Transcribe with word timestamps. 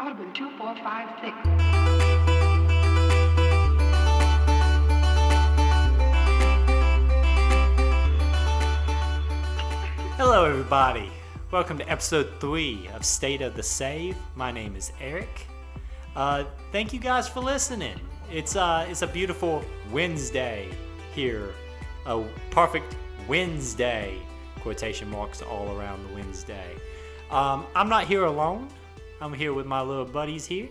Audubon 0.00 0.32
2456. 0.32 1.36
Hello, 10.16 10.46
everybody. 10.46 11.12
Welcome 11.50 11.76
to 11.76 11.90
episode 11.90 12.32
three 12.40 12.88
of 12.94 13.04
State 13.04 13.42
of 13.42 13.54
the 13.54 13.62
Save. 13.62 14.16
My 14.34 14.50
name 14.50 14.74
is 14.74 14.90
Eric. 15.02 15.46
Uh, 16.16 16.44
thank 16.72 16.94
you 16.94 16.98
guys 16.98 17.28
for 17.28 17.40
listening. 17.40 18.00
It's 18.32 18.56
uh, 18.56 18.86
it's 18.88 19.02
a 19.02 19.06
beautiful 19.06 19.62
Wednesday 19.92 20.70
here, 21.14 21.52
a 22.06 22.24
perfect 22.50 22.96
Wednesday. 23.28 24.18
Quotation 24.60 25.10
marks 25.10 25.42
all 25.42 25.76
around 25.76 26.08
the 26.08 26.14
Wednesday. 26.14 26.74
Um, 27.30 27.66
I'm 27.74 27.90
not 27.90 28.06
here 28.06 28.24
alone. 28.24 28.70
I'm 29.22 29.34
here 29.34 29.52
with 29.52 29.66
my 29.66 29.82
little 29.82 30.06
buddies 30.06 30.46
here. 30.46 30.68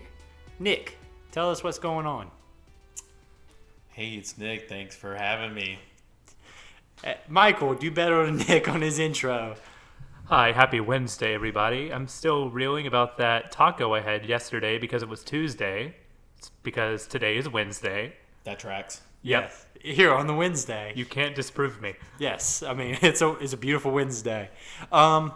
Nick, 0.58 0.98
tell 1.30 1.50
us 1.50 1.62
what's 1.62 1.78
going 1.78 2.04
on. 2.04 2.28
Hey, 3.90 4.14
it's 4.14 4.36
Nick. 4.38 4.68
Thanks 4.68 4.96
for 4.96 5.14
having 5.14 5.54
me. 5.54 5.78
Uh, 7.04 7.14
Michael, 7.28 7.74
do 7.74 7.92
better 7.92 8.26
than 8.26 8.38
Nick 8.48 8.68
on 8.68 8.80
his 8.82 8.98
intro. 8.98 9.54
Hi, 10.24 10.50
happy 10.50 10.80
Wednesday, 10.80 11.32
everybody. 11.32 11.92
I'm 11.92 12.08
still 12.08 12.50
reeling 12.50 12.88
about 12.88 13.18
that 13.18 13.52
taco 13.52 13.94
I 13.94 14.00
had 14.00 14.26
yesterday 14.26 14.78
because 14.78 15.04
it 15.04 15.08
was 15.08 15.22
Tuesday. 15.22 15.94
It's 16.36 16.50
because 16.64 17.06
today 17.06 17.36
is 17.36 17.48
Wednesday. 17.48 18.14
That 18.42 18.58
tracks. 18.58 19.02
Yep. 19.22 19.42
Yes, 19.42 19.66
here 19.80 20.12
on 20.12 20.26
the 20.26 20.34
Wednesday. 20.34 20.92
You 20.96 21.04
can't 21.04 21.36
disprove 21.36 21.80
me. 21.80 21.94
Yes, 22.18 22.64
I 22.64 22.74
mean 22.74 22.98
it's 23.02 23.22
a 23.22 23.30
it's 23.34 23.52
a 23.52 23.56
beautiful 23.56 23.92
Wednesday. 23.92 24.50
Um, 24.90 25.34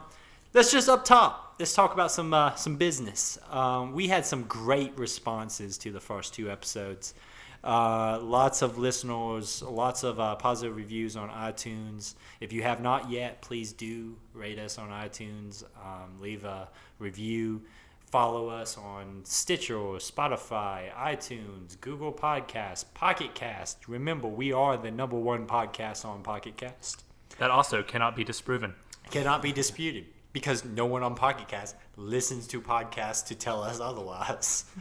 let's 0.53 0.73
just 0.73 0.89
up 0.89 1.05
top. 1.05 1.44
Let's 1.57 1.73
talk 1.73 1.95
about 1.95 2.11
some 2.11 2.35
uh, 2.35 2.57
some 2.57 2.75
business. 2.77 3.39
Um, 3.49 3.93
we 3.93 4.09
had 4.09 4.27
some 4.27 4.43
great 4.43 4.99
responses 4.99 5.79
to 5.79 5.93
the 5.93 6.01
first 6.01 6.35
two 6.35 6.51
episodes. 6.51 7.15
Uh, 7.63 8.19
lots 8.21 8.61
of 8.61 8.77
listeners, 8.77 9.63
lots 9.63 10.03
of 10.03 10.19
uh, 10.19 10.35
positive 10.35 10.77
reviews 10.77 11.17
on 11.17 11.31
iTunes. 11.31 12.15
If 12.41 12.53
you 12.53 12.63
have 12.63 12.81
not 12.81 13.09
yet, 13.09 13.41
please 13.41 13.73
do 13.73 14.17
rate 14.33 14.59
us 14.59 14.79
on 14.79 14.89
iTunes. 14.89 15.63
Um, 15.81 16.21
leave 16.21 16.45
a 16.45 16.69
review. 16.99 17.63
Follow 18.11 18.49
us 18.49 18.77
on 18.77 19.21
Stitcher, 19.23 19.75
Spotify, 19.75 20.93
iTunes, 20.95 21.81
Google 21.81 22.13
Podcasts, 22.13 22.85
Pocket 22.95 23.35
Cast. 23.35 23.87
Remember, 23.89 24.27
we 24.27 24.53
are 24.53 24.77
the 24.77 24.91
number 24.91 25.17
one 25.17 25.47
podcast 25.47 26.05
on 26.05 26.23
Pocket 26.23 26.57
Cast 26.57 27.05
That 27.39 27.53
also 27.53 27.85
cannot 27.85 28.17
be 28.17 28.25
disproven. 28.25 28.75
cannot 29.11 29.41
be 29.41 29.53
disputed 29.53 30.07
because 30.35 30.65
no 30.65 30.85
one 30.85 31.03
on 31.03 31.15
Pocket 31.15 31.49
Cast 31.49 31.77
listens 31.97 32.47
to 32.49 32.61
podcasts 32.61 33.29
to 33.29 33.35
tell 33.35 33.63
us 33.63 33.81
otherwise. 33.81 34.67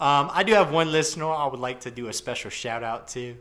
Um, 0.00 0.30
I 0.32 0.44
do 0.44 0.54
have 0.54 0.72
one 0.72 0.90
listener 0.90 1.26
I 1.26 1.46
would 1.46 1.60
like 1.60 1.80
to 1.80 1.90
do 1.90 2.08
a 2.08 2.12
special 2.14 2.50
shout 2.50 2.82
out 2.82 3.08
to. 3.08 3.36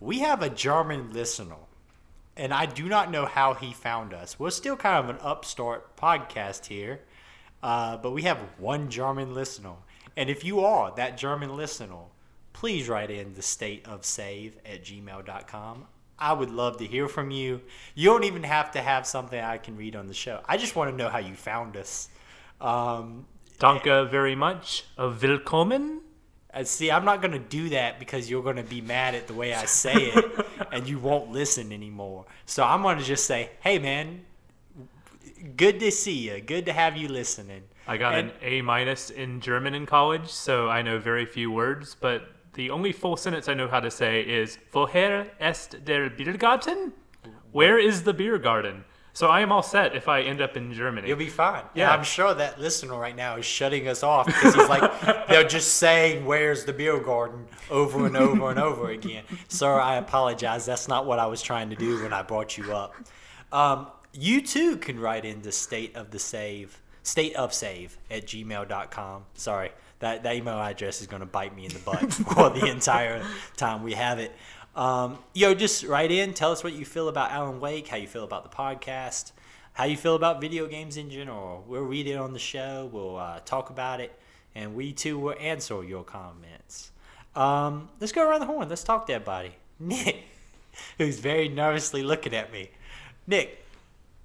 We 0.00 0.20
have 0.20 0.40
a 0.40 0.48
German 0.48 1.12
listener, 1.12 1.56
and 2.34 2.54
I 2.54 2.64
do 2.64 2.88
not 2.88 3.10
know 3.10 3.26
how 3.26 3.52
he 3.52 3.74
found 3.74 4.14
us. 4.14 4.38
We're 4.38 4.48
still 4.48 4.74
kind 4.74 5.04
of 5.04 5.14
an 5.14 5.20
upstart 5.20 5.98
podcast 5.98 6.64
here, 6.64 7.00
uh, 7.62 7.98
but 7.98 8.12
we 8.12 8.22
have 8.22 8.38
one 8.56 8.88
German 8.88 9.34
listener. 9.34 9.74
And 10.16 10.30
if 10.30 10.44
you 10.44 10.60
are 10.60 10.94
that 10.96 11.18
German 11.18 11.54
listener, 11.54 12.06
please 12.54 12.88
write 12.88 13.10
in 13.10 13.34
the 13.34 13.42
state 13.42 13.86
of 13.86 14.06
save 14.06 14.56
at 14.64 14.84
gmail.com. 14.84 15.88
I 16.18 16.32
would 16.32 16.50
love 16.50 16.78
to 16.78 16.84
hear 16.86 17.08
from 17.08 17.30
you. 17.30 17.60
You 17.94 18.08
don't 18.10 18.24
even 18.24 18.42
have 18.42 18.72
to 18.72 18.80
have 18.80 19.06
something 19.06 19.38
I 19.40 19.58
can 19.58 19.76
read 19.76 19.94
on 19.96 20.06
the 20.08 20.14
show. 20.14 20.40
I 20.46 20.56
just 20.56 20.74
want 20.76 20.90
to 20.90 20.96
know 20.96 21.08
how 21.08 21.18
you 21.18 21.34
found 21.34 21.76
us. 21.76 22.08
Um, 22.60 23.26
Danke 23.58 24.10
very 24.10 24.34
much. 24.34 24.84
Willkommen. 24.98 26.00
uh, 26.52 26.64
see, 26.64 26.90
I'm 26.90 27.04
not 27.04 27.20
going 27.22 27.32
to 27.32 27.38
do 27.38 27.68
that 27.70 27.98
because 27.98 28.28
you're 28.28 28.42
going 28.42 28.56
to 28.56 28.62
be 28.64 28.80
mad 28.80 29.14
at 29.14 29.26
the 29.28 29.34
way 29.34 29.54
I 29.54 29.64
say 29.66 29.94
it 29.94 30.46
and 30.72 30.88
you 30.88 30.98
won't 30.98 31.30
listen 31.30 31.72
anymore. 31.72 32.26
So 32.46 32.64
I'm 32.64 32.82
going 32.82 32.98
to 32.98 33.04
just 33.04 33.24
say, 33.26 33.50
hey, 33.60 33.78
man, 33.78 34.22
good 35.56 35.78
to 35.80 35.90
see 35.90 36.30
you. 36.30 36.40
Good 36.40 36.66
to 36.66 36.72
have 36.72 36.96
you 36.96 37.08
listening. 37.08 37.62
I 37.86 37.96
got 37.96 38.14
And- 38.14 38.30
an 38.30 38.36
A 38.42 38.62
minus 38.62 39.10
in 39.10 39.40
German 39.40 39.74
in 39.74 39.86
college, 39.86 40.28
so 40.30 40.68
I 40.68 40.82
know 40.82 40.98
very 40.98 41.26
few 41.26 41.50
words, 41.50 41.96
but 41.98 42.28
the 42.58 42.70
only 42.70 42.90
full 42.90 43.16
sentence 43.16 43.48
I 43.48 43.54
know 43.54 43.68
how 43.68 43.78
to 43.78 43.90
say 43.90 44.20
is 44.20 44.58
Woher 44.72 45.28
ist 45.40 45.84
der 45.84 46.10
Biergarten? 46.10 46.90
Where 47.52 47.78
is 47.78 48.02
the 48.02 48.12
beer 48.12 48.36
garden? 48.36 48.84
So 49.12 49.28
I 49.28 49.40
am 49.42 49.52
all 49.52 49.62
set 49.62 49.94
if 49.94 50.08
I 50.08 50.22
end 50.22 50.40
up 50.40 50.56
in 50.56 50.72
Germany. 50.72 51.06
You'll 51.06 51.16
be 51.18 51.28
fine. 51.28 51.62
Yeah, 51.74 51.86
Yeah. 51.88 51.94
I'm 51.94 52.02
sure 52.02 52.34
that 52.34 52.60
listener 52.60 52.98
right 52.98 53.14
now 53.14 53.36
is 53.36 53.44
shutting 53.46 53.86
us 53.86 54.02
off 54.02 54.26
because 54.26 54.56
he's 54.56 54.68
like, 54.68 54.82
they're 55.28 55.46
just 55.46 55.74
saying, 55.74 56.24
"Where's 56.26 56.64
the 56.64 56.72
beer 56.72 56.98
garden?" 56.98 57.46
over 57.70 58.06
and 58.06 58.16
over 58.16 58.50
and 58.50 58.58
over 58.58 58.90
again. 58.90 59.22
Sir, 59.46 59.80
I 59.80 59.96
apologize. 59.96 60.66
That's 60.66 60.88
not 60.88 61.06
what 61.06 61.20
I 61.20 61.26
was 61.26 61.40
trying 61.40 61.70
to 61.70 61.76
do 61.76 62.02
when 62.02 62.12
I 62.12 62.22
brought 62.22 62.58
you 62.58 62.74
up. 62.74 62.94
Um, 63.52 63.86
you 64.12 64.40
too 64.42 64.76
can 64.78 64.98
write 64.98 65.24
in 65.24 65.42
the 65.42 65.52
state 65.52 65.94
of 65.96 66.10
the 66.10 66.18
save, 66.18 66.80
state 67.04 67.34
of 67.36 67.54
save 67.54 67.98
at 68.10 68.26
gmail.com. 68.26 69.24
Sorry, 69.34 69.70
that, 70.00 70.22
that 70.22 70.34
email 70.36 70.58
address 70.58 71.00
is 71.00 71.06
going 71.06 71.20
to 71.20 71.26
bite 71.26 71.54
me 71.54 71.64
in 71.64 71.72
the 71.72 71.78
butt 71.80 72.12
for 72.34 72.50
the 72.50 72.66
entire 72.66 73.24
time 73.56 73.82
we 73.82 73.94
have 73.94 74.18
it. 74.18 74.32
Um, 74.76 75.18
yo, 75.34 75.54
just 75.54 75.84
write 75.84 76.12
in. 76.12 76.34
Tell 76.34 76.52
us 76.52 76.62
what 76.62 76.72
you 76.72 76.84
feel 76.84 77.08
about 77.08 77.32
Alan 77.32 77.58
Wake, 77.58 77.88
how 77.88 77.96
you 77.96 78.06
feel 78.06 78.24
about 78.24 78.48
the 78.48 78.56
podcast, 78.56 79.32
how 79.72 79.84
you 79.84 79.96
feel 79.96 80.14
about 80.14 80.40
video 80.40 80.66
games 80.66 80.96
in 80.96 81.10
general. 81.10 81.64
We'll 81.66 81.82
read 81.82 82.06
it 82.06 82.14
on 82.14 82.32
the 82.32 82.38
show. 82.38 82.88
We'll 82.92 83.16
uh, 83.16 83.40
talk 83.40 83.70
about 83.70 84.00
it, 84.00 84.16
and 84.54 84.74
we 84.74 84.92
too 84.92 85.18
will 85.18 85.34
answer 85.40 85.82
your 85.82 86.04
comments. 86.04 86.92
Um, 87.34 87.88
let's 88.00 88.12
go 88.12 88.28
around 88.28 88.40
the 88.40 88.46
horn. 88.46 88.68
Let's 88.68 88.84
talk 88.84 89.06
to 89.08 89.14
everybody. 89.14 89.52
Nick, 89.80 90.22
who's 90.98 91.18
very 91.18 91.48
nervously 91.48 92.02
looking 92.02 92.34
at 92.34 92.52
me. 92.52 92.70
Nick, 93.26 93.64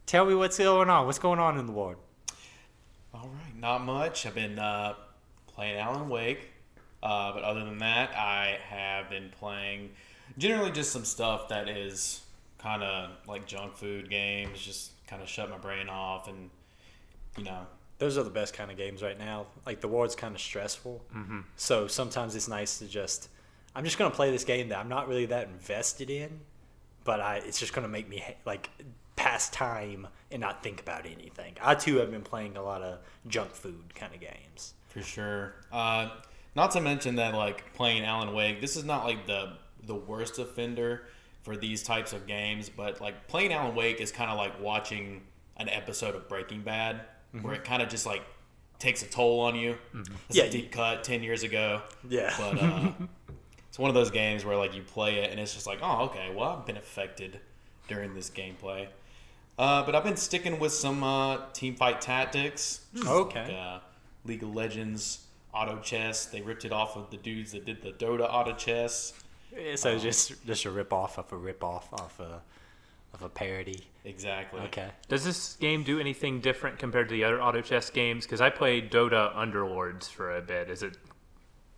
tell 0.05 0.25
me 0.25 0.35
what's 0.35 0.57
going 0.57 0.89
on. 0.89 1.05
What's 1.05 1.19
going 1.19 1.39
on 1.39 1.57
in 1.57 1.65
the 1.65 1.73
world? 1.73 1.95
All 3.13 3.29
right, 3.29 3.59
not 3.59 3.83
much. 3.83 4.25
I've 4.25 4.35
been 4.35 4.57
uh, 4.57 4.93
playing 5.55 5.77
Alan 5.77 6.09
Wake, 6.09 6.49
uh, 7.01 7.33
but 7.33 7.43
other 7.43 7.63
than 7.65 7.79
that, 7.79 8.15
I 8.15 8.57
have 8.69 9.09
been 9.09 9.29
playing 9.39 9.91
generally 10.37 10.71
just 10.71 10.91
some 10.91 11.05
stuff 11.05 11.49
that 11.49 11.67
is 11.67 12.21
kind 12.57 12.81
of 12.81 13.11
like 13.27 13.45
junk 13.45 13.75
food 13.75 14.09
games, 14.09 14.59
just 14.59 14.91
kind 15.07 15.21
of 15.21 15.27
shut 15.27 15.49
my 15.49 15.57
brain 15.57 15.89
off 15.89 16.27
and 16.27 16.49
you 17.37 17.43
know. 17.43 17.65
Those 17.99 18.17
are 18.17 18.23
the 18.23 18.29
best 18.29 18.53
kind 18.53 18.71
of 18.71 18.75
games 18.75 19.03
right 19.03 19.17
now. 19.17 19.45
Like 19.65 19.79
the 19.79 19.87
world's 19.87 20.15
kind 20.15 20.35
of 20.35 20.41
stressful, 20.41 21.03
mm-hmm. 21.15 21.41
so 21.55 21.87
sometimes 21.87 22.35
it's 22.35 22.47
nice 22.47 22.79
to 22.79 22.87
just. 22.87 23.29
I'm 23.75 23.83
just 23.83 23.97
gonna 23.97 24.11
play 24.11 24.29
this 24.31 24.43
game 24.43 24.69
that 24.69 24.77
I'm 24.77 24.89
not 24.89 25.07
really 25.07 25.25
that 25.27 25.47
invested 25.47 26.09
in, 26.09 26.39
but 27.03 27.19
I 27.19 27.37
it's 27.37 27.59
just 27.59 27.73
gonna 27.73 27.87
make 27.87 28.09
me 28.09 28.19
ha- 28.19 28.35
like 28.45 28.69
pass 29.15 29.49
time 29.49 30.07
and 30.31 30.41
not 30.41 30.63
think 30.63 30.81
about 30.81 31.05
anything. 31.05 31.55
I 31.61 31.75
too 31.75 31.97
have 31.97 32.11
been 32.11 32.23
playing 32.23 32.57
a 32.57 32.63
lot 32.63 32.81
of 32.81 32.99
junk 33.27 33.51
food 33.51 33.95
kind 33.95 34.13
of 34.13 34.19
games. 34.19 34.73
For 34.93 35.01
sure. 35.01 35.55
Uh, 35.71 36.09
not 36.55 36.71
to 36.71 36.81
mention 36.81 37.15
that 37.15 37.33
like 37.33 37.73
playing 37.73 38.03
Alan 38.05 38.33
Wake, 38.33 38.61
this 38.61 38.75
is 38.75 38.83
not 38.83 39.05
like 39.05 39.25
the 39.27 39.53
the 39.85 39.95
worst 39.95 40.39
offender 40.39 41.03
for 41.41 41.57
these 41.57 41.83
types 41.83 42.13
of 42.13 42.25
games, 42.27 42.69
but 42.69 43.01
like 43.01 43.27
playing 43.27 43.51
Alan 43.51 43.75
Wake 43.75 43.99
is 43.99 44.11
kind 44.11 44.29
of 44.31 44.37
like 44.37 44.61
watching 44.61 45.21
an 45.57 45.67
episode 45.69 46.15
of 46.15 46.29
Breaking 46.29 46.61
Bad, 46.61 47.01
where 47.41 47.53
it 47.55 47.63
kind 47.63 47.81
of 47.81 47.89
just 47.89 48.05
like 48.05 48.21
takes 48.79 49.01
a 49.03 49.07
toll 49.07 49.39
on 49.41 49.55
you. 49.55 49.77
It's 50.29 50.37
Yeah, 50.37 50.43
a 50.45 50.49
deep 50.49 50.71
cut 50.71 51.03
ten 51.03 51.21
years 51.23 51.43
ago, 51.43 51.81
Yeah. 52.07 52.33
but 52.37 52.61
uh, 52.61 52.91
it's 53.69 53.79
one 53.79 53.89
of 53.89 53.95
those 53.95 54.11
games 54.11 54.45
where 54.45 54.55
like 54.57 54.73
you 54.75 54.83
play 54.83 55.17
it 55.19 55.31
and 55.31 55.39
it's 55.39 55.53
just 55.53 55.65
like, 55.67 55.79
oh, 55.81 56.03
okay, 56.05 56.31
well 56.35 56.57
I've 56.59 56.65
been 56.65 56.77
affected 56.77 57.39
during 57.87 58.13
this 58.13 58.29
gameplay. 58.29 58.87
Uh, 59.57 59.83
but 59.85 59.95
I've 59.95 60.03
been 60.03 60.15
sticking 60.17 60.59
with 60.59 60.71
some 60.71 61.03
uh, 61.03 61.49
team 61.53 61.75
fight 61.75 61.99
tactics. 62.01 62.81
Okay. 63.05 63.43
Like, 63.43 63.53
uh, 63.53 63.79
League 64.25 64.43
of 64.43 64.53
Legends 64.53 65.25
auto 65.53 65.79
chess. 65.79 66.25
They 66.25 66.41
ripped 66.41 66.65
it 66.65 66.71
off 66.71 66.95
of 66.95 67.09
the 67.09 67.17
dudes 67.17 67.51
that 67.51 67.65
did 67.65 67.81
the 67.81 67.91
Dota 67.91 68.27
auto 68.29 68.53
chess. 68.53 69.13
So 69.75 69.97
just 69.99 70.45
just 70.45 70.65
a 70.65 70.71
rip 70.71 70.91
off 70.91 71.17
of 71.17 71.31
a 71.31 71.37
rip 71.37 71.63
off 71.63 71.87
of 71.93 72.19
a 72.19 72.41
of 73.13 73.21
a 73.21 73.29
parody. 73.29 73.87
Exactly. 74.05 74.59
Okay. 74.61 74.89
Does 75.07 75.23
this 75.23 75.53
game 75.55 75.83
do 75.83 75.99
anything 75.99 76.41
different 76.41 76.79
compared 76.79 77.07
to 77.09 77.13
the 77.13 77.23
other 77.23 77.41
auto 77.41 77.61
chess 77.61 77.89
games? 77.89 78.25
Because 78.25 78.41
I 78.41 78.49
played 78.49 78.91
Dota 78.91 79.33
Underlords 79.35 80.09
for 80.09 80.35
a 80.35 80.41
bit. 80.41 80.69
Is 80.69 80.83
it? 80.83 80.97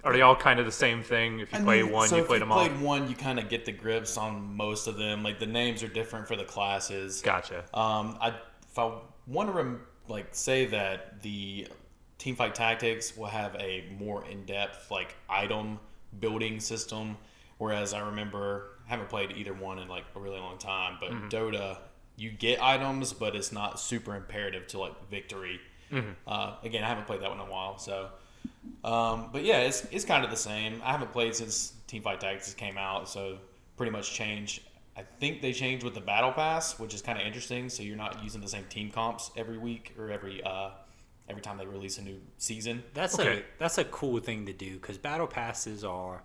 Are 0.03 0.13
they 0.13 0.21
all 0.21 0.35
kind 0.35 0.59
of 0.59 0.65
the 0.65 0.71
same 0.71 1.01
thing? 1.03 1.39
If 1.39 1.51
you 1.51 1.59
I 1.59 1.61
play 1.63 1.83
mean, 1.83 1.91
one, 1.91 2.07
so 2.07 2.17
you 2.17 2.21
you 2.21 2.39
them 2.39 2.51
all. 2.51 2.59
If 2.59 2.65
you 2.65 2.69
played 2.69 2.85
one, 2.85 3.09
you 3.09 3.15
kind 3.15 3.39
of 3.39 3.49
get 3.49 3.65
the 3.65 3.71
grips 3.71 4.17
on 4.17 4.55
most 4.55 4.87
of 4.87 4.97
them. 4.97 5.23
Like 5.23 5.39
the 5.39 5.47
names 5.47 5.83
are 5.83 5.87
different 5.87 6.27
for 6.27 6.35
the 6.35 6.43
classes. 6.45 7.21
Gotcha. 7.21 7.65
Um, 7.73 8.17
I 8.21 8.29
if 8.29 8.79
I 8.79 8.93
want 9.27 9.49
to 9.49 9.53
rem- 9.53 9.81
like 10.07 10.27
say 10.31 10.67
that 10.67 11.21
the 11.23 11.67
Teamfight 12.19 12.53
Tactics 12.53 13.15
will 13.17 13.27
have 13.27 13.55
a 13.55 13.83
more 13.99 14.25
in-depth 14.25 14.89
like 14.91 15.15
item 15.29 15.79
building 16.19 16.59
system, 16.59 17.17
whereas 17.57 17.93
I 17.93 17.99
remember 18.07 18.67
I 18.87 18.89
haven't 18.91 19.09
played 19.09 19.31
either 19.31 19.53
one 19.53 19.79
in 19.79 19.87
like 19.87 20.05
a 20.15 20.19
really 20.19 20.39
long 20.39 20.57
time. 20.57 20.97
But 20.99 21.11
Dota, 21.29 21.77
you 22.15 22.31
get 22.31 22.61
items, 22.61 23.13
but 23.13 23.35
it's 23.35 23.51
not 23.51 23.79
super 23.79 24.15
imperative 24.15 24.67
to 24.67 24.79
like 24.79 25.09
victory. 25.09 25.59
Uh, 26.27 26.55
again, 26.63 26.83
I 26.83 26.87
haven't 26.87 27.05
played 27.07 27.21
that 27.21 27.29
one 27.29 27.39
in 27.39 27.47
a 27.47 27.51
while, 27.51 27.77
so 27.77 28.09
Um, 28.83 29.29
but 29.31 29.43
yeah, 29.43 29.59
it's 29.59 29.85
it's 29.91 30.05
kind 30.05 30.23
of 30.23 30.31
the 30.31 30.37
same. 30.37 30.81
I 30.83 30.91
haven't 30.91 31.11
played 31.11 31.35
since 31.35 31.73
Teamfight 31.87 32.19
Tactics 32.19 32.53
came 32.53 32.77
out, 32.77 33.07
so 33.09 33.37
pretty 33.77 33.91
much 33.91 34.13
changed. 34.13 34.61
I 34.97 35.03
think 35.19 35.41
they 35.41 35.51
changed 35.51 35.83
with 35.83 35.93
the 35.93 36.01
Battle 36.01 36.31
Pass, 36.31 36.79
which 36.79 36.93
is 36.93 37.01
kind 37.01 37.19
of 37.19 37.25
interesting. 37.25 37.69
So 37.69 37.83
you're 37.83 37.97
not 37.97 38.23
using 38.23 38.41
the 38.41 38.47
same 38.47 38.63
team 38.69 38.89
comps 38.91 39.31
every 39.35 39.57
week 39.57 39.93
or 39.99 40.09
every 40.09 40.41
uh, 40.43 40.69
every 41.29 41.41
time 41.41 41.57
they 41.57 41.65
release 41.65 41.97
a 41.97 42.01
new 42.01 42.19
season. 42.37 42.83
That's 42.93 43.17
Okay. 43.17 43.39
a 43.39 43.43
that's 43.59 43.77
a 43.77 43.85
cool 43.85 44.19
thing 44.19 44.45
to 44.45 44.53
do 44.53 44.75
because 44.75 44.97
battle 44.97 45.27
passes 45.27 45.83
are, 45.83 46.23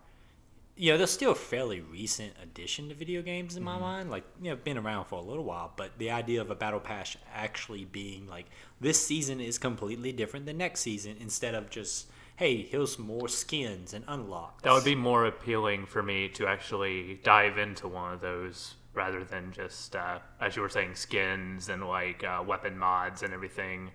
you 0.77 0.93
know, 0.93 0.99
they're 0.99 1.07
still 1.07 1.33
a 1.33 1.35
fairly 1.37 1.81
recent 1.81 2.35
addition 2.43 2.89
to 2.89 2.95
video 2.95 3.23
games 3.23 3.57
in 3.57 3.63
my 3.63 3.79
mind. 3.79 4.11
Like, 4.11 4.25
you 4.41 4.51
know, 4.51 4.57
been 4.57 4.79
around 4.79 5.07
for 5.07 5.19
a 5.19 5.23
little 5.23 5.45
while, 5.45 5.73
but 5.77 5.99
the 5.99 6.11
idea 6.11 6.41
of 6.41 6.51
a 6.51 6.55
battle 6.55 6.81
pass 6.81 7.17
actually 7.35 7.85
being 7.85 8.27
like 8.29 8.47
this 8.81 9.05
season 9.05 9.41
is 9.41 9.59
completely 9.59 10.13
different 10.13 10.47
than 10.47 10.59
next 10.59 10.81
season 10.81 11.17
instead 11.21 11.55
of 11.55 11.71
just 11.71 12.11
hey, 12.37 12.63
here's 12.63 12.99
more 12.99 13.29
skins 13.29 13.93
and 13.93 14.03
unlocks. 14.09 14.63
That 14.63 14.73
would 14.73 14.83
be 14.85 14.95
more 14.95 15.27
appealing 15.27 15.85
for 15.85 16.03
me 16.03 16.27
to 16.31 16.47
actually 16.47 17.21
dive 17.23 17.59
into 17.59 17.87
one 17.87 18.15
of 18.15 18.23
those 18.23 18.77
rather 18.95 19.23
than 19.25 19.53
just, 19.53 19.95
uh, 19.95 20.21
as 20.41 20.57
you 20.57 20.63
were 20.63 20.71
saying, 20.71 20.95
skins 20.95 21.69
and 21.69 21.87
like 21.87 22.25
uh, 22.25 22.43
weapon 22.47 22.79
mods 22.79 23.23
and 23.23 23.35
everything. 23.35 23.91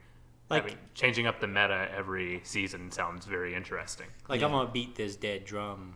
Like- 0.50 0.64
Having- 0.64 0.78
changing 0.94 1.28
up 1.28 1.40
the 1.40 1.48
meta 1.48 1.90
every 1.96 2.42
season 2.44 2.92
sounds 2.92 3.26
very 3.26 3.56
interesting. 3.56 4.08
Like 4.30 4.42
I'm 4.44 4.52
gonna 4.52 4.70
beat 4.72 4.96
this 4.96 5.16
dead 5.16 5.46
drum 5.46 5.96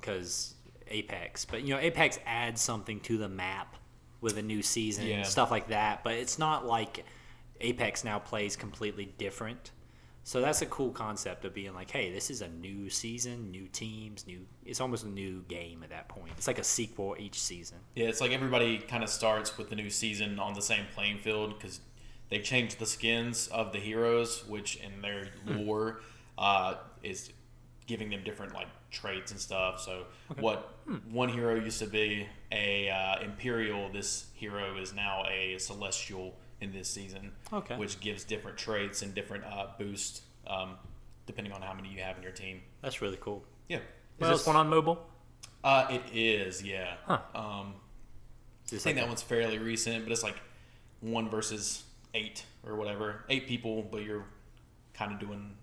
because 0.00 0.54
Apex, 0.88 1.44
but 1.44 1.62
you 1.62 1.74
know 1.74 1.80
Apex 1.80 2.18
adds 2.26 2.60
something 2.60 3.00
to 3.00 3.18
the 3.18 3.28
map 3.28 3.76
with 4.20 4.36
a 4.38 4.42
new 4.42 4.62
season 4.62 5.06
Yeah. 5.06 5.16
and 5.16 5.26
stuff 5.26 5.50
like 5.50 5.68
that. 5.68 6.02
But 6.04 6.14
it's 6.14 6.38
not 6.38 6.66
like 6.66 7.04
Apex 7.60 8.04
now 8.04 8.18
plays 8.18 8.56
completely 8.56 9.06
different. 9.18 9.70
So 10.22 10.40
that's 10.42 10.60
a 10.60 10.66
cool 10.66 10.90
concept 10.90 11.44
of 11.46 11.54
being 11.54 11.72
like, 11.74 11.90
hey, 11.90 12.12
this 12.12 12.30
is 12.30 12.42
a 12.42 12.48
new 12.48 12.90
season, 12.90 13.50
new 13.50 13.66
teams, 13.68 14.26
new. 14.26 14.46
It's 14.64 14.80
almost 14.80 15.04
a 15.04 15.08
new 15.08 15.42
game 15.48 15.82
at 15.82 15.88
that 15.90 16.08
point. 16.08 16.32
It's 16.36 16.46
like 16.46 16.58
a 16.58 16.64
sequel 16.64 17.16
each 17.18 17.40
season. 17.40 17.78
Yeah, 17.94 18.08
it's 18.08 18.20
like 18.20 18.30
everybody 18.30 18.78
kind 18.78 19.02
of 19.02 19.08
starts 19.08 19.56
with 19.56 19.70
the 19.70 19.76
new 19.76 19.88
season 19.90 20.38
on 20.38 20.52
the 20.52 20.60
same 20.62 20.84
playing 20.94 21.18
field 21.18 21.58
because 21.58 21.80
they've 22.30 22.42
changed 22.42 22.78
the 22.78 22.86
skins 22.86 23.48
of 23.48 23.72
the 23.72 23.78
heroes, 23.78 24.44
which 24.48 24.76
in 24.76 25.02
their 25.02 25.28
lore 25.46 26.00
uh, 26.38 26.74
is 27.02 27.30
giving 27.86 28.10
them 28.10 28.22
different 28.24 28.54
like 28.54 28.68
traits 28.90 29.30
and 29.32 29.40
stuff. 29.40 29.80
So 29.80 30.04
what 30.38 30.76
one 31.10 31.28
hero 31.28 31.54
used 31.56 31.80
to 31.80 31.86
be 31.86 32.26
a 32.52 32.88
uh, 32.88 33.20
imperial, 33.22 33.90
this 33.92 34.26
hero 34.34 34.76
is 34.78 34.94
now 34.94 35.24
a 35.28 35.58
celestial 35.58 36.36
in 36.60 36.72
this 36.72 36.88
season. 36.88 37.32
Okay. 37.52 37.76
which 37.76 38.00
gives 38.00 38.22
different 38.24 38.56
traits 38.58 39.02
and 39.02 39.14
different 39.14 39.44
uh, 39.44 39.66
boosts 39.78 40.22
um, 40.46 40.76
depending 41.26 41.52
on 41.52 41.62
how 41.62 41.72
many 41.72 41.88
you 41.88 42.00
have 42.00 42.16
in 42.16 42.22
your 42.22 42.32
team. 42.32 42.60
That's 42.82 43.00
really 43.02 43.18
cool. 43.20 43.44
Yeah. 43.68 43.78
Is 43.78 43.82
Well, 44.18 44.30
this 44.32 44.46
one 44.46 44.56
on 44.56 44.68
mobile? 44.68 45.06
Uh, 45.62 45.86
it 45.90 46.02
is, 46.12 46.62
yeah. 46.62 46.94
Huh. 47.06 47.18
Um, 47.34 47.74
I 48.66 48.68
think 48.76 48.84
like 48.86 48.94
that 48.96 49.08
one's 49.08 49.22
fairly 49.22 49.58
recent, 49.58 50.04
but 50.04 50.12
it's 50.12 50.22
like 50.22 50.36
one 51.00 51.28
versus 51.28 51.82
eight 52.14 52.44
or 52.66 52.76
whatever. 52.76 53.24
Eight 53.28 53.46
people, 53.46 53.82
but 53.90 54.02
you're 54.02 54.24
kind 54.94 55.12
of 55.12 55.18
doing 55.20 55.56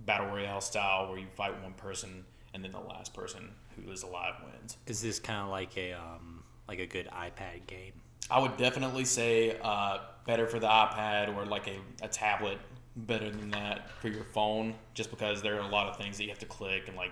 battle 0.00 0.26
royale 0.28 0.60
style 0.60 1.08
where 1.08 1.18
you 1.18 1.26
fight 1.34 1.60
one 1.62 1.72
person 1.74 2.24
and 2.52 2.62
then 2.62 2.72
the 2.72 2.80
last 2.80 3.14
person 3.14 3.50
who 3.76 3.90
is 3.90 4.02
alive 4.02 4.34
wins. 4.44 4.76
is 4.86 5.00
this 5.02 5.18
kind 5.18 5.40
of 5.40 5.48
like 5.48 5.76
a 5.76 5.92
um, 5.92 6.42
like 6.68 6.78
a 6.78 6.86
good 6.86 7.08
iPad 7.08 7.66
game? 7.66 7.92
I 8.30 8.38
would 8.38 8.56
definitely 8.56 9.04
say 9.04 9.58
uh, 9.62 9.98
better 10.26 10.46
for 10.46 10.58
the 10.58 10.66
iPad 10.68 11.36
or 11.36 11.44
like 11.46 11.66
a, 11.68 11.76
a 12.02 12.08
tablet, 12.08 12.58
better 12.96 13.28
than 13.30 13.50
that 13.50 13.90
for 14.00 14.08
your 14.08 14.24
phone, 14.24 14.74
just 14.94 15.10
because 15.10 15.42
there 15.42 15.56
are 15.56 15.66
a 15.66 15.68
lot 15.68 15.88
of 15.88 15.96
things 15.96 16.16
that 16.16 16.22
you 16.24 16.30
have 16.30 16.38
to 16.38 16.46
click 16.46 16.88
and 16.88 16.96
like 16.96 17.10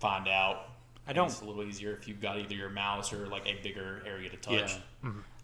find 0.00 0.28
out. 0.28 0.68
I 1.08 1.12
don't- 1.12 1.26
It's 1.28 1.40
a 1.40 1.44
little 1.44 1.62
easier 1.64 1.92
if 1.92 2.08
you've 2.08 2.20
got 2.20 2.38
either 2.38 2.54
your 2.54 2.70
mouse 2.70 3.12
or 3.12 3.26
like 3.28 3.46
a 3.46 3.54
bigger 3.62 4.02
area 4.06 4.28
to 4.30 4.36
touch. 4.36 4.76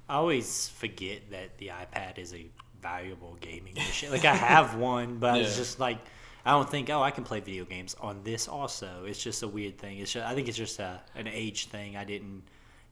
I 0.09 0.17
always 0.17 0.69
forget 0.69 1.31
that 1.31 1.59
the 1.59 1.69
iPad 1.69 2.19
is 2.19 2.35
a 2.35 2.47
valuable 2.81 3.37
gaming 3.41 3.75
machine. 3.75 4.11
Like 4.11 4.25
I 4.25 4.35
have 4.35 4.75
one, 4.77 5.19
but 5.19 5.39
it's 5.39 5.57
just 5.57 5.81
like 5.81 5.99
I 6.45 6.51
don't 6.53 6.69
think 6.69 6.91
oh 6.91 7.03
I 7.03 7.11
can 7.11 7.25
play 7.25 7.41
video 7.41 7.65
games 7.65 7.95
on 8.01 8.23
this 8.25 8.49
also. 8.49 9.05
It's 9.07 9.23
just 9.23 9.43
a 9.43 9.49
weird 9.49 9.79
thing. 9.79 9.99
It's 9.99 10.13
just, 10.13 10.27
I 10.27 10.35
think 10.35 10.49
it's 10.49 10.59
just 10.59 10.79
a 10.81 11.01
an 11.15 11.29
age 11.29 11.67
thing. 11.67 11.97
I 11.97 12.05
didn't 12.05 12.43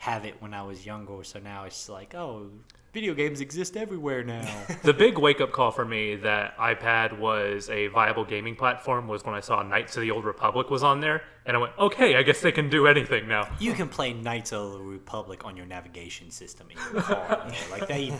have 0.01 0.25
it 0.25 0.35
when 0.41 0.55
I 0.55 0.63
was 0.63 0.85
younger, 0.85 1.23
so 1.25 1.39
now 1.39 1.65
it's 1.65 1.89
like 1.89 2.15
oh 2.15 2.51
video 2.93 3.15
games 3.15 3.41
exist 3.41 3.77
everywhere 3.77 4.25
now. 4.25 4.65
The 4.83 4.95
big 4.95 5.19
wake 5.19 5.41
up 5.41 5.53
call 5.53 5.71
for 5.71 5.85
me 5.85 6.17
that 6.17 6.57
iPad 6.57 7.19
was 7.19 7.69
a 7.71 7.87
viable 7.89 8.25
gaming 8.25 8.57
platform 8.57 9.07
was 9.07 9.25
when 9.25 9.35
I 9.35 9.41
saw 9.41 9.63
Knights 9.63 9.97
of 9.97 10.01
the 10.01 10.11
Old 10.11 10.25
Republic 10.25 10.71
was 10.71 10.83
on 10.83 11.01
there, 11.01 11.23
and 11.47 11.55
I 11.57 11.61
went, 11.61 11.73
okay, 11.79 12.17
I 12.17 12.23
guess 12.23 12.41
they 12.41 12.51
can 12.51 12.69
do 12.71 12.87
anything 12.87 13.29
now. 13.29 13.49
you 13.61 13.75
can 13.75 13.89
play 13.89 14.13
Knights 14.15 14.53
of 14.53 14.73
the 14.73 14.81
Republic 14.81 15.45
on 15.45 15.57
your 15.57 15.67
navigation 15.67 16.31
system 16.31 16.69
in 16.71 16.79
your 16.93 17.03
car. 17.03 17.47
though. 17.47 17.71
Like 17.71 17.87
they, 17.87 18.13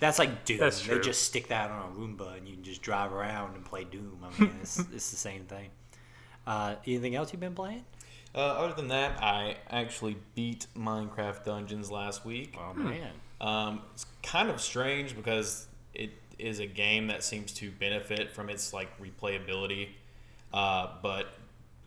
that's 0.00 0.18
like 0.18 0.44
Doom. 0.44 0.58
That's 0.58 0.86
They 0.86 0.98
just 0.98 1.22
stick 1.22 1.48
that 1.48 1.70
on 1.70 1.90
a 1.90 1.94
Roomba 1.94 2.36
and 2.36 2.46
you 2.48 2.54
can 2.54 2.64
just 2.64 2.82
drive 2.82 3.12
around 3.12 3.54
and 3.54 3.64
play 3.64 3.84
Doom. 3.84 4.18
I 4.24 4.40
mean, 4.40 4.54
it's, 4.60 4.78
it's 4.78 5.10
the 5.10 5.16
same 5.16 5.44
thing. 5.44 5.68
Uh, 6.46 6.74
anything 6.86 7.14
else 7.14 7.32
you've 7.32 7.40
been 7.40 7.54
playing? 7.54 7.84
Uh, 8.38 8.40
other 8.40 8.72
than 8.72 8.86
that, 8.86 9.20
I 9.20 9.56
actually 9.68 10.16
beat 10.36 10.68
Minecraft 10.76 11.42
Dungeons 11.44 11.90
last 11.90 12.24
week. 12.24 12.56
Oh 12.56 12.72
man, 12.72 13.10
Um, 13.40 13.82
it's 13.92 14.06
kind 14.22 14.48
of 14.48 14.60
strange 14.60 15.16
because 15.16 15.66
it 15.92 16.10
is 16.38 16.60
a 16.60 16.66
game 16.66 17.08
that 17.08 17.24
seems 17.24 17.50
to 17.54 17.72
benefit 17.72 18.30
from 18.30 18.48
its 18.48 18.72
like 18.72 18.90
replayability. 19.00 19.88
Uh, 20.52 20.86
but 21.02 21.26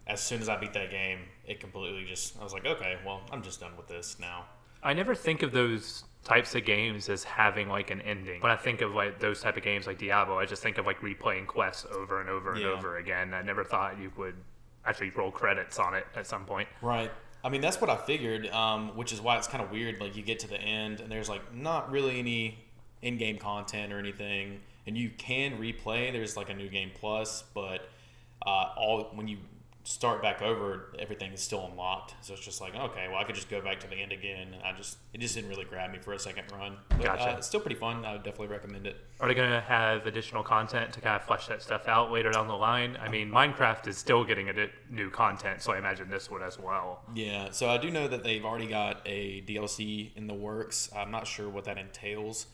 as 0.08 0.20
soon 0.20 0.42
as 0.42 0.50
I 0.50 0.58
beat 0.58 0.74
that 0.74 0.92
game, 0.92 1.20
it 1.48 1.62
completely 1.62 2.04
just 2.04 2.38
I 2.38 2.44
was 2.44 2.52
like, 2.52 2.66
okay, 2.66 2.98
well, 3.06 3.22
I'm 3.32 3.42
just 3.44 3.62
done 3.62 3.78
with 3.78 3.88
this 3.88 4.18
now. 4.20 4.44
I 4.84 4.92
never 4.94 5.16
think 5.16 5.44
of 5.44 5.54
those 5.54 6.04
types 6.26 6.54
of 6.54 6.66
games 6.66 7.08
as 7.08 7.24
having 7.24 7.70
like 7.70 7.92
an 7.92 8.02
ending. 8.02 8.42
When 8.42 8.52
I 8.52 8.58
think 8.58 8.82
of 8.82 8.94
like 8.94 9.20
those 9.20 9.42
type 9.42 9.56
of 9.56 9.64
games 9.64 9.88
like 9.88 10.00
Diablo, 10.00 10.38
I 10.38 10.46
just 10.46 10.62
think 10.62 10.78
of 10.78 10.86
like 10.86 11.00
replaying 11.00 11.48
quests 11.48 11.86
over 11.96 12.20
and 12.20 12.30
over 12.30 12.52
and 12.54 12.62
Yeah. 12.62 12.68
over 12.72 12.98
again. 12.98 13.34
I 13.34 13.42
never 13.42 13.64
thought 13.64 13.98
you 13.98 14.12
would 14.18 14.36
actually 14.86 15.12
roll 15.12 15.32
credits 15.32 15.80
on 15.80 15.94
it 15.94 16.06
at 16.16 16.28
some 16.28 16.46
point. 16.46 16.68
Right. 16.82 17.12
I 17.44 17.50
mean, 17.50 17.62
that's 17.62 17.82
what 17.82 17.90
I 17.90 17.98
figured, 17.98 18.48
um, 18.50 18.96
which 18.96 19.12
is 19.12 19.20
why 19.22 19.38
it's 19.38 19.48
kind 19.48 19.64
of 19.64 19.72
weird. 19.72 20.00
Like, 20.00 20.16
you 20.16 20.24
get 20.24 20.40
to 20.40 20.48
the 20.48 20.60
end, 20.60 21.00
and 21.00 21.12
there's 21.12 21.30
like 21.30 21.54
not 21.54 21.92
really 21.92 22.20
any 22.20 22.60
in-game 23.02 23.38
content 23.38 23.92
or 23.92 24.00
anything, 24.00 24.60
and 24.86 24.98
you 24.98 25.10
can 25.18 25.58
replay. 25.58 26.12
There's 26.12 26.38
like 26.38 26.50
a 26.50 26.54
new 26.54 26.70
game 26.70 26.92
plus, 26.94 27.44
but 27.54 27.90
uh, 28.46 28.70
all 28.78 29.10
when 29.14 29.28
you 29.28 29.38
start 29.84 30.22
back 30.22 30.42
over, 30.42 30.94
everything 31.00 31.34
is 31.34 31.42
still 31.42 31.66
unlocked. 31.66 32.14
So 32.22 32.34
it's 32.34 32.44
just 32.44 32.62
like, 32.62 32.76
okay, 32.76 33.08
well, 33.10 33.18
I 33.18 33.24
could 33.24 33.36
just 33.36 33.50
go 33.50 33.62
back 33.62 33.80
to 33.82 33.88
the 33.88 33.96
end 33.96 34.12
again. 34.12 34.54
And 34.54 34.64
I 34.64 34.74
just 34.74 34.98
it 35.14 35.22
just 35.22 35.36
didn't 35.36 35.50
really 35.50 35.66
grab 35.66 35.92
me 35.92 36.00
for 36.00 36.14
a 36.14 36.20
second 36.20 36.46
run. 36.52 36.78
But, 36.90 37.02
Gotcha. 37.04 37.32
Uh, 37.32 37.38
it's 37.38 37.48
still 37.48 37.60
pretty 37.60 37.76
fun. 37.76 38.06
I 38.06 38.14
would 38.14 38.24
definitely 38.24 38.48
recommend 38.48 38.88
it. 38.88 38.98
Are 39.20 39.28
they 39.28 39.34
going 39.34 39.52
to 39.52 39.62
have 39.62 40.06
additional 40.06 40.44
content 40.44 40.94
to 40.94 41.02
kind 41.02 41.16
of 41.16 41.24
flesh 41.24 41.48
that 41.48 41.62
stuff 41.62 41.88
out 41.88 42.12
later 42.12 42.32
down 42.32 42.48
the 42.48 42.54
line? 42.56 42.98
I 43.02 43.10
mean, 43.10 43.30
Minecraft 43.30 43.88
is 43.88 43.98
still 43.98 44.24
getting 44.24 44.50
a 44.50 44.70
new 44.90 45.10
content, 45.10 45.62
so 45.62 45.74
I 45.74 45.78
imagine 45.78 46.10
this 46.10 46.30
would 46.32 46.42
as 46.42 46.60
well. 46.60 47.02
Yeah, 47.14 47.50
so 47.52 47.70
I 47.70 47.78
do 47.78 47.92
know 47.92 48.08
that 48.08 48.24
they've 48.24 48.44
already 48.44 48.68
got 48.68 49.02
a 49.06 49.42
DLC 49.42 50.16
in 50.16 50.28
the 50.28 50.34
works. 50.34 50.90
I'm 50.96 51.12
not 51.12 51.28
sure 51.28 51.50
what 51.50 51.66
that 51.66 51.78
entails, 51.78 52.48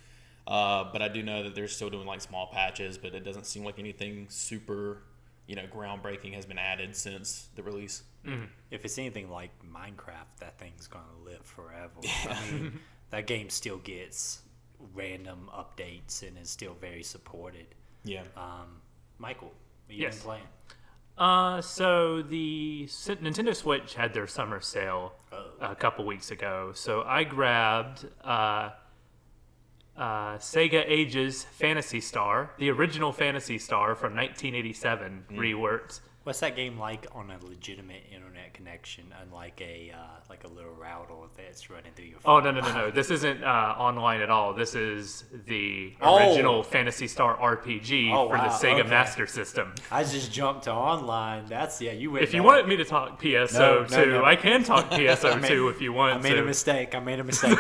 uh, 0.46 0.86
but 0.92 1.02
I 1.02 1.08
do 1.08 1.24
know 1.24 1.44
that 1.44 1.56
they're 1.56 1.68
still 1.68 1.90
doing 1.90 2.08
like 2.08 2.22
small 2.22 2.48
patches. 2.54 2.98
But 2.98 3.14
it 3.14 3.24
doesn't 3.24 3.46
seem 3.46 3.64
like 3.64 3.80
anything 3.80 4.28
super, 4.30 5.04
you 5.48 5.56
know, 5.56 5.66
groundbreaking 5.74 6.34
has 6.34 6.46
been 6.46 6.58
added 6.60 6.96
since 6.96 7.48
the 7.56 7.64
release. 7.64 8.04
if 8.72 8.84
it's 8.84 8.98
anything 8.98 9.30
like 9.30 9.52
Minecraft, 9.64 10.28
that 10.42 10.58
thing's 10.60 10.88
gonna 10.88 11.06
live 11.26 11.46
forever. 11.46 11.94
I 12.30 12.52
mean, 12.52 12.80
that 13.12 13.26
game 13.26 13.50
still 13.50 13.78
gets 13.78 14.42
random 14.94 15.50
updates 15.54 16.28
and 16.28 16.38
is 16.38 16.50
still 16.50 16.74
very 16.74 17.04
supported. 17.04 17.68
Yeah, 18.04 18.24
Um, 18.36 18.82
Michael, 19.18 19.54
what 19.86 19.96
you 19.96 20.02
Yes. 20.04 20.16
been 20.18 20.24
playing? 20.24 20.44
Uh, 21.18 21.62
so 21.62 22.22
the 22.22 22.86
Nintendo 22.88 23.56
Switch 23.56 23.96
had 23.96 24.14
their 24.14 24.28
summer 24.28 24.60
sale 24.62 25.14
Oh. 25.32 25.52
a 25.62 25.76
couple 25.76 26.06
weeks 26.06 26.30
ago. 26.32 26.74
So 26.76 27.04
I 27.04 27.24
grabbed 27.24 28.06
uh, 28.24 28.72
uh, 29.98 30.38
Sega 30.38 30.84
Ages 30.86 31.44
Phantasy 31.44 32.00
Star, 32.00 32.52
the 32.58 32.70
original 32.70 33.12
Phantasy 33.12 33.58
Star 33.58 33.96
from 33.96 34.16
1987, 34.16 35.26
reworked. 35.32 36.02
What's 36.28 36.42
that 36.42 36.58
game 36.58 36.78
like 36.78 37.08
on 37.16 37.32
a 37.32 37.38
legitimate 37.48 38.04
internet 38.14 38.54
connection, 38.54 39.06
unlike 39.24 39.62
a 39.62 39.94
uh, 39.96 39.98
like 40.30 40.44
a 40.44 40.50
little 40.50 40.74
router 40.74 41.14
that's 41.38 41.70
running 41.70 41.94
through 41.96 42.04
your 42.08 42.20
phone? 42.20 42.46
Oh 42.46 42.52
no 42.52 42.60
no 42.60 42.68
no 42.68 42.74
no! 42.74 42.92
This 42.92 43.12
isn't 43.12 43.46
uh, 43.46 43.48
online 43.78 44.20
at 44.20 44.30
all. 44.30 44.54
This 44.54 44.76
is 44.76 45.24
the 45.46 45.94
Oh. 46.02 46.18
original 46.18 46.64
Phantasy 46.64 47.08
Star 47.08 47.38
RPG 47.38 48.14
Oh, 48.14 48.28
for 48.28 48.36
the 48.36 48.50
Sega 48.50 48.82
okay. 48.82 48.90
Master 48.90 49.26
System. 49.26 49.74
I 49.90 50.04
just 50.04 50.30
jumped 50.30 50.66
to 50.66 50.74
online. 50.74 51.46
That's 51.46 51.80
yeah. 51.82 51.94
You 51.94 52.12
went. 52.12 52.26
If 52.26 52.34
you 52.34 52.44
wanted 52.44 52.68
me 52.68 52.76
to 52.76 52.84
talk 52.84 53.22
PSO 53.22 53.54
No, 53.58 53.82
no, 53.84 54.04
two, 54.04 54.12
no. 54.12 54.26
I 54.26 54.36
can 54.36 54.66
talk 54.66 54.92
PSO 54.92 55.40
made, 55.40 55.48
two 55.48 55.70
if 55.70 55.80
you 55.80 55.94
want 55.94 56.16
I 56.16 56.18
made 56.22 56.36
to. 56.36 56.42
a 56.42 56.46
mistake. 56.46 56.94
I 56.94 57.00
made 57.00 57.22
a 57.22 57.24
mistake. 57.24 57.58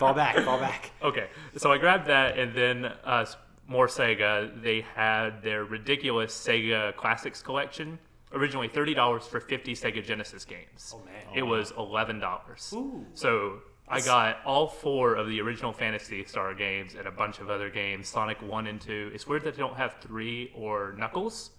Fall 0.00 0.14
back. 0.14 0.34
Fall 0.44 0.58
back. 0.58 0.90
Okay, 1.02 1.28
so 1.56 1.70
I 1.72 1.78
grabbed 1.78 2.08
that, 2.08 2.36
and 2.36 2.52
then 2.54 2.84
uh, 3.04 3.24
more 3.70 3.86
Sega. 3.86 4.62
They 4.62 4.82
had 4.94 5.42
their 5.42 5.64
ridiculous 5.64 6.34
Sega 6.34 6.94
Classics 6.96 7.40
collection, 7.40 7.98
originally 8.34 8.68
thirty 8.68 8.92
dollars 8.92 9.26
for 9.26 9.40
fifty 9.40 9.74
Sega 9.74 10.04
Genesis 10.04 10.44
games. 10.44 10.92
Oh, 10.94 11.02
man. 11.06 11.14
It 11.34 11.42
was 11.42 11.72
eleven 11.78 12.18
dollars. 12.18 12.74
So 13.14 13.60
I 13.88 14.00
got 14.00 14.38
all 14.44 14.66
four 14.66 15.14
of 15.14 15.28
the 15.28 15.40
original 15.40 15.72
Phantasy 15.72 16.24
Star 16.24 16.52
games 16.52 16.94
and 16.94 17.06
a 17.06 17.10
bunch 17.10 17.38
of 17.38 17.48
other 17.48 17.70
games. 17.70 18.08
Sonic 18.08 18.42
One 18.42 18.66
and 18.66 18.80
Two. 18.80 19.10
It's 19.14 19.26
weird 19.26 19.44
that 19.44 19.54
they 19.54 19.62
don't 19.62 19.76
have 19.76 19.94
three 20.00 20.52
or 20.54 20.94
Knuckles, 20.98 21.50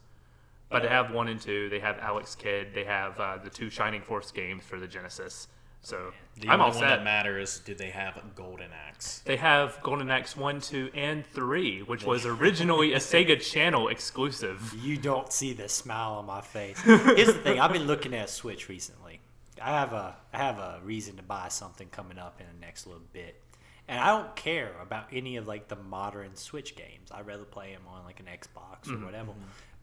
but 0.69 0.83
they 0.83 0.89
have 0.89 1.11
one 1.11 1.29
and 1.29 1.39
two. 1.39 1.69
They 1.69 1.79
have 1.79 1.97
Alex 1.99 2.35
Kidd. 2.35 2.73
They 2.73 2.83
have 2.83 3.19
uh, 3.19 3.37
the 3.43 3.49
two 3.49 3.69
Shining 3.69 4.01
Force 4.01 4.31
games 4.31 4.63
for 4.63 4.79
the 4.79 4.87
Genesis. 4.87 5.47
So 5.81 5.97
oh, 5.97 6.13
The 6.39 6.49
I'm 6.49 6.61
only 6.61 6.75
all 6.75 6.79
one 6.79 6.89
that 6.89 7.03
matters, 7.03 7.59
do 7.59 7.73
they 7.73 7.89
have 7.89 8.21
Golden 8.35 8.69
Axe? 8.87 9.21
They 9.25 9.37
have 9.37 9.79
Golden 9.81 10.11
Axe 10.11 10.37
1, 10.37 10.61
2, 10.61 10.91
and 10.93 11.25
3, 11.25 11.81
which 11.81 12.05
was 12.05 12.25
originally 12.25 12.93
a 12.93 12.97
Sega 12.97 13.41
Channel 13.41 13.87
exclusive. 13.87 14.75
You 14.79 14.97
don't 14.97 15.33
see 15.33 15.53
the 15.53 15.67
smile 15.67 16.13
on 16.13 16.25
my 16.25 16.41
face. 16.41 16.79
Here's 16.81 17.27
the 17.27 17.33
thing: 17.33 17.59
I've 17.59 17.73
been 17.73 17.87
looking 17.87 18.13
at 18.13 18.29
Switch 18.29 18.69
recently. 18.69 19.19
I 19.61 19.71
have 19.71 19.93
a 19.93 20.15
I 20.33 20.37
have 20.37 20.57
a 20.57 20.79
reason 20.83 21.17
to 21.17 21.23
buy 21.23 21.47
something 21.49 21.87
coming 21.89 22.17
up 22.17 22.39
in 22.39 22.45
the 22.47 22.65
next 22.65 22.85
little 22.85 23.01
bit, 23.11 23.41
and 23.87 23.99
I 23.99 24.07
don't 24.07 24.35
care 24.35 24.73
about 24.81 25.07
any 25.11 25.35
of 25.37 25.47
like 25.47 25.67
the 25.67 25.75
modern 25.75 26.35
Switch 26.35 26.75
games. 26.75 27.11
I'd 27.11 27.25
rather 27.25 27.43
play 27.43 27.73
them 27.73 27.83
on 27.87 28.05
like 28.05 28.19
an 28.19 28.27
Xbox 28.27 28.87
or 28.87 28.93
mm-hmm. 28.93 29.05
whatever. 29.05 29.31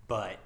But 0.07 0.39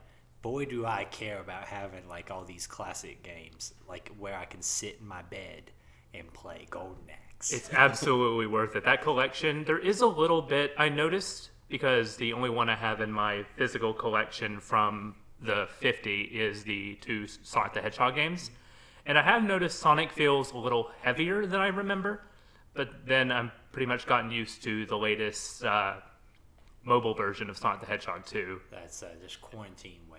boy, 0.42 0.66
do 0.66 0.84
I 0.84 1.04
care 1.04 1.40
about 1.40 1.64
having 1.64 2.08
like 2.08 2.30
all 2.30 2.44
these 2.44 2.66
classic 2.66 3.22
games, 3.22 3.72
like 3.88 4.10
where 4.18 4.36
I 4.36 4.44
can 4.44 4.60
sit 4.60 4.98
in 5.00 5.06
my 5.06 5.22
bed 5.22 5.70
and 6.12 6.32
play 6.32 6.66
Golden 6.68 7.04
Axe. 7.10 7.52
It's 7.52 7.72
absolutely 7.72 8.46
worth 8.46 8.76
it. 8.76 8.84
That 8.84 9.02
collection, 9.02 9.64
there 9.64 9.78
is 9.78 10.00
a 10.00 10.06
little 10.06 10.42
bit 10.42 10.72
I 10.76 10.88
noticed 10.88 11.50
because 11.68 12.16
the 12.16 12.32
only 12.34 12.50
one 12.50 12.68
I 12.68 12.76
have 12.76 13.00
in 13.00 13.10
my 13.10 13.44
physical 13.56 13.94
collection 13.94 14.60
from 14.60 15.14
the 15.40 15.66
50 15.78 16.22
is 16.22 16.62
the 16.64 16.96
two 16.96 17.26
Sonic 17.26 17.72
the 17.72 17.80
Hedgehog 17.80 18.14
games. 18.14 18.50
And 19.06 19.18
I 19.18 19.22
have 19.22 19.42
noticed 19.42 19.80
Sonic 19.80 20.12
feels 20.12 20.52
a 20.52 20.58
little 20.58 20.90
heavier 21.00 21.46
than 21.46 21.60
I 21.60 21.68
remember, 21.68 22.20
but 22.74 23.06
then 23.06 23.32
I'm 23.32 23.50
pretty 23.72 23.86
much 23.86 24.06
gotten 24.06 24.30
used 24.30 24.62
to 24.64 24.86
the 24.86 24.96
latest 24.96 25.64
uh, 25.64 25.94
mobile 26.84 27.14
version 27.14 27.50
of 27.50 27.56
Sonic 27.56 27.80
the 27.80 27.86
Hedgehog 27.86 28.26
2. 28.26 28.60
That's 28.70 29.02
uh, 29.02 29.08
just 29.20 29.40
quarantine 29.40 30.00
weight, 30.10 30.10
man. 30.10 30.10
Don't 30.10 30.11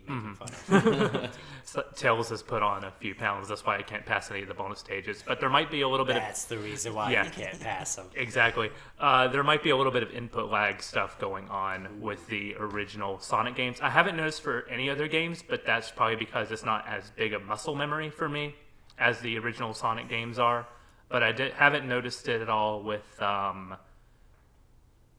be 0.00 0.12
making 0.12 0.34
fun 0.36 0.84
of. 0.84 1.38
So 1.64 1.82
Tails 1.96 2.28
has 2.28 2.42
put 2.44 2.62
on 2.62 2.84
a 2.84 2.92
few 2.92 3.14
pounds. 3.14 3.48
That's 3.48 3.66
why 3.66 3.76
I 3.76 3.82
can't 3.82 4.06
pass 4.06 4.30
any 4.30 4.42
of 4.42 4.46
the 4.48 4.54
bonus 4.54 4.78
stages. 4.78 5.24
But 5.26 5.40
there 5.40 5.50
might 5.50 5.68
be 5.68 5.80
a 5.80 5.88
little 5.88 6.06
bit 6.06 6.14
of 6.16 6.22
That's 6.22 6.44
the 6.44 6.58
reason 6.58 6.94
why 6.94 7.10
Yeah. 7.10 7.24
you 7.24 7.30
can't 7.30 7.60
pass 7.60 7.96
them. 7.96 8.06
Exactly. 8.14 8.70
Uh, 9.00 9.26
there 9.28 9.42
might 9.42 9.64
be 9.64 9.70
a 9.70 9.76
little 9.76 9.90
bit 9.92 10.04
of 10.04 10.12
input 10.12 10.48
lag 10.50 10.80
stuff 10.80 11.18
going 11.18 11.48
on 11.48 12.00
with 12.00 12.24
the 12.28 12.54
original 12.60 13.18
Sonic 13.18 13.56
games. 13.56 13.80
I 13.80 13.90
haven't 13.90 14.16
noticed 14.16 14.42
for 14.42 14.64
any 14.70 14.88
other 14.88 15.08
games, 15.08 15.42
but 15.46 15.66
that's 15.66 15.90
probably 15.90 16.14
because 16.16 16.52
it's 16.52 16.64
not 16.64 16.86
as 16.86 17.10
big 17.10 17.32
a 17.32 17.40
muscle 17.40 17.74
memory 17.74 18.10
for 18.10 18.28
me 18.28 18.54
as 18.98 19.18
the 19.20 19.36
original 19.36 19.74
Sonic 19.74 20.08
games 20.08 20.38
are. 20.38 20.68
But 21.08 21.24
I 21.24 21.32
did, 21.32 21.52
haven't 21.52 21.86
noticed 21.88 22.28
it 22.28 22.40
at 22.42 22.48
all 22.48 22.80
with 22.82 23.20
um, 23.20 23.76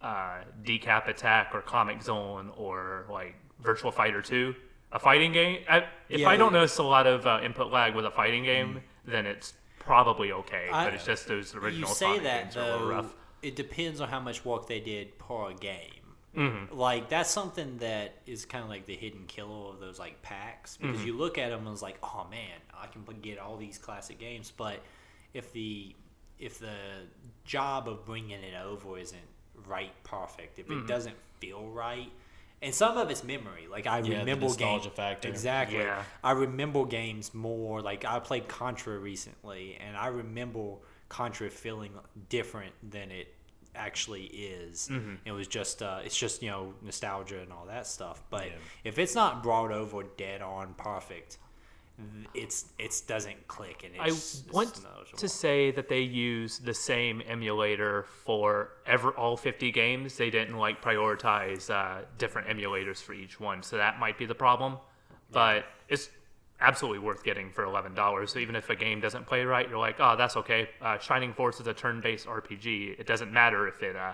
uh, 0.02 0.38
Decap 0.64 1.08
Attack 1.10 1.52
or 1.54 1.62
Comix 1.62 2.04
Zone 2.04 2.52
or 2.56 3.06
like 3.10 3.36
Virtual 3.62 3.92
Fighter 3.92 4.22
2. 4.22 4.56
A 4.92 5.00
fighting 5.00 5.34
game. 5.34 5.64
I, 5.70 5.86
if 6.10 6.22
Yeah, 6.22 6.30
I 6.30 6.38
don't 6.38 6.54
yeah. 6.54 6.60
notice 6.60 6.78
a 6.78 6.84
lot 6.84 7.08
of 7.08 7.28
uh, 7.28 7.40
input 7.44 7.72
lag 7.72 7.94
with 7.96 8.06
a 8.06 8.12
fighting 8.12 8.44
game, 8.44 8.82
then 9.06 9.26
it's 9.26 9.54
probably 9.80 10.32
okay. 10.32 10.70
I- 10.72 10.86
but 10.86 10.94
it's 10.94 11.06
just 11.06 11.28
those 11.28 11.54
original 11.56 11.90
you 11.90 11.96
say 11.96 12.06
Sonic 12.06 12.24
that 12.24 12.44
games 12.44 12.58
are 12.58 12.62
a 12.62 12.72
little 12.74 12.88
rough. 12.90 13.14
it 13.42 13.56
depends 13.56 14.00
on 14.02 14.08
how 14.10 14.20
much 14.20 14.46
work 14.46 14.68
they 14.68 14.80
did 14.80 15.18
per 15.20 15.54
game. 15.54 15.92
Mm-hmm. 16.36 16.78
Like 16.78 17.10
that's 17.10 17.30
something 17.30 17.78
that 17.80 18.14
is 18.26 18.46
kind 18.46 18.64
of 18.64 18.70
like 18.70 18.86
the 18.86 18.96
hidden 18.96 19.24
killer 19.28 19.70
of 19.74 19.80
those 19.80 19.98
like 20.00 20.22
packs 20.22 20.78
because 20.78 20.98
Mm-hmm. 21.00 21.08
you 21.08 21.18
look 21.18 21.38
at 21.38 21.50
them 21.50 21.62
and 21.66 21.74
it's 21.74 21.82
like, 21.82 21.98
oh 22.04 22.28
man, 22.30 22.60
I 22.80 22.88
can 22.88 23.04
get 23.22 23.40
all 23.40 23.58
these 23.58 23.78
classic 23.78 24.20
games, 24.20 24.52
but 24.56 24.80
if 25.34 25.52
the 25.54 25.96
if 26.40 26.60
the 26.60 26.76
job 27.44 27.88
of 27.90 28.06
bringing 28.06 28.44
it 28.44 28.54
over 28.64 28.98
isn't 28.98 29.20
right 29.66 29.92
perfect, 30.04 30.60
if 30.60 30.68
Mm-hmm. 30.68 30.82
it 30.86 30.88
doesn't 30.88 31.16
feel 31.40 31.64
right. 31.68 32.12
And 32.62 32.74
some 32.74 32.98
of 32.98 33.10
it's 33.12 33.24
memory. 33.24 33.68
Like 33.70 33.86
I 33.88 33.98
Yeah, 34.00 34.04
the 34.04 34.10
remember 34.20 34.46
nostalgia 34.48 34.84
games 34.86 34.96
factor. 34.96 35.28
exactly. 35.28 35.78
Yeah. 35.80 36.04
I 36.24 36.32
remember 36.32 36.86
games 36.86 37.34
more 37.34 37.82
like 37.82 38.04
I 38.06 38.20
played 38.20 38.48
Contra 38.48 38.98
recently, 38.98 39.78
and 39.80 39.96
I 39.96 40.08
remember 40.08 40.76
Contra 41.10 41.50
feeling 41.50 41.92
different 42.30 42.74
than 42.90 43.12
it 43.12 43.34
actually 43.76 44.24
is. 44.26 44.90
Mm-hmm. 44.92 45.16
It 45.26 45.32
was 45.34 45.48
just 45.48 45.84
uh, 45.84 46.00
it's 46.04 46.18
just 46.18 46.42
you 46.42 46.50
know 46.50 46.74
nostalgia 46.82 47.40
and 47.42 47.54
all 47.54 47.66
that 47.68 47.86
stuff. 47.86 48.24
But 48.32 48.48
Yeah. 48.48 48.54
if 48.84 48.98
it's 48.98 49.14
not 49.14 49.44
brought 49.44 49.72
over 49.72 50.02
dead 50.18 50.42
on 50.42 50.74
perfect, 50.74 51.38
it's 52.34 52.66
it 52.78 53.02
doesn't 53.08 53.48
click 53.48 53.84
and 53.84 54.00
I 54.00 54.08
it's, 54.08 54.44
it's 54.46 54.54
want 54.54 54.80
to 55.18 55.28
say 55.28 55.72
that 55.72 55.90
they 55.90 56.02
use 56.02 56.60
the 56.60 56.74
same 56.74 57.24
emulator 57.28 58.06
for 58.24 58.70
ever 58.86 59.12
all 59.12 59.36
50 59.36 59.72
games. 59.72 60.16
They 60.18 60.30
didn't 60.30 60.58
like 60.58 60.82
prioritize 60.82 61.70
uh, 61.70 62.04
different 62.18 62.48
emulators 62.50 63.02
for 63.02 63.14
each 63.14 63.40
one, 63.40 63.64
so 63.64 63.78
that 63.78 64.00
might 64.00 64.18
be 64.18 64.26
the 64.26 64.36
problem. 64.36 64.78
But 65.32 65.66
it's 65.90 66.10
absolutely 66.62 67.00
worth 67.00 67.24
getting 67.24 67.52
for 67.52 67.64
eleven 67.64 67.94
dollars. 67.94 68.32
So 68.32 68.40
even 68.40 68.56
if 68.56 68.70
a 68.70 68.76
game 68.76 69.00
doesn't 69.00 69.26
play 69.26 69.44
right, 69.44 69.68
you're 69.68 69.80
like, 69.80 69.98
oh, 70.00 70.16
that's 70.16 70.38
okay. 70.38 70.70
Uh, 70.82 70.98
Shining 71.00 71.34
Force 71.34 71.60
is 71.60 71.68
a 71.68 71.74
turn-based 71.74 72.28
RPG. 72.28 73.00
It 73.00 73.08
doesn't 73.08 73.32
matter 73.32 73.68
if 73.68 73.82
it 73.84 73.96
uh, 73.96 74.14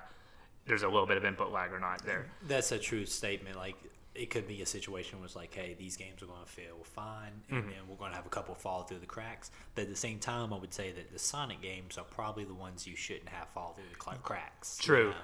there's 0.65 0.83
a 0.83 0.87
little 0.87 1.05
bit 1.05 1.17
of 1.17 1.25
input 1.25 1.51
lag 1.51 1.71
or 1.71 1.79
not 1.79 2.03
there. 2.05 2.25
That's 2.47 2.71
a 2.71 2.79
true 2.79 3.05
statement. 3.05 3.57
Like 3.57 3.75
it 4.15 4.29
could 4.29 4.47
be 4.47 4.61
a 4.61 4.65
situation 4.65 5.19
where 5.19 5.25
it's 5.25 5.35
like, 5.35 5.53
hey, 5.53 5.75
these 5.77 5.97
games 5.97 6.21
are 6.21 6.27
going 6.27 6.43
to 6.45 6.49
feel 6.51 6.77
fine, 6.83 7.31
and 7.49 7.59
Mm-hmm. 7.59 7.69
then 7.69 7.77
we're 7.89 7.95
going 7.95 8.11
to 8.11 8.15
have 8.15 8.25
a 8.25 8.29
couple 8.29 8.53
fall 8.55 8.83
through 8.83 8.99
the 8.99 9.05
cracks. 9.05 9.49
But 9.75 9.83
at 9.83 9.89
the 9.89 9.95
same 9.95 10.19
time, 10.19 10.53
I 10.53 10.57
would 10.57 10.73
say 10.73 10.91
that 10.91 11.11
the 11.11 11.19
Sonic 11.19 11.61
games 11.61 11.97
are 11.97 12.03
probably 12.05 12.43
the 12.45 12.53
ones 12.53 12.85
you 12.85 12.95
shouldn't 12.95 13.29
have 13.29 13.47
fall 13.49 13.73
through 13.75 13.89
the 13.91 14.17
cracks. 14.21 14.77
you 14.79 14.85
True. 14.85 15.09
know? 15.09 15.15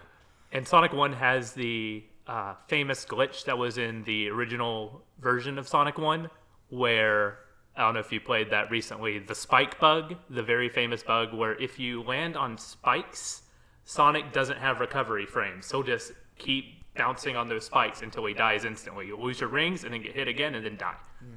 And 0.51 0.67
Sonic 0.67 0.93
1 0.93 1.13
has 1.13 1.53
the 1.53 2.03
uh, 2.25 2.55
famous 2.67 3.05
glitch 3.05 3.45
that 3.45 3.57
was 3.57 3.77
in 3.77 4.03
the 4.05 4.29
original 4.29 5.03
version 5.19 5.59
of 5.59 5.67
Sonic 5.67 5.97
1, 5.99 6.29
where 6.69 7.37
I 7.75 7.81
don't 7.83 7.93
know 7.93 7.99
if 7.99 8.11
you 8.11 8.19
played 8.19 8.49
that 8.49 8.71
recently, 8.71 9.19
the 9.19 9.35
spike 9.35 9.79
bug, 9.79 10.15
the 10.29 10.41
very 10.43 10.67
famous 10.69 11.03
bug 11.03 11.33
where 11.33 11.53
if 11.61 11.77
you 11.79 12.01
land 12.03 12.35
on 12.35 12.57
spikes, 12.57 13.43
Sonic 13.85 14.33
doesn't 14.33 14.57
have 14.57 14.79
recovery 14.79 15.25
frames. 15.27 15.69
He'll 15.71 15.83
just 15.83 16.11
keep 16.37 16.78
bouncing 16.95 17.35
on 17.35 17.47
those 17.47 17.65
spikes 17.65 18.01
until 18.01 18.25
he 18.25 18.33
dies 18.33 18.65
instantly. 18.65 19.07
You 19.07 19.17
lose 19.17 19.39
your 19.39 19.49
rings 19.49 19.83
and 19.83 19.93
then 19.93 20.01
get 20.01 20.15
hit 20.15 20.27
again 20.27 20.55
and 20.55 20.65
then 20.65 20.77
die. 20.77 20.95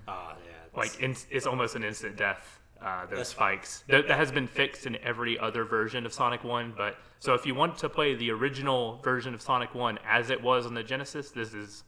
Oh 0.08 0.32
yeah. 0.44 0.78
Like 0.78 1.00
in, 1.00 1.16
it's 1.30 1.46
almost 1.46 1.76
an 1.76 1.84
instant 1.84 2.16
death. 2.16 2.58
Uh, 2.80 3.06
those 3.06 3.28
spikes 3.28 3.84
that, 3.86 4.08
that 4.08 4.18
has 4.18 4.32
been 4.32 4.48
fixed 4.48 4.86
in 4.86 4.96
every 5.04 5.38
other 5.38 5.64
version 5.64 6.04
of 6.04 6.12
Sonic 6.12 6.42
One. 6.42 6.74
But 6.76 6.96
so 7.20 7.32
if 7.32 7.46
you 7.46 7.54
want 7.54 7.78
to 7.78 7.88
play 7.88 8.16
the 8.16 8.32
original 8.32 9.00
version 9.04 9.34
of 9.34 9.40
Sonic 9.40 9.72
One 9.72 10.00
as 10.04 10.30
it 10.30 10.42
was 10.42 10.66
on 10.66 10.74
the 10.74 10.82
Genesis, 10.82 11.30
this 11.30 11.54
is 11.54 11.84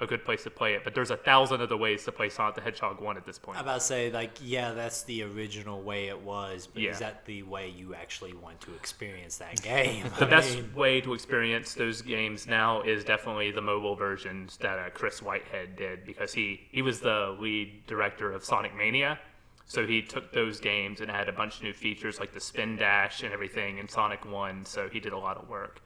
a 0.00 0.06
good 0.06 0.24
place 0.24 0.42
to 0.44 0.50
play 0.50 0.74
it. 0.74 0.82
But 0.84 0.94
there's 0.94 1.10
a 1.10 1.16
thousand 1.16 1.60
other 1.60 1.76
ways 1.76 2.04
to 2.04 2.12
play 2.12 2.28
Sonic 2.28 2.56
the 2.56 2.60
Hedgehog 2.60 3.00
One 3.00 3.16
at 3.16 3.24
this 3.24 3.38
point. 3.38 3.58
I'm 3.58 3.64
about 3.64 3.80
to 3.80 3.86
say 3.86 4.10
like 4.10 4.32
yeah, 4.42 4.72
that's 4.72 5.02
the 5.04 5.22
original 5.22 5.82
way 5.82 6.08
it 6.08 6.20
was, 6.20 6.66
but 6.66 6.82
Yeah. 6.82 6.90
is 6.90 6.98
that 6.98 7.24
the 7.26 7.42
way 7.44 7.68
you 7.68 7.94
actually 7.94 8.34
want 8.34 8.60
to 8.62 8.74
experience 8.74 9.36
that 9.38 9.62
game? 9.62 10.04
the 10.18 10.26
I 10.26 10.30
best 10.30 10.56
mean, 10.56 10.74
way 10.74 11.00
to 11.00 11.14
experience 11.14 11.74
those 11.74 12.02
games 12.02 12.46
now 12.46 12.82
is 12.82 13.04
definitely 13.04 13.50
the 13.52 13.62
mobile 13.62 13.94
versions 13.94 14.56
that 14.58 14.78
uh, 14.78 14.90
Chris 14.90 15.22
Whitehead 15.22 15.76
did 15.76 16.04
because 16.04 16.32
he 16.32 16.66
he 16.70 16.82
was 16.82 17.00
the 17.00 17.36
lead 17.38 17.86
director 17.86 18.32
of 18.32 18.44
Sonic 18.44 18.74
Mania. 18.76 19.18
So 19.66 19.86
he 19.86 20.02
took 20.02 20.32
those 20.32 20.60
games 20.60 21.00
and 21.00 21.10
had 21.10 21.28
a 21.28 21.32
bunch 21.32 21.58
of 21.58 21.62
new 21.62 21.72
features 21.72 22.18
like 22.20 22.32
the 22.32 22.40
spin 22.40 22.76
dash 22.76 23.22
and 23.22 23.32
everything 23.32 23.78
in 23.78 23.88
Sonic 23.88 24.30
1. 24.30 24.64
So 24.66 24.88
he 24.88 25.00
did 25.00 25.12
a 25.14 25.18
lot 25.18 25.38
of 25.38 25.48
work. 25.48 25.80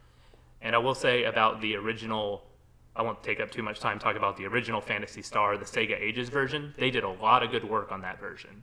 And 0.62 0.74
I 0.74 0.78
will 0.78 0.94
say 0.94 1.24
about 1.24 1.60
the 1.60 1.76
original, 1.76 2.42
I 2.96 3.02
won't 3.02 3.22
take 3.22 3.40
up 3.40 3.50
too 3.50 3.62
much 3.62 3.78
time 3.78 3.98
talking 3.98 4.16
about 4.16 4.36
the 4.36 4.46
original 4.46 4.80
Phantasy 4.80 5.22
Star, 5.22 5.58
the 5.58 5.64
Sega 5.64 6.00
Ages 6.00 6.30
version. 6.30 6.72
They 6.78 6.90
did 6.90 7.04
a 7.04 7.10
lot 7.10 7.42
of 7.42 7.50
good 7.50 7.64
work 7.68 7.92
on 7.92 8.00
that 8.00 8.18
version. 8.18 8.62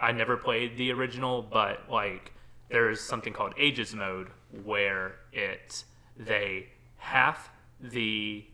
I 0.00 0.12
never 0.12 0.36
played 0.36 0.76
the 0.76 0.92
original, 0.92 1.42
but 1.42 1.90
like 1.90 2.32
there's 2.70 3.00
something 3.00 3.32
called 3.32 3.52
Ages 3.58 3.94
mode 3.94 4.28
where 4.64 5.16
it 5.32 5.84
they 6.16 6.68
half 6.96 7.50
the 7.80 8.44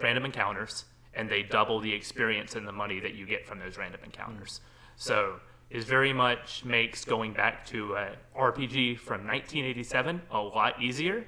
random 0.00 0.24
encounters 0.24 0.86
and 1.14 1.28
they 1.28 1.42
double 1.42 1.80
the 1.80 1.92
experience 1.92 2.54
and 2.54 2.66
the 2.66 2.72
money 2.72 3.00
that 3.00 3.14
you 3.14 3.26
get 3.26 3.46
from 3.46 3.58
those 3.58 3.76
random 3.76 4.00
encounters. 4.04 4.60
So 4.96 5.40
it 5.68 5.84
very 5.84 6.12
much 6.12 6.64
makes 6.64 7.04
going 7.04 7.32
back 7.32 7.66
to 7.66 7.94
a 7.94 8.08
RPG 8.36 8.98
from 8.98 9.26
1987 9.26 10.22
a 10.30 10.38
lot 10.38 10.80
easier. 10.80 11.26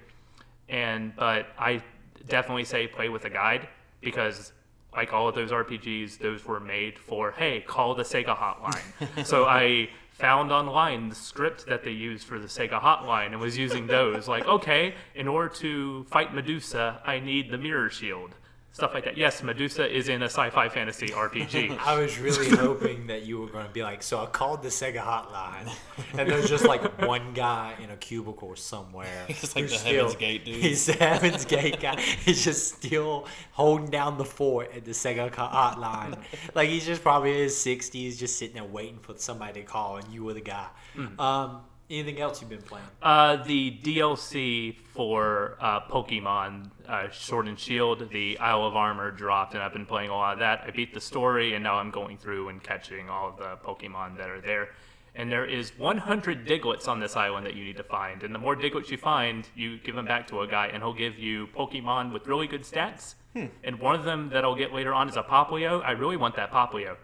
And 0.69 1.15
but 1.17 1.49
I 1.59 1.83
definitely 2.29 2.65
say 2.65 2.87
play 2.87 3.09
with 3.09 3.25
a 3.25 3.31
guide 3.31 3.69
because 4.01 4.53
like 4.95 5.13
all 5.13 5.29
of 5.29 5.35
those 5.35 5.51
RPGs, 5.51 6.19
those 6.19 6.45
were 6.45 6.61
made 6.61 6.99
for 6.99 7.33
hey, 7.33 7.61
call 7.61 7.95
the 7.95 8.03
Sega 8.03 8.37
hotline. 8.37 9.27
so 9.27 9.47
I 9.47 9.89
found 10.11 10.53
online 10.53 11.09
the 11.09 11.15
script 11.15 11.67
that 11.67 11.83
they 11.83 11.91
used 11.91 12.27
for 12.27 12.39
the 12.39 12.47
Sega 12.47 12.81
hotline 12.81 13.29
and 13.29 13.41
was 13.41 13.57
using 13.57 13.87
those. 13.87 14.29
like, 14.29 14.47
okay, 14.47 14.95
in 15.15 15.27
order 15.27 15.49
to 15.49 16.05
fight 16.05 16.35
Medusa, 16.35 17.01
I 17.05 17.19
need 17.19 17.51
the 17.51 17.59
mirror 17.59 17.91
shield. 17.91 18.35
Stuff 18.73 18.95
like 18.95 19.05
that. 19.05 19.17
Yes, 19.17 19.43
Medusa 19.43 19.87
is 19.87 20.09
in 20.09 20.23
a 20.23 20.27
sci-fi 20.27 20.69
fantasy 20.69 21.09
RPG. 21.09 21.79
I 21.85 21.99
was 21.99 22.19
really 22.19 22.49
hoping 22.57 23.07
that 23.07 23.23
you 23.23 23.41
were 23.41 23.47
going 23.47 23.67
to 23.67 23.73
be 23.73 23.83
like, 23.83 24.03
so 24.03 24.21
I 24.21 24.27
called 24.27 24.63
the 24.63 24.69
Sega 24.69 24.99
hotline, 25.03 25.71
and 26.19 26.29
there's 26.31 26.49
just 26.49 26.65
like 26.65 26.83
one 27.03 27.35
guy 27.35 27.75
in 27.83 27.91
a 27.91 27.97
cubicle 27.97 28.57
somewhere. 28.57 29.25
He's 29.29 29.55
like 29.55 29.69
the 29.69 29.77
still- 29.77 29.95
Heaven's 29.95 30.17
Gate 30.17 30.45
dude. 30.45 30.57
He's 30.57 30.87
the 30.87 30.95
Heaven's 30.95 31.45
Gate 31.45 31.81
guy. 31.81 32.01
He's 32.01 32.45
just 32.45 32.77
still 32.77 33.27
holding 33.53 33.91
down 33.91 34.19
the 34.19 34.25
fort 34.25 34.71
at 34.75 34.85
the 34.85 34.93
Sega 34.93 35.31
hotline. 35.33 36.19
Like 36.55 36.69
he's 36.69 36.87
just 36.87 37.03
probably 37.03 37.33
in 37.33 37.39
his 37.39 37.55
60s, 37.55 38.17
just 38.17 38.39
sitting 38.39 38.55
there 38.55 38.65
waiting 38.65 38.99
for 39.01 39.15
somebody 39.17 39.61
to 39.61 39.67
call, 39.67 39.99
and 39.99 40.13
you 40.13 40.25
were 40.25 40.35
the 40.35 40.41
guy. 40.41 40.67
Hmm. 40.95 41.21
Um, 41.21 41.61
anything 41.91 42.21
else 42.21 42.41
you've 42.41 42.51
been 42.51 42.63
playing? 42.63 42.87
Uh, 43.03 43.37
the 43.45 43.79
DLC 43.83 44.77
for 44.95 45.57
uh, 45.61 45.81
Pokemon 45.81 46.71
uh, 46.89 47.11
Sword 47.11 47.49
and 47.49 47.59
Shield, 47.59 48.11
the 48.11 48.39
Isle 48.39 48.67
of 48.67 48.77
Armor 48.77 49.11
dropped, 49.11 49.55
and 49.55 49.63
I've 49.63 49.73
been 49.73 49.87
playing 49.87 50.11
a 50.11 50.15
lot 50.15 50.35
of 50.35 50.39
that. 50.41 50.63
I 50.67 50.71
beat 50.71 50.95
the 50.95 51.01
story, 51.01 51.55
and 51.55 51.63
now 51.63 51.77
I'm 51.77 51.91
going 51.91 52.17
through 52.19 52.49
and 52.49 52.63
catching 52.63 53.09
all 53.09 53.29
of 53.29 53.37
the 53.37 53.57
Pokemon 53.65 54.17
that 54.19 54.31
are 54.31 54.41
there. 54.41 54.71
And 55.15 55.31
there 55.31 55.45
is 55.45 55.73
100 55.79 56.47
Digletts 56.47 56.89
on 56.89 56.99
this 56.99 57.17
island 57.17 57.45
that 57.45 57.55
you 57.55 57.65
need 57.65 57.77
to 57.77 57.83
find. 57.83 58.23
And 58.23 58.35
the 58.35 58.39
more 58.39 58.57
Digletts 58.57 58.89
you 58.91 58.97
find, 58.97 59.47
you 59.55 59.79
give 59.79 59.95
them 59.95 60.07
back 60.07 60.27
to 60.29 60.41
a 60.41 60.47
guy, 60.47 60.69
and 60.69 60.83
he'll 60.83 60.95
give 60.95 61.19
you 61.19 61.49
Pokemon 61.49 62.13
with 62.13 62.27
really 62.27 62.47
good 62.47 62.63
stats. 62.63 63.15
And 63.63 63.79
one 63.79 63.95
of 63.95 64.05
them 64.05 64.31
that 64.31 64.45
I'll 64.45 64.55
get 64.55 64.73
later 64.73 64.93
on 64.95 65.09
is 65.09 65.17
a 65.17 65.23
Poplio. 65.23 65.83
I 65.85 65.93
really 65.93 66.17
want 66.17 66.37
that 66.37 66.51
Poplio. 66.51 66.97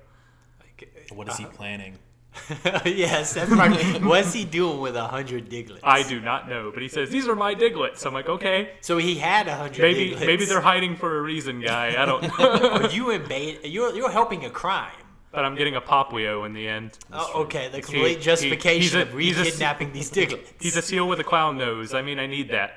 What 1.15 1.29
is 1.29 1.37
he 1.37 1.45
planning? 1.47 1.99
yes, 2.85 3.35
that's 3.35 3.51
right. 3.63 4.03
What's 4.03 4.33
he 4.33 4.45
doing 4.45 4.81
with 4.81 4.97
a 4.97 5.07
hundred 5.07 5.49
Digletts? 5.51 5.81
I 5.83 6.03
do 6.03 6.21
not 6.21 6.49
know, 6.49 6.71
but 6.73 6.83
he 6.83 6.89
says 6.89 7.11
these 7.11 7.29
are 7.29 7.35
my 7.37 7.55
Digletts. 7.55 8.05
I'm 8.07 8.15
like, 8.15 8.29
okay, 8.29 8.73
So 8.81 8.99
he 8.99 9.17
had 9.17 9.49
a 9.49 9.55
hundred. 9.57 9.83
maybe 9.83 10.11
Digletts. 10.11 10.27
maybe 10.27 10.45
they're 10.45 10.61
hiding 10.61 10.97
for 10.97 11.19
a 11.19 11.23
reason, 11.23 11.61
guy. 11.61 12.01
I 12.01 12.05
don't 12.07 12.23
know. 12.23 12.71
Are 12.85 12.91
you 12.91 13.11
invade? 13.11 13.61
You're 13.65 13.95
you're 13.95 14.11
helping 14.11 14.45
a 14.45 14.51
crime. 14.51 14.93
but 15.31 15.45
I'm 15.45 15.55
getting 15.57 15.77
a 15.77 15.81
Poplio 15.81 16.45
in 16.47 16.53
the 16.55 16.67
end. 16.67 16.99
Oh, 17.13 17.43
okay, 17.43 17.69
the 17.69 17.77
He- 17.79 17.83
complete 17.83 18.17
he- 18.19 18.23
justification 18.25 18.81
he's 18.83 18.95
a- 18.95 19.03
of 19.03 19.13
he's 19.19 19.39
a- 19.39 19.43
re-kidnapping 19.45 19.93
these 19.93 20.11
Digletts. 20.11 20.53
He's 20.61 20.77
a 20.77 20.83
seal 20.83 21.07
with 21.09 21.21
a 21.21 21.25
clown 21.25 21.59
nose. 21.59 21.93
I 21.95 22.03
mean, 22.03 22.19
I 22.19 22.27
need 22.27 22.51
that. 22.51 22.71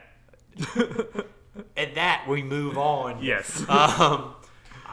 and 1.77 1.95
that 1.95 2.25
we 2.27 2.43
move 2.43 2.77
on. 2.77 3.21
Yes. 3.23 3.63
Um, 3.69 4.35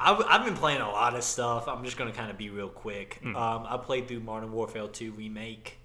I've, 0.00 0.24
I've 0.26 0.44
been 0.44 0.56
playing 0.56 0.80
a 0.80 0.88
lot 0.88 1.14
of 1.14 1.24
stuff. 1.24 1.68
I'm 1.68 1.84
just 1.84 1.96
gonna 1.96 2.12
kind 2.12 2.30
of 2.30 2.38
be 2.38 2.50
real 2.50 2.68
quick. 2.68 3.18
Hmm. 3.22 3.36
Um, 3.36 3.66
I 3.68 3.76
played 3.76 4.08
through 4.08 4.20
Modern 4.20 4.52
Warfare 4.52 4.88
2 4.88 5.12
remake. 5.12 5.78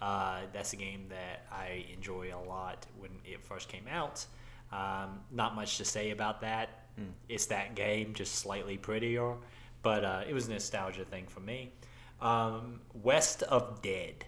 Uh, 0.00 0.40
that's 0.52 0.72
a 0.72 0.76
game 0.76 1.06
that 1.08 1.46
I 1.50 1.86
enjoy 1.92 2.30
a 2.34 2.38
lot 2.38 2.86
when 2.98 3.10
it 3.24 3.42
first 3.42 3.68
came 3.68 3.86
out. 3.90 4.26
Um, 4.72 5.20
not 5.30 5.54
much 5.54 5.78
to 5.78 5.84
say 5.84 6.10
about 6.10 6.40
that. 6.42 6.86
Hmm. 6.96 7.10
It's 7.28 7.46
that 7.46 7.74
game, 7.74 8.14
just 8.14 8.34
slightly 8.34 8.76
prettier. 8.76 9.34
But 9.82 10.04
uh, 10.04 10.22
it 10.28 10.34
was 10.34 10.48
a 10.48 10.50
nostalgia 10.50 11.04
thing 11.04 11.26
for 11.26 11.40
me. 11.40 11.72
Um, 12.20 12.80
West 13.02 13.42
of 13.42 13.82
Dead. 13.82 14.24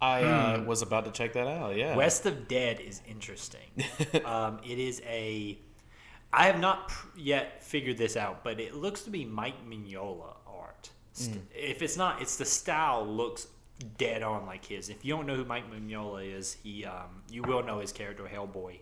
I 0.00 0.24
uh, 0.24 0.62
was 0.64 0.82
about 0.82 1.04
to 1.04 1.12
check 1.12 1.34
that 1.34 1.46
out. 1.46 1.76
Yeah. 1.76 1.94
West 1.94 2.26
of 2.26 2.48
Dead 2.48 2.80
is 2.80 3.02
interesting. 3.08 3.70
um, 4.24 4.58
it 4.66 4.78
is 4.78 5.00
a. 5.06 5.58
I 6.32 6.46
have 6.46 6.58
not 6.58 6.88
pr- 6.88 7.08
yet 7.18 7.62
figured 7.62 7.98
this 7.98 8.16
out, 8.16 8.42
but 8.42 8.58
it 8.60 8.74
looks 8.74 9.02
to 9.02 9.10
be 9.10 9.24
Mike 9.24 9.66
Mignola 9.68 10.36
art. 10.46 10.90
St- 11.12 11.42
If 11.54 11.82
it's 11.82 11.96
not, 11.96 12.22
it's 12.22 12.36
the 12.36 12.44
style 12.46 13.06
looks 13.06 13.46
dead 13.98 14.22
on 14.22 14.46
like 14.46 14.64
his. 14.64 14.88
If 14.88 15.04
you 15.04 15.14
don't 15.14 15.26
know 15.26 15.34
who 15.36 15.44
Mike 15.44 15.70
Mignola 15.70 16.24
is, 16.38 16.54
he 16.62 16.84
um, 16.86 17.22
you 17.30 17.42
will 17.42 17.62
know 17.62 17.80
his 17.80 17.92
character 17.92 18.24
Hellboy. 18.32 18.78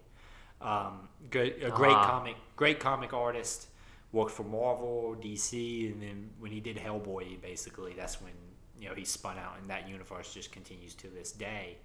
Um, 0.60 1.08
good, 1.30 1.62
a 1.62 1.70
great 1.70 1.92
Ah. 1.94 2.06
comic, 2.10 2.36
great 2.56 2.78
comic 2.80 3.12
artist. 3.12 3.66
Worked 4.12 4.32
for 4.32 4.42
Marvel, 4.42 5.16
DC, 5.20 5.92
and 5.92 6.02
then 6.02 6.30
when 6.40 6.50
he 6.50 6.58
did 6.60 6.76
Hellboy, 6.76 7.40
basically 7.40 7.94
that's 7.94 8.20
when 8.20 8.32
you 8.80 8.88
know 8.88 8.94
he 8.94 9.04
spun 9.04 9.38
out, 9.38 9.56
and 9.60 9.70
that 9.70 9.88
universe 9.88 10.34
just 10.34 10.50
continues 10.52 10.94
to 10.96 11.08
this 11.08 11.30
day. 11.32 11.78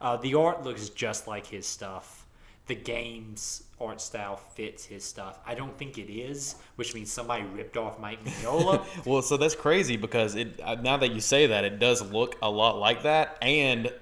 Uh, 0.00 0.16
the 0.16 0.34
art 0.34 0.62
looks 0.64 0.88
just 0.90 1.26
like 1.28 1.46
his 1.46 1.66
stuff. 1.66 2.26
The 2.68 2.74
game's 2.74 3.64
art 3.80 4.00
style 4.00 4.36
fits 4.36 4.84
his 4.84 5.04
stuff. 5.04 5.38
I 5.46 5.54
don't 5.54 5.76
think 5.78 5.98
it 5.98 6.12
is, 6.12 6.56
which 6.76 6.94
means 6.94 7.10
somebody 7.10 7.44
ripped 7.44 7.76
off 7.76 7.98
Mike 7.98 8.24
Mignola. 8.24 8.84
Well, 9.06 9.22
so 9.22 9.36
that's 9.36 9.54
crazy 9.54 9.96
because 9.96 10.34
it 10.34 10.58
now 10.82 10.96
that 10.98 11.12
you 11.12 11.20
say 11.20 11.46
that, 11.46 11.64
it 11.64 11.78
does 11.78 12.02
look 12.02 12.36
a 12.42 12.50
lot 12.50 12.78
like 12.78 13.02
that, 13.04 13.38
and 13.42 13.92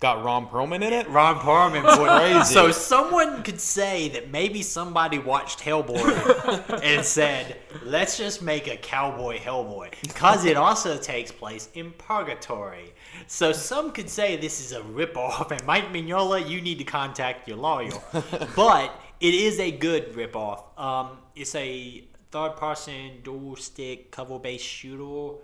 got 0.00 0.24
Ron 0.24 0.46
Perlman 0.46 0.82
in 0.82 0.94
it. 0.94 1.08
Ron 1.08 1.36
Perlman 1.36 1.82
put 1.82 2.08
Crazy. 2.20 2.52
So 2.52 2.72
someone 2.72 3.42
could 3.42 3.60
say 3.60 4.08
that 4.08 4.30
maybe 4.30 4.62
somebody 4.62 5.18
watched 5.18 5.60
Hellboy 5.60 6.80
and 6.82 7.04
said, 7.04 7.58
"Let's 7.84 8.16
just 8.16 8.42
make 8.42 8.66
a 8.66 8.76
cowboy 8.76 9.38
Hellboy," 9.38 9.90
because 10.02 10.44
it 10.46 10.56
also 10.56 10.96
takes 10.96 11.30
place 11.30 11.68
in 11.74 11.92
purgatory. 11.92 12.94
So 13.26 13.52
some 13.52 13.92
could 13.92 14.08
say 14.08 14.36
this 14.36 14.60
is 14.60 14.72
a 14.72 14.80
ripoff, 14.80 15.50
and 15.50 15.64
Mike 15.66 15.92
Mignola, 15.92 16.48
you 16.48 16.60
need 16.60 16.78
to 16.78 16.84
contact 16.84 17.46
your 17.46 17.58
lawyer. 17.58 17.92
but 18.56 18.92
it 19.20 19.34
is 19.34 19.60
a 19.60 19.70
good 19.70 20.14
ripoff. 20.14 20.78
Um, 20.78 21.18
it's 21.36 21.54
a 21.54 22.04
third-person 22.30 23.20
dual 23.22 23.56
stick 23.56 24.10
cover-based 24.10 24.64
shooter. 24.64 25.36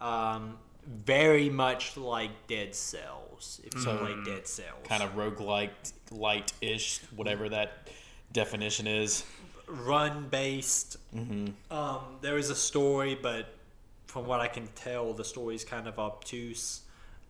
Um, 0.00 0.58
very 0.86 1.50
much 1.50 1.96
like 1.96 2.30
Dead 2.48 2.74
Cells, 3.40 3.60
if 3.64 3.80
so 3.82 4.02
like 4.02 4.24
Dead 4.24 4.46
Cells. 4.46 4.78
Kind 4.84 5.02
of 5.02 5.14
roguelike, 5.16 5.70
light-ish, 6.10 7.00
whatever 7.16 7.48
that 7.48 7.88
definition 8.32 8.86
is. 8.86 9.24
run 9.66 10.28
based. 10.28 10.96
Um, 11.70 12.00
there 12.20 12.38
is 12.38 12.50
a 12.50 12.54
story, 12.54 13.18
but 13.20 13.54
from 14.06 14.26
what 14.26 14.40
I 14.40 14.48
can 14.48 14.66
tell, 14.74 15.12
the 15.12 15.24
story 15.24 15.54
is 15.54 15.64
kind 15.64 15.86
of 15.88 15.98
obtuse. 15.98 16.82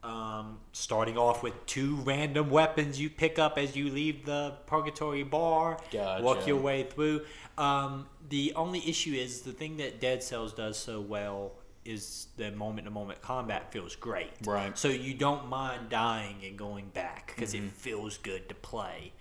Um, 0.03 0.61
starting 0.73 1.19
off 1.19 1.43
with 1.43 1.53
two 1.67 1.97
random 1.97 2.49
weapons 2.49 2.99
you 2.99 3.11
pick 3.11 3.39
up 3.39 3.59
as 3.59 3.77
you 3.77 3.91
leave 3.91 4.25
the 4.25 4.55
purgatory 4.67 5.25
bar, 5.25 5.79
Gotcha. 5.93 6.25
work 6.25 6.47
your 6.47 6.57
way 6.57 6.85
through. 6.85 7.27
Um, 7.59 8.07
the 8.31 8.55
only 8.57 8.79
issue 8.89 9.13
is 9.13 9.43
the 9.43 9.53
thing 9.53 9.77
that 9.77 10.01
Dead 10.01 10.23
Cells 10.23 10.55
does 10.55 10.79
so 10.79 11.03
well 11.03 11.53
is 11.85 12.29
the 12.37 12.51
moment 12.53 12.85
to 12.87 12.91
moment 12.91 13.23
combat 13.23 13.73
feels 13.73 13.97
great. 13.97 14.31
Right. 14.45 14.77
So 14.77 14.89
you 14.89 15.15
don't 15.15 15.49
mind 15.49 15.89
dying 15.89 16.37
and 16.45 16.57
going 16.59 16.89
back 16.91 17.33
because 17.35 17.55
Mm-hmm. 17.55 17.67
it 17.67 17.73
feels 17.73 18.19
good 18.19 18.49
to 18.49 18.55
play. 18.55 19.13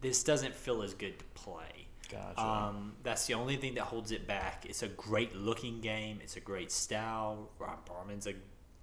This 0.00 0.22
doesn't 0.22 0.54
feel 0.54 0.82
as 0.82 0.94
good 0.94 1.18
to 1.18 1.24
play. 1.34 1.86
Gotcha. 2.10 2.40
Um, 2.40 2.94
that's 3.02 3.26
the 3.26 3.34
only 3.34 3.56
thing 3.56 3.74
that 3.74 3.82
holds 3.84 4.12
it 4.12 4.26
back. 4.26 4.64
It's 4.68 4.82
a 4.82 4.88
great 4.88 5.36
looking 5.36 5.80
game. 5.80 6.20
It's 6.22 6.36
a 6.36 6.40
great 6.40 6.72
style. 6.72 7.50
Ron 7.58 7.76
Perlman's 7.86 8.26
a 8.26 8.34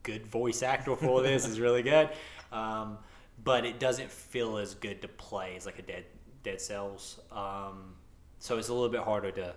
good 0.03 0.27
voice 0.27 0.61
actor 0.61 0.95
for 0.95 1.21
this. 1.21 1.47
is 1.47 1.59
really 1.59 1.81
good. 1.81 2.09
Um, 2.51 2.97
but 3.43 3.65
it 3.65 3.79
doesn't 3.79 4.11
feel 4.11 4.57
as 4.57 4.75
good 4.75 5.01
to 5.01 5.07
play 5.07 5.55
as 5.57 5.65
like 5.65 5.79
a 5.79 5.81
Dead 5.81 6.05
Dead 6.43 6.61
Cells. 6.61 7.19
Um, 7.31 7.95
so 8.39 8.57
it's 8.57 8.69
a 8.69 8.73
little 8.73 8.89
bit 8.89 9.01
harder 9.01 9.31
to 9.31 9.53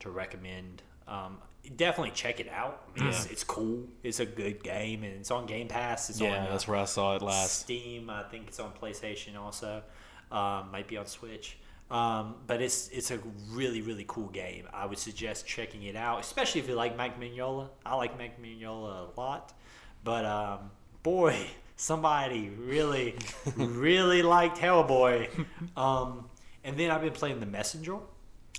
to 0.00 0.10
recommend. 0.10 0.82
Um, 1.06 1.38
definitely 1.76 2.12
check 2.12 2.40
it 2.40 2.48
out. 2.48 2.82
I 2.96 3.00
mean, 3.00 3.08
it's, 3.08 3.26
it's 3.26 3.44
cool. 3.44 3.86
It's 4.02 4.20
a 4.20 4.26
good 4.26 4.62
game, 4.62 5.04
and 5.04 5.14
it's 5.16 5.30
on 5.30 5.46
Game 5.46 5.68
Pass. 5.68 6.10
It's 6.10 6.20
Yeah, 6.20 6.38
on 6.38 6.46
uh, 6.46 6.50
that's 6.50 6.66
where 6.68 6.78
I 6.78 6.84
saw 6.84 7.16
it 7.16 7.22
last. 7.22 7.60
Steam. 7.60 8.10
I 8.10 8.22
think 8.24 8.48
it's 8.48 8.60
on 8.60 8.72
PlayStation 8.72 9.36
also. 9.36 9.82
Um, 10.30 10.70
might 10.70 10.86
be 10.88 10.96
on 10.96 11.06
Switch. 11.06 11.58
Um, 11.90 12.36
but 12.46 12.62
it's 12.62 12.88
it's 12.88 13.10
a 13.10 13.18
really 13.50 13.82
really 13.82 14.04
cool 14.06 14.28
game. 14.28 14.68
I 14.72 14.86
would 14.86 14.98
suggest 14.98 15.44
checking 15.46 15.82
it 15.82 15.96
out, 15.96 16.20
especially 16.20 16.60
if 16.60 16.68
you 16.68 16.74
like 16.74 16.96
Mike 16.96 17.18
Mignola. 17.18 17.68
I 17.84 17.96
like 17.96 18.16
Mike 18.16 18.40
Mignola 18.40 19.08
a 19.16 19.20
lot, 19.20 19.52
but 20.04 20.24
um, 20.24 20.70
boy, 21.02 21.36
somebody 21.76 22.50
really 22.50 23.16
really 23.56 24.22
liked 24.22 24.58
Hellboy. 24.58 25.28
Um, 25.76 26.26
and 26.62 26.76
then 26.76 26.90
I've 26.92 27.02
been 27.02 27.12
playing 27.12 27.40
The 27.40 27.46
Messenger. 27.46 27.96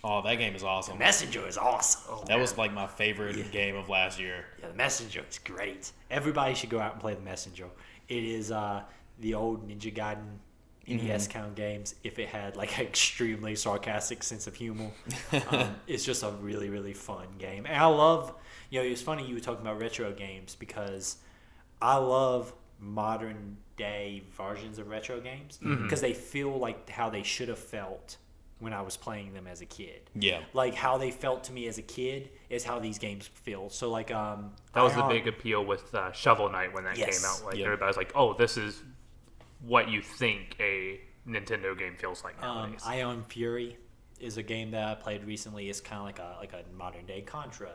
Oh, 0.04 0.22
that 0.24 0.36
game 0.36 0.56
is 0.56 0.64
awesome. 0.64 0.98
Messenger 0.98 1.48
is 1.48 1.58
awesome. 1.58 2.26
That 2.26 2.40
was 2.40 2.58
like 2.58 2.74
my 2.74 2.88
favorite 2.88 3.52
game 3.52 3.76
of 3.76 3.88
last 3.88 4.20
year. 4.20 4.46
Yeah, 4.60 4.70
the 4.70 4.74
Messenger 4.74 5.24
is 5.30 5.40
great. 5.40 5.92
Everybody 6.10 6.56
should 6.56 6.70
go 6.70 6.80
out 6.80 6.94
and 6.94 7.02
play 7.02 7.14
the 7.14 7.22
Messenger. 7.22 7.68
It 8.08 8.24
is 8.24 8.52
uh, 8.52 8.84
the 9.20 9.36
old 9.36 9.68
Ninja 9.70 9.94
Gaiden 9.94 10.40
NES 10.88 11.28
kind 11.28 11.46
of 11.46 11.56
games. 11.56 11.96
If 12.04 12.18
it 12.20 12.30
had 12.30 12.56
like 12.56 12.78
an 12.80 12.86
extremely 12.86 13.56
sarcastic 13.56 14.24
sense 14.24 14.48
of 14.48 14.56
humor, 14.56 14.90
um, 15.52 15.76
it's 15.88 16.04
just 16.04 16.24
a 16.24 16.32
really 16.32 16.70
really 16.70 16.94
fun 16.94 17.28
game. 17.38 17.66
And 17.66 17.78
I 17.78 17.86
love, 17.86 18.34
you 18.70 18.80
know, 18.80 18.86
it's 18.86 19.02
funny 19.02 19.26
you 19.26 19.36
were 19.36 19.42
talking 19.42 19.62
about 19.62 19.80
retro 19.80 20.12
games 20.12 20.56
because 20.56 21.18
I 21.82 21.98
love 21.98 22.54
modern 22.80 23.58
day 23.78 24.24
versions 24.36 24.80
of 24.80 24.88
retro 24.88 25.20
games 25.20 25.60
because 25.62 26.02
they 26.02 26.14
feel 26.14 26.58
like 26.58 26.90
how 26.90 27.10
they 27.12 27.22
should 27.22 27.48
have 27.48 27.60
felt 27.60 28.18
when 28.62 28.74
I 28.74 28.82
was 28.82 28.96
playing 28.96 29.34
them 29.34 29.48
as 29.48 29.60
a 29.62 29.66
kid 29.66 30.10
Yeah. 30.14 30.42
like 30.54 30.76
how 30.76 30.98
they 30.98 31.10
felt 31.12 31.44
to 31.46 31.52
me 31.52 31.68
as 31.68 31.78
a 31.80 31.82
kid 31.82 32.30
is 32.50 32.64
how 32.64 32.78
these 32.80 33.00
games 33.00 33.28
feel. 33.28 33.70
So 33.70 33.90
like 33.90 34.12
um 34.12 34.54
That 34.74 34.84
was 34.84 34.94
the 34.94 35.02
Ion- 35.02 35.10
big 35.10 35.28
appeal 35.28 35.66
with 35.66 35.94
uh, 35.96 36.12
Shovel 36.14 36.50
Knight 36.50 36.72
when 36.74 36.84
that 36.86 36.98
Yes. 36.98 37.20
came 37.20 37.30
out. 37.30 37.44
Like 37.46 37.56
Yep. 37.58 37.66
everybody's 37.66 37.98
like, 37.98 38.12
"Oh, 38.16 38.34
this 38.34 38.56
is 38.58 38.84
what 39.62 39.90
you 39.90 40.02
think 40.02 40.56
a 40.60 41.02
Nintendo 41.28 41.78
game 41.78 41.96
feels 41.98 42.24
like 42.24 42.42
um, 42.44 42.56
nowadays." 42.72 42.82
Ion 42.86 43.24
Fury 43.24 43.78
is 44.20 44.38
a 44.38 44.44
game 44.44 44.70
that 44.72 44.88
I 44.88 44.94
played 44.96 45.24
recently. 45.26 45.68
It's 45.70 45.82
kind 45.82 46.00
of 46.00 46.06
like 46.06 46.20
a 46.20 46.38
like 46.40 46.54
a 46.54 46.64
modern 46.76 47.06
day 47.08 47.22
Contra. 47.22 47.72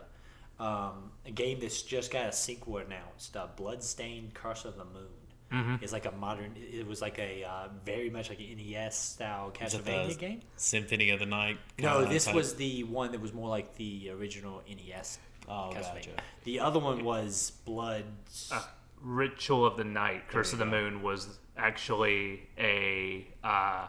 Um, 0.60 1.10
a 1.26 1.30
game 1.32 1.58
that's 1.60 1.82
just 1.82 2.10
got 2.12 2.26
a 2.28 2.32
sequel 2.32 2.78
announced. 2.78 3.36
Uh, 3.36 3.48
Bloodstained 3.56 4.32
Curse 4.34 4.64
of 4.64 4.76
the 4.78 4.84
Moon. 4.86 5.08
Mm-hmm. 5.52 5.76
It's 5.80 5.92
like 5.92 6.06
a 6.06 6.12
modern. 6.12 6.54
It 6.56 6.86
was 6.86 7.00
like 7.00 7.18
a 7.18 7.44
uh, 7.44 7.68
very 7.84 8.10
much 8.10 8.30
like 8.30 8.40
an 8.40 8.56
NES 8.56 8.98
style 8.98 9.52
Is 9.60 9.74
Castlevania 9.74 10.18
game. 10.18 10.42
Symphony 10.56 11.10
of 11.10 11.20
the 11.20 11.26
Night. 11.26 11.58
No, 11.78 12.04
this 12.04 12.24
type? 12.24 12.34
was 12.34 12.54
the 12.56 12.82
one 12.84 13.12
that 13.12 13.20
was 13.20 13.32
more 13.32 13.48
like 13.48 13.76
the 13.76 14.10
original 14.10 14.62
NES. 14.68 15.18
Oh, 15.48 15.70
Castlevania. 15.72 15.94
gotcha. 15.94 16.10
The 16.44 16.60
other 16.60 16.80
one 16.80 17.04
was 17.04 17.52
Blood. 17.64 18.04
Uh, 18.50 18.62
Ritual 19.00 19.64
of 19.64 19.76
the 19.76 19.84
Night, 19.84 20.28
Curse 20.28 20.52
of 20.52 20.58
the 20.58 20.66
Moon 20.66 21.02
was 21.02 21.38
actually 21.56 22.48
a 22.58 23.26
uh, 23.44 23.86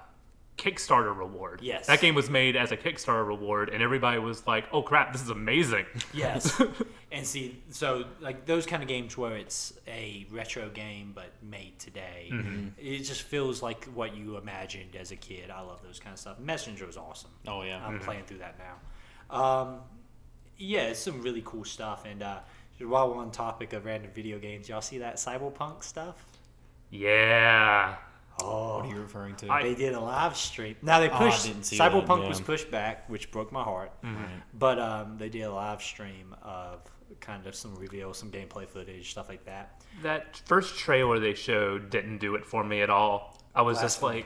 Kickstarter 0.57 1.15
reward. 1.15 1.61
Yes. 1.61 1.87
That 1.87 2.01
game 2.01 2.15
was 2.15 2.29
made 2.29 2.55
as 2.55 2.71
a 2.71 2.77
Kickstarter 2.77 3.25
reward, 3.25 3.69
and 3.69 3.83
everybody 3.83 4.19
was 4.19 4.45
like, 4.47 4.65
oh 4.71 4.81
crap, 4.81 5.13
this 5.13 5.21
is 5.21 5.29
amazing. 5.29 5.85
Yes. 6.13 6.59
and 7.11 7.25
see, 7.25 7.61
so 7.69 8.05
like 8.19 8.45
those 8.45 8.65
kind 8.65 8.81
of 8.81 8.89
games 8.89 9.17
where 9.17 9.37
it's 9.37 9.73
a 9.87 10.25
retro 10.31 10.69
game 10.69 11.11
but 11.13 11.31
made 11.43 11.77
today, 11.79 12.31
it 12.77 12.99
just 12.99 13.21
feels 13.21 13.61
like 13.61 13.85
what 13.85 14.15
you 14.15 14.37
imagined 14.37 14.95
as 14.95 15.11
a 15.11 15.15
kid. 15.15 15.51
I 15.51 15.61
love 15.61 15.81
those 15.83 15.99
kind 15.99 16.13
of 16.13 16.19
stuff. 16.19 16.39
Messenger 16.39 16.87
was 16.87 16.97
awesome. 16.97 17.31
Oh 17.47 17.61
yeah. 17.61 17.85
I'm 17.85 17.99
playing 17.99 18.25
through 18.25 18.39
that 18.39 18.57
now. 18.57 19.37
Um, 19.39 19.79
yeah, 20.57 20.87
it's 20.87 20.99
some 20.99 21.21
really 21.21 21.43
cool 21.45 21.65
stuff. 21.65 22.05
And 22.05 22.23
uh, 22.23 22.39
while 22.79 23.09
we're 23.09 23.17
on 23.17 23.31
topic 23.31 23.73
of 23.73 23.85
random 23.85 24.11
video 24.13 24.39
games, 24.39 24.67
y'all 24.69 24.81
see 24.81 24.97
that 24.99 25.15
Cyberpunk 25.17 25.83
stuff? 25.83 26.15
yeah. 26.89 27.97
Oh, 28.41 28.77
What 28.77 28.85
are 28.85 28.89
you 28.89 29.01
referring 29.01 29.35
to? 29.37 29.49
I- 29.51 29.63
they 29.63 29.75
did 29.75 29.93
a 29.93 29.99
live 29.99 30.35
stream. 30.37 30.75
Now 30.81 30.99
they 30.99 31.09
Oh, 31.09 31.15
I 31.15 31.17
pushed 31.29 31.45
didn't 31.45 31.63
see 31.63 31.77
that, 31.77 31.91
Cyberpunk 31.91 32.27
was 32.27 32.39
pushed 32.41 32.69
back, 32.69 33.09
which 33.09 33.31
broke 33.31 33.51
my 33.51 33.63
heart. 33.63 33.91
Mm-hmm. 34.03 34.23
But 34.53 34.79
um, 34.79 35.17
they 35.17 35.29
did 35.29 35.41
a 35.43 35.51
live 35.51 35.81
stream 35.81 36.35
of 36.43 36.81
kind 37.19 37.47
of 37.47 37.55
some 37.55 37.73
reveal, 37.75 38.13
some 38.13 38.29
gameplay 38.31 38.67
footage, 38.67 39.09
stuff 39.11 39.27
like 39.29 39.45
that. 39.45 39.81
That 40.03 40.41
first 40.45 40.77
trailer 40.77 41.19
they 41.19 41.33
showed 41.33 41.89
didn't 41.89 42.19
do 42.19 42.35
it 42.35 42.45
for 42.45 42.63
me 42.63 42.81
at 42.81 42.89
all. 42.89 43.37
I 43.55 43.63
was 43.63 43.79
just 43.79 43.99
Blasphemy. 44.01 44.25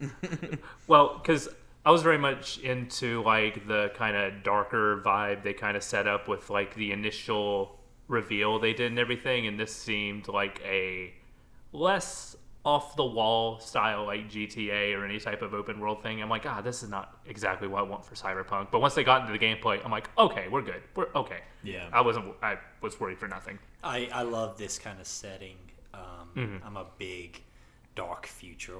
like, 0.00 0.58
well, 0.86 1.18
because 1.18 1.48
I 1.84 1.90
was 1.90 2.02
very 2.02 2.18
much 2.18 2.58
into 2.58 3.22
like 3.22 3.66
the 3.66 3.90
kind 3.94 4.16
of 4.16 4.42
darker 4.42 5.00
vibe 5.04 5.42
they 5.42 5.54
kind 5.54 5.76
of 5.76 5.82
set 5.82 6.06
up 6.06 6.28
with 6.28 6.50
like 6.50 6.74
the 6.74 6.92
initial 6.92 7.80
reveal 8.08 8.58
they 8.58 8.72
did 8.74 8.90
and 8.90 8.98
everything, 8.98 9.46
and 9.46 9.58
this 9.58 9.74
seemed 9.74 10.28
like 10.28 10.60
a 10.64 11.14
less 11.72 12.36
off 12.66 12.96
the 12.96 13.04
wall 13.04 13.60
style 13.60 14.06
like 14.06 14.28
GTA 14.28 14.94
or 14.98 15.04
any 15.04 15.20
type 15.20 15.40
of 15.40 15.54
open 15.54 15.78
world 15.78 16.02
thing. 16.02 16.20
I'm 16.20 16.28
like, 16.28 16.44
ah, 16.46 16.60
this 16.60 16.82
is 16.82 16.90
not 16.90 17.16
exactly 17.24 17.68
what 17.68 17.78
I 17.78 17.82
want 17.82 18.04
for 18.04 18.16
Cyberpunk. 18.16 18.72
But 18.72 18.80
once 18.80 18.94
they 18.94 19.04
got 19.04 19.20
into 19.20 19.32
the 19.32 19.38
gameplay, 19.38 19.80
I'm 19.84 19.92
like, 19.92 20.10
okay, 20.18 20.48
we're 20.50 20.62
good. 20.62 20.82
We're 20.96 21.06
okay. 21.14 21.40
Yeah. 21.62 21.88
I 21.92 22.00
wasn't. 22.00 22.34
I 22.42 22.58
was 22.82 22.98
worried 22.98 23.18
for 23.18 23.28
nothing. 23.28 23.58
I, 23.84 24.08
I 24.12 24.22
love 24.22 24.58
this 24.58 24.78
kind 24.78 25.00
of 25.00 25.06
setting. 25.06 25.56
Um, 25.94 26.02
Mm-hmm. 26.36 26.66
I'm 26.66 26.76
a 26.76 26.84
big 26.98 27.40
dark 27.94 28.26
future. 28.26 28.74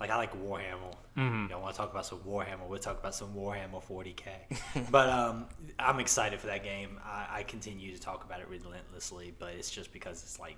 Like 0.00 0.10
I 0.10 0.16
like 0.16 0.32
Warhammer. 0.34 0.94
Mm-hmm. 1.16 1.50
Y'all 1.50 1.62
want 1.62 1.74
to 1.74 1.78
talk 1.80 1.90
about 1.90 2.04
some 2.04 2.18
Warhammer? 2.20 2.66
We'll 2.68 2.78
talk 2.78 2.98
about 2.98 3.14
some 3.14 3.32
Warhammer 3.34 3.82
40k. 3.82 4.90
but 4.90 5.08
um, 5.08 5.46
I'm 5.78 5.98
excited 6.00 6.40
for 6.40 6.48
that 6.48 6.62
game. 6.62 6.98
I, 7.04 7.26
I 7.30 7.42
continue 7.44 7.94
to 7.94 8.00
talk 8.00 8.24
about 8.24 8.40
it 8.40 8.48
relentlessly, 8.48 9.32
but 9.38 9.54
it's 9.54 9.70
just 9.70 9.92
because 9.92 10.22
it's 10.22 10.38
like 10.38 10.56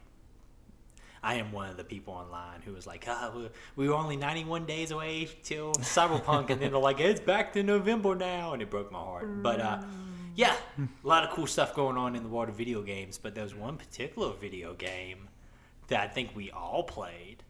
I 1.23 1.35
am 1.37 1.53
one 1.53 1.71
of 1.71 1.77
the 1.77 1.85
people 1.85 2.15
online 2.15 2.63
who 2.65 2.73
was 2.73 2.87
like, 2.87 3.05
ah, 3.09 3.31
we- 3.35 3.49
we 3.77 3.89
were 3.89 3.95
only 3.95 4.17
91 4.17 4.67
days 4.67 4.91
away 4.91 5.29
till 5.45 5.73
Cyberpunk, 5.75 6.51
and 6.51 6.61
then 6.61 6.73
they're 6.73 6.81
like, 6.81 6.99
it's 7.01 7.21
back 7.21 7.53
to 7.53 7.63
November 7.63 8.15
now, 8.17 8.53
and 8.55 8.61
it 8.63 8.71
broke 8.71 8.91
my 8.91 8.99
heart. 8.99 9.43
But 9.43 9.61
uh, 9.61 9.83
yeah, 10.35 10.57
a 10.79 11.07
lot 11.07 11.23
of 11.25 11.31
cool 11.31 11.47
stuff 11.47 11.75
going 11.75 11.97
on 11.97 12.17
in 12.17 12.23
the 12.25 12.29
world 12.29 12.49
of 12.49 12.57
video 12.57 12.83
games. 12.83 13.19
But 13.19 13.35
there 13.35 13.45
was 13.45 13.55
one 13.55 13.77
particular 13.77 14.33
video 14.33 14.75
game 14.75 15.29
that 15.89 16.01
I 16.01 16.09
think 16.09 16.31
we 16.35 16.51
all 16.51 16.83
played. 16.83 17.45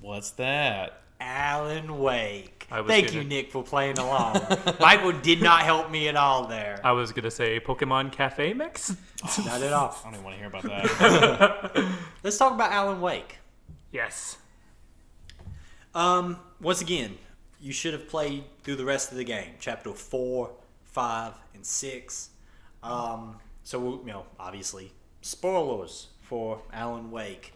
What's 0.00 0.30
that? 0.32 1.02
Alan 1.20 1.98
Wake. 1.98 2.66
I 2.70 2.80
was 2.80 2.88
Thank 2.90 3.08
gonna- 3.08 3.20
you, 3.20 3.24
Nick, 3.28 3.50
for 3.50 3.62
playing 3.62 3.98
along. 3.98 4.40
Michael 4.80 5.12
did 5.12 5.40
not 5.42 5.62
help 5.62 5.90
me 5.90 6.08
at 6.08 6.16
all 6.16 6.46
there. 6.46 6.80
I 6.84 6.92
was 6.92 7.12
gonna 7.12 7.30
say 7.30 7.58
Pokemon 7.60 8.12
Cafe 8.12 8.52
Mix. 8.54 8.94
Not 9.44 9.62
at 9.62 9.72
all. 9.72 9.96
I 10.00 10.04
don't 10.04 10.12
even 10.14 10.24
want 10.24 10.36
to 10.36 10.38
hear 10.38 10.48
about 10.48 10.62
that. 10.64 11.94
Let's 12.22 12.36
talk 12.38 12.52
about 12.52 12.70
Alan 12.72 13.00
Wake. 13.00 13.38
yes. 13.90 14.36
Um, 15.94 16.38
once 16.60 16.80
again, 16.80 17.16
you 17.60 17.72
should 17.72 17.92
have 17.92 18.08
played 18.08 18.44
through 18.62 18.76
the 18.76 18.84
rest 18.84 19.10
of 19.10 19.16
the 19.18 19.24
game. 19.24 19.54
Chapter 19.58 19.92
four, 19.92 20.50
five, 20.84 21.32
and 21.54 21.64
six. 21.64 22.30
Um, 22.82 23.38
so 23.64 24.00
you 24.04 24.12
know, 24.12 24.26
obviously, 24.38 24.92
spoilers 25.22 26.08
for 26.20 26.60
Alan 26.72 27.10
Wake. 27.10 27.54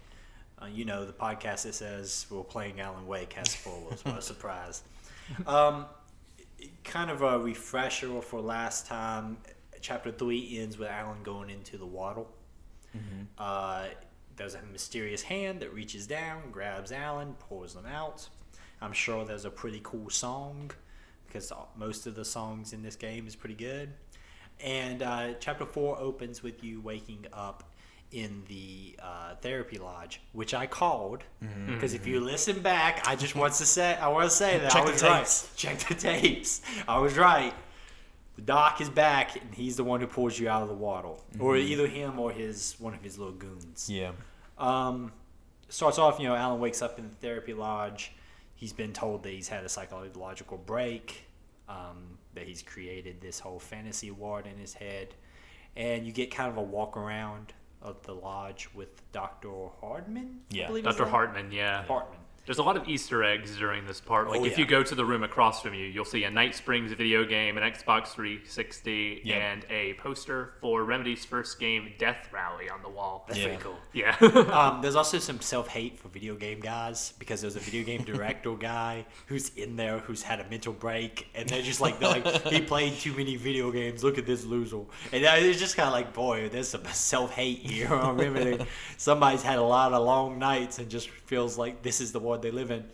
Uh, 0.62 0.66
you 0.66 0.84
know, 0.84 1.04
the 1.04 1.12
podcast 1.12 1.62
that 1.64 1.74
says 1.74 2.26
we're 2.30 2.44
playing 2.44 2.80
Alan 2.80 3.06
Wake 3.06 3.32
has 3.32 3.50
spoilers. 3.50 4.04
what 4.04 4.18
a 4.18 4.22
surprise! 4.32 4.82
Um, 5.46 5.86
kind 6.84 7.10
of 7.10 7.22
a 7.22 7.38
refresher 7.38 8.20
for 8.20 8.40
last 8.40 8.86
time. 8.86 9.38
Chapter 9.80 10.12
three 10.12 10.58
ends 10.60 10.78
with 10.78 10.88
Alan 10.88 11.22
going 11.24 11.50
into 11.50 11.76
the 11.76 11.86
water. 11.86 12.22
Uh, 13.38 13.86
there's 14.36 14.54
a 14.54 14.62
mysterious 14.70 15.22
hand 15.22 15.60
that 15.60 15.72
reaches 15.72 16.06
down, 16.06 16.50
grabs 16.50 16.92
Alan, 16.92 17.34
pulls 17.48 17.74
them 17.74 17.86
out. 17.86 18.28
I'm 18.80 18.92
sure 18.92 19.24
there's 19.24 19.44
a 19.44 19.50
pretty 19.50 19.80
cool 19.82 20.10
song 20.10 20.70
because 21.26 21.50
most 21.76 22.06
of 22.06 22.14
the 22.14 22.24
songs 22.24 22.72
in 22.72 22.82
this 22.82 22.96
game 22.96 23.26
is 23.26 23.34
pretty 23.34 23.54
good. 23.54 23.94
And 24.60 25.02
uh, 25.02 25.34
chapter 25.40 25.64
four 25.64 25.98
opens 25.98 26.42
with 26.42 26.62
you 26.62 26.80
waking 26.80 27.26
up 27.32 27.64
in 28.12 28.42
the 28.48 28.96
uh, 29.02 29.34
therapy 29.36 29.78
lodge, 29.78 30.20
which 30.32 30.54
I 30.54 30.66
called 30.66 31.24
because 31.66 31.94
if 31.94 32.06
you 32.06 32.20
listen 32.20 32.60
back, 32.60 33.06
I 33.08 33.16
just 33.16 33.34
want 33.34 33.54
to 33.54 33.66
say 33.66 33.96
I 33.96 34.08
want 34.08 34.28
to 34.30 34.36
say 34.36 34.58
that 34.58 34.70
Check 34.70 34.82
I 34.82 34.86
the 34.86 34.92
was 34.92 35.02
right. 35.02 35.18
tapes. 35.18 35.50
Check 35.56 35.78
the 35.80 35.94
tapes. 35.94 36.60
I 36.86 36.98
was 36.98 37.16
right. 37.16 37.54
The 38.36 38.42
doc 38.42 38.80
is 38.80 38.88
back, 38.88 39.36
and 39.36 39.54
he's 39.54 39.76
the 39.76 39.84
one 39.84 40.00
who 40.00 40.06
pulls 40.06 40.38
you 40.38 40.48
out 40.48 40.62
of 40.62 40.68
the 40.68 40.74
water, 40.74 41.10
or 41.38 41.56
either 41.56 41.86
him 41.86 42.18
or 42.18 42.30
his 42.32 42.76
one 42.78 42.94
of 42.94 43.02
his 43.02 43.18
little 43.18 43.34
goons. 43.34 43.88
yeah. 43.90 44.12
Um, 44.58 45.12
starts 45.68 45.98
off, 45.98 46.18
you 46.20 46.28
know, 46.28 46.34
Alan 46.34 46.60
wakes 46.60 46.82
up 46.82 46.98
in 46.98 47.08
the 47.08 47.14
therapy 47.16 47.52
lodge. 47.54 48.12
He's 48.54 48.72
been 48.72 48.92
told 48.92 49.22
that 49.24 49.30
he's 49.30 49.48
had 49.48 49.64
a 49.64 49.68
psychological 49.68 50.56
break, 50.58 51.24
um, 51.68 52.18
that 52.34 52.46
he's 52.46 52.62
created 52.62 53.20
this 53.20 53.40
whole 53.40 53.58
fantasy 53.58 54.10
world 54.10 54.46
in 54.46 54.56
his 54.58 54.74
head, 54.74 55.14
and 55.76 56.06
you 56.06 56.12
get 56.12 56.30
kind 56.30 56.48
of 56.50 56.56
a 56.58 56.62
walk 56.62 56.96
around 56.96 57.52
of 57.82 58.02
the 58.02 58.14
lodge 58.14 58.68
with 58.74 59.10
Doctor 59.12 59.50
Hardman. 59.80 60.40
I 60.52 60.56
Yeah, 60.56 60.66
believe 60.68 60.84
Dr. 60.84 61.06
Hartman, 61.06 61.50
yeah. 61.52 61.84
Hartman. 61.84 62.18
There's 62.44 62.58
a 62.58 62.62
lot 62.64 62.76
of 62.76 62.88
Easter 62.88 63.22
eggs 63.22 63.56
during 63.56 63.86
this 63.86 64.00
part. 64.00 64.28
Like 64.28 64.40
Oh, 64.40 64.44
if 64.44 64.52
yeah. 64.52 64.58
you 64.58 64.66
go 64.66 64.82
to 64.82 64.94
the 64.96 65.04
room 65.04 65.22
across 65.22 65.62
from 65.62 65.74
you, 65.74 65.86
you'll 65.86 66.04
see 66.04 66.24
a 66.24 66.30
Night 66.30 66.54
Springs 66.56 66.90
video 66.92 67.24
game, 67.24 67.56
an 67.56 67.62
Xbox 67.62 68.08
360, 68.08 69.22
Yep. 69.24 69.42
and 69.42 69.66
a 69.70 69.94
poster 69.94 70.54
for 70.60 70.82
Remedy's 70.84 71.24
first 71.24 71.60
game, 71.60 71.92
Death 71.98 72.28
Rally, 72.32 72.68
on 72.68 72.82
the 72.82 72.88
wall. 72.88 73.24
That's 73.28 73.38
Yeah. 73.38 73.46
pretty 73.46 73.62
cool. 73.62 73.78
Yeah. 73.92 74.16
Um, 74.52 74.82
there's 74.82 74.96
also 74.96 75.18
some 75.18 75.40
self 75.40 75.68
hate 75.68 75.98
for 75.98 76.08
video 76.08 76.34
game 76.34 76.60
guys 76.60 77.12
because 77.18 77.40
there's 77.40 77.56
a 77.56 77.60
video 77.60 77.84
game 77.84 78.02
director 78.02 78.54
guy 78.56 79.06
who's 79.26 79.50
in 79.56 79.76
there 79.76 79.98
who's 80.00 80.22
had 80.22 80.40
a 80.40 80.48
mental 80.50 80.72
break, 80.72 81.28
and 81.34 81.48
they're 81.48 81.62
just 81.62 81.80
like, 81.80 81.98
they're 82.00 82.08
like 82.08 82.26
he 82.48 82.60
played 82.60 82.94
too 82.94 83.12
many 83.14 83.36
video 83.36 83.70
games. 83.70 84.02
Look 84.04 84.18
at 84.18 84.26
this 84.26 84.44
loser, 84.44 84.80
and 85.12 85.24
uh, 85.24 85.32
it's 85.36 85.58
just 85.60 85.76
kind 85.76 85.86
of 85.86 85.92
like, 85.92 86.12
boy, 86.12 86.48
there's 86.48 86.68
some 86.68 86.84
self 86.86 87.32
hate 87.32 87.58
here. 87.58 87.88
I 87.94 88.10
remember 88.10 88.66
somebody's 88.96 89.42
had 89.42 89.58
a 89.58 89.62
lot 89.62 89.92
of 89.92 90.04
long 90.04 90.38
nights 90.38 90.78
and 90.78 90.90
just 90.90 91.08
feels 91.08 91.56
like 91.56 91.82
this 91.82 92.00
is 92.00 92.12
the 92.12 92.20
world 92.32 92.42
they 92.42 92.50
live 92.50 92.70
in. 92.70 92.84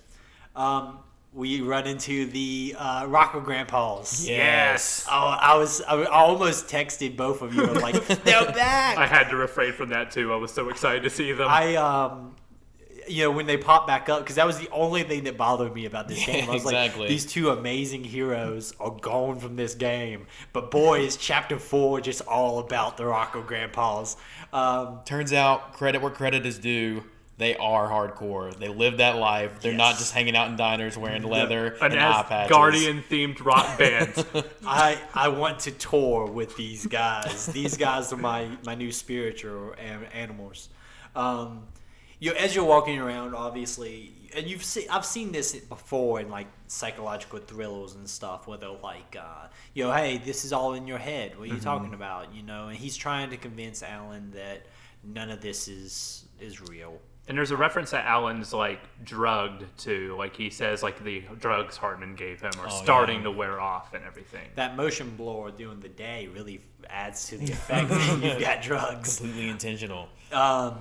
Um, 0.57 0.99
we 1.33 1.61
run 1.61 1.87
into 1.87 2.27
the 2.27 2.75
uh, 2.77 3.07
Rocco 3.07 3.41
Grandpas. 3.41 4.27
Yes. 4.27 5.07
Oh, 5.09 5.13
I 5.13 5.57
was 5.57 5.81
I 5.83 6.05
almost 6.05 6.67
texted 6.67 7.17
both 7.17 7.43
of 7.43 7.55
you 7.55 7.65
I 7.65 7.73
was 7.73 7.83
like 7.83 8.07
they're 8.25 8.53
back. 8.53 8.99
I 8.99 9.07
had 9.07 9.29
to 9.31 9.37
refrain 9.37 9.73
from 9.73 9.91
that 9.91 10.11
too. 10.11 10.33
I 10.33 10.37
was 10.37 10.53
so 10.53 10.69
excited 10.69 11.03
to 11.03 11.11
see 11.11 11.33
them. 11.33 11.47
I 11.49 11.77
um, 11.77 12.35
you 13.07 13.23
know, 13.23 13.31
when 13.31 13.47
they 13.47 13.57
pop 13.57 13.87
back 13.87 14.09
up, 14.09 14.21
because 14.21 14.37
that 14.37 14.47
was 14.47 14.59
the 14.59 14.69
only 14.71 15.03
thing 15.03 15.25
that 15.25 15.37
bothered 15.37 15.75
me 15.75 15.87
about 15.87 16.09
this 16.09 16.25
game. 16.27 16.49
I 16.49 16.55
was 16.55 16.63
exactly. 16.65 17.03
like, 17.03 17.09
these 17.09 17.25
two 17.25 17.51
amazing 17.51 18.05
heroes 18.05 18.75
are 18.81 18.91
gone 18.91 19.39
from 19.39 19.57
this 19.57 19.75
game. 19.75 20.27
But 20.53 20.71
boy, 20.71 21.01
is 21.01 21.17
Chapter 21.17 21.59
Four 21.59 22.01
just 22.01 22.23
all 22.23 22.59
about 22.59 22.97
the 22.97 23.07
Rocco 23.07 23.43
Grandpas. 23.43 24.17
Um, 24.53 25.01
Turns 25.05 25.33
out, 25.33 25.73
credit 25.73 26.03
where 26.03 26.11
credit 26.11 26.45
is 26.45 26.59
due. 26.59 27.05
They 27.39 27.57
are 27.57 27.89
hardcore. 27.89 28.53
They 28.59 28.69
live 28.69 28.97
that 28.99 29.17
life. 29.17 29.61
They're 29.61 29.73
not 29.73 29.97
just 29.97 30.13
hanging 30.13 30.35
out 30.37 30.49
in 30.49 30.57
diners 30.57 30.99
wearing 30.99 31.23
leather 31.23 31.69
An 31.81 31.93
and 31.93 32.01
eye 32.01 32.25
patches. 32.29 32.51
Guardian 32.51 33.03
themed 33.09 33.45
rock 33.45 33.79
band. 33.79 34.27
I 34.67 34.99
I 35.15 35.29
want 35.29 35.61
to 35.61 35.71
tour 35.71 36.27
with 36.27 36.57
these 36.57 36.87
guys. 36.87 37.47
these 37.47 37.77
guys 37.77 38.13
are 38.13 38.17
my 38.17 38.49
my 38.67 38.75
new 38.75 38.91
spiritual 38.91 39.75
animals. 40.13 40.69
Um, 41.15 41.69
you 42.19 42.33
as 42.33 42.55
you're 42.57 42.65
walking 42.65 42.99
around, 42.99 43.35
obviously, 43.37 44.13
and 44.35 44.47
you've 44.49 44.65
seen 44.65 44.89
I've 44.91 45.07
seen 45.07 45.31
this 45.31 45.55
before 45.55 46.21
in 46.21 46.29
like 46.31 46.49
psychological 46.67 47.39
thrillers 47.39 47.95
and 47.95 48.09
stuff, 48.11 48.49
where 48.49 48.59
they're 48.59 48.71
like, 48.71 49.17
uh, 49.17 49.47
you 49.75 49.85
know, 49.85 49.93
hey, 49.93 50.19
this 50.19 50.45
is 50.45 50.53
all 50.53 50.75
in 50.75 50.89
your 50.89 50.99
head. 50.99 51.37
What 51.39 51.45
are 51.45 51.47
you 51.47 51.53
Mm-hmm. 51.55 51.63
talking 51.63 51.95
about? 51.95 52.35
You 52.35 52.43
know, 52.43 52.67
and 52.67 52.77
he's 52.77 52.97
trying 52.97 53.31
to 53.31 53.37
convince 53.37 53.85
Alan 53.85 54.33
that 54.33 54.67
none 55.05 55.31
of 55.31 55.41
this 55.41 55.69
is 55.69 56.25
is 56.41 56.61
real. 56.61 56.99
And 57.29 57.37
there's 57.37 57.51
a 57.51 57.57
reference 57.59 57.91
that 57.91 58.07
Alan's 58.07 58.55
like 58.55 58.81
drugged 59.05 59.65
to, 59.81 60.17
like 60.17 60.35
he 60.35 60.49
says, 60.49 60.83
like 60.83 61.05
the 61.05 61.23
drugs 61.39 61.77
Hartman 61.77 62.15
gave 62.15 62.41
him 62.41 62.53
are 62.59 62.67
Oh, 62.69 62.83
starting 62.83 63.19
yeah. 63.19 63.25
to 63.25 63.31
wear 63.31 63.61
off 63.61 63.93
and 63.93 64.03
everything. 64.05 64.49
That 64.55 64.77
motion 64.77 65.15
blur 65.17 65.51
during 65.51 65.81
the 65.81 65.91
day 65.91 66.27
really 66.29 66.63
adds 66.89 67.29
to 67.29 67.37
the 67.37 67.45
effect 67.53 67.91
that 67.91 68.23
you've 68.23 68.41
got 68.41 68.63
drugs. 68.63 69.19
Completely 69.19 69.51
intentional. 69.51 70.09
Um, 70.33 70.79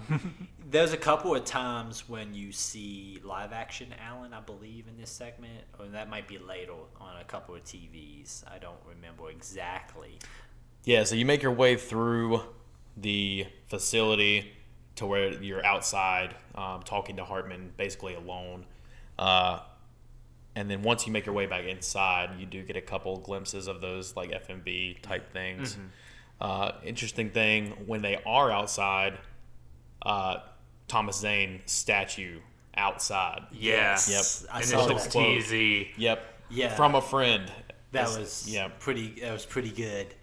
there's 0.69 0.93
a 0.93 0.97
couple 0.97 1.35
of 1.35 1.43
times 1.43 2.07
when 2.07 2.33
you 2.33 2.53
see 2.53 3.19
live 3.25 3.51
action 3.51 3.93
Alan, 4.05 4.33
I 4.33 4.39
believe, 4.39 4.87
in 4.87 4.97
this 4.97 5.09
segment, 5.09 5.63
or 5.77 5.87
that 5.87 6.09
might 6.09 6.27
be 6.29 6.37
later 6.37 6.73
on 7.01 7.17
a 7.19 7.23
couple 7.25 7.55
of 7.55 7.63
TVs. 7.65 8.43
I 8.49 8.57
don't 8.57 8.79
remember 8.87 9.29
exactly. 9.29 10.17
Yeah, 10.85 11.03
so 11.03 11.15
you 11.15 11.25
make 11.25 11.43
your 11.43 11.51
way 11.51 11.75
through 11.75 12.41
the 12.95 13.47
facility 13.67 14.53
to 14.97 15.05
where 15.05 15.31
you're 15.41 15.65
outside 15.65 16.35
um, 16.55 16.81
talking 16.83 17.15
to 17.17 17.23
Hartman 17.25 17.71
basically 17.77 18.13
alone. 18.15 18.65
Uh, 19.17 19.59
and 20.55 20.69
then 20.69 20.81
once 20.81 21.05
you 21.07 21.13
make 21.13 21.25
your 21.25 21.35
way 21.35 21.45
back 21.45 21.65
inside, 21.65 22.31
you 22.39 22.45
do 22.45 22.63
get 22.63 22.75
a 22.75 22.81
couple 22.81 23.17
glimpses 23.17 23.67
of 23.67 23.79
those 23.81 24.15
like 24.15 24.31
FMV 24.31 25.01
type 25.01 25.31
things. 25.31 25.77
Uh, 26.41 26.71
interesting 26.83 27.29
thing 27.29 27.71
when 27.85 28.01
they 28.01 28.17
are 28.25 28.51
outside, 28.51 29.17
uh, 30.03 30.37
Thomas 30.87 31.19
Zane 31.19 31.61
statue 31.65 32.39
outside. 32.75 33.41
Yeah. 33.51 33.97
Yep. 34.07 34.23
I 34.51 34.57
Initial 34.59 34.81
saw 34.81 34.87
that. 34.87 35.11
quote. 35.11 35.43
TZ. 35.43 35.51
Yep. 35.97 36.33
Yeah. 36.49 36.75
From 36.75 36.95
a 36.95 37.01
friend. 37.01 37.51
That 37.91 38.01
It's- 38.03 38.17
was 38.17 38.49
yeah. 38.53 38.67
pretty. 38.79 39.19
That 39.21 39.33
was 39.33 39.45
pretty 39.45 39.71
good. 39.71 40.13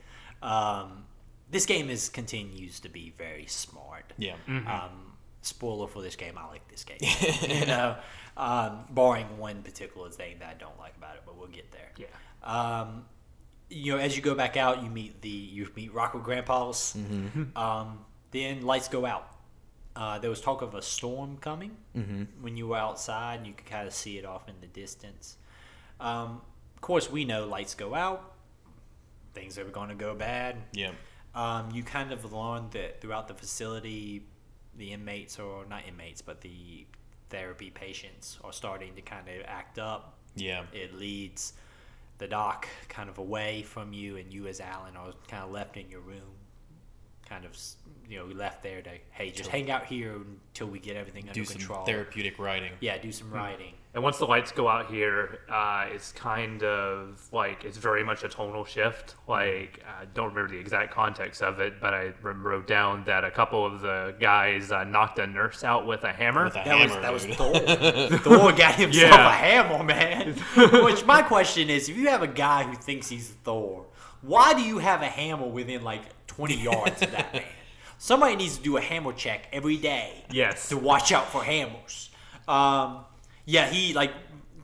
Um, 0.42 1.04
this 1.50 1.66
game 1.66 1.90
is 1.90 2.08
continues 2.08 2.80
to 2.80 2.88
be 2.88 3.12
very 3.16 3.46
smart. 3.46 3.84
Yeah. 4.18 4.37
Um, 4.48 5.14
spoiler 5.42 5.87
for 5.88 6.03
this 6.03 6.16
game, 6.16 6.38
I 6.38 6.46
like 6.48 6.66
this 6.68 6.85
game. 6.85 6.98
you 7.61 7.66
know, 7.66 7.96
um, 8.37 8.85
barring 8.90 9.38
one 9.38 9.62
particular 9.62 10.11
thing 10.11 10.37
that 10.40 10.48
I 10.48 10.55
don't 10.55 10.79
like 10.79 10.96
about 10.96 11.16
it, 11.16 11.22
but 11.27 11.37
we'll 11.37 11.48
get 11.48 11.70
there. 11.72 11.90
Yeah. 11.96 12.07
Um, 12.42 13.05
you 13.70 13.92
know, 13.92 13.98
as 13.98 14.16
you 14.16 14.22
go 14.22 14.35
back 14.35 14.57
out, 14.57 14.83
you 14.83 14.90
meet 14.90 15.20
the 15.22 15.29
you 15.29 15.68
meet 15.74 15.92
Rocco 15.92 16.18
Grandpa's. 16.18 16.96
Um, 17.57 18.05
then 18.31 18.62
lights 18.62 18.88
go 18.88 19.07
out. 19.07 19.31
Uh, 19.96 20.18
there 20.18 20.31
was 20.31 20.40
talk 20.40 20.61
of 20.61 20.74
a 20.74 20.83
storm 20.83 21.37
coming 21.38 21.77
when 22.40 22.57
you 22.57 22.68
were 22.68 22.77
outside, 22.77 23.37
and 23.38 23.46
you 23.46 23.53
could 23.53 23.66
kind 23.66 23.87
of 23.87 23.94
see 23.94 24.18
it 24.18 24.24
off 24.24 24.48
in 24.48 24.55
the 24.61 24.66
distance. 24.66 25.37
Um, 26.00 26.40
of 26.74 26.81
course, 26.81 27.11
we 27.11 27.24
know 27.24 27.46
lights 27.46 27.74
go 27.74 27.94
out, 27.94 28.35
things 29.35 29.57
are 29.57 29.64
going 29.64 29.88
to 29.90 29.94
go 29.94 30.14
bad. 30.14 30.57
Yeah. 30.72 30.90
Um, 31.35 31.70
you 31.73 31.83
kind 31.83 32.12
of 32.12 32.33
learn 32.33 32.68
that 32.73 33.01
throughout 33.01 33.29
the 33.29 33.35
facility, 33.35 34.23
the 34.77 34.92
inmates, 34.92 35.38
or 35.38 35.64
not 35.66 35.83
inmates, 35.88 36.23
but 36.23 36.40
the 36.40 36.87
therapy 37.31 37.70
patients 37.70 38.38
are 38.44 38.53
starting 38.53 38.94
to 38.94 39.03
kind 39.03 39.29
of 39.29 39.35
act 39.47 39.79
up. 39.79 40.14
Yeah. 40.37 40.62
It 40.73 40.94
leads 40.94 41.55
the 42.18 42.29
doc 42.29 42.68
kind 42.88 43.09
of 43.09 43.18
away 43.18 43.62
from 43.62 43.92
you, 43.92 44.16
and 44.16 44.33
you 44.33 44.47
as 44.47 44.61
Alan 44.61 44.97
are 44.97 45.12
kind 45.29 45.42
of 45.42 45.51
left 45.51 45.77
in 45.77 45.90
your 45.90 46.01
room, 46.01 46.23
kind 47.29 47.44
of 47.44 47.57
you 48.09 48.18
know 48.18 48.27
left 48.27 48.62
there 48.62 48.83
to 48.83 48.90
hey 49.12 49.31
just 49.31 49.49
hang 49.51 49.70
out 49.70 49.87
here 49.87 50.14
until 50.51 50.66
we 50.68 50.79
get 50.79 50.94
everything 50.94 51.23
under 51.23 51.33
Do 51.33 51.44
some 51.44 51.57
control. 51.57 51.85
therapeutic 51.85 52.38
writing. 52.38 52.73
yeah, 52.81 52.99
do 52.99 53.11
some 53.11 53.31
writing. 53.31 53.73
And 53.94 54.02
once 54.02 54.18
the 54.18 54.24
lights 54.26 54.50
go 54.50 54.66
out 54.68 54.90
here, 54.90 55.38
uh, 55.48 55.87
it's 55.88 56.11
kind 56.11 56.64
of 56.64 57.20
like 57.30 57.64
it's 57.64 57.78
very 57.78 58.02
much 58.02 58.24
a 58.24 58.28
tonal 58.28 58.64
shift. 58.64 59.14
Like 59.28 59.85
I 59.87 60.04
don't 60.14 60.30
remember 60.35 60.52
the 60.52 60.59
exact 60.59 60.92
context 60.92 61.42
of 61.42 61.61
it, 61.61 61.80
but 61.80 61.94
I 61.94 62.12
wrote 62.22 62.66
down 62.66 63.04
that 63.04 63.22
a 63.22 63.30
couple 63.30 63.64
of 63.64 63.80
the 63.83 64.16
guys 64.18 64.72
uh, 64.72 64.83
knocked 64.83 65.20
a 65.20 65.26
nurse 65.28 65.62
out 65.62 65.87
with 65.87 66.02
a 66.02 66.12
hammer. 66.12 66.44
With 66.46 66.54
a 66.54 66.57
That 66.57 66.66
hammer. 66.66 66.94
was 66.94 67.02
that 67.02 67.12
was 67.12 67.24
dude. 67.24 67.37
Thor. 67.37 68.18
Thor 68.18 68.52
got 68.52 68.74
himself 68.74 69.12
Yeah. 69.12 69.28
a 69.28 69.33
hammer, 69.33 69.85
man. 69.85 70.33
Which 70.85 71.04
my 71.07 71.22
question 71.22 71.70
is, 71.70 71.88
if 71.88 71.96
you 71.96 72.09
have 72.09 72.22
a 72.22 72.26
guy 72.28 72.64
who 72.64 72.74
thinks 72.74 73.09
he's 73.09 73.28
Thor, 73.28 73.87
why 74.22 74.54
do 74.54 74.62
you 74.62 74.78
have 74.78 75.02
a 75.02 75.09
hammer 75.09 75.46
within 75.46 75.85
like 75.85 76.02
20 76.26 76.57
yards 76.57 77.00
of 77.00 77.12
that 77.12 77.33
man? 77.33 77.44
Somebody 77.98 78.35
needs 78.35 78.57
to 78.59 78.62
do 78.64 78.76
a 78.76 78.80
hammer 78.80 79.12
check 79.12 79.46
every 79.52 79.76
day. 79.76 80.24
Yes. 80.33 80.68
To 80.70 80.76
watch 80.76 81.12
out 81.12 81.28
for 81.30 81.44
hammers. 81.44 82.11
Um, 82.48 83.04
yeah, 83.44 83.68
he 83.68 83.92
like 83.94 84.12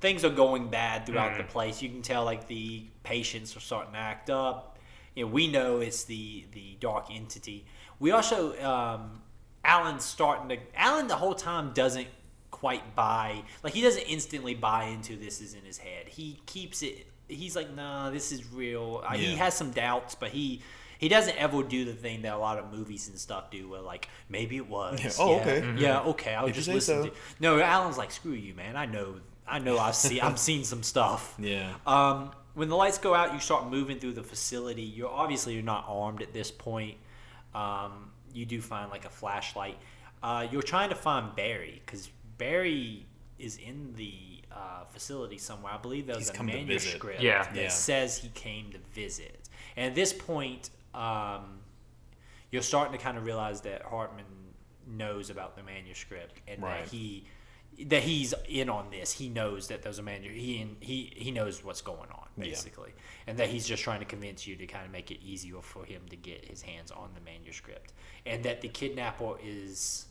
things 0.01 0.25
are 0.25 0.31
going 0.31 0.69
bad 0.71 1.07
throughout 1.07 1.37
the 1.37 1.45
place. 1.45 1.83
You 1.83 1.89
can 1.91 2.03
tell 2.03 2.25
like 2.25 2.47
the 2.47 2.85
patients 3.03 3.57
are 3.57 3.61
starting 3.61 3.93
to 3.93 3.99
act 3.99 4.31
up. 4.31 4.79
You 5.15 5.25
know, 5.25 5.31
we 5.31 5.47
know 5.49 5.81
it's 5.81 6.05
the 6.05 6.47
the 6.53 6.77
dark 6.81 7.07
entity. 7.11 7.67
We 7.99 8.13
also 8.13 8.59
um, 8.63 9.21
Alan's 9.65 10.05
starting 10.05 10.49
to 10.49 10.59
Alan 10.75 11.09
the 11.09 11.17
whole 11.17 11.35
time 11.35 11.73
doesn't 11.73 12.09
quite 12.51 12.95
buy 12.95 13.43
like 13.63 13.73
he 13.73 13.81
doesn't 13.81 14.03
instantly 14.03 14.55
buy 14.55 14.85
into 14.85 15.17
this 15.17 15.41
is 15.41 15.55
in 15.55 15.63
his 15.63 15.79
head. 15.79 16.09
He 16.09 16.41
keeps 16.47 16.83
it. 16.83 17.07
He's 17.29 17.55
like, 17.55 17.75
nah, 17.75 18.11
this 18.11 18.33
is 18.33 18.51
real. 18.53 19.03
Uh, 19.07 19.13
He 19.17 19.37
has 19.37 19.55
some 19.55 19.71
doubts, 19.71 20.15
but 20.15 20.31
he. 20.31 20.63
He 21.01 21.09
doesn't 21.09 21.37
ever 21.39 21.63
do 21.63 21.85
the 21.87 21.95
thing 21.95 22.23
that 22.23 22.35
a 22.35 22.39
lot 22.39 22.59
of 22.59 22.71
movies 22.71 23.09
and 23.09 23.19
stuff 23.19 23.51
do, 23.51 23.69
where 23.71 23.81
like 23.81 24.09
maybe 24.29 24.57
it 24.57 24.69
was. 24.69 25.01
Yeah. 25.03 25.11
Oh, 25.19 25.41
okay. 25.41 25.75
Yeah, 25.79 26.01
okay. 26.03 26.35
I'll 26.35 26.47
If 26.47 26.55
just 26.55 26.69
listen 26.69 27.05
so. 27.05 27.09
to. 27.09 27.15
No, 27.41 27.59
Alan's 27.59 27.97
like, 27.97 28.11
screw 28.11 28.33
you, 28.33 28.53
man. 28.55 28.77
I 28.77 28.85
know, 28.85 29.17
I 29.49 29.59
know. 29.61 29.79
I've 29.79 29.95
seen, 29.95 30.21
I've 30.21 30.39
seen 30.51 30.63
some 30.63 30.83
stuff. 30.83 31.35
Yeah. 31.39 31.73
Um, 31.87 32.33
when 32.53 32.69
the 32.69 32.77
lights 32.77 32.99
go 32.99 33.15
out, 33.15 33.33
you 33.33 33.41
start 33.41 33.71
moving 33.71 33.99
through 33.99 34.13
the 34.13 34.23
facility. 34.23 34.83
You're 34.83 35.09
obviously 35.09 35.55
you're 35.55 35.63
not 35.63 35.87
armed 35.89 36.21
at 36.21 36.35
this 36.35 36.51
point. 36.51 36.97
Um, 37.55 38.11
you 38.35 38.45
do 38.47 38.61
find 38.61 38.91
like 38.91 39.05
a 39.07 39.11
flashlight. 39.11 39.79
Uh, 40.23 40.47
you're 40.53 40.63
trying 40.63 40.91
to 40.91 40.95
find 40.95 41.35
Barry 41.35 41.81
because 41.85 42.11
Barry 42.39 43.07
is 43.39 43.57
in 43.57 43.95
the 43.97 44.13
uh, 44.53 44.85
facility 44.93 45.39
somewhere. 45.39 45.73
I 45.73 45.79
believe 45.79 46.07
there's 46.07 46.19
He's 46.19 46.31
a 46.31 46.33
come 46.35 46.47
to 46.49 46.53
visit. 46.53 46.69
manuscript 46.69 47.23
Yeah. 47.23 47.45
that 47.45 47.57
Yeah. 47.57 47.69
says 47.69 48.19
he 48.19 48.29
came 48.31 48.71
to 48.73 48.79
visit. 48.93 49.49
And 49.77 49.87
at 49.87 49.95
this 49.95 50.13
point, 50.13 50.69
um, 50.95 51.61
you're 52.51 52.63
starting 52.63 52.97
to 52.97 53.03
kind 53.03 53.17
of 53.17 53.25
realize 53.25 53.61
that 53.63 53.83
Hartman 53.83 54.25
knows 54.87 55.31
about 55.31 55.57
the 55.57 55.63
manuscript 55.63 56.41
and 56.49 56.63
Right. 56.63 56.85
that 56.85 56.91
he 56.93 57.25
that 57.87 58.03
he's 58.03 58.35
in 58.49 58.69
on 58.69 58.91
this. 58.91 59.13
He 59.13 59.29
knows 59.31 59.69
that 59.69 59.83
there's 59.83 59.99
a 59.99 60.03
manuscript. 60.03 60.39
He 60.39 60.77
he 60.81 61.13
he 61.17 61.31
knows 61.31 61.65
what's 61.65 61.81
going 61.81 62.11
on 62.11 62.27
Yeah. 62.37 62.45
basically, 62.45 62.93
and 63.27 63.39
that 63.39 63.49
he's 63.49 63.67
just 63.67 63.83
trying 63.83 64.01
to 64.01 64.05
convince 64.07 64.47
you 64.47 64.57
to 64.57 64.67
kind 64.67 64.85
of 64.85 64.91
make 64.91 65.11
it 65.11 65.23
easier 65.23 65.63
for 65.63 65.85
him 65.85 66.03
to 66.11 66.17
get 66.17 66.45
his 66.45 66.63
hands 66.63 66.91
on 66.91 67.11
the 67.15 67.21
manuscript, 67.21 67.93
and 68.27 68.43
that 68.45 68.61
the 68.61 68.69
kidnapper 68.69 69.37
is 69.43 70.07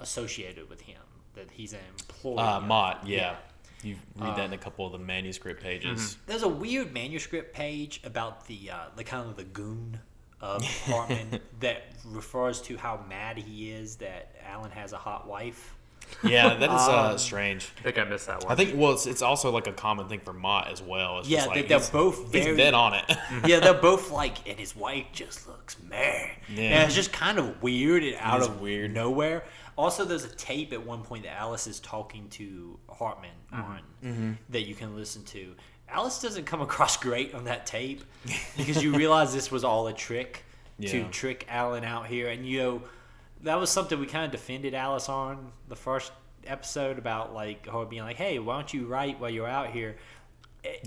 associated 0.00 0.68
with 0.68 0.82
him. 0.82 1.00
That 1.34 1.50
he's 1.52 1.72
an 1.72 1.80
employee. 1.98 2.38
Uh, 2.38 2.60
Mott, 2.60 3.06
yeah. 3.06 3.36
You 3.84 3.94
read 4.16 4.36
that 4.36 4.46
in 4.46 4.52
a 4.52 4.58
couple 4.58 4.84
of 4.84 4.90
the 4.92 4.98
manuscript 4.98 5.62
pages. 5.62 6.16
There's 6.26 6.42
a 6.42 6.48
weird 6.48 6.92
manuscript 6.92 7.54
page 7.54 8.00
about 8.02 8.46
the 8.48 8.70
uh, 8.70 8.76
the 8.96 9.04
kind 9.04 9.28
of 9.30 9.36
the 9.36 9.44
goon 9.44 10.00
of 10.40 10.64
Hartman 10.86 11.40
that 11.60 11.84
refers 12.04 12.60
to 12.62 12.76
how 12.76 13.00
mad 13.08 13.36
he 13.38 13.70
is 13.70 13.96
that 13.96 14.34
Alan 14.46 14.70
has 14.70 14.92
a 14.92 14.98
hot 14.98 15.26
wife. 15.26 15.74
Yeah, 16.24 16.54
that 16.54 16.70
is 16.70 16.88
uh, 16.88 17.10
Um, 17.12 17.18
strange. 17.18 17.70
I 17.80 17.82
think 17.82 17.98
I 17.98 18.04
missed 18.04 18.28
that 18.28 18.42
one. 18.42 18.50
I 18.50 18.54
think 18.54 18.72
well, 18.80 18.92
it's, 18.92 19.06
it's 19.06 19.20
also 19.20 19.50
like 19.50 19.66
a 19.66 19.72
common 19.72 20.08
thing 20.08 20.20
for 20.20 20.32
Mott 20.32 20.68
as 20.72 20.80
well. 20.80 21.18
It's 21.18 21.28
Yeah, 21.28 21.38
just 21.38 21.48
like 21.48 21.56
that 21.62 21.68
they're 21.68 21.78
he's, 21.80 21.90
both 21.90 22.32
he's 22.32 22.44
very- 22.44 22.56
dead 22.56 22.72
on 22.72 22.94
it. 22.94 23.04
yeah, 23.46 23.60
they're 23.60 23.74
both 23.74 24.10
like, 24.10 24.48
and 24.48 24.58
his 24.58 24.74
wife 24.74 25.04
just 25.12 25.46
looks 25.46 25.76
mad. 25.82 26.30
Yeah. 26.48 26.62
And 26.62 26.84
it's 26.86 26.94
just 26.94 27.12
kind 27.12 27.38
of 27.38 27.62
weird 27.62 28.02
and 28.04 28.16
out 28.20 28.40
of 28.40 28.60
weird. 28.62 28.94
nowhere. 28.94 29.44
Also, 29.76 30.04
there's 30.06 30.24
a 30.24 30.34
tape 30.34 30.72
at 30.72 30.84
one 30.84 31.02
point 31.02 31.24
that 31.24 31.36
Alice 31.36 31.66
is 31.66 31.78
talking 31.78 32.28
to 32.30 32.78
Hartman 32.88 33.30
on 33.52 33.80
Mm-hmm. 34.02 34.32
that 34.50 34.62
you 34.62 34.74
can 34.74 34.96
listen 34.96 35.24
to. 35.24 35.54
Alice 35.90 36.20
doesn't 36.20 36.44
come 36.44 36.60
across 36.60 36.96
great 37.08 37.34
on 37.34 37.44
that 37.44 37.66
tape 37.66 38.02
because 38.56 38.82
you 38.82 38.94
realize 38.94 39.32
this 39.32 39.50
was 39.50 39.64
all 39.64 39.86
a 39.86 39.92
trick 39.92 40.44
to 40.80 41.04
trick 41.10 41.46
Alan 41.48 41.84
out 41.84 42.06
here. 42.06 42.28
And, 42.28 42.46
you 42.46 42.58
know, 42.58 42.82
that 43.42 43.58
was 43.58 43.70
something 43.70 43.98
we 43.98 44.06
kind 44.06 44.24
of 44.24 44.30
defended 44.30 44.74
Alice 44.74 45.08
on 45.08 45.52
the 45.68 45.76
first 45.76 46.12
episode 46.46 46.98
about, 46.98 47.34
like, 47.34 47.66
her 47.66 47.84
being 47.84 48.02
like, 48.02 48.16
hey, 48.16 48.38
why 48.38 48.54
don't 48.56 48.72
you 48.72 48.86
write 48.86 49.18
while 49.20 49.30
you're 49.30 49.48
out 49.48 49.70
here? 49.70 49.96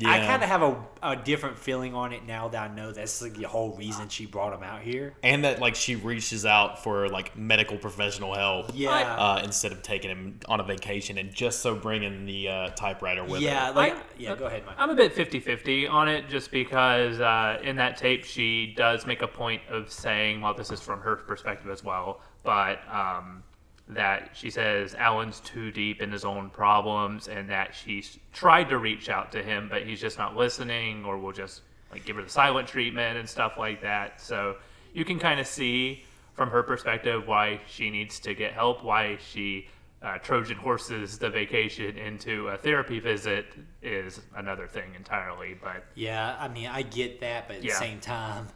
I 0.05 0.19
kind 0.25 0.43
of 0.43 0.49
have 0.49 0.62
a, 0.62 0.84
a 1.01 1.15
different 1.15 1.57
feeling 1.57 1.93
on 1.95 2.13
it 2.13 2.25
now 2.25 2.47
that 2.49 2.71
I 2.71 2.73
know 2.73 2.91
that's 2.91 3.21
like 3.21 3.36
the 3.36 3.47
whole 3.47 3.75
reason 3.75 4.10
she 4.10 4.25
brought 4.25 4.53
him 4.53 4.63
out 4.63 4.81
here. 4.81 5.13
and 5.23 5.43
that 5.43 5.60
like 5.60 5.75
she 5.75 5.95
reaches 5.95 6.45
out 6.45 6.84
for 6.84 7.07
like 7.10 7.38
medical 7.38 7.77
professional 7.77 8.34
help. 8.34 8.71
Yeah. 8.73 8.89
Uh, 8.91 9.41
instead 9.43 9.71
of 9.71 9.81
taking 9.81 10.10
him 10.10 10.39
on 10.47 10.60
a 10.60 10.63
vacation 10.63 11.17
and 11.17 11.34
just 11.34 11.60
so 11.62 11.75
bringing 11.75 12.25
the 12.25 12.47
uh, 12.49 12.69
typewriter 12.69 13.23
with 13.23 13.41
yeah, 13.41 13.67
her. 13.67 13.73
like 13.73 13.93
I- 13.95 14.01
yeah. 14.17 14.36
Go 14.36 14.45
ahead, 14.45 14.63
Mike. 14.65 14.75
I'm 14.77 14.89
a 14.89 14.95
bit 14.95 15.15
50-50 15.15 15.89
on 15.89 16.07
it 16.07 16.29
just 16.29 16.51
because 16.51 17.19
uh, 17.19 17.60
in 17.63 17.75
that 17.77 17.97
tape 17.97 18.23
she 18.23 18.73
does 18.75 19.05
make 19.05 19.21
a 19.21 19.27
point 19.27 19.62
of 19.69 19.91
saying, 19.91 20.41
well, 20.41 20.53
this 20.53 20.71
is 20.71 20.79
from 20.81 20.99
her 21.01 21.15
perspective 21.15 21.71
as 21.71 21.84
well, 21.84 22.21
but 22.43 22.79
um, 22.89 23.43
that 23.91 24.30
she 24.34 24.49
says 24.49 24.95
Alan's 24.95 25.39
too 25.41 25.71
deep 25.71 26.01
in 26.01 26.12
his 26.12 26.23
own 26.25 26.49
problems 26.49 27.27
and 27.27 27.49
that 27.49 27.75
she's 27.75 28.17
tried 28.34 28.69
to 28.69 28.77
reach 28.77 29.10
out 29.10 29.32
to 29.34 29.43
him, 29.43 29.67
but 29.69 29.84
he's 29.84 29.99
just 29.99 30.17
not 30.17 30.36
listening 30.36 31.04
or 31.06 31.17
will 31.17 31.34
just 31.34 31.62
like 31.91 32.06
give 32.06 32.15
her 32.15 32.23
the 32.23 32.30
silent 32.30 32.67
treatment 32.67 33.17
and 33.17 33.27
stuff 33.27 33.54
like 33.58 33.82
that. 33.82 34.21
So 34.21 34.56
you 34.93 35.04
can 35.06 35.19
kind 35.19 35.39
of 35.39 35.47
see 35.47 36.04
from 36.34 36.49
her 36.49 36.63
perspective 36.63 37.27
why 37.27 37.60
she 37.67 37.89
needs 37.89 38.19
to 38.21 38.34
get 38.34 38.54
help, 38.54 38.84
why 38.84 39.17
she 39.21 39.67
uh, 40.01 40.17
Trojan 40.17 40.58
horses 40.58 41.19
the 41.19 41.30
vacation 41.30 41.97
into 41.97 42.47
a 42.47 42.58
therapy 42.58 42.99
visit 42.99 43.45
is 43.84 44.21
another 44.36 44.67
thing 44.67 44.95
entirely. 44.95 45.56
But 45.62 45.84
Yeah, 45.95 46.36
I 46.39 46.47
mean, 46.47 46.67
I 46.67 46.82
get 46.82 47.19
that, 47.19 47.47
but 47.47 47.58
at 47.58 47.63
Yeah. 47.63 47.73
the 47.73 47.80
same 47.80 47.99
time, 47.99 48.47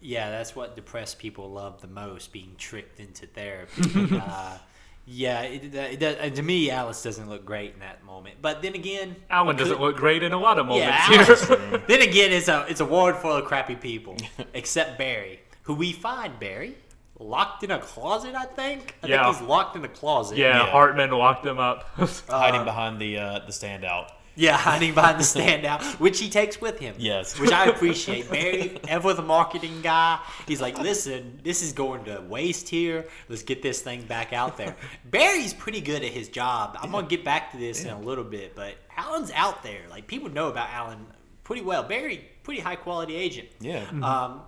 yeah, 0.00 0.30
that's 0.30 0.54
what 0.56 0.76
depressed 0.76 1.18
people 1.18 1.50
love 1.50 1.80
the 1.80 1.88
most, 1.88 2.32
being 2.32 2.54
tricked 2.58 3.00
into 3.00 3.26
therapy. 3.26 4.20
uh, 4.22 4.58
yeah, 5.06 5.40
it, 5.42 5.74
it, 5.74 6.00
does- 6.00 6.16
and 6.16 6.34
to 6.36 6.42
me, 6.42 6.70
Alice 6.70 7.02
doesn't 7.02 7.28
look 7.28 7.44
great 7.44 7.74
in 7.74 7.80
that 7.80 8.04
moment. 8.04 8.36
But 8.42 8.60
then 8.62 8.74
again, 8.74 9.16
Alan 9.30 9.56
doesn't 9.56 9.80
look 9.80 9.96
great 9.96 10.22
in 10.22 10.32
a 10.32 10.38
lot 10.38 10.58
of 10.58 10.66
moments 10.66 10.86
Yeah, 10.86 11.06
here. 11.08 11.20
Alice- 11.22 11.82
then 11.86 12.02
again, 12.02 12.30
it's 12.32 12.48
a 12.48 12.66
it's 12.68 12.80
a 12.80 12.84
ward 12.84 13.16
full 13.16 13.32
of 13.32 13.44
crappy 13.46 13.74
people, 13.76 14.16
except 14.54 14.98
Barry, 14.98 15.40
who 15.62 15.74
we 15.74 15.92
find 15.92 16.38
Barry 16.38 16.76
locked 17.18 17.64
in 17.64 17.70
a 17.70 17.78
closet. 17.78 18.34
I 18.34 18.44
think. 18.44 18.94
I 19.02 19.06
Yeah. 19.08 19.24
think 19.24 19.38
he's 19.38 19.48
locked 19.48 19.76
in 19.76 19.84
a 19.84 19.88
closet. 19.88 20.36
yeah, 20.38 20.58
Yeah. 20.64 20.70
Hartman 20.70 21.10
locked 21.10 21.44
him 21.46 21.58
up. 21.58 21.88
hiding 22.28 22.64
behind 22.64 23.00
the 23.00 23.18
uh, 23.18 23.38
the 23.40 23.52
standout. 23.52 24.10
Yeah, 24.38 24.56
hiding 24.56 24.94
behind 24.94 25.18
the 25.18 25.24
standout, 25.24 25.82
which 25.98 26.20
he 26.20 26.30
takes 26.30 26.60
with 26.60 26.78
him. 26.78 26.94
Yes. 26.96 27.38
Which 27.38 27.50
I 27.50 27.66
appreciate. 27.74 28.30
Barry, 28.30 28.78
ever 28.86 29.12
the 29.12 29.22
marketing 29.22 29.82
guy, 29.82 30.20
he's 30.46 30.60
like, 30.60 30.78
listen, 30.78 31.40
this 31.42 31.62
is 31.62 31.72
going 31.72 32.04
to 32.04 32.20
waste 32.20 32.68
here. 32.68 33.06
Let's 33.28 33.42
get 33.42 33.62
this 33.62 33.82
thing 33.82 34.02
back 34.02 34.32
out 34.32 34.56
there. 34.56 34.76
Barry's 35.04 35.52
pretty 35.52 35.80
good 35.80 36.04
at 36.04 36.12
his 36.12 36.28
job. 36.28 36.78
I'm 36.80 36.92
going 36.92 37.06
to 37.06 37.10
get 37.16 37.24
back 37.24 37.50
to 37.52 37.58
this 37.58 37.84
in 37.84 37.90
a 37.90 38.00
little 38.00 38.24
bit, 38.24 38.54
but 38.54 38.76
Alan's 38.96 39.32
out 39.32 39.62
there. 39.64 39.82
Like, 39.90 40.06
people 40.06 40.30
know 40.30 40.48
about 40.48 40.70
Alan 40.70 41.04
pretty 41.42 41.62
well. 41.62 41.82
Barry, 41.82 42.24
pretty 42.44 42.60
high 42.60 42.76
quality 42.76 43.16
agent. 43.16 43.48
Yeah. 43.60 43.84
Um, 44.02 44.42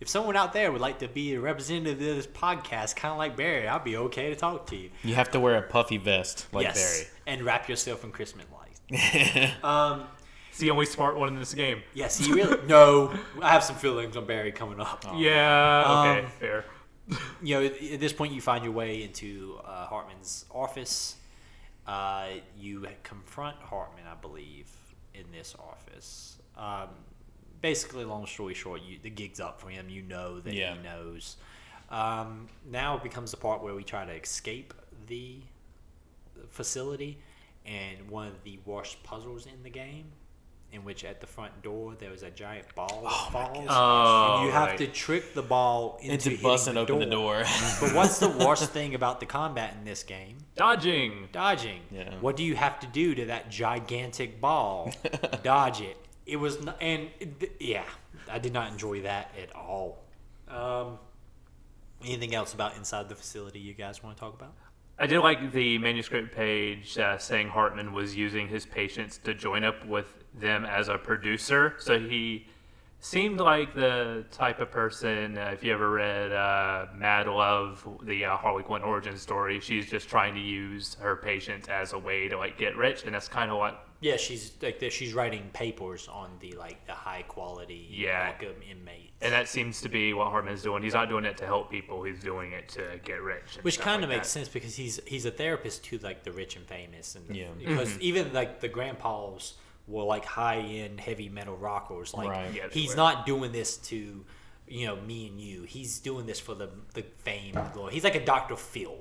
if 0.00 0.08
someone 0.08 0.36
out 0.36 0.52
there 0.52 0.72
would 0.72 0.80
like 0.80 0.98
to 1.00 1.08
be 1.08 1.34
a 1.34 1.40
representative 1.40 1.94
of 1.94 2.16
this 2.16 2.26
podcast, 2.26 2.96
kind 2.96 3.12
of 3.12 3.18
like 3.18 3.36
Barry, 3.36 3.68
I'd 3.68 3.84
be 3.84 3.96
okay 3.96 4.30
to 4.30 4.36
talk 4.36 4.66
to 4.68 4.76
you. 4.76 4.90
You 5.02 5.14
have 5.14 5.30
to 5.32 5.40
wear 5.40 5.56
a 5.56 5.62
puffy 5.62 5.98
vest 5.98 6.46
like 6.52 6.74
Barry. 6.74 7.04
And 7.26 7.42
wrap 7.42 7.68
yourself 7.68 8.04
in 8.04 8.10
Christmas. 8.10 8.44
Um, 9.62 10.04
It's 10.50 10.58
the 10.58 10.70
only 10.70 10.86
smart 10.86 11.16
one 11.16 11.28
in 11.28 11.38
this 11.38 11.52
game. 11.54 11.82
Yes, 11.94 12.16
he 12.18 12.32
really. 12.32 12.58
no, 12.68 13.12
I 13.42 13.50
have 13.50 13.64
some 13.64 13.76
feelings 13.76 14.16
on 14.16 14.24
Barry 14.26 14.52
coming 14.52 14.78
up. 14.80 15.04
Yeah, 15.16 15.84
okay, 15.86 16.24
Um, 16.24 16.30
fair. 16.38 16.64
You 17.42 17.56
know, 17.60 17.64
at 17.66 18.00
this 18.00 18.12
point, 18.12 18.32
you 18.32 18.40
find 18.40 18.64
your 18.64 18.72
way 18.72 19.02
into 19.02 19.58
uh, 19.64 19.86
Hartman's 19.86 20.44
office. 20.50 21.16
Uh, 21.86 22.28
you 22.58 22.86
confront 23.02 23.56
Hartman, 23.58 24.04
I 24.10 24.14
believe, 24.14 24.70
in 25.12 25.24
this 25.32 25.54
office. 25.58 26.38
Um, 26.56 26.88
basically, 27.60 28.04
long 28.04 28.24
story 28.26 28.54
short, 28.54 28.80
you, 28.82 28.98
the 29.02 29.10
gig's 29.10 29.40
up 29.40 29.60
for 29.60 29.68
him. 29.68 29.88
You 29.90 30.02
know 30.02 30.40
that 30.40 30.54
Yeah. 30.54 30.76
he 30.76 30.82
knows. 30.82 31.36
Um, 31.90 32.48
now 32.70 32.96
it 32.96 33.02
becomes 33.02 33.32
the 33.32 33.36
part 33.36 33.62
where 33.62 33.74
we 33.74 33.82
try 33.84 34.06
to 34.06 34.12
escape 34.14 34.72
the 35.08 35.40
facility, 36.48 37.18
and 37.66 38.08
one 38.10 38.26
of 38.28 38.42
the 38.44 38.58
worst 38.64 39.02
puzzles 39.02 39.46
in 39.46 39.62
the 39.62 39.70
game, 39.70 40.06
in 40.72 40.84
which 40.84 41.04
at 41.04 41.20
the 41.20 41.26
front 41.26 41.62
door 41.62 41.94
there 41.98 42.10
was 42.10 42.22
a 42.22 42.30
giant 42.30 42.66
ball 42.74 43.02
that 43.04 43.32
falls, 43.32 43.66
Oh, 43.70 44.36
and 44.38 44.46
you 44.46 44.52
have 44.52 44.68
right. 44.70 44.78
to 44.78 44.86
trick 44.88 45.32
the 45.34 45.42
ball 45.42 45.98
into, 46.02 46.30
Into 46.30 46.42
busting 46.42 46.74
the 46.74 46.80
open 46.80 46.98
the 46.98 47.06
door. 47.06 47.34
door. 47.36 47.44
but 47.80 47.94
what's 47.94 48.18
the 48.18 48.28
worst 48.28 48.70
thing 48.70 48.94
about 48.94 49.20
the 49.20 49.26
combat 49.26 49.74
in 49.78 49.84
this 49.84 50.02
game? 50.02 50.38
Dodging. 50.56 51.28
Dodging. 51.32 51.80
Yeah. 51.90 52.14
What 52.20 52.36
do 52.36 52.42
you 52.44 52.56
have 52.56 52.80
to 52.80 52.86
do 52.88 53.14
to 53.14 53.26
that 53.26 53.50
gigantic 53.50 54.40
ball? 54.40 54.92
Dodge 55.42 55.80
it. 55.80 55.96
It 56.26 56.36
was, 56.36 56.56
n- 56.56 56.74
and 56.80 57.08
it- 57.20 57.56
yeah, 57.60 57.84
I 58.30 58.38
did 58.38 58.52
not 58.52 58.70
enjoy 58.72 59.02
that 59.02 59.30
at 59.40 59.54
all. 59.54 60.02
Um, 60.48 60.98
anything 62.04 62.34
else 62.34 62.52
about 62.52 62.76
inside 62.76 63.08
the 63.08 63.14
facility 63.14 63.58
you 63.60 63.74
guys 63.74 64.02
want 64.02 64.16
to 64.16 64.20
talk 64.20 64.34
about? 64.34 64.54
I 64.96 65.06
did 65.06 65.18
like 65.20 65.52
the 65.52 65.78
manuscript 65.78 66.34
page 66.34 66.96
uh, 66.98 67.18
saying 67.18 67.48
Hartman 67.48 67.92
was 67.92 68.14
using 68.14 68.46
his 68.46 68.64
patients 68.64 69.18
to 69.24 69.34
join 69.34 69.64
up 69.64 69.84
with 69.84 70.06
them 70.32 70.64
as 70.64 70.88
a 70.88 70.96
producer. 70.96 71.74
So 71.78 71.98
he 71.98 72.46
seemed 73.00 73.40
like 73.40 73.74
the 73.74 74.24
type 74.30 74.60
of 74.60 74.70
person, 74.70 75.36
uh, 75.36 75.50
if 75.52 75.64
you 75.64 75.72
ever 75.72 75.90
read 75.90 76.30
uh, 76.30 76.86
Mad 76.96 77.26
Love, 77.26 77.86
the 78.04 78.24
uh, 78.24 78.36
Harley 78.36 78.62
Quinn 78.62 78.82
origin 78.82 79.16
story, 79.16 79.58
she's 79.58 79.90
just 79.90 80.08
trying 80.08 80.32
to 80.34 80.40
use 80.40 80.96
her 81.00 81.16
patients 81.16 81.68
as 81.68 81.92
a 81.92 81.98
way 81.98 82.28
to 82.28 82.38
like 82.38 82.56
get 82.56 82.76
rich, 82.76 83.04
and 83.04 83.14
that's 83.14 83.28
kind 83.28 83.50
of 83.50 83.58
what 83.58 83.86
Yeah, 84.04 84.16
she's 84.18 84.52
like 84.60 84.78
that. 84.80 84.92
She's 84.92 85.14
writing 85.14 85.48
papers 85.54 86.08
on 86.08 86.28
the 86.40 86.52
like 86.52 86.84
the 86.86 86.92
high 86.92 87.22
quality 87.22 87.86
Yeah. 87.90 88.32
Arkham 88.32 88.54
inmates, 88.70 89.12
and 89.22 89.32
that 89.32 89.48
seems 89.48 89.80
to 89.80 89.88
be 89.88 90.12
what 90.12 90.28
Hartman's 90.28 90.62
doing. 90.62 90.82
He's 90.82 90.92
not 90.92 91.08
doing 91.08 91.24
it 91.24 91.36
to 91.38 91.46
help 91.46 91.70
people; 91.70 92.02
he's 92.04 92.20
doing 92.20 92.52
it 92.52 92.68
to 92.70 93.00
get 93.04 93.22
rich. 93.22 93.58
which 93.62 93.80
kind 93.80 94.04
of 94.04 94.10
like 94.10 94.18
makes 94.18 94.28
that. 94.28 94.40
sense 94.40 94.48
because 94.48 94.76
he's 94.76 95.00
he's 95.06 95.24
a 95.24 95.30
therapist 95.30 95.84
to 95.86 95.98
like 95.98 96.22
the 96.22 96.32
rich 96.32 96.54
and 96.56 96.66
famous, 96.66 97.14
and 97.14 97.34
Yeah. 97.34 97.48
because 97.58 97.98
even 98.00 98.32
like 98.34 98.60
the 98.60 98.68
grandpas 98.68 99.54
were 99.86 100.04
like 100.04 100.26
high 100.26 100.58
end 100.60 101.00
heavy 101.00 101.30
metal 101.30 101.56
rockers. 101.56 102.12
Like 102.12 102.28
Right. 102.28 102.52
Yeah, 102.54 102.66
he's 102.70 102.90
were. 102.90 102.96
not 102.96 103.24
doing 103.24 103.52
this 103.52 103.78
to 103.88 104.22
you 104.68 104.86
know 104.86 104.96
me 104.96 105.28
and 105.28 105.40
you. 105.40 105.62
He's 105.62 105.98
doing 105.98 106.26
this 106.26 106.40
for 106.40 106.54
the 106.54 106.68
the 106.92 107.04
fame, 107.18 107.54
the 107.54 107.70
glory. 107.72 107.94
He's 107.94 108.04
like 108.04 108.16
a 108.16 108.24
Dr. 108.24 108.56
Phil. 108.56 108.98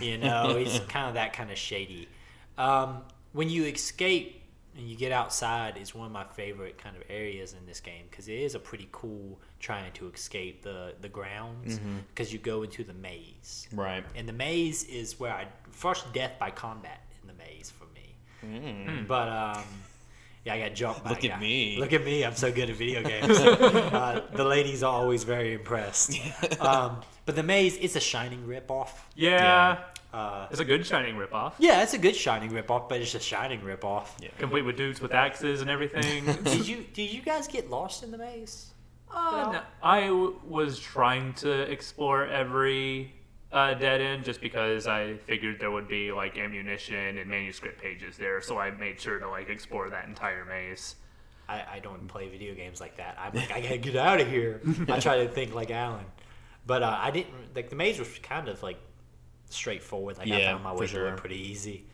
You 0.00 0.16
know, 0.18 0.56
he's 0.56 0.78
kind 0.88 1.08
of 1.08 1.14
that 1.14 1.32
kind 1.32 1.50
of 1.50 1.58
shady. 1.58 2.08
Um, 2.56 3.02
when 3.38 3.48
you 3.48 3.66
escape 3.66 4.42
and 4.76 4.90
you 4.90 4.96
get 4.96 5.12
outside 5.12 5.76
is 5.76 5.94
one 5.94 6.06
of 6.06 6.12
my 6.12 6.24
favorite 6.24 6.76
kind 6.76 6.96
of 6.96 7.04
areas 7.08 7.52
in 7.52 7.64
this 7.66 7.78
game 7.78 8.02
because 8.10 8.26
it 8.26 8.34
is 8.34 8.56
a 8.56 8.58
pretty 8.58 8.88
cool 8.90 9.38
trying 9.60 9.92
to 9.92 10.10
escape 10.10 10.60
the 10.64 10.92
the 11.02 11.08
grounds 11.08 11.78
because 12.08 12.32
you 12.32 12.40
go 12.40 12.64
into 12.64 12.82
the 12.82 12.94
maze 12.94 13.68
right. 13.72 14.02
and 14.16 14.28
the 14.28 14.32
maze 14.32 14.82
is 14.82 15.20
where 15.20 15.32
I 15.32 15.46
first 15.70 16.12
death 16.12 16.32
by 16.40 16.50
combat 16.50 17.00
in 17.22 17.28
the 17.28 17.34
maze 17.34 17.70
for 17.70 17.86
me. 17.94 19.04
But 19.06 19.28
um, 19.28 19.64
yeah, 20.44 20.54
I 20.54 20.58
got 20.58 20.74
jumped. 20.74 21.04
By 21.04 21.10
Look 21.10 21.24
at 21.24 21.30
guy. 21.30 21.40
me. 21.40 21.78
Look 21.78 21.92
at 21.92 22.04
me! 22.04 22.24
I'm 22.24 22.34
so 22.34 22.50
good 22.50 22.70
at 22.70 22.76
video 22.76 23.02
games. 23.12 23.38
uh, 23.38 24.26
the 24.32 24.44
ladies 24.44 24.82
are 24.82 24.92
always 24.92 25.22
very 25.22 25.54
impressed. 25.54 26.18
Um, 26.60 27.02
but 27.24 27.36
the 27.36 27.42
maze 27.42 27.76
is 27.76 27.94
a 27.94 28.00
Shining 28.00 28.42
ripoff. 28.46 28.90
Yeah, 29.14 29.84
Uh, 30.12 30.46
it's 30.50 30.60
a 30.60 30.64
good 30.64 30.86
Shining 30.86 31.16
ripoff. 31.16 31.52
yeah, 31.58 31.82
it's 31.82 31.92
a 31.94 31.98
good 31.98 32.16
Shining 32.16 32.50
ripoff, 32.50 32.88
but 32.88 33.00
it's 33.00 33.14
a 33.14 33.20
Shining 33.20 33.60
ripoff. 33.60 34.06
Yeah. 34.20 34.28
complete 34.38 34.62
with 34.62 34.76
dudes 34.76 35.00
with 35.02 35.12
axes 35.12 35.60
and 35.60 35.68
everything. 35.70 36.24
Did 36.44 36.66
you 36.66 36.84
did 36.94 37.12
you 37.12 37.20
guys 37.20 37.46
get 37.46 37.68
lost 37.68 38.02
in 38.02 38.10
the 38.10 38.18
maze? 38.18 38.70
Uh, 39.14 39.50
no, 39.52 39.60
I 39.82 40.06
w- 40.06 40.38
was 40.46 40.78
trying 40.78 41.32
to 41.34 41.62
explore 41.70 42.26
every 42.26 43.12
uh, 43.52 43.74
dead 43.74 44.00
end 44.00 44.24
just 44.24 44.40
because 44.40 44.86
I 44.86 45.16
figured 45.26 45.60
there 45.60 45.70
would 45.70 45.88
be 45.88 46.10
like 46.12 46.36
ammunition 46.38 47.18
and 47.18 47.28
manuscript 47.28 47.80
pages 47.80 48.16
there, 48.16 48.40
so 48.40 48.58
I 48.58 48.70
made 48.70 48.98
sure 49.00 49.18
to 49.18 49.28
like 49.28 49.48
explore 49.50 49.88
that 49.90 50.06
entire 50.06 50.44
maze. 50.46 50.96
I, 51.50 51.64
I 51.74 51.78
don't 51.82 52.06
play 52.08 52.28
video 52.28 52.54
games 52.54 52.80
like 52.80 52.96
that. 52.98 53.16
I'm 53.18 53.34
like, 53.34 53.50
I 53.52 53.60
gotta 53.62 53.78
get 53.78 53.96
out 53.96 54.20
of 54.20 54.28
here. 54.28 54.60
I 54.88 55.00
try 55.00 55.18
to 55.24 55.28
think 55.28 55.54
like 55.54 55.70
Alan, 55.70 56.04
but 56.66 56.82
uh, 56.82 56.98
I 56.98 57.10
didn't. 57.10 57.32
Like 57.54 57.68
the 57.70 57.76
maze 57.76 57.98
was 57.98 58.08
kind 58.22 58.48
of 58.48 58.62
like 58.62 58.78
straightforward. 59.50 60.18
Like 60.18 60.28
I 60.30 60.44
found 60.44 60.64
my 60.64 60.72
way 60.72 60.86
through 60.86 61.00
sure. 61.00 61.08
it 61.08 61.16
pretty 61.16 61.40
easy, 61.50 61.84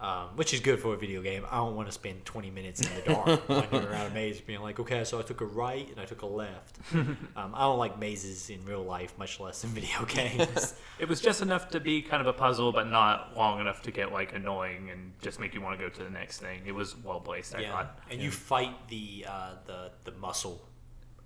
um, 0.00 0.28
which 0.36 0.52
is 0.52 0.60
good 0.60 0.80
for 0.80 0.94
a 0.94 0.96
video 0.96 1.22
game. 1.22 1.44
I 1.50 1.56
don't 1.56 1.76
want 1.76 1.88
to 1.88 1.92
spend 1.92 2.24
20 2.24 2.50
minutes 2.50 2.80
in 2.80 2.94
the 2.94 3.12
dark 3.12 3.48
wandering 3.48 3.84
around 3.84 4.10
a 4.10 4.14
maze, 4.14 4.40
being 4.40 4.60
like, 4.60 4.80
okay, 4.80 5.04
so 5.04 5.18
I 5.18 5.22
took 5.22 5.40
a 5.40 5.44
right 5.44 5.88
and 5.88 6.00
I 6.00 6.04
took 6.04 6.22
a 6.22 6.26
left. 6.26 6.78
um, 6.94 7.18
I 7.36 7.60
don't 7.60 7.78
like 7.78 7.98
mazes 7.98 8.50
in 8.50 8.64
real 8.64 8.82
life, 8.82 9.16
much 9.18 9.40
less 9.40 9.64
in 9.64 9.70
video 9.70 10.04
games. 10.08 10.74
It 10.98 11.08
was 11.08 11.20
just 11.20 11.42
enough 11.42 11.70
to 11.70 11.80
be 11.80 12.02
kind 12.02 12.20
of 12.20 12.26
a 12.26 12.32
puzzle, 12.32 12.72
but 12.72 12.88
not 12.88 13.36
long 13.36 13.60
enough 13.60 13.82
to 13.82 13.90
get 13.90 14.12
like 14.12 14.34
annoying 14.34 14.90
and 14.90 15.12
just 15.20 15.40
make 15.40 15.54
you 15.54 15.60
want 15.60 15.78
to 15.78 15.84
go 15.84 15.88
to 15.88 16.04
the 16.04 16.10
next 16.10 16.38
thing. 16.38 16.62
It 16.66 16.72
was 16.72 16.96
well 16.96 17.20
placed, 17.20 17.54
I 17.54 17.60
yeah, 17.60 17.70
thought. 17.72 17.98
and 18.10 18.20
you 18.20 18.30
fight 18.30 18.88
the 18.88 19.26
uh, 19.28 19.54
the 19.66 19.90
the 20.04 20.12
muscle 20.18 20.68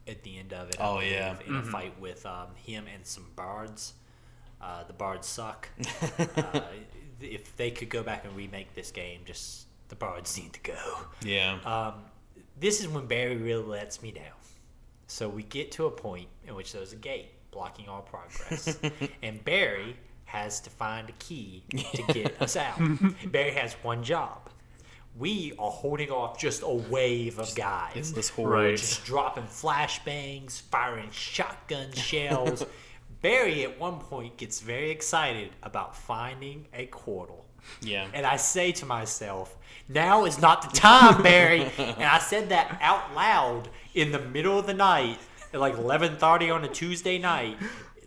at 0.08 0.22
the 0.22 0.38
end 0.38 0.52
of 0.52 0.68
it. 0.68 0.76
Oh, 0.78 1.00
yeah. 1.00 1.36
in 1.46 1.56
a 1.56 1.62
fight 1.62 1.98
with 2.00 2.24
um, 2.26 2.48
him 2.54 2.84
and 2.92 3.04
some 3.06 3.26
bards. 3.34 3.94
Uh, 4.60 4.84
the 4.84 4.92
bards 4.92 5.26
suck. 5.26 5.68
uh, 6.18 6.60
if 7.20 7.56
they 7.56 7.70
could 7.70 7.88
go 7.88 8.02
back 8.02 8.24
and 8.24 8.34
remake 8.36 8.74
this 8.74 8.90
game, 8.90 9.20
just 9.24 9.66
the 9.88 9.94
bards 9.96 10.36
need 10.38 10.52
to 10.54 10.60
go. 10.60 10.98
Yeah. 11.24 11.58
Um, 11.64 11.94
this 12.58 12.80
is 12.80 12.88
when 12.88 13.06
Barry 13.06 13.36
really 13.36 13.62
lets 13.64 14.02
me 14.02 14.10
down. 14.12 14.24
So 15.06 15.28
we 15.28 15.42
get 15.44 15.70
to 15.72 15.86
a 15.86 15.90
point 15.90 16.28
in 16.48 16.54
which 16.54 16.72
there's 16.72 16.92
a 16.92 16.96
gate 16.96 17.28
blocking 17.52 17.88
all 17.88 18.02
progress, 18.02 18.78
and 19.22 19.42
Barry 19.44 19.96
has 20.24 20.58
to 20.60 20.70
find 20.70 21.08
a 21.08 21.12
key 21.12 21.62
to 21.70 22.02
get 22.12 22.42
us 22.42 22.56
out. 22.56 22.78
Barry 23.30 23.52
has 23.52 23.74
one 23.82 24.02
job. 24.02 24.50
We 25.16 25.52
are 25.58 25.70
holding 25.70 26.10
off 26.10 26.38
just 26.38 26.62
a 26.62 26.68
wave 26.68 27.38
of 27.38 27.54
guys, 27.54 27.92
it's 27.94 28.10
this 28.10 28.30
Right. 28.30 28.44
horde. 28.44 28.76
just 28.76 29.04
dropping 29.06 29.44
flashbangs, 29.44 30.60
firing 30.62 31.08
shotgun 31.12 31.92
shells. 31.92 32.64
Barry 33.22 33.64
at 33.64 33.78
one 33.78 33.98
point 33.98 34.36
gets 34.36 34.60
very 34.60 34.90
excited 34.90 35.50
about 35.62 35.96
finding 35.96 36.66
a 36.72 36.86
quarter. 36.86 37.34
Yeah. 37.80 38.06
And 38.12 38.24
I 38.24 38.36
say 38.36 38.72
to 38.72 38.86
myself, 38.86 39.56
now 39.88 40.24
is 40.24 40.40
not 40.40 40.62
the 40.62 40.76
time, 40.76 41.22
Barry. 41.22 41.62
and 41.78 42.04
I 42.04 42.18
said 42.18 42.50
that 42.50 42.78
out 42.80 43.14
loud 43.14 43.68
in 43.94 44.12
the 44.12 44.20
middle 44.20 44.58
of 44.58 44.66
the 44.66 44.74
night 44.74 45.18
at 45.52 45.60
like 45.60 45.74
11:30 45.74 46.54
on 46.54 46.64
a 46.64 46.68
Tuesday 46.68 47.18
night 47.18 47.56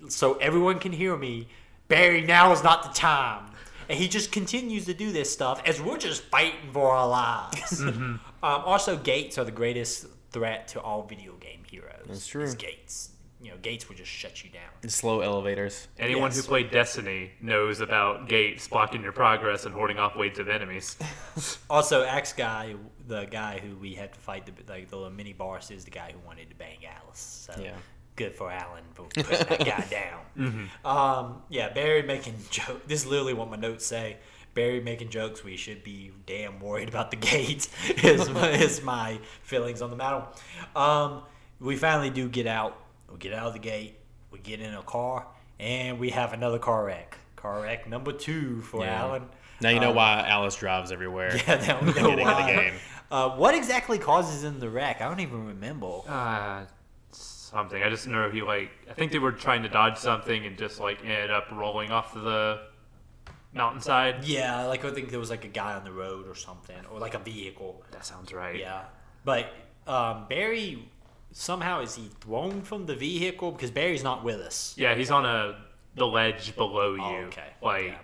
so 0.07 0.35
everyone 0.35 0.79
can 0.79 0.91
hear 0.91 1.17
me. 1.17 1.47
Barry, 1.87 2.21
now 2.21 2.51
is 2.51 2.63
not 2.63 2.83
the 2.83 2.89
time. 2.89 3.45
And 3.87 3.97
he 3.97 4.07
just 4.07 4.31
continues 4.31 4.85
to 4.85 4.93
do 4.93 5.11
this 5.11 5.33
stuff 5.33 5.61
as 5.65 5.81
we're 5.81 5.97
just 5.97 6.23
fighting 6.25 6.71
for 6.71 6.91
our 6.91 7.07
lives. 7.07 7.81
um, 7.81 8.19
also, 8.43 8.95
gates 8.95 9.39
are 9.39 9.43
the 9.43 9.51
greatest 9.51 10.05
threat 10.31 10.67
to 10.69 10.81
all 10.81 11.03
video 11.03 11.33
game 11.33 11.63
heroes. 11.69 12.05
That's 12.07 12.27
true. 12.27 12.53
Gates. 12.53 13.09
You 13.41 13.51
know, 13.51 13.57
gates 13.61 13.87
would 13.87 13.97
just 13.97 14.11
shut 14.11 14.43
you 14.43 14.49
down. 14.49 14.89
Slow 14.89 15.21
elevators. 15.21 15.87
Anyone 15.97 16.31
Yes. 16.31 16.35
who 16.37 16.43
played 16.43 16.71
Destiny 16.71 17.31
knows 17.39 17.79
about 17.79 18.27
gates 18.27 18.67
blocking 18.67 19.01
your 19.01 19.13
progress 19.13 19.65
and 19.65 19.73
hoarding 19.73 19.97
off 19.97 20.15
waves 20.17 20.39
of 20.39 20.49
enemies. 20.49 20.97
Also, 21.69 22.03
Axe 22.03 22.33
guy, 22.33 22.75
the 23.07 23.25
guy 23.25 23.59
who 23.59 23.75
we 23.77 23.95
had 23.95 24.11
to 24.13 24.19
fight, 24.19 24.45
the 24.45 24.51
like 24.71 24.89
the 24.89 24.95
little 24.97 25.09
mini 25.11 25.31
boss, 25.33 25.71
is 25.71 25.85
the 25.85 25.91
guy 25.91 26.11
who 26.11 26.19
wanted 26.27 26.49
to 26.49 26.55
bang 26.57 26.79
Alice. 26.85 27.47
So 27.49 27.61
Yeah. 27.61 27.75
good 28.17 28.35
for 28.35 28.51
Alan 28.51 28.83
for 28.93 29.03
putting 29.15 29.47
that 29.47 29.59
guy 29.65 29.85
down. 29.89 30.69
Um, 30.83 31.41
yeah, 31.47 31.69
Barry 31.69 32.01
making 32.03 32.35
joke. 32.49 32.87
This 32.87 33.01
is 33.03 33.07
literally 33.07 33.33
what 33.33 33.49
my 33.49 33.55
notes 33.55 33.85
say. 33.85 34.17
Barry 34.53 34.81
making 34.81 35.09
jokes. 35.11 35.43
We 35.45 35.55
should 35.55 35.83
be 35.83 36.11
damn 36.25 36.59
worried 36.59 36.89
about 36.89 37.11
the 37.11 37.17
gates. 37.17 37.69
is 38.03 38.27
is 38.27 38.81
my 38.81 39.19
feelings 39.43 39.81
on 39.81 39.91
the 39.91 39.95
matter. 39.95 40.23
Um, 40.75 41.23
we 41.61 41.77
finally 41.77 42.09
do 42.09 42.27
get 42.27 42.47
out. 42.47 42.75
We 43.11 43.17
get 43.17 43.33
out 43.33 43.47
of 43.47 43.53
the 43.53 43.59
gate. 43.59 43.95
We 44.31 44.39
get 44.39 44.59
in 44.61 44.73
a 44.73 44.83
car, 44.83 45.25
and 45.59 45.99
we 45.99 46.09
have 46.11 46.33
another 46.33 46.59
car 46.59 46.85
wreck. 46.85 47.17
Car 47.35 47.61
wreck 47.61 47.87
number 47.87 48.11
two 48.11 48.61
for 48.61 48.83
Yeah. 48.83 49.01
Alan. 49.03 49.23
Now 49.61 49.69
you 49.69 49.79
know 49.79 49.89
Um, 49.89 49.95
why 49.95 50.25
Alice 50.27 50.55
drives 50.55 50.91
everywhere. 50.91 51.35
Yeah, 51.47 51.55
now 51.55 51.79
we 51.81 51.87
know 51.87 51.93
Beginning 51.93 52.17
the 52.17 52.23
why. 52.23 52.53
game. 52.53 52.73
Uh, 53.11 53.29
what 53.31 53.55
exactly 53.55 53.97
causes 53.97 54.43
him 54.43 54.59
the 54.59 54.69
wreck? 54.69 55.01
I 55.01 55.05
don't 55.09 55.19
even 55.19 55.47
remember. 55.47 56.01
Uh, 56.07 56.65
something. 57.11 57.81
I 57.81 57.89
just 57.89 58.07
know 58.07 58.29
he 58.29 58.41
like. 58.41 58.69
I 58.89 58.93
think 58.93 59.11
they 59.11 59.19
were 59.19 59.31
trying 59.31 59.63
to 59.63 59.69
dodge 59.69 59.97
something 59.97 60.45
and 60.45 60.57
just 60.57 60.79
like 60.79 60.99
ended 61.03 61.31
up 61.31 61.47
rolling 61.51 61.91
off 61.91 62.13
the 62.13 62.61
mountainside. 63.53 64.23
Yeah, 64.25 64.65
like 64.67 64.85
I 64.85 64.91
think 64.91 65.09
there 65.09 65.19
was 65.19 65.29
like 65.29 65.43
a 65.45 65.49
guy 65.49 65.73
on 65.73 65.83
the 65.83 65.91
road 65.91 66.27
or 66.27 66.35
something, 66.35 66.77
or 66.91 66.99
like 66.99 67.15
a 67.15 67.19
vehicle. 67.19 67.83
That 67.91 68.05
sounds 68.05 68.31
right. 68.33 68.59
Yeah, 68.59 68.83
but 69.25 69.47
um, 69.87 70.25
Barry 70.29 70.87
somehow 71.31 71.81
is 71.81 71.95
he 71.95 72.09
thrown 72.21 72.61
from 72.61 72.85
the 72.85 72.95
vehicle 72.95 73.51
because 73.51 73.71
Barry's 73.71 74.03
not 74.03 74.23
with 74.23 74.39
us. 74.41 74.73
Yeah, 74.77 74.95
he's 74.95 75.11
on 75.11 75.25
a 75.25 75.57
the 75.95 76.05
ledge 76.07 76.55
below 76.55 76.95
you. 76.95 77.01
Oh, 77.03 77.15
okay. 77.27 77.49
Like 77.61 77.83
Yeah. 77.85 77.97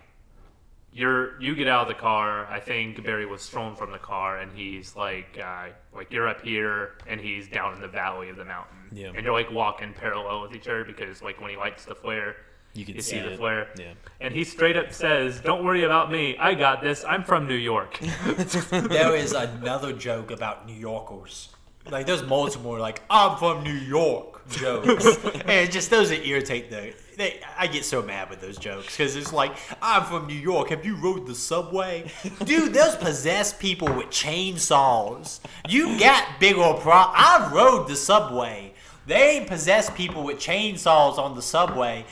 you're 0.92 1.42
you 1.42 1.56
get 1.56 1.68
out 1.68 1.84
of 1.84 1.88
the 1.88 1.94
car. 2.02 2.46
I 2.48 2.60
think 2.60 3.04
Barry 3.04 3.26
was 3.26 3.48
thrown 3.50 3.76
from 3.76 3.92
the 3.92 3.98
car, 4.00 4.40
and 4.40 4.52
he's 4.52 4.96
like 4.96 5.38
uh, 5.44 5.68
like 5.96 6.12
you're 6.12 6.28
up 6.28 6.42
here, 6.42 6.94
and 7.08 7.20
he's 7.22 7.48
down 7.48 7.74
in 7.76 7.82
the 7.82 7.88
valley 7.88 8.30
of 8.30 8.36
the 8.38 8.46
mountain. 8.46 8.78
Yeah. 8.92 9.12
And 9.16 9.24
you're 9.24 9.34
like 9.34 9.52
walking 9.52 9.94
parallel 9.94 10.42
with 10.42 10.56
each 10.56 10.68
other 10.68 10.84
because 10.86 11.22
like 11.22 11.40
when 11.42 11.50
he 11.52 11.58
lights 11.58 11.86
the 11.86 11.96
flare, 11.96 12.38
You 12.74 12.86
can 12.86 12.96
you 12.96 13.02
see 13.02 13.12
see 13.18 13.20
the 13.22 13.32
it. 13.34 13.38
flare. 13.38 13.68
Yeah. 13.78 13.94
And 14.20 14.34
he 14.34 14.44
straight 14.44 14.78
up 14.78 14.92
says, 14.94 15.40
"Don't 15.42 15.64
worry 15.66 15.84
about 15.84 16.12
me. 16.12 16.38
I 16.38 16.54
got 16.56 16.82
this. 16.82 17.04
I'm 17.06 17.24
from 17.24 17.48
New 17.48 17.56
York." 17.56 18.00
there 18.70 19.16
is 19.16 19.34
another 19.34 19.94
joke 19.94 20.32
about 20.32 20.66
New 20.66 20.74
Yorkers. 20.76 21.50
Like 21.90 22.08
there's 22.08 22.24
multiple 22.24 22.78
like 22.80 23.04
I'm 23.10 23.38
from 23.38 23.64
New 23.64 23.74
York 23.74 24.48
jokes, 24.50 25.06
and 25.46 25.72
just 25.72 25.90
those 25.90 26.10
that 26.10 26.26
irritate 26.26 26.70
the. 26.70 26.94
They, 27.18 27.40
I 27.58 27.68
get 27.68 27.86
so 27.86 28.02
mad 28.02 28.30
with 28.30 28.42
those 28.42 28.58
jokes 28.58 28.98
because 28.98 29.16
it's 29.16 29.32
like 29.32 29.56
I'm 29.82 30.04
from 30.04 30.28
New 30.28 30.34
York. 30.34 30.70
Have 30.70 30.86
you 30.86 30.96
rode 30.98 31.28
the 31.28 31.36
subway, 31.36 32.12
dude? 32.44 32.74
There's 32.74 32.96
possessed 32.96 33.60
people 33.60 33.88
with 33.88 34.08
chainsaws. 34.08 35.40
You 35.70 35.98
got 36.00 36.40
bigger 36.40 36.74
pro. 36.74 36.92
I've 36.94 37.52
rode 37.54 37.88
the 37.88 37.96
subway. 37.96 38.74
They 39.06 39.38
ain't 39.38 39.48
possessed 39.48 39.96
people 39.96 40.24
with 40.24 40.38
chainsaws 40.38 41.18
on 41.18 41.36
the 41.36 41.42
subway. 41.42 42.06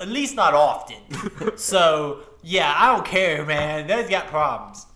At 0.00 0.08
least 0.08 0.36
not 0.36 0.54
often. 0.54 1.56
so 1.56 2.20
yeah, 2.42 2.72
I 2.76 2.94
don't 2.94 3.04
care, 3.04 3.44
man. 3.44 3.86
They've 3.86 4.08
got 4.08 4.28
problems. 4.28 4.86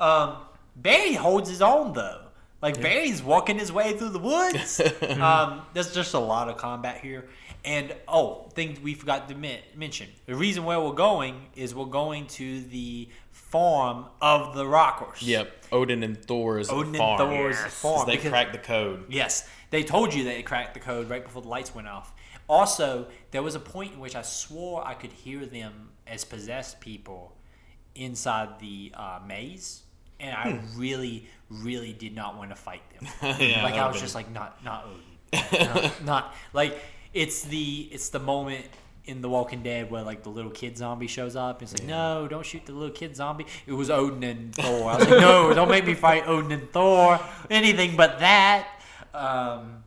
Um, 0.00 0.36
Barry 0.76 1.14
holds 1.14 1.50
his 1.50 1.60
own 1.60 1.92
though. 1.92 2.27
Like 2.60 2.80
Barry's 2.82 3.22
walking 3.22 3.58
his 3.58 3.70
way 3.70 3.96
through 3.96 4.10
the 4.10 4.18
woods. 4.18 4.80
um, 5.20 5.62
there's 5.74 5.94
just 5.94 6.14
a 6.14 6.18
lot 6.18 6.48
of 6.48 6.56
combat 6.56 7.00
here. 7.00 7.28
And 7.64 7.94
oh, 8.06 8.48
thing 8.54 8.78
we 8.82 8.94
forgot 8.94 9.28
to 9.28 9.34
men- 9.34 9.60
mention: 9.76 10.08
the 10.26 10.34
reason 10.34 10.64
where 10.64 10.80
we're 10.80 10.92
going 10.92 11.46
is 11.54 11.74
we're 11.74 11.84
going 11.86 12.26
to 12.28 12.60
the 12.62 13.08
farm 13.30 14.06
of 14.20 14.54
the 14.56 14.66
Rockers. 14.66 15.22
Yep. 15.22 15.52
Odin 15.70 16.02
and 16.02 16.20
Thor's 16.24 16.70
Odin 16.70 16.96
and. 16.96 17.18
Thor's 17.18 17.56
Yes. 17.56 17.74
farm, 17.74 18.06
They 18.06 18.16
because- 18.16 18.30
cracked 18.30 18.52
the 18.52 18.58
code. 18.58 19.04
Yes, 19.08 19.48
they 19.70 19.82
told 19.84 20.12
you 20.14 20.24
they 20.24 20.42
cracked 20.42 20.74
the 20.74 20.80
code 20.80 21.08
right 21.10 21.22
before 21.22 21.42
the 21.42 21.48
lights 21.48 21.74
went 21.74 21.88
off. 21.88 22.12
Also, 22.48 23.06
there 23.30 23.42
was 23.42 23.54
a 23.54 23.60
point 23.60 23.92
in 23.94 24.00
which 24.00 24.16
I 24.16 24.22
swore 24.22 24.86
I 24.86 24.94
could 24.94 25.12
hear 25.12 25.44
them 25.46 25.90
as 26.06 26.24
possessed 26.24 26.80
people 26.80 27.36
inside 27.94 28.58
the 28.60 28.92
uh, 28.96 29.18
maze, 29.26 29.82
and 30.20 30.34
I 30.34 30.60
really, 30.76 31.28
really 31.50 31.92
did 31.92 32.14
not 32.14 32.36
want 32.36 32.50
to 32.50 32.56
fight 32.56 32.82
them. 32.90 33.08
Yeah, 33.40 33.62
like 33.62 33.74
I 33.74 33.86
was 33.88 34.00
just 34.00 34.14
like, 34.14 34.30
not, 34.30 34.62
not 34.64 34.86
Odin, 34.86 35.74
not, 35.74 36.04
not 36.04 36.34
like 36.52 36.78
it's 37.14 37.42
the 37.42 37.88
it's 37.90 38.10
the 38.10 38.18
moment 38.18 38.66
in 39.08 39.22
The 39.22 39.28
Walking 39.28 39.62
Dead 39.62 39.90
where 39.90 40.02
like 40.02 40.22
the 40.22 40.28
little 40.28 40.50
kid 40.50 40.76
zombie 40.76 41.06
shows 41.06 41.34
up. 41.34 41.60
And 41.60 41.70
it's 41.70 41.80
like, 41.80 41.88
no, 41.88 42.28
don't 42.28 42.44
shoot 42.44 42.64
the 42.66 42.72
little 42.72 42.94
kid 42.94 43.16
zombie. 43.16 43.46
It 43.66 43.72
was 43.72 43.90
Odin 43.90 44.22
and 44.22 44.54
Thor. 44.54 44.90
I 44.90 44.96
was 44.96 45.08
like, 45.08 45.20
no, 45.20 45.54
don't 45.54 45.70
make 45.70 45.86
me 45.86 45.94
fight 45.94 46.28
Odin 46.28 46.52
and 46.52 46.70
Thor. 46.70 47.18
Anything 47.50 47.96
but 47.96 48.20
that. 48.20 48.68
Um, 49.14 49.82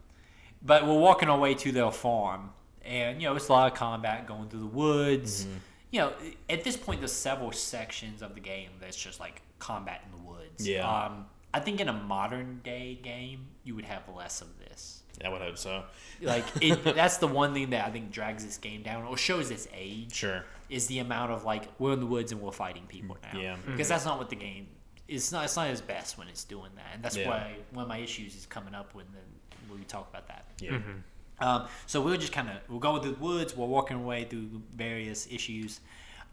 but 0.64 0.88
we're 0.88 0.98
walking 0.98 1.30
our 1.30 1.38
way 1.38 1.54
to 1.54 1.72
their 1.72 1.92
farm, 1.92 2.52
and 2.84 3.22
you 3.22 3.28
know 3.28 3.36
it's 3.36 3.48
a 3.48 3.52
lot 3.52 3.72
of 3.72 3.78
combat 3.78 4.28
going 4.28 4.50
through 4.50 4.60
the 4.62 4.66
woods. 4.66 5.46
Mm-hmm. 5.46 5.58
You 5.92 6.00
know, 6.00 6.14
at 6.50 6.64
this 6.64 6.78
point, 6.78 7.02
there's 7.02 7.12
several 7.12 7.52
sections 7.52 8.22
of 8.22 8.34
the 8.34 8.40
game 8.40 8.70
that's 8.80 8.98
just 8.98 9.20
like 9.20 9.42
combat 9.60 10.04
in 10.06 10.18
the 10.18 10.28
woods. 10.28 10.68
Yeah. 10.68 10.90
Um, 10.90 11.26
I 11.54 11.60
think 11.60 11.80
in 11.82 11.90
a 11.90 11.94
modern 11.94 12.62
day 12.64 12.98
game, 13.02 13.48
you 13.64 13.76
would 13.76 13.86
have 13.86 14.04
less 14.16 14.42
of 14.42 14.58
this. 14.60 15.04
I 15.24 15.30
would 15.30 15.42
hope 15.42 15.58
so. 15.58 15.84
Like 16.22 16.46
it, 16.62 16.84
that's 16.96 17.18
the 17.18 17.28
one 17.28 17.54
thing 17.54 17.72
that 17.72 17.86
I 17.86 17.92
think 17.92 18.12
drags 18.12 18.46
this 18.46 18.58
game 18.58 18.82
down 18.84 19.04
or 19.04 19.18
shows 19.18 19.52
its 19.52 19.68
age. 19.74 20.14
Sure. 20.14 20.46
Is 20.70 20.88
the 20.88 21.00
amount 21.00 21.32
of 21.32 21.44
like 21.44 21.68
we're 21.80 21.94
in 21.94 22.00
the 22.00 22.06
woods 22.06 22.32
and 22.32 22.42
we're 22.42 22.52
fighting 22.52 22.84
people 22.88 23.18
now. 23.34 23.40
Yeah. 23.40 23.58
Because 23.66 23.90
that's 23.90 24.06
not 24.06 24.18
what 24.18 24.30
the 24.30 24.36
game. 24.38 24.68
It's 25.08 25.32
not. 25.34 25.44
It's 25.44 25.58
not 25.58 25.68
as 25.68 25.82
best 25.82 26.18
when 26.18 26.30
it's 26.30 26.46
doing 26.46 26.72
that, 26.78 26.86
and 26.94 27.04
that's 27.04 27.18
Yeah. 27.18 27.28
why 27.28 27.56
one 27.72 27.84
of 27.84 27.90
my 27.90 27.98
issues 27.98 28.36
is 28.36 28.46
coming 28.46 28.74
up 28.74 28.96
when 28.96 29.06
the, 29.12 29.58
when 29.70 29.78
we 29.80 29.86
talk 29.86 30.10
about 30.10 30.28
that. 30.30 30.46
Yeah. 30.60 30.80
Um, 31.40 31.68
so 31.88 32.02
we'll 32.02 32.16
just 32.18 32.32
kind 32.32 32.48
of 32.50 32.56
we'll 32.70 32.80
go 32.80 32.98
through 33.00 33.14
the 33.14 33.20
woods. 33.20 33.56
We're 33.58 33.66
walking 33.68 33.98
away 33.98 34.24
through 34.24 34.62
various 34.74 35.28
issues 35.30 35.82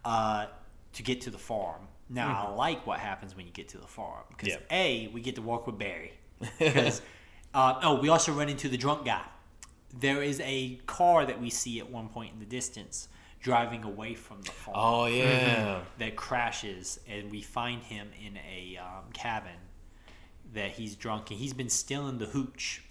uh, 0.05 0.45
to 0.93 1.03
get 1.03 1.19
to 1.21 1.29
the 1.29 1.37
farm. 1.37 1.81
Now 2.09 2.47
I 2.47 2.55
like 2.55 2.87
what 2.87 2.99
happens 2.99 3.35
when 3.35 3.45
you 3.45 3.51
get 3.51 3.69
to 3.69 3.77
the 3.77 3.87
farm 3.87 4.23
because 4.29 4.53
Mm-hmm. 4.53 4.63
Yeah. 4.71 4.77
a 4.77 5.07
we 5.13 5.21
get 5.21 5.35
to 5.35 5.41
walk 5.41 5.67
with 5.67 5.77
Barry. 5.77 6.13
Because 6.59 7.01
uh, 7.53 7.79
oh, 7.83 7.99
we 8.01 8.09
also 8.09 8.31
run 8.31 8.49
into 8.49 8.67
the 8.69 8.77
drunk 8.77 9.05
guy. 9.05 9.23
There 9.99 10.21
is 10.23 10.39
a 10.41 10.79
car 10.85 11.25
that 11.25 11.41
we 11.41 11.49
see 11.49 11.79
at 11.79 11.89
one 11.89 12.09
point 12.09 12.33
in 12.33 12.39
the 12.39 12.45
distance 12.45 13.07
driving 13.41 13.83
away 13.83 14.13
from 14.15 14.41
the 14.41 14.51
farm 14.51 14.75
Oh 14.79 15.05
yeah. 15.07 15.79
that 15.97 16.15
crashes, 16.15 16.99
and 17.07 17.31
we 17.31 17.41
find 17.41 17.81
him 17.83 18.07
in 18.25 18.37
a 18.37 18.77
um, 18.77 19.11
cabin 19.13 19.55
that 20.53 20.71
he's 20.71 20.95
drunk 20.95 21.29
and 21.31 21.39
he's 21.39 21.53
been 21.53 21.69
stealing 21.69 22.17
the 22.17 22.25
hooch. 22.25 22.81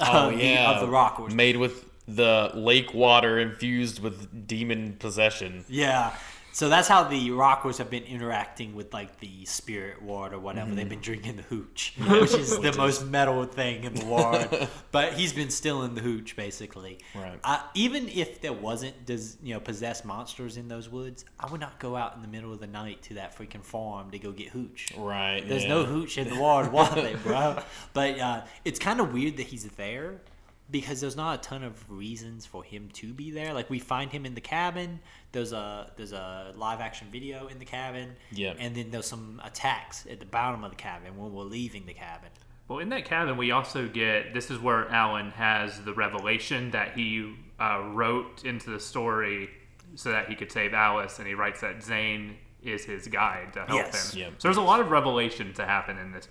Oh 0.00 0.30
of 0.30 0.38
the- 0.38 0.56
of 0.58 0.80
the 0.80 0.88
rock. 0.88 1.32
Made 1.32 1.56
with 1.56 1.84
the 2.08 2.50
lake 2.54 2.94
water 2.94 3.38
infused 3.38 4.00
with 4.00 4.46
demon 4.46 4.94
possession. 4.98 5.64
Yeah. 5.68 6.12
So 6.56 6.70
that's 6.70 6.88
how 6.88 7.04
the 7.04 7.32
Rockers 7.32 7.76
have 7.76 7.90
been 7.90 8.04
interacting 8.04 8.74
with 8.74 8.94
like 8.94 9.20
the 9.20 9.44
spirit 9.44 10.00
ward 10.00 10.32
or 10.32 10.38
whatever. 10.38 10.68
Mm-hmm. 10.68 10.76
They've 10.76 10.88
been 10.88 11.00
drinking 11.02 11.36
the 11.36 11.42
hooch, 11.42 11.92
which 12.08 12.32
is 12.32 12.58
the 12.58 12.72
most 12.72 13.04
metal 13.04 13.44
thing 13.44 13.84
in 13.84 13.92
the 13.92 14.06
ward. 14.06 14.66
but 14.90 15.12
he's 15.12 15.34
been 15.34 15.50
stealing 15.50 15.94
the 15.94 16.00
hooch 16.00 16.34
basically. 16.34 17.00
Right. 17.14 17.38
I, 17.44 17.62
even 17.74 18.08
if 18.08 18.40
there 18.40 18.54
wasn't 18.54 19.04
does 19.04 19.36
you 19.42 19.52
know 19.52 19.60
possessed 19.60 20.06
monsters 20.06 20.56
in 20.56 20.66
those 20.66 20.88
woods, 20.88 21.26
I 21.38 21.46
would 21.50 21.60
not 21.60 21.78
go 21.78 21.94
out 21.94 22.16
in 22.16 22.22
the 22.22 22.28
middle 22.28 22.54
of 22.54 22.60
the 22.60 22.66
night 22.66 23.02
to 23.02 23.14
that 23.14 23.36
freaking 23.36 23.62
farm 23.62 24.10
to 24.12 24.18
go 24.18 24.32
get 24.32 24.48
hooch. 24.48 24.94
Right. 24.96 25.46
There's 25.46 25.64
yeah. 25.64 25.68
no 25.68 25.84
hooch 25.84 26.16
in 26.16 26.30
the 26.30 26.40
ward, 26.40 26.72
was 26.72 26.88
there, 26.94 27.18
bro? 27.18 27.58
But 27.92 28.18
uh, 28.18 28.44
it's 28.64 28.78
kind 28.78 29.00
of 29.00 29.12
weird 29.12 29.36
that 29.36 29.46
he's 29.48 29.64
there 29.76 30.22
because 30.70 31.00
there's 31.00 31.16
not 31.16 31.38
a 31.38 31.42
ton 31.42 31.62
of 31.62 31.88
reasons 31.90 32.44
for 32.46 32.64
him 32.64 32.88
to 32.94 33.12
be 33.12 33.30
there. 33.30 33.52
Like 33.52 33.70
we 33.70 33.78
find 33.78 34.10
him 34.10 34.26
in 34.26 34.34
the 34.34 34.40
cabin. 34.40 35.00
There's 35.32 35.52
a 35.52 35.90
there's 35.96 36.12
a 36.12 36.52
live 36.56 36.80
action 36.80 37.08
video 37.12 37.46
in 37.46 37.58
the 37.58 37.64
cabin. 37.64 38.16
Yep. 38.32 38.56
And 38.58 38.74
then 38.74 38.90
there's 38.90 39.06
some 39.06 39.40
attacks 39.44 40.06
at 40.10 40.18
the 40.20 40.26
bottom 40.26 40.64
of 40.64 40.70
the 40.70 40.76
cabin 40.76 41.16
when 41.16 41.32
we're 41.32 41.44
leaving 41.44 41.86
the 41.86 41.94
cabin. 41.94 42.30
Well, 42.68 42.80
in 42.80 42.88
that 42.88 43.04
cabin, 43.04 43.36
we 43.36 43.52
also 43.52 43.86
get 43.86 44.34
this 44.34 44.50
is 44.50 44.58
where 44.58 44.88
Alan 44.90 45.30
has 45.30 45.80
the 45.84 45.94
revelation 45.94 46.72
that 46.72 46.96
he 46.96 47.32
uh, 47.60 47.82
wrote 47.92 48.44
into 48.44 48.70
the 48.70 48.80
story 48.80 49.48
so 49.94 50.10
that 50.10 50.28
he 50.28 50.34
could 50.34 50.50
save 50.50 50.74
Alice, 50.74 51.18
and 51.20 51.28
he 51.28 51.34
writes 51.34 51.60
that 51.60 51.80
Zane 51.82 52.36
is 52.62 52.84
his 52.84 53.06
guide 53.06 53.52
to 53.52 53.60
help 53.66 53.70
Yes. 53.78 54.12
him. 54.12 54.20
Yep. 54.20 54.32
So 54.38 54.48
there's 54.48 54.56
a 54.56 54.62
lot 54.62 54.80
of 54.80 54.90
revelation 54.90 55.54
to 55.54 55.64
happen 55.64 55.96
in 55.96 56.10
this 56.10 56.28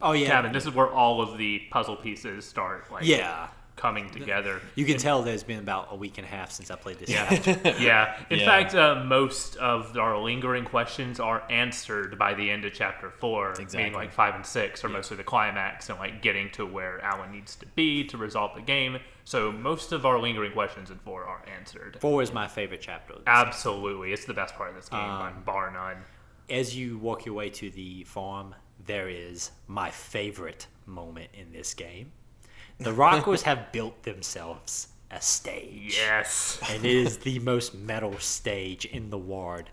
Oh 0.00 0.12
yeah, 0.12 0.28
cabin. 0.28 0.52
This 0.52 0.64
is 0.64 0.72
where 0.74 0.88
all 0.88 1.20
of 1.20 1.38
the 1.38 1.62
puzzle 1.72 1.96
pieces 1.96 2.44
start 2.44 2.92
like 2.92 3.04
yeah. 3.04 3.48
Coming 3.76 4.08
together. 4.10 4.60
You 4.76 4.84
can 4.84 4.98
tell 4.98 5.22
there's 5.22 5.42
been 5.42 5.58
about 5.58 5.88
a 5.90 5.96
week 5.96 6.16
and 6.18 6.26
a 6.26 6.30
half 6.30 6.50
since 6.52 6.70
I 6.70 6.76
played 6.76 6.98
this. 6.98 7.10
Yeah. 7.10 7.28
chapter. 7.36 7.74
yeah. 7.80 8.16
In 8.30 8.38
Yeah. 8.38 8.44
fact, 8.46 8.74
uh, 8.74 9.02
most 9.04 9.56
of 9.56 9.96
our 9.98 10.16
lingering 10.18 10.64
questions 10.64 11.18
are 11.20 11.42
answered 11.50 12.18
by 12.18 12.34
the 12.34 12.50
end 12.50 12.64
of 12.64 12.72
chapter 12.72 13.10
four, 13.10 13.50
Exactly. 13.50 13.78
meaning 13.78 13.94
like 13.94 14.12
five 14.12 14.34
and 14.34 14.46
six 14.46 14.84
are 14.84 14.88
mostly 14.88 15.16
the 15.16 15.24
climax 15.24 15.90
and 15.90 15.98
like 15.98 16.22
getting 16.22 16.50
to 16.52 16.64
where 16.64 17.00
Alan 17.02 17.32
needs 17.32 17.56
to 17.56 17.66
be 17.66 18.04
to 18.04 18.16
resolve 18.16 18.54
the 18.54 18.62
game. 18.62 18.98
So 19.24 19.50
most 19.50 19.92
of 19.92 20.06
our 20.06 20.18
lingering 20.20 20.52
questions 20.52 20.90
in 20.90 20.98
four 20.98 21.24
are 21.24 21.42
answered. 21.58 21.98
Four 22.00 22.22
is 22.22 22.32
my 22.32 22.46
favorite 22.46 22.80
chapter. 22.82 23.14
of 23.14 23.18
this. 23.20 23.24
Absolutely, 23.26 24.12
it's 24.12 24.24
the 24.24 24.34
best 24.34 24.54
part 24.54 24.70
of 24.70 24.76
this 24.76 24.88
game, 24.88 25.00
Um, 25.00 25.42
bar 25.44 25.70
none. 25.72 25.96
As 26.50 26.76
you 26.76 26.98
walk 26.98 27.24
your 27.24 27.34
way 27.34 27.48
to 27.50 27.70
the 27.70 28.04
farm, 28.04 28.54
there 28.86 29.08
is 29.08 29.50
my 29.66 29.90
favorite 29.90 30.66
moment 30.86 31.30
in 31.32 31.50
this 31.52 31.72
game. 31.74 32.12
The 32.78 32.92
Rockers 32.92 33.42
have 33.42 33.72
built 33.72 34.02
themselves 34.02 34.88
a 35.10 35.20
stage. 35.20 35.96
Yes. 35.96 36.58
and 36.70 36.84
it 36.84 36.90
is 36.90 37.18
the 37.18 37.38
most 37.38 37.74
metal 37.74 38.18
stage 38.18 38.84
in 38.84 39.10
the 39.10 39.18
ward. 39.18 39.70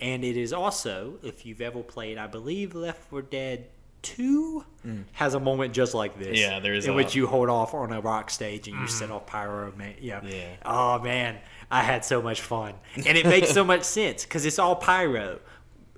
And 0.00 0.24
it 0.24 0.36
is 0.36 0.52
also, 0.52 1.18
if 1.22 1.46
you've 1.46 1.60
ever 1.60 1.82
played, 1.82 2.18
I 2.18 2.26
believe 2.26 2.74
Left 2.74 3.02
4 3.04 3.22
Dead 3.22 3.68
2 4.02 4.64
has 5.12 5.34
a 5.34 5.40
moment 5.40 5.74
just 5.74 5.94
like 5.94 6.18
this. 6.18 6.38
Yeah, 6.38 6.58
there 6.58 6.74
is 6.74 6.86
In 6.86 6.92
a- 6.92 6.94
which 6.94 7.14
you 7.14 7.26
hold 7.26 7.48
off 7.48 7.74
on 7.74 7.92
a 7.92 8.00
rock 8.00 8.30
stage 8.30 8.66
and 8.66 8.76
you 8.76 8.86
mm-hmm. 8.86 8.98
set 8.98 9.10
off 9.10 9.26
pyro. 9.26 9.72
Man, 9.76 9.94
yeah. 10.00 10.20
Yeah. 10.24 10.56
Oh, 10.64 10.98
man. 10.98 11.38
I 11.70 11.82
had 11.82 12.04
so 12.04 12.20
much 12.20 12.40
fun. 12.40 12.74
And 12.96 13.16
it 13.16 13.26
makes 13.26 13.50
so 13.50 13.62
much 13.72 13.84
sense 13.84 14.24
because 14.24 14.44
it's 14.44 14.58
all 14.58 14.76
pyro. 14.76 15.38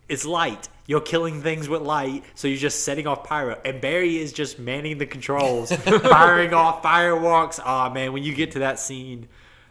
It's 0.08 0.26
light. 0.26 0.68
You're 0.86 1.00
killing 1.00 1.42
things 1.42 1.68
with 1.68 1.82
light, 1.82 2.24
so 2.34 2.48
you're 2.48 2.56
just 2.58 2.84
setting 2.84 3.06
off 3.06 3.24
pyro. 3.24 3.60
And 3.64 3.80
Barry 3.80 4.18
is 4.18 4.32
just 4.32 4.58
manning 4.58 4.98
the 4.98 5.06
controls, 5.06 5.70
firing 5.76 6.52
off 6.54 6.82
fireworks. 6.82 7.60
Oh 7.64 7.90
man, 7.90 8.12
when 8.12 8.22
you 8.24 8.34
get 8.34 8.50
to 8.52 8.58
that 8.60 8.80
scene, 8.80 9.28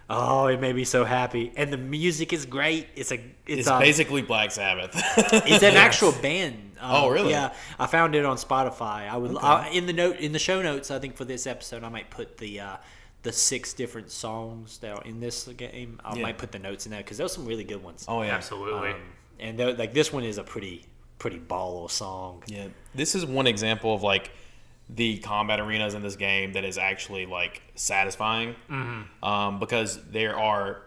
oh, 0.09 0.47
it 0.47 0.59
made 0.61 0.75
me 0.75 0.83
so 0.85 1.03
happy. 1.03 1.51
And 1.57 1.71
the 1.71 1.77
music 1.77 2.31
is 2.31 2.45
great. 2.45 2.87
It's 2.95 3.11
a 3.11 3.15
it's, 3.45 3.61
It's 3.61 3.67
a, 3.67 3.77
basically 3.79 4.21
Black 4.21 4.51
Sabbath. 4.51 4.91
it's 4.95 5.63
an 5.63 5.75
actual 5.75 6.13
band. 6.13 6.55
Um, 6.79 6.91
Oh, 6.93 7.09
really? 7.09 7.31
Yeah, 7.31 7.53
I 7.77 7.85
found 7.87 8.15
it 8.15 8.25
on 8.25 8.37
Spotify. 8.37 9.07
I 9.09 9.15
would 9.17 9.37
I, 9.37 9.69
in 9.69 9.85
the 9.85 9.93
note 9.93 10.15
in 10.17 10.31
the 10.31 10.39
show 10.39 10.61
notes. 10.61 10.89
I 10.91 10.97
think 10.99 11.15
for 11.17 11.25
this 11.25 11.45
episode, 11.45 11.83
I 11.83 11.89
might 11.89 12.09
put 12.09 12.37
the 12.37 12.59
uh, 12.61 12.77
the 13.23 13.31
six 13.33 13.73
different 13.73 14.09
songs 14.11 14.77
that 14.79 14.97
are 14.97 15.03
in 15.03 15.19
this 15.19 15.43
game. 15.49 15.99
I 16.05 16.15
Yeah. 16.15 16.23
might 16.23 16.37
put 16.39 16.51
the 16.53 16.57
notes 16.59 16.85
in 16.85 16.91
there 16.91 17.01
because 17.01 17.17
there's 17.17 17.33
some 17.33 17.45
really 17.45 17.65
good 17.65 17.83
ones. 17.83 18.05
oh 18.07 18.21
yeah, 18.23 18.33
Absolutely. 18.33 18.91
Um, 18.91 18.95
and 19.39 19.59
they're- 19.59 19.73
like 19.73 19.93
this 19.93 20.11
one 20.13 20.23
is 20.23 20.37
a 20.39 20.43
pretty 20.43 20.85
pretty 21.21 21.37
baller 21.39 21.89
song. 21.89 22.41
Yeah, 22.47 22.65
this 22.95 23.13
is 23.13 23.25
one 23.25 23.45
example 23.45 23.93
of 23.93 24.01
like 24.01 24.31
the 24.89 25.19
combat 25.19 25.59
arenas 25.59 25.93
in 25.93 26.01
this 26.01 26.15
game 26.15 26.53
that 26.53 26.63
is 26.65 26.77
actually 26.77 27.25
like 27.27 27.61
satisfying, 27.75 28.55
um, 29.23 29.59
because 29.59 30.03
there 30.09 30.35
are 30.37 30.81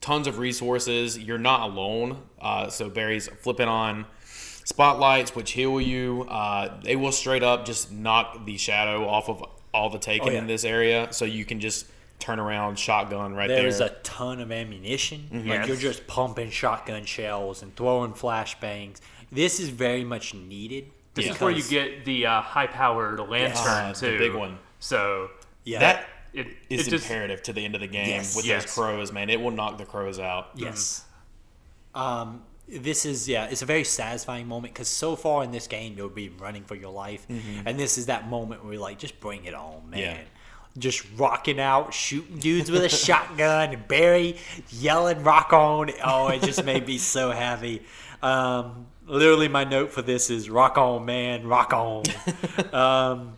tons 0.00 0.26
of 0.26 0.38
resources. 0.38 1.18
You're 1.18 1.38
not 1.38 1.60
alone. 1.70 2.16
Uh, 2.40 2.68
so 2.68 2.88
Barry's 2.88 3.28
flipping 3.28 3.68
on 3.68 4.06
spotlights, 4.64 5.34
which 5.36 5.52
heal 5.52 5.80
you. 5.80 6.22
Uh, 6.28 6.80
they 6.82 6.96
will 6.96 7.12
straight 7.12 7.42
up 7.42 7.64
just 7.66 7.92
knock 7.92 8.44
the 8.46 8.56
shadow 8.56 9.06
off 9.06 9.28
of 9.28 9.44
all 9.74 9.90
the 9.90 9.98
taken 9.98 10.28
Oh, 10.28 10.32
yeah. 10.32 10.38
in 10.38 10.46
this 10.46 10.64
area, 10.64 11.08
so 11.12 11.24
you 11.24 11.44
can 11.44 11.60
just 11.60 11.86
turn 12.18 12.38
around, 12.38 12.78
shotgun 12.78 13.34
right 13.34 13.48
there. 13.48 13.62
There's 13.62 13.80
a 13.80 13.88
ton 14.04 14.40
of 14.40 14.52
ammunition. 14.52 15.28
Like 15.32 15.44
Yes. 15.44 15.68
you're 15.68 15.76
just 15.76 16.06
pumping 16.06 16.50
shotgun 16.50 17.04
shells 17.04 17.62
and 17.62 17.74
throwing 17.74 18.12
flashbangs. 18.12 19.00
This 19.32 19.58
is 19.58 19.70
very 19.70 20.04
much 20.04 20.34
needed. 20.34 20.90
This 21.14 21.26
is 21.26 21.40
where 21.40 21.50
you 21.50 21.62
get 21.64 22.04
the 22.04 22.26
uh, 22.26 22.40
high-powered 22.40 23.18
lantern 23.18 23.56
Ah, 23.66 23.92
too. 23.94 24.12
the 24.12 24.18
big 24.18 24.34
one. 24.34 24.58
So 24.78 25.30
yeah. 25.64 25.78
that 25.80 26.06
it 26.32 26.46
is 26.70 26.86
it 26.86 26.90
just 26.90 27.04
imperative 27.04 27.42
to 27.44 27.52
the 27.52 27.64
end 27.64 27.74
of 27.74 27.80
the 27.82 27.86
game 27.86 28.08
Yes. 28.08 28.34
with 28.36 28.46
Yes. 28.46 28.64
those 28.64 28.74
crows, 28.74 29.12
man. 29.12 29.28
It 29.30 29.40
will 29.40 29.50
knock 29.50 29.76
the 29.78 29.84
crows 29.84 30.18
out. 30.18 30.50
Yes. 30.54 31.04
Um, 31.94 32.42
this 32.68 33.04
is 33.04 33.28
yeah, 33.28 33.46
it's 33.46 33.60
a 33.62 33.66
very 33.66 33.84
satisfying 33.84 34.46
moment 34.48 34.72
because 34.72 34.88
so 34.88 35.14
far 35.16 35.44
in 35.44 35.50
this 35.50 35.66
game 35.66 35.94
you'll 35.96 36.08
be 36.08 36.30
running 36.30 36.64
for 36.64 36.74
your 36.74 36.92
life, 36.92 37.26
and 37.66 37.78
this 37.78 37.98
is 37.98 38.06
that 38.06 38.28
moment 38.30 38.64
where 38.64 38.72
you're 38.74 38.82
like, 38.82 38.98
just 38.98 39.20
bring 39.20 39.44
it 39.44 39.52
on, 39.54 39.90
man. 39.90 40.00
Yeah. 40.00 40.18
Just 40.78 41.04
rocking 41.18 41.60
out, 41.60 41.92
shooting 41.92 42.38
dudes 42.38 42.70
with 42.70 42.82
a 42.82 42.88
shotgun, 43.06 43.72
and 43.74 43.88
Barry 43.88 44.36
yelling 44.70 45.22
"rock 45.22 45.52
on!" 45.52 45.90
Oh, 46.02 46.28
it 46.28 46.42
just 46.42 46.64
made 46.64 46.86
me 46.86 46.96
so 46.96 47.30
happy. 47.30 47.82
Um, 48.22 48.86
literally, 49.06 49.48
my 49.48 49.64
note 49.64 49.92
for 49.92 50.02
this 50.02 50.30
is 50.30 50.50
"rock 50.50 50.78
on, 50.78 51.04
man, 51.04 51.46
rock 51.46 51.72
on." 51.72 52.04
um, 52.72 53.34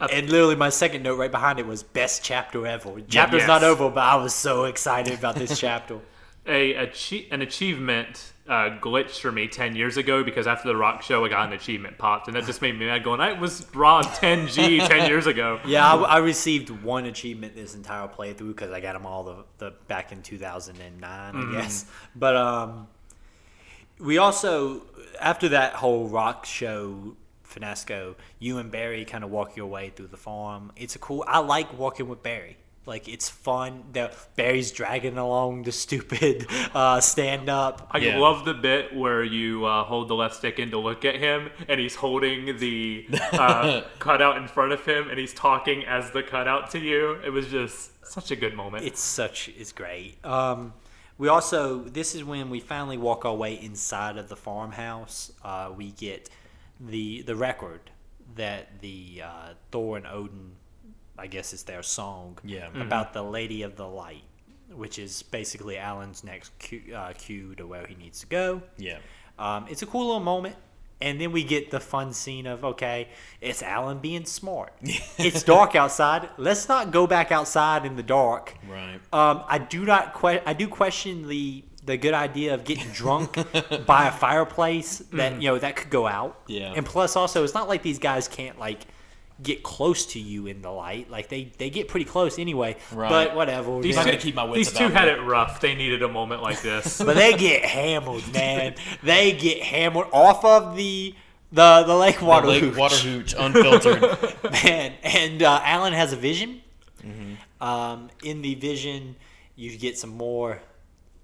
and 0.00 0.30
literally, 0.30 0.56
my 0.56 0.70
second 0.70 1.02
note 1.02 1.18
right 1.18 1.30
behind 1.30 1.58
it 1.58 1.66
was 1.66 1.82
"best 1.82 2.24
chapter 2.24 2.66
ever." 2.66 3.00
Chapter's 3.02 3.40
yes. 3.40 3.48
not 3.48 3.64
over, 3.64 3.90
but 3.90 4.02
I 4.02 4.16
was 4.16 4.34
so 4.34 4.64
excited 4.64 5.18
about 5.18 5.36
this 5.36 5.58
chapter. 5.60 6.00
a, 6.46 6.74
achie- 6.74 7.28
an 7.30 7.42
achievement 7.42 8.32
uh, 8.48 8.76
glitched 8.80 9.20
for 9.20 9.30
me 9.30 9.46
10 9.46 9.76
years 9.76 9.96
ago 9.96 10.24
because 10.24 10.48
after 10.48 10.66
the 10.66 10.74
rock 10.74 11.00
show 11.02 11.24
I 11.24 11.28
got 11.28 11.46
an 11.46 11.52
achievement 11.52 11.96
popped 11.96 12.26
and 12.26 12.36
that 12.36 12.44
just 12.44 12.60
made 12.60 12.76
me 12.76 12.86
mad 12.86 13.04
going 13.04 13.20
I 13.20 13.34
was 13.34 13.64
raw 13.72 14.02
10G 14.02 14.86
10 14.86 15.08
years 15.08 15.26
ago 15.26 15.60
Yeah, 15.64 15.94
I, 15.94 16.02
I 16.02 16.18
received 16.18 16.70
one 16.70 17.06
achievement 17.06 17.54
this 17.54 17.76
entire 17.76 18.08
playthrough 18.08 18.48
because 18.48 18.72
I 18.72 18.80
got 18.80 18.94
them 18.94 19.06
all 19.06 19.22
the, 19.22 19.44
the 19.58 19.74
back 19.86 20.10
in 20.10 20.22
2009, 20.22 21.02
I 21.36 21.52
guess. 21.52 21.86
But 22.16 22.36
um, 22.36 22.88
we 24.02 24.18
also 24.18 24.82
after 25.20 25.48
that 25.50 25.74
whole 25.74 26.08
rock 26.08 26.44
show 26.44 27.16
finasco, 27.48 28.14
you 28.38 28.58
and 28.58 28.70
Barry 28.70 29.04
kind 29.04 29.22
of 29.24 29.30
walk 29.30 29.56
your 29.56 29.66
way 29.66 29.90
through 29.90 30.08
the 30.08 30.16
farm. 30.16 30.72
It's 30.76 30.96
a 30.96 30.98
cool. 30.98 31.24
I 31.28 31.38
like 31.40 31.78
walking 31.78 32.08
with 32.08 32.22
Barry. 32.22 32.56
Like 32.84 33.06
it's 33.08 33.28
fun. 33.28 33.84
that 33.92 34.16
Barry's 34.34 34.72
dragging 34.72 35.16
along 35.16 35.62
the 35.62 35.70
stupid 35.70 36.46
uh, 36.74 37.00
stand 37.00 37.48
up. 37.48 37.86
I 37.92 37.98
Yeah. 37.98 38.18
love 38.18 38.44
the 38.44 38.54
bit 38.54 38.96
where 38.96 39.22
you 39.22 39.66
uh, 39.66 39.84
hold 39.84 40.08
the 40.08 40.14
left 40.16 40.34
stick 40.34 40.58
in 40.58 40.72
to 40.72 40.78
look 40.78 41.04
at 41.04 41.14
him, 41.16 41.50
and 41.68 41.78
he's 41.78 41.94
holding 41.94 42.56
the 42.58 43.06
uh, 43.32 43.82
cutout 44.00 44.36
in 44.38 44.48
front 44.48 44.72
of 44.72 44.84
him, 44.84 45.08
and 45.10 45.18
he's 45.18 45.32
talking 45.32 45.84
as 45.84 46.10
the 46.10 46.24
cutout 46.24 46.70
to 46.72 46.80
you. 46.80 47.18
It 47.24 47.30
was 47.30 47.46
just 47.46 48.04
such 48.04 48.32
a 48.32 48.36
good 48.36 48.54
moment. 48.54 48.84
It's 48.84 49.00
such 49.00 49.48
it's 49.56 49.70
great. 49.70 50.16
Um, 50.24 50.72
we 51.18 51.28
also 51.28 51.80
this 51.84 52.14
is 52.14 52.24
when 52.24 52.50
we 52.50 52.60
finally 52.60 52.98
walk 52.98 53.24
our 53.24 53.34
way 53.34 53.54
inside 53.54 54.16
of 54.16 54.28
the 54.28 54.36
farmhouse. 54.36 55.32
Uh, 55.44 55.70
we 55.76 55.90
get 55.92 56.28
the 56.80 57.22
the 57.22 57.36
record 57.36 57.90
that 58.34 58.80
the 58.80 59.22
uh, 59.24 59.48
Thor 59.70 59.96
and 59.98 60.06
Odin, 60.06 60.52
I 61.18 61.26
guess 61.26 61.52
it's 61.52 61.64
their 61.64 61.82
song, 61.82 62.38
Yeah. 62.44 62.68
about 62.80 63.12
the 63.12 63.22
Lady 63.22 63.62
of 63.62 63.76
the 63.76 63.86
Light, 63.86 64.24
which 64.74 64.98
is 64.98 65.22
basically 65.22 65.76
Alan's 65.78 66.24
next 66.24 66.56
cue, 66.58 66.94
uh, 66.94 67.12
cue 67.12 67.54
to 67.56 67.66
where 67.66 67.86
he 67.86 67.94
needs 67.94 68.20
to 68.20 68.26
go. 68.26 68.62
Yeah. 68.78 68.98
Um, 69.38 69.66
it's 69.68 69.82
a 69.82 69.86
cool 69.86 70.06
little 70.06 70.20
moment. 70.20 70.56
And 71.02 71.20
then 71.20 71.32
we 71.32 71.42
get 71.42 71.72
the 71.72 71.80
fun 71.80 72.12
scene 72.12 72.46
of 72.46 72.64
okay, 72.64 73.08
it's 73.40 73.60
Alan 73.60 73.98
being 73.98 74.24
smart. 74.24 74.72
it's 75.18 75.42
dark 75.42 75.74
outside. 75.74 76.28
Let's 76.38 76.68
not 76.68 76.92
go 76.92 77.08
back 77.08 77.32
outside 77.32 77.84
in 77.84 77.96
the 77.96 78.04
dark. 78.04 78.56
Right. 78.70 79.00
Um, 79.12 79.42
I 79.48 79.58
do 79.58 79.84
not 79.84 80.14
que- 80.14 80.42
I 80.46 80.52
do 80.52 80.68
question 80.68 81.26
the 81.26 81.64
the 81.84 81.96
good 81.96 82.14
idea 82.14 82.54
of 82.54 82.62
getting 82.62 82.88
drunk 82.92 83.34
by 83.84 84.06
a 84.06 84.12
fireplace 84.12 84.98
that 85.12 85.42
you 85.42 85.48
know 85.48 85.58
that 85.58 85.74
could 85.74 85.90
go 85.90 86.06
out. 86.06 86.40
Yeah. 86.46 86.72
And 86.76 86.86
plus, 86.86 87.16
also, 87.16 87.42
it's 87.42 87.54
not 87.54 87.68
like 87.68 87.82
these 87.82 87.98
guys 87.98 88.28
can't 88.28 88.60
like 88.60 88.86
get 89.42 89.62
close 89.62 90.06
to 90.06 90.18
you 90.20 90.46
in 90.46 90.62
the 90.62 90.70
light. 90.70 91.10
Like 91.10 91.28
they 91.28 91.52
they 91.58 91.70
get 91.70 91.88
pretty 91.88 92.04
close 92.06 92.38
anyway. 92.38 92.76
Right. 92.92 93.08
But 93.08 93.36
whatever. 93.36 93.80
these 93.80 93.96
not 93.96 94.06
Yeah. 94.06 94.12
gonna 94.12 94.22
keep 94.22 94.34
my 94.34 94.44
wits 94.44 94.70
these 94.70 94.78
two 94.78 94.88
had 94.88 95.06
me. 95.06 95.12
it 95.14 95.22
rough. 95.26 95.60
They 95.60 95.74
needed 95.74 96.02
a 96.02 96.08
moment 96.08 96.42
like 96.42 96.60
this. 96.62 96.98
But 97.04 97.16
they 97.16 97.34
get 97.34 97.64
hammered, 97.64 98.32
man. 98.32 98.74
they 99.02 99.32
get 99.32 99.62
hammered 99.62 100.06
off 100.12 100.44
of 100.44 100.76
the 100.76 101.14
the 101.52 101.84
the 101.86 101.94
lake 101.96 102.20
water. 102.22 102.46
Lake 102.48 102.62
hooch. 102.62 102.76
water 102.76 102.96
hooch, 102.96 103.34
unfiltered. 103.38 104.00
man. 104.64 104.94
And 105.02 105.42
uh, 105.42 105.60
Alan 105.64 105.92
has 105.92 106.12
a 106.12 106.16
vision. 106.16 106.60
Mm-hmm. 107.04 107.62
Um, 107.62 108.10
in 108.24 108.42
the 108.42 108.54
vision, 108.56 109.16
you 109.56 109.76
get 109.76 109.98
some 109.98 110.10
more 110.10 110.60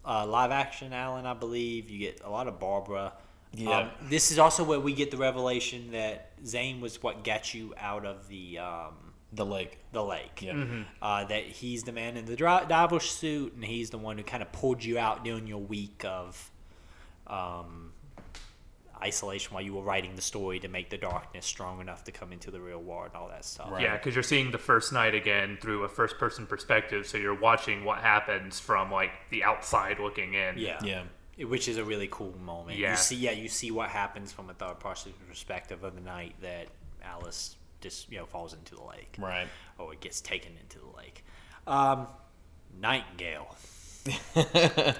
uh, 0.05 0.27
live 0.27 0.51
action 0.51 0.93
Alan, 0.93 1.27
I 1.27 1.35
believe. 1.35 1.91
You 1.91 1.99
get 1.99 2.21
a 2.25 2.31
lot 2.31 2.47
of 2.49 2.59
Barbara. 2.61 3.13
Yeah. 3.55 3.71
Um, 3.79 3.91
this 4.03 4.31
is 4.31 4.39
also 4.39 4.63
where 4.65 4.81
we 4.81 4.93
get 4.93 5.11
the 5.11 5.17
revelation 5.17 5.91
that 5.93 6.31
Zane 6.45 6.81
was 6.81 7.03
what 7.03 7.25
got 7.25 7.55
you 7.55 7.75
out 7.79 8.05
of 8.05 8.29
the 8.29 8.59
um, 8.59 8.95
the 9.33 9.45
lake. 9.45 9.79
the 9.93 10.05
lake. 10.05 10.41
Yeah. 10.41 10.65
Uh, 11.03 11.25
that 11.25 11.45
he's 11.45 11.83
the 11.83 11.93
man 11.93 12.17
in 12.17 12.25
the 12.27 12.37
dri- 12.37 12.67
diver 12.69 13.01
suit, 13.01 13.55
and 13.55 13.65
he's 13.65 13.91
the 13.91 13.99
one 13.99 14.19
who 14.19 14.25
kind 14.25 14.43
of 14.43 14.53
pulled 14.53 14.85
you 14.85 14.99
out 14.99 15.25
during 15.25 15.47
your 15.47 15.59
week 15.61 16.05
of, 16.07 16.51
um, 17.27 17.93
isolation 19.01 19.55
while 19.55 19.63
you 19.63 19.75
were 19.75 19.83
writing 19.83 20.17
the 20.17 20.23
story 20.23 20.59
to 20.59 20.67
make 20.69 20.91
the 20.91 20.99
darkness 20.99 21.47
strong 21.47 21.81
enough 21.81 22.03
to 22.05 22.11
come 22.13 22.33
into 22.33 22.51
the 22.51 22.61
real 22.61 22.81
world 22.81 23.11
and 23.13 23.17
all 23.17 23.29
that 23.29 23.45
stuff. 23.45 23.71
Right. 23.71 23.83
Yeah, 23.83 23.97
because 23.97 24.15
you're 24.15 24.25
seeing 24.25 24.51
the 24.51 24.59
first 24.59 24.93
night 24.93 25.15
again 25.15 25.57
through 25.61 25.85
a 25.85 25.89
first 25.89 26.19
person 26.19 26.47
perspective, 26.47 27.07
so 27.07 27.17
you're 27.17 27.39
watching 27.39 27.85
what 27.85 27.99
happens 27.99 28.59
from 28.59 28.91
like 28.91 29.11
the 29.31 29.45
outside 29.45 30.01
looking 30.01 30.35
in. 30.35 30.59
Yeah. 30.59 30.79
Yeah. 30.83 31.03
Which 31.47 31.69
is 31.69 31.77
a 31.77 31.85
really 31.85 32.09
cool 32.11 32.35
moment. 32.45 32.79
Yeah. 32.79 32.91
You 32.93 32.97
see, 32.97 33.17
yeah, 33.17 33.31
you 33.33 33.49
see 33.49 33.71
what 33.71 33.91
happens 33.91 34.33
from 34.33 34.51
a 34.51 34.55
third 34.55 34.81
person 34.81 35.13
perspective 35.29 35.85
of 35.85 35.95
the 35.95 36.01
night 36.01 36.35
that 36.43 36.67
Alice 37.05 37.57
just 37.81 38.11
you 38.11 38.19
know 38.19 38.27
falls 38.27 38.55
into 38.55 38.75
the 38.75 38.83
lake, 38.83 39.15
Right. 39.19 39.47
or 39.79 39.93
it 39.93 40.01
gets 40.01 40.21
taken 40.21 40.53
into 40.61 40.79
the 40.81 40.97
lake. 40.97 41.25
Um, 41.67 42.07
Nightingale. 42.81 43.55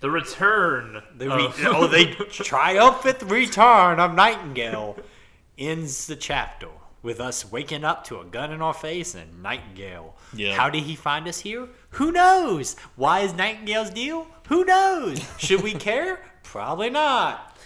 The 0.00 0.10
return. 0.10 1.02
The 1.16 1.32
of- 1.32 1.56
oh, 1.64 1.86
they 1.86 2.04
triumphant 2.06 3.22
return 3.22 3.98
of 4.00 4.14
Nightingale 4.14 4.98
ends 5.58 6.06
the 6.06 6.16
chapter 6.16 6.68
with 7.04 7.20
us 7.20 7.50
waking 7.52 7.84
up 7.84 8.02
to 8.04 8.18
a 8.18 8.24
gun 8.24 8.50
in 8.50 8.60
our 8.60 8.74
face 8.74 9.14
and 9.14 9.42
Nightingale. 9.42 10.16
Yeah. 10.34 10.56
How 10.56 10.70
did 10.70 10.82
he 10.84 10.96
find 10.96 11.28
us 11.28 11.38
here? 11.40 11.68
Who 11.90 12.10
knows? 12.10 12.74
Why 12.96 13.20
is 13.20 13.34
Nightingale's 13.34 13.90
deal? 13.90 14.26
Who 14.48 14.64
knows? 14.64 15.22
Should 15.38 15.62
we 15.62 15.72
care? 15.74 16.20
Probably 16.42 16.90
not. 16.90 17.56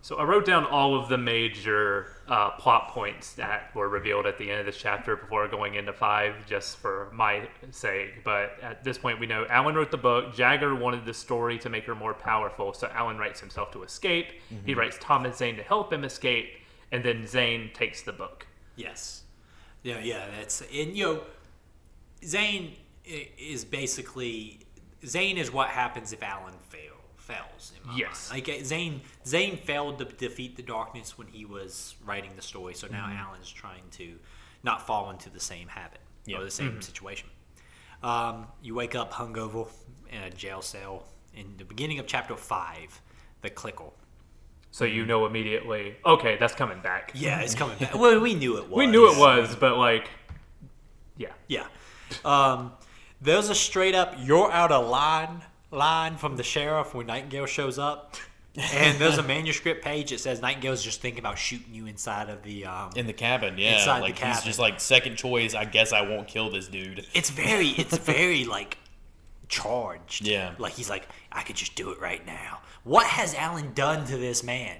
So 0.00 0.16
I 0.16 0.24
wrote 0.24 0.46
down 0.46 0.64
all 0.64 0.98
of 0.98 1.08
the 1.08 1.18
major 1.18 2.06
uh, 2.28 2.50
plot 2.50 2.88
points 2.88 3.34
that 3.34 3.74
were 3.74 3.88
revealed 3.88 4.26
at 4.26 4.38
the 4.38 4.50
end 4.50 4.60
of 4.60 4.66
this 4.66 4.76
chapter 4.76 5.16
before 5.16 5.46
going 5.48 5.74
into 5.74 5.92
five, 5.92 6.34
just 6.46 6.78
for 6.78 7.08
my 7.12 7.48
sake. 7.70 8.24
But 8.24 8.52
at 8.62 8.82
this 8.84 8.98
point, 8.98 9.20
we 9.20 9.26
know 9.26 9.46
Alan 9.48 9.74
wrote 9.74 9.90
the 9.90 9.98
book. 9.98 10.34
Jagger 10.34 10.74
wanted 10.74 11.04
the 11.04 11.14
story 11.14 11.58
to 11.58 11.68
make 11.68 11.84
her 11.84 11.94
more 11.94 12.14
powerful, 12.14 12.72
so 12.72 12.88
Alan 12.94 13.18
writes 13.18 13.38
himself 13.40 13.70
to 13.72 13.82
escape. 13.82 14.32
He 14.64 14.74
writes 14.74 14.96
Thomas 15.00 15.36
Zane 15.36 15.56
to 15.56 15.62
help 15.62 15.92
him 15.92 16.04
escape, 16.04 16.48
and 16.92 17.04
then 17.04 17.26
Zane 17.26 17.70
takes 17.74 18.02
the 18.02 18.12
book. 18.12 18.46
Yes. 18.76 19.22
Yeah, 19.82 20.00
yeah, 20.00 20.26
that's 20.36 20.60
and 20.62 20.96
you 20.96 21.04
know, 21.04 21.22
Zane 22.24 22.74
is 23.04 23.64
basically 23.64 24.60
Zane 25.06 25.38
is 25.38 25.52
what 25.52 25.68
happens 25.68 26.12
if 26.12 26.22
Alan 26.22 26.54
fail 26.68 26.94
fails. 27.16 27.72
in 27.80 27.86
my 27.88 27.96
Yes. 27.96 28.30
mind. 28.30 28.46
like 28.48 28.64
Zane 28.64 29.00
Zane 29.26 29.56
failed 29.56 29.98
to 29.98 30.04
defeat 30.04 30.56
the 30.56 30.62
darkness 30.62 31.16
when 31.16 31.28
he 31.28 31.44
was 31.44 31.94
writing 32.04 32.32
the 32.36 32.42
story, 32.42 32.74
so 32.74 32.86
now 32.88 33.06
Alan's 33.06 33.50
trying 33.50 33.88
to 33.92 34.18
not 34.62 34.86
fall 34.86 35.10
into 35.10 35.30
the 35.30 35.40
same 35.40 35.68
habit 35.68 36.00
Yeah. 36.26 36.38
or 36.38 36.44
the 36.44 36.50
same 36.50 36.82
situation. 36.82 37.28
Um, 38.02 38.46
you 38.62 38.74
wake 38.74 38.94
up 38.94 39.12
hungover 39.12 39.68
in 40.10 40.22
a 40.22 40.30
jail 40.30 40.62
cell 40.62 41.06
in 41.34 41.56
the 41.56 41.64
beginning 41.64 41.98
of 41.98 42.06
chapter 42.06 42.36
five. 42.36 43.00
The 43.42 43.50
clickle. 43.50 43.92
So 44.78 44.84
you 44.84 45.04
know 45.04 45.26
immediately, 45.26 45.96
okay, 46.06 46.36
that's 46.38 46.54
coming 46.54 46.78
back. 46.78 47.10
Yeah, 47.12 47.40
it's 47.40 47.56
coming 47.56 47.76
back. 47.78 47.98
well, 47.98 48.20
we 48.20 48.36
knew 48.36 48.58
it 48.58 48.68
was. 48.68 48.78
We 48.78 48.86
knew 48.86 49.10
it 49.10 49.18
was, 49.18 49.56
but 49.56 49.76
like, 49.76 50.08
yeah. 51.16 51.32
Yeah. 51.48 51.66
Um, 52.24 52.70
there's 53.20 53.48
a 53.50 53.56
straight 53.56 53.96
up 53.96 54.14
"you're 54.20 54.52
out 54.52 54.70
of 54.70 54.86
line" 54.86 55.42
line 55.72 56.16
from 56.16 56.36
the 56.36 56.44
sheriff 56.44 56.94
when 56.94 57.06
Nightingale 57.08 57.46
shows 57.46 57.76
up, 57.76 58.14
and 58.56 59.00
there's 59.00 59.18
a 59.18 59.22
manuscript 59.24 59.82
page 59.82 60.10
that 60.10 60.20
says 60.20 60.40
Nightingale's 60.40 60.84
just 60.84 61.00
thinking 61.00 61.18
about 61.18 61.38
shooting 61.38 61.74
you 61.74 61.86
inside 61.86 62.28
of 62.28 62.44
the. 62.44 62.64
Um, 62.66 62.90
In 62.94 63.08
the 63.08 63.12
cabin, 63.12 63.58
yeah. 63.58 63.78
Inside 63.80 63.96
the 63.98 64.02
like 64.02 64.12
he's 64.14 64.20
cabin. 64.22 64.44
just 64.44 64.60
like 64.60 64.78
second 64.78 65.16
choice. 65.16 65.54
I 65.54 65.64
guess 65.64 65.92
I 65.92 66.02
won't 66.02 66.28
kill 66.28 66.50
this 66.50 66.68
dude. 66.68 67.04
it's 67.14 67.30
very, 67.30 67.70
it's 67.70 67.98
very 67.98 68.44
like 68.44 68.78
charged. 69.48 70.24
Yeah. 70.24 70.54
Like 70.56 70.74
he's 70.74 70.88
like, 70.88 71.08
I 71.32 71.42
could 71.42 71.56
just 71.56 71.74
do 71.74 71.90
it 71.90 72.00
right 72.00 72.24
now. 72.24 72.60
What 72.84 73.06
has 73.06 73.34
Alan 73.34 73.72
done 73.74 74.06
to 74.06 74.16
this 74.16 74.42
man? 74.42 74.76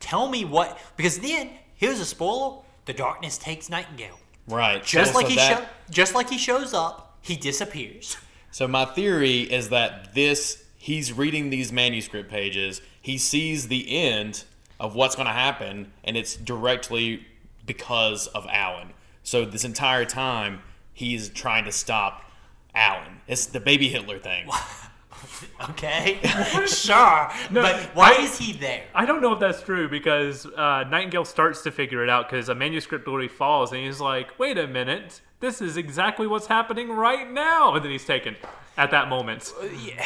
Tell 0.00 0.28
me 0.28 0.44
what. 0.44 0.78
Because 0.96 1.18
then 1.18 1.50
here's 1.74 2.00
a 2.00 2.04
spoiler: 2.04 2.62
the 2.86 2.92
darkness 2.92 3.38
takes 3.38 3.68
Nightingale. 3.68 4.18
Right. 4.48 4.82
Just 4.84 5.12
so, 5.12 5.18
like 5.18 5.26
so 5.26 5.30
he 5.30 5.36
that- 5.36 5.68
just 5.90 6.14
like 6.14 6.30
he 6.30 6.38
shows 6.38 6.74
up, 6.74 7.18
he 7.20 7.36
disappears. 7.36 8.16
So 8.50 8.68
my 8.68 8.84
theory 8.84 9.40
is 9.40 9.70
that 9.70 10.14
this 10.14 10.64
he's 10.76 11.12
reading 11.12 11.50
these 11.50 11.72
manuscript 11.72 12.28
pages, 12.30 12.82
he 13.00 13.16
sees 13.16 13.68
the 13.68 13.96
end 13.96 14.44
of 14.80 14.96
what's 14.96 15.14
going 15.14 15.26
to 15.28 15.32
happen 15.32 15.92
and 16.02 16.16
it's 16.16 16.36
directly 16.36 17.24
because 17.64 18.26
of 18.28 18.46
Alan. 18.50 18.92
So 19.22 19.44
this 19.44 19.64
entire 19.64 20.04
time 20.04 20.60
he's 20.92 21.28
trying 21.28 21.64
to 21.66 21.72
stop 21.72 22.24
Alan. 22.74 23.20
It's 23.28 23.46
the 23.46 23.60
baby 23.60 23.88
Hitler 23.88 24.18
thing. 24.18 24.48
Okay, 25.70 26.18
sure, 26.66 27.30
No, 27.50 27.62
but 27.62 27.76
why 27.94 28.16
I- 28.18 28.22
is 28.22 28.38
he 28.38 28.52
there? 28.52 28.84
I 28.94 29.06
don't 29.06 29.20
know 29.22 29.32
if 29.32 29.40
that's 29.40 29.62
true 29.62 29.88
because 29.88 30.44
uh, 30.46 30.84
Nightingale 30.88 31.24
starts 31.24 31.62
to 31.62 31.70
figure 31.70 32.02
it 32.02 32.08
out 32.10 32.28
because 32.28 32.48
a 32.48 32.54
manuscript 32.54 33.06
literally 33.06 33.28
falls 33.28 33.72
and 33.72 33.80
he's 33.84 34.00
like, 34.00 34.38
wait 34.38 34.58
a 34.58 34.66
minute, 34.66 35.20
this 35.40 35.60
is 35.62 35.76
exactly 35.76 36.26
what's 36.26 36.46
happening 36.48 36.90
right 36.90 37.30
now. 37.30 37.74
And 37.74 37.84
then 37.84 37.92
he's 37.92 38.04
taken 38.04 38.36
at 38.76 38.90
that 38.90 39.08
moment. 39.08 39.52
Yeah. 39.82 40.04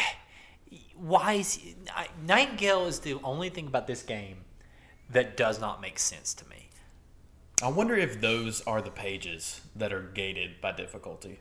Why 0.95 1.33
is 1.33 1.53
he, 1.55 1.75
I- 1.95 2.07
Nightingale 2.25 2.85
is 2.87 2.99
the 2.99 3.15
only 3.23 3.49
thing 3.49 3.67
about 3.67 3.87
this 3.87 4.03
game 4.03 4.37
that 5.09 5.37
does 5.37 5.59
not 5.59 5.81
make 5.81 5.97
sense 5.99 6.33
to 6.35 6.47
me. 6.49 6.69
I 7.63 7.69
wonder 7.69 7.95
if 7.95 8.21
those 8.21 8.61
are 8.67 8.81
the 8.81 8.91
pages 8.91 9.61
that 9.75 9.91
are 9.91 10.01
gated 10.01 10.61
by 10.61 10.73
difficulty. 10.73 11.39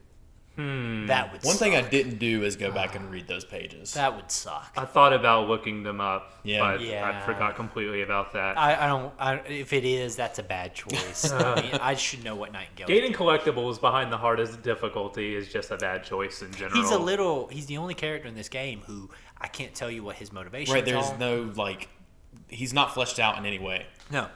That 0.56 1.32
would 1.32 1.44
One 1.44 1.54
suck. 1.54 1.58
thing 1.58 1.76
I 1.76 1.82
didn't 1.82 2.18
do 2.18 2.42
is 2.42 2.56
go 2.56 2.70
back 2.70 2.94
and 2.96 3.10
read 3.10 3.26
those 3.28 3.44
pages. 3.44 3.92
that 3.94 4.16
would 4.16 4.30
suck. 4.30 4.72
I 4.76 4.84
thought 4.86 5.12
about 5.12 5.48
looking 5.48 5.82
them 5.82 6.00
up, 6.00 6.32
Yeah. 6.44 6.60
but 6.60 6.80
Yeah. 6.80 7.20
I 7.22 7.26
forgot 7.26 7.56
completely 7.56 8.02
about 8.02 8.32
that. 8.32 8.56
I, 8.58 8.84
I 8.84 8.86
don't. 8.88 9.12
I, 9.18 9.34
if 9.48 9.72
it 9.72 9.84
is, 9.84 10.16
that's 10.16 10.38
a 10.38 10.42
bad 10.42 10.74
choice. 10.74 11.30
I, 11.32 11.60
mean, 11.62 11.74
I 11.74 11.94
should 11.94 12.24
know 12.24 12.36
what 12.36 12.52
Nightingale. 12.52 12.86
Gating 12.86 13.12
collectibles 13.12 13.80
behind 13.80 14.10
the 14.10 14.16
hardest 14.16 14.62
difficulty 14.62 15.34
is 15.36 15.48
just 15.52 15.70
a 15.70 15.76
bad 15.76 16.04
choice 16.04 16.40
in 16.42 16.52
general. 16.52 16.80
He's 16.80 16.90
a 16.90 16.98
little. 16.98 17.48
He's 17.48 17.66
the 17.66 17.76
only 17.76 17.94
character 17.94 18.26
in 18.28 18.34
this 18.34 18.48
game 18.48 18.80
who 18.86 19.10
I 19.40 19.48
can't 19.48 19.74
tell 19.74 19.90
you 19.90 20.02
what 20.02 20.16
his 20.16 20.32
motivation. 20.32 20.74
Is. 20.74 20.74
Right, 20.74 20.84
there's 20.84 21.18
no 21.18 21.52
like 21.54 21.88
he's 22.48 22.72
not 22.72 22.94
fleshed 22.94 23.18
out 23.18 23.36
in 23.38 23.44
any 23.46 23.58
way. 23.58 23.86
no. 24.10 24.28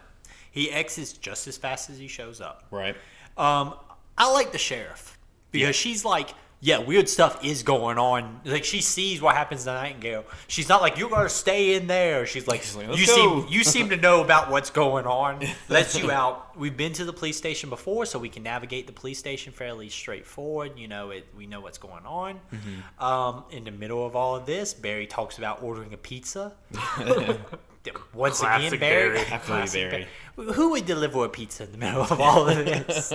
He 0.52 0.68
exits 0.72 1.12
just 1.12 1.46
as 1.46 1.56
fast 1.56 1.90
as 1.90 1.98
he 1.98 2.08
shows 2.08 2.40
up. 2.40 2.64
Right. 2.72 2.96
Um, 3.38 3.74
I 4.18 4.32
like 4.32 4.50
the 4.50 4.58
sheriff 4.58 5.16
because 5.50 5.76
she's 5.76 6.04
like, 6.04 6.30
yeah, 6.62 6.78
weird 6.78 7.08
stuff 7.08 7.42
is 7.42 7.62
going 7.62 7.96
on. 7.96 8.42
Like 8.44 8.64
she 8.64 8.82
sees 8.82 9.22
what 9.22 9.34
happens 9.34 9.64
to 9.64 9.72
Nightingale. 9.72 10.26
She's 10.46 10.68
not 10.68 10.82
like 10.82 10.98
you 10.98 11.08
gotta 11.08 11.30
stay 11.30 11.74
in 11.74 11.86
there. 11.86 12.26
She's 12.26 12.46
like, 12.46 12.62
like, 12.76 12.88
"Let's 12.88 13.00
you 13.00 13.06
go." 13.06 13.14
seem 13.14 13.46
you 13.48 13.64
seem 13.64 13.88
to 13.88 13.96
know 13.96 14.22
about 14.22 14.50
what's 14.50 14.68
going 14.68 15.06
on. 15.06 15.42
Lets 15.70 15.98
you 15.98 16.10
out. 16.10 16.58
We've 16.58 16.76
been 16.76 16.92
to 16.94 17.06
the 17.06 17.14
police 17.14 17.38
station 17.38 17.70
before, 17.70 18.04
so 18.04 18.18
we 18.18 18.28
can 18.28 18.42
navigate 18.42 18.86
the 18.86 18.92
police 18.92 19.18
station 19.18 19.54
fairly 19.54 19.88
straightforward. 19.88 20.78
You 20.78 20.88
know, 20.88 21.10
it 21.10 21.26
we 21.34 21.46
know 21.46 21.62
what's 21.62 21.78
going 21.78 22.04
on. 22.04 22.38
Mm-hmm. 22.52 23.02
Um, 23.02 23.44
in 23.50 23.64
the 23.64 23.70
middle 23.70 24.04
of 24.04 24.14
all 24.14 24.36
of 24.36 24.44
this, 24.44 24.74
Barry 24.74 25.06
talks 25.06 25.38
about 25.38 25.62
ordering 25.62 25.94
a 25.94 25.98
pizza. 25.98 26.52
Once 28.12 28.40
again, 28.40 28.60
Classic 28.60 28.80
Barry. 28.80 29.14
Barry. 29.14 29.20
I 29.20 29.38
feel 29.38 29.56
you, 29.56 29.62
Classic 29.62 29.90
Barry. 29.90 30.06
Ba- 30.36 30.52
Who 30.52 30.70
would 30.72 30.84
deliver 30.84 31.24
a 31.24 31.28
pizza 31.30 31.64
in 31.64 31.72
the 31.72 31.78
middle 31.78 32.02
of 32.02 32.20
all 32.20 32.46
of 32.46 32.56
this? 32.56 33.14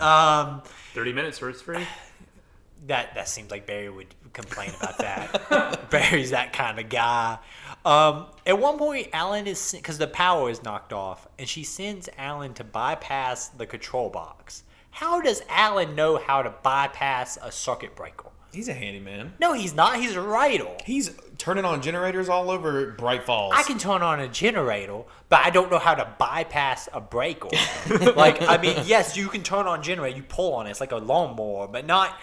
Um, 0.00 0.62
30 0.94 1.12
minutes 1.12 1.38
for 1.38 1.48
it's 1.50 1.62
free. 1.62 1.84
that 2.86 3.14
that 3.14 3.28
seems 3.28 3.50
like 3.50 3.66
Barry 3.66 3.88
would 3.88 4.14
complain 4.32 4.70
about 4.78 4.98
that. 4.98 5.88
Barry's 5.90 6.30
that 6.30 6.52
kind 6.52 6.78
of 6.78 6.88
guy. 6.88 7.38
Um, 7.84 8.26
at 8.46 8.58
one 8.58 8.78
point, 8.78 9.08
Alan 9.12 9.46
is 9.46 9.72
because 9.72 9.98
the 9.98 10.06
power 10.06 10.50
is 10.50 10.62
knocked 10.62 10.92
off, 10.92 11.28
and 11.38 11.48
she 11.48 11.64
sends 11.64 12.08
Alan 12.16 12.54
to 12.54 12.64
bypass 12.64 13.48
the 13.48 13.66
control 13.66 14.10
box. 14.10 14.64
How 14.90 15.20
does 15.20 15.42
Alan 15.48 15.94
know 15.94 16.18
how 16.18 16.42
to 16.42 16.50
bypass 16.62 17.38
a 17.42 17.50
circuit 17.50 17.96
breaker? 17.96 18.28
He's 18.52 18.68
a 18.68 18.74
handyman. 18.74 19.32
No, 19.40 19.52
he's 19.52 19.74
not. 19.74 19.96
He's 19.96 20.14
a 20.14 20.20
writer. 20.20 20.68
He's 20.84 21.10
turning 21.44 21.66
on 21.66 21.82
generators 21.82 22.30
all 22.30 22.50
over 22.50 22.92
Bright 22.92 23.24
Falls. 23.24 23.52
I 23.54 23.64
can 23.64 23.76
turn 23.76 24.00
on 24.00 24.18
a 24.18 24.26
generator, 24.26 25.02
but 25.28 25.40
I 25.44 25.50
don't 25.50 25.70
know 25.70 25.78
how 25.78 25.94
to 25.94 26.08
bypass 26.18 26.88
a 26.90 27.02
breaker. 27.02 27.50
like, 28.16 28.40
I 28.40 28.56
mean, 28.56 28.78
yes, 28.86 29.14
you 29.14 29.28
can 29.28 29.42
turn 29.42 29.66
on 29.66 29.82
generator, 29.82 30.16
you 30.16 30.22
pull 30.22 30.54
on 30.54 30.66
it, 30.66 30.70
it's 30.70 30.80
like 30.80 30.92
a 30.92 30.96
lawnmower, 30.96 31.68
but 31.68 31.84
not 31.84 32.18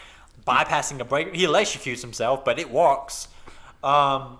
bypassing 0.47 0.99
a 1.01 1.05
breaker. 1.05 1.29
He 1.35 1.45
electrocutes 1.45 2.01
himself, 2.01 2.43
but 2.43 2.57
it 2.57 2.71
works. 2.71 3.27
Um, 3.83 4.39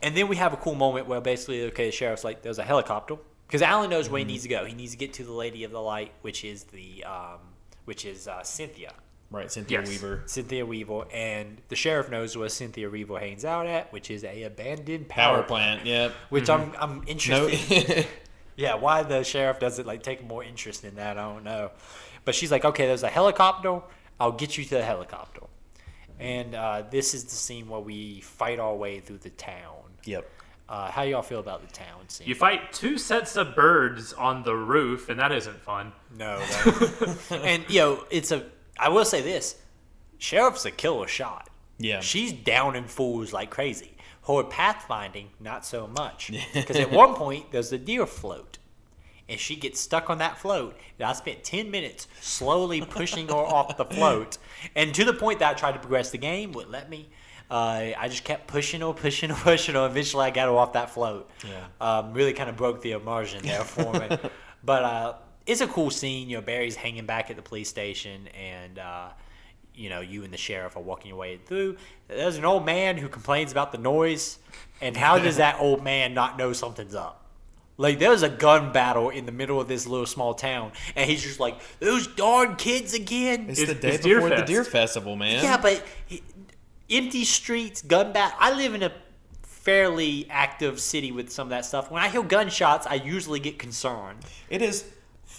and 0.00 0.16
then 0.16 0.28
we 0.28 0.36
have 0.36 0.54
a 0.54 0.56
cool 0.56 0.76
moment 0.76 1.06
where 1.08 1.20
basically, 1.20 1.64
okay, 1.64 1.84
the 1.84 1.92
sheriff's 1.92 2.24
like, 2.24 2.40
there's 2.40 2.58
a 2.58 2.64
helicopter. 2.64 3.16
Because 3.46 3.60
Alan 3.60 3.90
knows 3.90 4.08
where 4.08 4.20
he 4.20 4.24
needs 4.24 4.44
to 4.44 4.48
go. 4.48 4.64
He 4.64 4.72
needs 4.72 4.92
to 4.92 4.98
get 4.98 5.12
to 5.14 5.24
the 5.24 5.32
Lady 5.32 5.62
of 5.64 5.72
the 5.72 5.80
Light, 5.80 6.12
which 6.22 6.42
is 6.42 6.64
the, 6.64 7.04
um, 7.04 7.40
which 7.84 8.06
is 8.06 8.26
uh, 8.26 8.42
Cynthia. 8.42 8.94
Right, 9.30 9.50
Cynthia 9.50 9.80
Yes. 9.80 9.88
Weaver. 9.88 10.22
Cynthia 10.26 10.64
Weaver, 10.64 11.04
and 11.12 11.60
the 11.68 11.74
sheriff 11.76 12.08
knows 12.10 12.36
where 12.36 12.48
Cynthia 12.48 12.88
Weaver 12.88 13.18
hangs 13.18 13.44
out 13.44 13.66
at, 13.66 13.92
which 13.92 14.10
is 14.10 14.22
a 14.24 14.44
abandoned 14.44 15.08
Power 15.08 15.38
power, 15.38 15.42
plant. 15.42 15.84
Yep. 15.84 16.12
Which 16.30 16.48
I'm 16.48 16.72
I'm 16.78 16.96
No. 16.98 17.02
interested. 17.06 18.06
Yeah, 18.58 18.76
why 18.76 19.02
the 19.02 19.22
sheriff 19.22 19.58
doesn't 19.58 19.86
like 19.86 20.02
take 20.02 20.26
more 20.26 20.42
interest 20.42 20.82
in 20.82 20.94
that, 20.94 21.18
I 21.18 21.30
don't 21.30 21.44
know. 21.44 21.72
But 22.24 22.34
she's 22.34 22.50
like, 22.50 22.64
okay, 22.64 22.86
there's 22.86 23.02
a 23.02 23.08
helicopter. 23.10 23.82
I'll 24.18 24.32
get 24.32 24.56
you 24.56 24.64
to 24.64 24.76
the 24.76 24.82
helicopter. 24.82 25.42
And 26.18 26.54
uh, 26.54 26.84
this 26.90 27.12
is 27.12 27.24
the 27.24 27.34
scene 27.36 27.68
where 27.68 27.80
we 27.80 28.22
fight 28.22 28.58
our 28.58 28.74
way 28.74 29.00
through 29.00 29.18
the 29.18 29.28
town. 29.30 29.74
yep. 30.06 30.26
Uh, 30.70 30.90
how 30.90 31.02
y'all 31.02 31.20
feel 31.22 31.38
about 31.38 31.60
the 31.64 31.72
town 31.72 32.08
scene? 32.08 32.26
You 32.26 32.34
fight 32.34 32.72
two 32.72 32.96
sets 32.96 33.36
of 33.36 33.54
birds 33.54 34.14
on 34.14 34.42
the 34.42 34.54
roof, 34.56 35.10
and 35.10 35.20
that 35.20 35.32
isn't 35.32 35.60
fun. 35.60 35.92
No. 36.16 36.42
and 37.30 37.62
you 37.68 37.80
know, 37.80 38.04
it's 38.10 38.32
a. 38.32 38.42
I 38.78 38.88
will 38.88 39.04
say 39.04 39.22
this: 39.22 39.56
Sheriff's 40.18 40.64
a 40.64 40.70
killer 40.70 41.06
shot. 41.06 41.48
Yeah. 41.78 42.00
She's 42.00 42.32
down 42.32 42.76
in 42.76 42.84
fools 42.84 43.32
like 43.32 43.50
crazy. 43.50 43.92
Her 44.26 44.42
pathfinding, 44.42 45.26
not 45.38 45.64
so 45.64 45.86
much. 45.86 46.32
Because 46.54 46.76
at 46.76 46.90
one 46.90 47.14
point 47.14 47.52
there's 47.52 47.72
a 47.72 47.78
deer 47.78 48.06
float, 48.06 48.58
and 49.28 49.38
she 49.38 49.56
gets 49.56 49.78
stuck 49.78 50.10
on 50.10 50.18
that 50.18 50.38
float. 50.38 50.76
And 50.98 51.06
I 51.06 51.12
spent 51.12 51.44
ten 51.44 51.70
minutes 51.70 52.08
slowly 52.20 52.80
pushing 52.80 53.28
her 53.28 53.34
off 53.34 53.76
the 53.76 53.84
float, 53.84 54.38
and 54.74 54.94
to 54.94 55.04
the 55.04 55.12
point 55.12 55.38
that 55.40 55.50
I 55.50 55.54
tried 55.54 55.72
to 55.72 55.78
progress 55.78 56.10
the 56.10 56.18
game 56.18 56.52
would 56.52 56.68
let 56.70 56.90
me. 56.90 57.08
Uh, 57.48 57.92
I 57.96 58.08
just 58.08 58.24
kept 58.24 58.48
pushing 58.48 58.80
her, 58.80 58.92
pushing 58.92 59.30
her, 59.30 59.36
pushing 59.42 59.76
her. 59.76 59.86
Eventually, 59.86 60.24
I 60.24 60.30
got 60.30 60.46
her 60.46 60.56
off 60.56 60.72
that 60.72 60.90
float. 60.90 61.30
Yeah. 61.44 61.66
Um, 61.80 62.12
really 62.12 62.32
kind 62.32 62.50
of 62.50 62.56
broke 62.56 62.82
the 62.82 62.92
immersion 62.92 63.42
there 63.44 63.60
for 63.60 63.92
me. 63.92 64.08
but 64.64 64.82
uh, 64.82 65.14
it's 65.46 65.60
a 65.60 65.66
cool 65.66 65.90
scene. 65.90 66.28
You 66.28 66.36
know, 66.36 66.42
Barry's 66.42 66.76
hanging 66.76 67.06
back 67.06 67.30
at 67.30 67.36
the 67.36 67.42
police 67.42 67.68
station, 67.68 68.28
and 68.28 68.78
uh, 68.78 69.08
you 69.74 69.88
know, 69.88 70.00
you 70.00 70.24
and 70.24 70.32
the 70.32 70.36
sheriff 70.38 70.76
are 70.76 70.82
walking 70.82 71.10
your 71.10 71.18
way 71.18 71.36
through. 71.38 71.76
There's 72.08 72.36
an 72.36 72.44
old 72.44 72.64
man 72.66 72.96
who 72.96 73.08
complains 73.08 73.52
about 73.52 73.72
the 73.72 73.78
noise, 73.78 74.38
and 74.80 74.96
how 74.96 75.18
does 75.18 75.36
that 75.36 75.60
old 75.60 75.82
man 75.84 76.14
not 76.14 76.36
know 76.38 76.52
something's 76.52 76.94
up? 76.94 77.22
Like 77.78 77.98
there's 77.98 78.22
a 78.22 78.30
gun 78.30 78.72
battle 78.72 79.10
in 79.10 79.26
the 79.26 79.32
middle 79.32 79.60
of 79.60 79.68
this 79.68 79.86
little 79.86 80.06
small 80.06 80.32
town, 80.34 80.72
and 80.96 81.08
he's 81.10 81.22
just 81.22 81.38
like, 81.40 81.60
"Those 81.78 82.06
darn 82.06 82.56
kids 82.56 82.94
again!" 82.94 83.46
It's, 83.50 83.60
It's- 83.60 83.76
the 83.76 83.80
day 83.80 83.94
it's 83.96 84.04
Deer 84.04 84.20
before 84.20 84.36
the 84.36 84.44
Deer 84.44 84.64
Festival, 84.64 85.14
man. 85.14 85.44
Yeah, 85.44 85.58
but 85.58 85.84
he- 86.06 86.22
empty 86.90 87.24
streets, 87.24 87.82
gun 87.82 88.12
battle. 88.14 88.36
I 88.40 88.52
live 88.52 88.74
in 88.74 88.82
a 88.82 88.92
fairly 89.42 90.26
active 90.30 90.80
city 90.80 91.12
with 91.12 91.30
some 91.30 91.48
of 91.48 91.50
that 91.50 91.64
stuff. 91.64 91.90
When 91.90 92.02
I 92.02 92.08
hear 92.08 92.22
gunshots, 92.22 92.86
I 92.86 92.94
usually 92.94 93.40
get 93.40 93.58
concerned. 93.58 94.20
It 94.48 94.62
is 94.62 94.84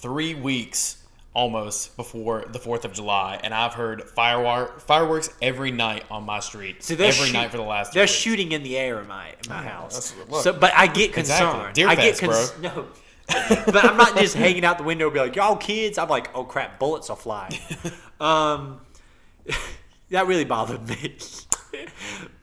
three 0.02 0.34
weeks 0.36 1.04
almost 1.34 1.95
before 1.98 2.45
the 2.52 2.58
Fourth 2.60 2.84
of 2.86 2.93
July, 2.93 3.39
and 3.43 3.54
I've 3.54 3.74
heard 3.74 4.04
firework 4.10 4.82
fireworks 4.82 5.30
every 5.41 5.72
night 5.72 6.04
on 6.10 6.24
my 6.24 6.39
street. 6.39 6.82
So 6.84 6.93
every 6.95 7.12
shoot- 7.12 7.34
night 7.34 7.52
for 7.52 7.58
the 7.58 7.64
last. 7.64 7.93
They're 7.93 8.04
weeks. 8.04 8.12
shooting 8.14 8.52
in 8.54 8.64
the 8.64 8.78
air 8.78 9.00
in 9.00 9.08
my 9.08 9.30
in 9.30 9.50
my 9.50 9.62
house. 9.64 10.14
so, 10.41 10.54
but 10.54 10.74
I 10.76 10.88
get 10.88 11.16
Exactly. 11.18 11.52
concerned. 11.52 11.76
Deer 11.76 11.88
I 11.89 11.95
get 11.95 12.18
Fest, 12.18 12.60
no. 12.60 12.88
but 13.28 13.84
I'm 13.84 13.98
not 13.98 14.16
just 14.18 14.36
hanging 14.36 14.64
out 14.64 14.78
the 14.78 14.84
window 14.86 15.06
and 15.06 15.14
be 15.14 15.20
like, 15.20 15.36
y'all 15.36 15.58
kids. 15.58 15.98
I'm 15.98 16.08
like, 16.10 16.30
oh 16.34 16.43
crap, 16.45 16.80
bullets 16.80 17.10
are 17.10 17.18
flying. 17.18 17.60
um, 18.22 18.80
that 20.10 20.28
really 20.28 20.45
bothered 20.45 20.88
me. 20.88 21.18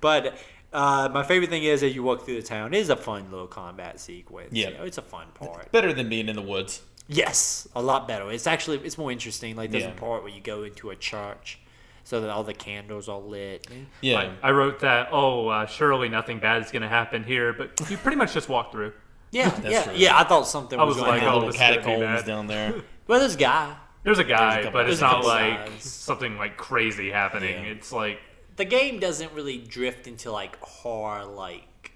but 0.00 0.36
uh, 0.72 1.08
my 1.12 1.22
favorite 1.22 1.48
thing 1.50 1.64
is 1.64 1.82
as 1.82 1.94
you 1.94 2.02
walk 2.02 2.24
through 2.24 2.36
the 2.40 2.46
town, 2.46 2.74
it 2.74 2.78
is 2.78 2.90
a 2.90 2.96
fun 2.96 3.30
little 3.30 3.46
combat 3.46 3.98
sequence. 3.98 4.52
Yeah. 4.52 4.68
You 4.68 4.74
know, 4.78 4.84
it's 4.84 4.98
a 4.98 5.02
fun 5.02 5.26
part. 5.34 5.72
Better 5.72 5.92
than 5.92 6.08
being 6.08 6.28
in 6.28 6.36
the 6.36 6.42
woods. 6.42 6.82
Yes, 7.06 7.68
a 7.76 7.82
lot 7.82 8.08
better. 8.08 8.30
It's 8.30 8.46
actually 8.46 8.78
it's 8.78 8.96
more 8.96 9.12
interesting. 9.12 9.56
Like 9.56 9.70
there's 9.70 9.84
Yeah. 9.84 9.90
a 9.90 9.94
part 9.94 10.22
where 10.22 10.32
you 10.32 10.40
go 10.40 10.62
into 10.62 10.90
a 10.90 10.96
church, 10.96 11.58
so 12.02 12.20
that 12.22 12.30
all 12.30 12.44
the 12.44 12.54
candles 12.54 13.08
are 13.08 13.18
lit. 13.18 13.66
Yeah. 14.00 14.32
I, 14.42 14.48
I 14.48 14.50
wrote 14.52 14.80
that. 14.80 15.08
Oh, 15.12 15.48
uh, 15.48 15.66
surely 15.66 16.08
nothing 16.08 16.38
bad 16.38 16.62
is 16.62 16.70
going 16.70 16.82
to 16.82 16.88
happen 16.88 17.22
here, 17.24 17.52
but 17.52 17.78
you 17.90 17.96
pretty 17.98 18.16
much 18.16 18.32
just 18.32 18.48
walk 18.48 18.72
through. 18.72 18.92
Yeah, 19.32 19.52
yeah, 19.68 19.82
true. 19.82 19.92
yeah. 19.96 20.16
I 20.18 20.24
thought 20.24 20.46
something 20.46 20.78
I 20.78 20.84
was, 20.84 20.94
was 20.94 21.02
going 21.04 21.10
like, 21.10 21.20
to 21.22 21.26
oh, 21.26 21.40
happen. 21.40 21.48
little 21.48 21.52
this 21.52 21.56
is 21.56 21.60
gonna 21.60 21.98
be 21.98 22.02
catacombs 22.04 22.26
down 22.26 22.46
there. 22.46 22.74
Well, 23.06 23.20
this 23.20 23.36
guy, 23.36 23.76
There's 24.02 24.18
a 24.18 24.24
guy, 24.24 24.62
couple- 24.62 24.80
but 24.80 24.88
it's 24.88 25.02
not 25.02 25.26
like 25.26 25.68
sides. 25.68 25.90
something 25.90 26.38
like 26.38 26.56
crazy 26.56 27.10
happening. 27.10 27.64
Yeah. 27.64 27.70
It's 27.72 27.92
like 27.92 28.18
the 28.56 28.64
game 28.64 28.98
doesn't 28.98 29.30
really 29.32 29.58
drift 29.58 30.06
into 30.06 30.32
like 30.32 30.58
horror, 30.60 31.26
like 31.26 31.92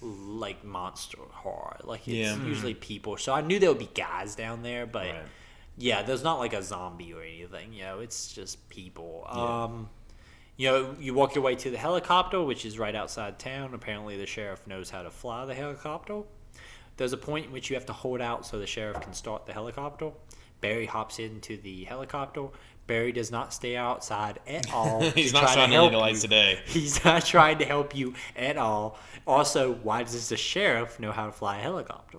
like 0.00 0.62
monster 0.64 1.18
horror. 1.42 1.78
Like 1.84 2.00
it's 2.08 2.16
Yeah. 2.16 2.34
Mhm. 2.36 2.46
usually 2.46 2.74
people. 2.74 3.16
So 3.16 3.32
I 3.32 3.40
knew 3.40 3.58
there 3.58 3.68
would 3.70 3.78
be 3.78 3.90
guys 3.94 4.34
down 4.34 4.62
there, 4.62 4.86
but 4.86 5.06
Right. 5.08 5.22
yeah, 5.76 6.02
there's 6.02 6.22
not 6.22 6.38
like 6.38 6.52
a 6.52 6.62
zombie 6.62 7.12
or 7.12 7.22
anything. 7.22 7.72
You 7.72 7.82
know, 7.82 8.00
it's 8.00 8.32
just 8.32 8.68
people. 8.68 9.26
Yeah. 9.34 9.64
Um, 9.64 9.90
you 10.56 10.68
know, 10.70 10.94
you 10.98 11.14
walk 11.14 11.34
your 11.34 11.42
way 11.44 11.54
to 11.56 11.70
the 11.70 11.78
helicopter, 11.78 12.42
which 12.42 12.64
is 12.64 12.78
right 12.78 12.94
outside 12.94 13.38
town. 13.38 13.74
Apparently, 13.74 14.16
the 14.16 14.26
sheriff 14.26 14.66
knows 14.66 14.90
how 14.90 15.02
to 15.02 15.10
fly 15.10 15.44
the 15.46 15.54
helicopter. 15.54 16.22
There's 16.98 17.12
a 17.14 17.16
point 17.18 17.46
in 17.46 17.52
which 17.52 17.70
you 17.70 17.76
have 17.76 17.86
to 17.86 17.92
hold 17.92 18.20
out 18.20 18.44
so 18.46 18.58
the 18.58 18.66
sheriff 18.66 19.00
can 19.00 19.14
start 19.14 19.46
the 19.46 19.52
helicopter. 19.54 20.12
Barry 20.60 20.86
hops 20.86 21.18
into 21.18 21.56
the 21.56 21.84
helicopter. 21.84 22.48
Barry 22.86 23.12
does 23.12 23.30
not 23.30 23.52
stay 23.54 23.76
outside 23.76 24.40
at 24.46 24.70
all. 24.72 25.00
He's 25.02 25.32
to 25.32 25.34
not 25.34 25.42
try 25.42 25.48
to 25.54 25.54
shining 25.60 25.72
help 25.74 25.92
any 25.92 26.00
lights 26.00 26.22
you. 26.22 26.28
today. 26.28 26.60
He's 26.66 27.04
not 27.04 27.24
trying 27.24 27.58
to 27.58 27.64
help 27.64 27.94
you 27.96 28.14
at 28.36 28.56
all. 28.56 28.98
Also, 29.26 29.72
why 29.74 30.02
does 30.02 30.28
the 30.28 30.36
sheriff 30.36 30.98
know 30.98 31.12
how 31.12 31.26
to 31.26 31.32
fly 31.32 31.58
a 31.58 31.62
helicopter? 31.62 32.18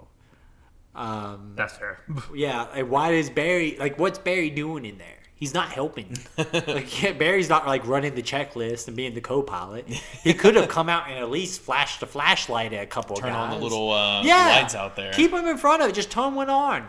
Um, 0.95 1.53
that's 1.55 1.75
fair. 1.77 1.99
yeah, 2.35 2.67
and 2.73 2.89
why 2.89 3.11
does 3.11 3.29
Barry 3.29 3.75
like 3.79 3.97
what's 3.99 4.19
Barry 4.19 4.49
doing 4.49 4.85
in 4.85 4.97
there? 4.99 5.07
He's 5.35 5.53
not 5.53 5.69
helping. 5.73 6.15
like 6.37 7.03
yeah, 7.03 7.11
Barry's 7.11 7.49
not 7.49 7.67
like 7.67 7.85
running 7.85 8.15
the 8.15 8.21
checklist 8.21 8.87
and 8.87 8.95
being 8.95 9.13
the 9.13 9.19
co-pilot. 9.19 9.89
He 9.89 10.33
could 10.33 10.55
have 10.55 10.69
come 10.69 10.87
out 10.87 11.09
and 11.09 11.17
at 11.19 11.29
least 11.29 11.59
flashed 11.61 12.01
a 12.01 12.05
flashlight 12.05 12.71
at 12.71 12.83
a 12.83 12.85
couple 12.85 13.17
Turn 13.17 13.29
of 13.29 13.35
guys. 13.35 13.53
on 13.53 13.59
the 13.59 13.63
little 13.63 13.91
uh, 13.91 14.23
yeah, 14.23 14.59
lights 14.61 14.75
out 14.75 14.95
there. 14.95 15.11
Keep 15.11 15.31
him 15.33 15.45
in 15.45 15.57
front 15.57 15.81
of 15.81 15.89
it. 15.89 15.95
Just 15.95 16.11
turn 16.11 16.35
one 16.35 16.49
on. 16.49 16.85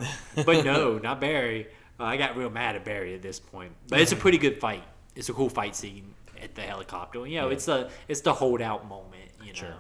But 0.47 0.65
no, 0.65 0.99
not 0.99 1.21
Barry. 1.21 1.67
Uh, 1.99 2.05
I 2.05 2.17
got 2.17 2.37
real 2.37 2.51
mad 2.51 2.77
at 2.77 2.85
Barry 2.85 3.15
at 3.15 3.23
this 3.23 3.39
point. 3.39 3.73
But 3.89 4.01
it's 4.01 4.13
a 4.13 4.17
pretty 4.17 4.39
good 4.39 4.59
fight. 4.59 4.83
It's 5.15 5.29
a 5.29 5.33
cool 5.33 5.49
fight 5.49 5.77
scene 5.77 6.15
at 6.43 6.55
the 6.55 6.63
helicopter. 6.63 7.27
You 7.27 7.41
know, 7.41 7.49
it's 7.49 7.67
the 7.67 7.91
it's 8.09 8.21
the 8.21 8.33
holdout 8.33 8.89
moment. 8.89 9.31
You 9.41 9.53
know. 9.53 9.55
Sure. 9.55 9.75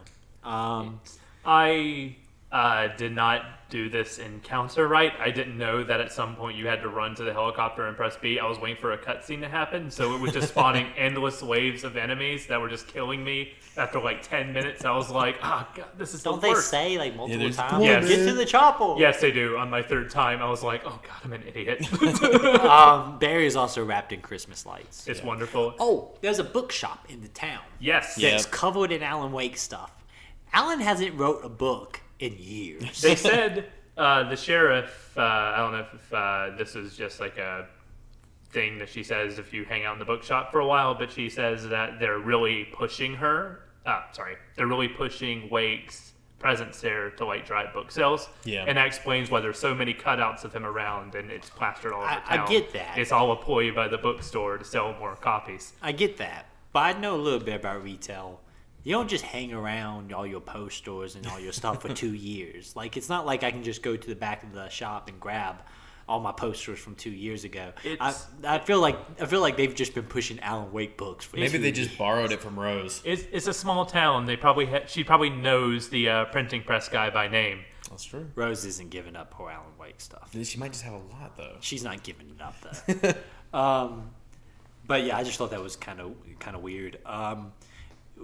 Um, 0.44 1.00
I 1.44 2.16
uh, 2.54 2.88
did 2.96 3.12
not 3.12 3.42
do 3.68 3.88
this 3.88 4.18
encounter 4.18 4.86
right. 4.86 5.12
I 5.18 5.30
didn't 5.32 5.58
know 5.58 5.82
that 5.82 6.00
at 6.00 6.12
some 6.12 6.36
point 6.36 6.56
you 6.56 6.68
had 6.68 6.80
to 6.82 6.88
run 6.88 7.16
to 7.16 7.24
the 7.24 7.32
helicopter 7.32 7.88
and 7.88 7.96
press 7.96 8.16
B. 8.16 8.38
I 8.38 8.46
was 8.46 8.58
waiting 8.60 8.76
for 8.80 8.92
a 8.92 8.98
cutscene 8.98 9.40
to 9.40 9.48
happen, 9.48 9.90
so 9.90 10.14
it 10.14 10.20
was 10.20 10.30
just 10.32 10.48
spawning 10.50 10.86
endless 10.96 11.42
waves 11.42 11.82
of 11.82 11.96
enemies 11.96 12.46
that 12.46 12.60
were 12.60 12.68
just 12.68 12.86
killing 12.86 13.24
me. 13.24 13.54
After 13.76 14.00
like 14.00 14.22
ten 14.22 14.52
minutes, 14.52 14.84
I 14.84 14.94
was 14.96 15.10
like, 15.10 15.38
"Ah, 15.42 15.68
God, 15.74 15.86
this 15.98 16.14
is 16.14 16.22
the 16.22 16.30
thing. 16.30 16.32
don't 16.34 16.40
the 16.42 16.46
they 16.46 16.52
worst." 16.52 16.70
say 16.70 16.96
like 16.98 17.16
multiple 17.16 17.40
there's- 17.40 17.56
times? 17.56 17.70
Come 17.72 17.80
on, 17.80 17.86
Get 17.88 18.02
man. 18.04 18.26
to 18.28 18.32
the 18.34 18.44
chopper. 18.46 18.94
Yes, 19.00 19.20
they 19.20 19.32
do. 19.32 19.56
On 19.56 19.68
my 19.68 19.82
third 19.82 20.08
time, 20.10 20.40
I 20.40 20.48
was 20.48 20.62
like, 20.62 20.82
"Oh 20.84 21.00
God, 21.02 21.20
I'm 21.24 21.32
an 21.32 21.42
idiot." 21.48 21.84
Um, 22.64 23.18
Barry 23.18 23.46
is 23.46 23.56
also 23.56 23.84
wrapped 23.84 24.12
in 24.12 24.20
Christmas 24.20 24.64
lights. 24.66 25.06
it's 25.08 25.22
wonderful. 25.22 25.74
Oh, 25.80 26.12
there's 26.20 26.38
a 26.38 26.44
bookshop 26.44 27.06
in 27.08 27.20
the 27.20 27.28
town 27.28 27.60
Yes, 27.80 28.16
Yeah. 28.16 28.30
that's 28.30 28.46
covered 28.46 28.92
in 28.92 29.02
Alan 29.02 29.32
Wake 29.32 29.56
stuff. 29.56 29.90
Alan 30.52 30.80
hasn't 30.80 31.14
wrote 31.18 31.44
a 31.44 31.48
book 31.48 32.00
in 32.18 32.34
years. 32.38 33.00
they 33.02 33.16
said 33.16 33.66
uh, 33.96 34.28
the 34.28 34.36
sheriff. 34.36 35.12
Uh, 35.16 35.20
I 35.22 35.56
don't 35.58 35.72
know 35.72 35.86
if 35.94 36.12
uh, 36.14 36.50
this 36.56 36.74
is 36.76 36.96
just 36.96 37.20
like 37.20 37.38
a 37.38 37.66
thing 38.50 38.78
that 38.78 38.88
she 38.88 39.02
says 39.02 39.38
if 39.38 39.52
you 39.52 39.64
hang 39.64 39.84
out 39.84 39.94
in 39.94 39.98
the 39.98 40.04
bookshop 40.04 40.52
for 40.52 40.60
a 40.60 40.66
while, 40.66 40.94
but 40.94 41.10
she 41.10 41.28
says 41.28 41.68
that 41.68 41.98
they're 41.98 42.18
really 42.18 42.64
pushing 42.72 43.14
her. 43.14 43.60
Uh, 43.84 44.02
sorry, 44.12 44.36
they're 44.56 44.66
really 44.66 44.88
pushing 44.88 45.48
Wake's 45.50 46.12
presence 46.38 46.80
there 46.80 47.10
to 47.10 47.24
like 47.24 47.46
drive 47.46 47.72
book 47.72 47.90
sales. 47.90 48.28
Yeah. 48.44 48.64
and 48.68 48.76
that 48.76 48.86
explains 48.86 49.30
why 49.30 49.40
there's 49.40 49.58
so 49.58 49.74
many 49.74 49.94
cutouts 49.94 50.44
of 50.44 50.54
him 50.54 50.66
around 50.66 51.14
and 51.14 51.30
it's 51.30 51.48
plastered 51.48 51.92
all 51.92 52.02
over 52.02 52.10
I- 52.10 52.42
I 52.42 52.46
get 52.46 52.72
that. 52.74 52.98
It's 52.98 53.12
all 53.12 53.32
a 53.32 53.36
ploy 53.36 53.74
by 53.74 53.88
the 53.88 53.96
bookstore 53.96 54.58
to 54.58 54.64
sell 54.64 54.94
more 54.98 55.16
copies. 55.16 55.72
I 55.80 55.92
get 55.92 56.18
that, 56.18 56.46
but 56.72 56.80
I 56.96 56.98
know 57.00 57.14
a 57.14 57.22
little 57.22 57.40
bit 57.40 57.54
about 57.54 57.82
retail. 57.82 58.40
You 58.84 58.92
don't 58.92 59.08
just 59.08 59.24
hang 59.24 59.52
around 59.52 60.12
all 60.12 60.26
your 60.26 60.40
posters 60.40 61.16
and 61.16 61.26
all 61.26 61.40
your 61.40 61.52
stuff 61.52 61.82
for 61.82 61.88
two 61.94 62.14
years. 62.14 62.76
Like 62.76 62.96
it's 62.96 63.08
not 63.08 63.26
like 63.26 63.42
I 63.42 63.50
can 63.50 63.62
just 63.62 63.82
go 63.82 63.96
to 63.96 64.08
the 64.08 64.14
back 64.14 64.42
of 64.42 64.52
the 64.52 64.68
shop 64.68 65.08
and 65.08 65.18
grab 65.18 65.56
all 66.06 66.20
my 66.20 66.32
posters 66.32 66.78
from 66.78 66.94
two 66.96 67.10
years 67.10 67.44
ago. 67.44 67.72
I, 67.82 67.88
It's- 67.88 68.26
I 68.44 68.58
feel 68.58 68.80
like 68.80 68.98
I 69.20 69.24
feel 69.24 69.40
like 69.40 69.56
they've 69.56 69.74
just 69.74 69.94
been 69.94 70.04
pushing 70.04 70.38
Alan 70.40 70.70
Wake 70.70 70.98
books 70.98 71.24
for 71.24 71.36
Maybe 71.36 71.52
two 71.52 71.58
they 71.58 71.64
years. 71.68 71.78
just 71.88 71.96
borrowed 71.98 72.30
it 72.30 72.40
from 72.42 72.58
Rose. 72.60 73.00
It's, 73.06 73.24
it's 73.32 73.46
a 73.46 73.54
small 73.54 73.86
town. 73.86 74.26
They 74.26 74.36
probably 74.36 74.66
ha- 74.66 74.84
she 74.86 75.02
probably 75.02 75.30
knows 75.30 75.88
the 75.88 76.08
uh, 76.10 76.24
printing 76.26 76.62
press 76.62 76.88
guy 76.90 77.08
by 77.08 77.26
name. 77.28 77.60
That's 77.88 78.04
true. 78.04 78.28
Rose 78.34 78.66
isn't 78.66 78.90
giving 78.90 79.16
up 79.16 79.32
her 79.38 79.48
Alan 79.48 79.66
Wake 79.80 80.00
stuff. 80.00 80.34
She 80.42 80.58
might 80.58 80.72
just 80.72 80.84
have 80.84 80.92
a 80.94 80.98
lot 80.98 81.36
though. 81.38 81.56
She's 81.60 81.82
not 81.84 82.02
giving 82.02 82.28
it 82.28 82.42
up 82.42 82.54
though. 82.60 83.58
um, 83.58 84.10
but 84.86 85.04
yeah, 85.04 85.16
I 85.16 85.22
just 85.24 85.38
thought 85.38 85.52
that 85.52 85.62
was 85.62 85.76
kind 85.76 86.00
of 86.00 86.12
kind 86.38 86.54
of 86.54 86.62
weird. 86.62 86.98
Um, 87.06 87.52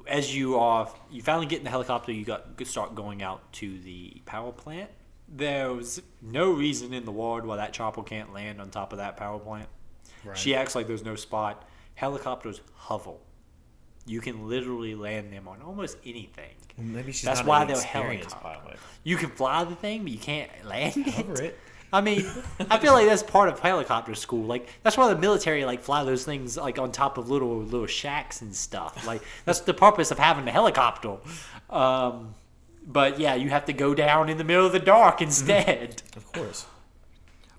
as 0.07 0.35
you 0.35 0.59
are, 0.59 0.91
you 1.11 1.23
finally 1.23 1.47
get 1.47 1.59
in 1.59 1.65
the 1.65 1.71
helicopter. 1.71 2.13
You 2.13 2.25
got 2.25 2.47
start 2.67 2.95
going 2.95 3.23
out 3.23 3.53
to 3.55 3.79
the 3.81 4.23
power 4.27 4.53
plant. 4.53 4.91
There 5.29 5.73
was 5.73 6.03
no 6.21 6.51
reason 6.51 6.93
in 6.93 7.05
the 7.05 7.13
world 7.13 7.45
why 7.47 7.57
that 7.57 7.73
chopper 7.73 8.03
can't 8.03 8.33
land 8.33 8.61
on 8.61 8.71
top 8.71 8.93
of 8.93 8.99
that 8.99 9.17
power 9.17 9.39
plant. 9.39 9.69
Right. 10.25 10.37
She 10.37 10.55
acts 10.55 10.75
like 10.75 10.87
there's 10.87 11.05
no 11.05 11.15
spot. 11.15 11.69
Helicopters 11.95 12.61
hover. 12.75 13.13
You 14.07 14.21
can 14.21 14.49
literally 14.49 14.95
land 14.95 15.33
them 15.33 15.47
on 15.47 15.63
almost 15.63 15.99
anything. 16.05 16.55
Maybe 16.77 17.13
she's 17.13 17.23
That's 17.23 17.41
not 17.41 17.47
why 17.47 17.63
an 17.63 17.69
they're 17.69 17.77
experienced 17.77 18.33
helicopter. 18.33 18.61
pilot. 18.65 18.79
You 19.05 19.17
can 19.17 19.31
fly 19.31 19.65
the 19.65 19.77
thing, 19.77 20.03
but 20.03 20.11
you 20.13 20.19
can't 20.19 20.51
land 20.65 20.97
it. 20.97 21.15
Cover 21.15 21.43
it. 21.43 21.59
I 21.93 22.01
mean, 22.01 22.25
I 22.71 22.79
feel 22.79 22.93
like 22.93 23.07
that's 23.07 23.23
part 23.23 23.49
of 23.49 23.59
helicopter 23.59 24.15
school. 24.15 24.45
Like 24.45 24.69
that's 24.83 24.97
why 24.97 25.13
the 25.13 25.19
military 25.21 25.65
like 25.65 25.81
fly 25.83 26.05
those 26.05 26.25
things 26.25 26.57
like 26.57 26.79
on 26.79 26.93
top 26.93 27.19
of 27.19 27.29
little 27.31 27.59
little 27.59 27.87
shacks 27.87 28.43
and 28.43 28.55
stuff. 28.55 29.07
Like 29.07 29.23
that's 29.45 29.61
the 29.61 29.75
purpose 29.75 30.11
of 30.11 30.19
having 30.19 30.45
the 30.45 30.53
helicopter. 30.53 31.17
Um, 31.69 32.35
but 32.87 33.19
yeah, 33.19 33.35
you 33.35 33.51
have 33.51 33.65
to 33.67 33.73
go 33.73 33.95
down 33.95 34.29
in 34.29 34.39
the 34.39 34.45
middle 34.45 34.67
of 34.67 34.73
the 34.73 34.79
dark 34.79 35.21
instead. 35.23 36.03
Of 36.17 36.31
course. 36.33 36.67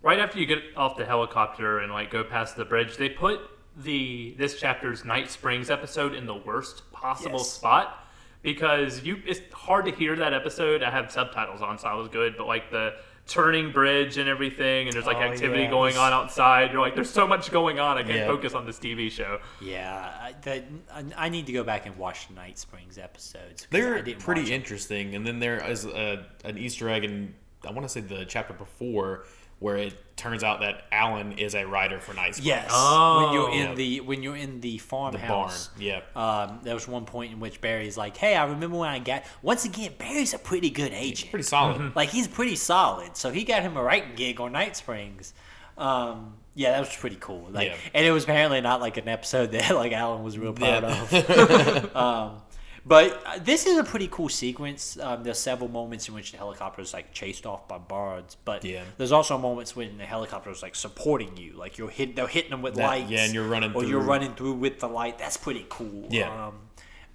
right 0.02 0.20
after 0.20 0.40
you 0.40 0.46
get 0.46 0.60
off 0.76 0.98
the 0.98 1.06
helicopter 1.06 1.80
and 1.80 1.92
like 1.92 2.10
go 2.12 2.24
past 2.24 2.56
the 2.56 2.66
bridge, 2.66 2.98
they 2.98 3.10
put 3.10 3.40
the 3.78 4.34
this 4.38 4.60
chapter's 4.60 5.06
Night 5.06 5.30
Springs 5.30 5.70
episode 5.70 6.14
in 6.14 6.26
the 6.26 6.36
worst 6.36 6.90
possible 6.92 7.38
Yes. 7.40 7.52
spot 7.52 8.06
because 8.42 9.04
you 9.04 9.22
it's 9.26 9.42
hard 9.54 9.86
to 9.86 9.92
hear 9.92 10.16
that 10.16 10.34
episode. 10.34 10.84
I 10.84 10.90
have 10.92 11.12
subtitles 11.12 11.62
on, 11.62 11.78
so 11.78 11.88
I 11.88 11.94
was 11.96 12.08
good, 12.08 12.36
but 12.38 12.48
like 12.48 12.72
the 12.72 12.96
turning 13.28 13.72
bridge 13.72 14.18
and 14.18 14.28
everything, 14.28 14.88
and 14.88 14.94
there's 14.94 15.06
like 15.06 15.18
Oh, 15.18 15.22
activity 15.22 15.64
yeah. 15.64 15.70
going 15.70 15.96
on 15.98 16.12
outside. 16.12 16.72
You're 16.72 16.82
like, 16.82 16.96
there's 16.96 17.10
so 17.10 17.26
much 17.28 17.52
going 17.52 17.80
on. 17.80 17.98
I 17.98 18.04
can't 18.04 18.16
Yeah. 18.16 18.28
focus 18.28 18.54
on 18.54 18.66
this 18.66 18.78
TV 18.80 19.10
show. 19.10 19.40
yeah, 19.62 20.12
I, 20.22 20.34
that, 20.42 20.66
I, 20.94 21.04
I 21.18 21.30
need 21.30 21.46
to 21.46 21.52
go 21.54 21.64
back 21.64 21.86
and 21.86 21.96
watch 21.98 22.28
the 22.28 22.34
Night 22.34 22.58
Springs 22.60 22.98
episodes. 22.98 23.68
They're 23.70 24.02
didn't 24.02 24.22
watch 24.28 24.52
interesting. 24.52 25.16
And 25.16 25.26
then 25.26 25.40
there 25.40 25.64
is 25.70 25.86
a, 25.86 26.26
an 26.44 26.58
Easter 26.58 26.90
egg 26.90 27.04
in, 27.06 27.34
I 27.66 27.72
want 27.72 27.84
to 27.84 27.90
say 27.90 28.02
the 28.02 28.26
chapter 28.26 28.54
before, 28.54 29.26
where 29.62 29.78
it 29.78 29.94
turns 30.18 30.44
out 30.44 30.60
that 30.60 30.84
Alan 30.92 31.32
is 31.40 31.56
a 31.56 31.66
writer 31.66 32.00
for 32.00 32.14
Night 32.14 32.36
Springs. 32.36 32.46
Yes, 32.46 32.70
Oh. 32.72 33.24
when 33.24 33.34
you're 33.34 33.50
in 33.52 33.70
Yeah. 33.70 33.74
the 33.76 34.00
when 34.02 34.22
you're 34.24 34.36
in 34.36 34.60
the 34.60 34.72
The 34.74 34.78
farmhouse. 34.80 35.68
barn. 35.70 35.82
Yeah. 35.82 36.02
Um, 36.16 36.60
there 36.64 36.74
was 36.74 36.88
one 36.88 37.06
point 37.06 37.32
in 37.32 37.40
which 37.40 37.62
Barry's 37.62 37.96
like, 37.98 38.18
"Hey, 38.18 38.36
I 38.36 38.44
remember 38.46 38.78
when 38.78 38.90
I 38.90 39.00
got." 39.00 39.24
Once 39.42 39.64
again, 39.66 39.94
Barry's 39.98 40.34
a 40.34 40.40
pretty 40.40 40.70
good 40.70 40.92
agent. 40.94 41.32
Pretty 41.32 41.44
solid. 41.44 41.96
like 41.96 42.10
he's 42.10 42.28
pretty 42.28 42.56
solid. 42.58 43.16
So 43.16 43.32
he 43.32 43.44
got 43.44 43.62
him 43.62 43.78
a 43.78 43.82
writing 43.84 44.16
gig 44.16 44.42
on 44.42 44.52
Night 44.52 44.76
Springs. 44.76 45.34
Um, 45.78 46.34
yeah, 46.54 46.72
that 46.72 46.80
was 46.82 46.96
pretty 46.96 47.18
cool. 47.20 47.48
Like, 47.50 47.70
Yeah. 47.70 47.76
and 47.94 48.06
it 48.06 48.12
was 48.12 48.26
apparently 48.26 48.62
not 48.62 48.82
like 48.82 48.98
an 48.98 49.08
episode 49.08 49.52
that 49.54 49.74
like 49.76 49.92
Alan 49.94 50.22
was 50.24 50.38
real 50.38 50.54
proud 50.54 50.84
Yeah. 50.84 51.20
of. 51.22 51.96
um, 51.96 52.42
but 52.86 53.22
uh, 53.26 53.40
this 53.44 53.66
is 53.66 53.78
a 53.78 53.84
pretty 53.84 54.08
cool 54.10 54.30
sequence. 54.30 54.98
Um, 55.00 55.24
there's 55.24 55.38
several 55.40 55.70
moments 55.70 56.08
in 56.08 56.14
which 56.14 56.32
the 56.32 56.38
helicopter 56.38 56.82
is 56.82 56.94
like 56.94 57.14
chased 57.14 57.46
off 57.46 57.68
by 57.68 57.78
birds, 57.78 58.38
but 58.44 58.64
Yeah. 58.66 58.84
there's 58.98 59.12
also 59.12 59.38
moments 59.38 59.76
when 59.76 59.98
the 59.98 60.06
helicopter 60.06 60.50
is 60.50 60.62
like 60.64 60.76
supporting 60.76 61.38
you, 61.38 61.54
like 61.54 61.78
you're 61.78 61.90
hit, 61.90 62.16
they're 62.16 62.28
hitting 62.28 62.52
them 62.52 62.62
with 62.62 62.76
That- 62.76 62.88
lights. 62.88 63.10
yeah, 63.12 63.26
and 63.26 63.34
you're 63.34 63.48
running 63.48 63.74
or 63.74 63.84
you're 63.84 64.00
through. 64.02 64.10
running 64.10 64.34
through 64.36 64.54
with 64.54 64.80
the 64.80 64.88
light. 64.90 65.18
That's 65.20 65.38
pretty 65.38 65.66
cool. 65.70 66.08
Yeah. 66.10 66.48
Um, 66.48 66.56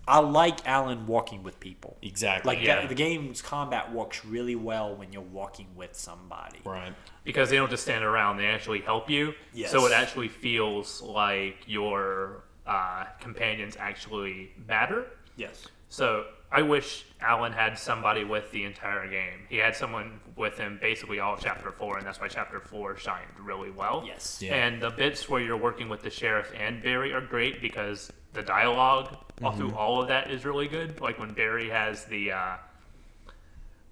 I 0.08 0.20
like 0.20 0.64
Alan 0.68 1.08
walking 1.08 1.42
with 1.42 1.58
people. 1.58 1.96
Exactly. 2.00 2.54
Like 2.54 2.64
Yeah. 2.64 2.82
the, 2.82 2.88
the 2.88 2.94
game's 2.94 3.42
combat 3.42 3.92
works 3.92 4.24
really 4.24 4.54
well 4.54 4.94
when 4.94 5.12
you're 5.12 5.20
walking 5.22 5.66
with 5.74 5.96
somebody. 5.96 6.60
right. 6.64 6.92
because 7.24 7.50
they 7.50 7.56
don't 7.56 7.70
just 7.70 7.82
stand 7.82 8.04
around; 8.04 8.36
they 8.36 8.46
actually 8.46 8.82
help 8.82 9.10
you. 9.10 9.34
Yes. 9.52 9.72
So 9.72 9.84
it 9.86 9.92
actually 9.92 10.28
feels 10.28 11.02
like 11.02 11.56
your 11.66 12.44
uh, 12.68 13.06
companions 13.18 13.76
actually 13.80 14.52
matter. 14.68 15.06
Yes. 15.36 15.66
So 15.88 16.26
I 16.50 16.62
wish 16.62 17.04
Alan 17.20 17.52
had 17.52 17.78
somebody 17.78 18.24
with 18.24 18.50
the 18.50 18.64
entire 18.64 19.08
game. 19.08 19.46
He 19.48 19.56
had 19.56 19.74
someone 19.74 20.20
with 20.36 20.58
him 20.58 20.78
basically 20.80 21.20
all 21.20 21.34
of 21.34 21.40
chapter 21.40 21.70
four, 21.70 21.98
and 21.98 22.06
that's 22.06 22.20
why 22.20 22.28
chapter 22.28 22.60
four 22.60 22.96
shined 22.96 23.26
really 23.40 23.70
well. 23.70 24.04
Yes. 24.06 24.40
Yeah. 24.40 24.54
And 24.54 24.80
the 24.80 24.90
bits 24.90 25.28
where 25.28 25.40
you're 25.40 25.56
working 25.56 25.88
with 25.88 26.02
the 26.02 26.10
sheriff 26.10 26.52
and 26.58 26.82
Barry 26.82 27.12
are 27.12 27.20
great 27.20 27.60
because 27.60 28.12
the 28.32 28.42
dialogue 28.42 29.16
all 29.42 29.52
through 29.52 29.74
all 29.74 30.00
of 30.00 30.08
that 30.08 30.30
is 30.30 30.44
really 30.44 30.68
good. 30.68 31.00
Like 31.00 31.18
when 31.18 31.32
Barry 31.32 31.68
has 31.70 32.04
the 32.04 32.32
uh, 32.32 32.56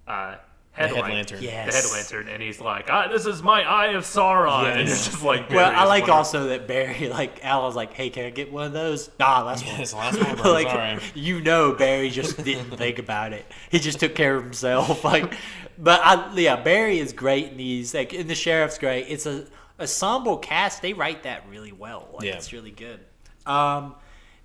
uh, 0.07 0.35
The 0.75 0.81
headlight, 0.87 1.03
head 1.05 1.13
lantern. 1.13 1.41
Yeah. 1.41 1.65
the 1.65 1.71
Yes. 1.71 1.91
head 1.91 1.97
lantern, 1.97 2.27
and 2.33 2.43
he's 2.43 2.59
like, 2.59 2.87
ah, 2.89 3.07
"This 3.07 3.25
is 3.25 3.41
my 3.41 3.63
eye 3.63 3.87
of 3.93 4.03
Sauron," 4.03 4.71
and 4.71 4.81
it's 4.81 5.05
just 5.05 5.23
like. 5.23 5.49
Well, 5.49 5.59
I 5.73 5.85
like 5.85 6.01
wonderful. 6.07 6.13
also 6.13 6.47
that 6.49 6.67
Barry, 6.67 7.07
like 7.09 7.43
Alan's 7.45 7.75
like, 7.75 7.93
"Hey, 7.93 8.09
can 8.09 8.25
I 8.25 8.29
get 8.29 8.51
one 8.51 8.65
of 8.65 8.73
those?" 8.73 9.09
Nah, 9.19 9.43
that's 9.45 9.63
one. 9.63 9.79
It's 9.81 9.91
the 9.91 9.97
last 9.97 10.21
one, 10.21 10.35
bro. 10.41 10.51
like 10.51 10.67
Sorry. 10.67 10.99
you 11.13 11.41
know, 11.41 11.71
Barry 11.73 12.09
just 12.09 12.37
didn't 12.43 12.75
think 12.77 12.99
about 12.99 13.31
it. 13.33 13.45
He 13.69 13.79
just 13.79 13.99
took 13.99 14.15
care 14.15 14.35
of 14.35 14.43
himself. 14.43 15.03
Like, 15.05 15.33
but 15.77 16.01
I, 16.03 16.33
yeah, 16.35 16.57
Barry 16.57 16.99
is 16.99 17.13
great, 17.13 17.51
in 17.51 17.57
these. 17.57 17.93
like, 17.93 18.13
and 18.13 18.29
the 18.29 18.35
sheriff's 18.35 18.77
great. 18.77 19.05
It's 19.07 19.25
a 19.25 19.45
ensemble 19.79 20.37
cast. 20.37 20.81
They 20.81 20.93
write 20.93 21.23
that 21.23 21.43
really 21.49 21.71
well. 21.71 22.09
Like, 22.13 22.25
Yeah. 22.25 22.35
it's 22.35 22.51
really 22.53 22.71
good. 22.71 22.99
Um, 23.45 23.95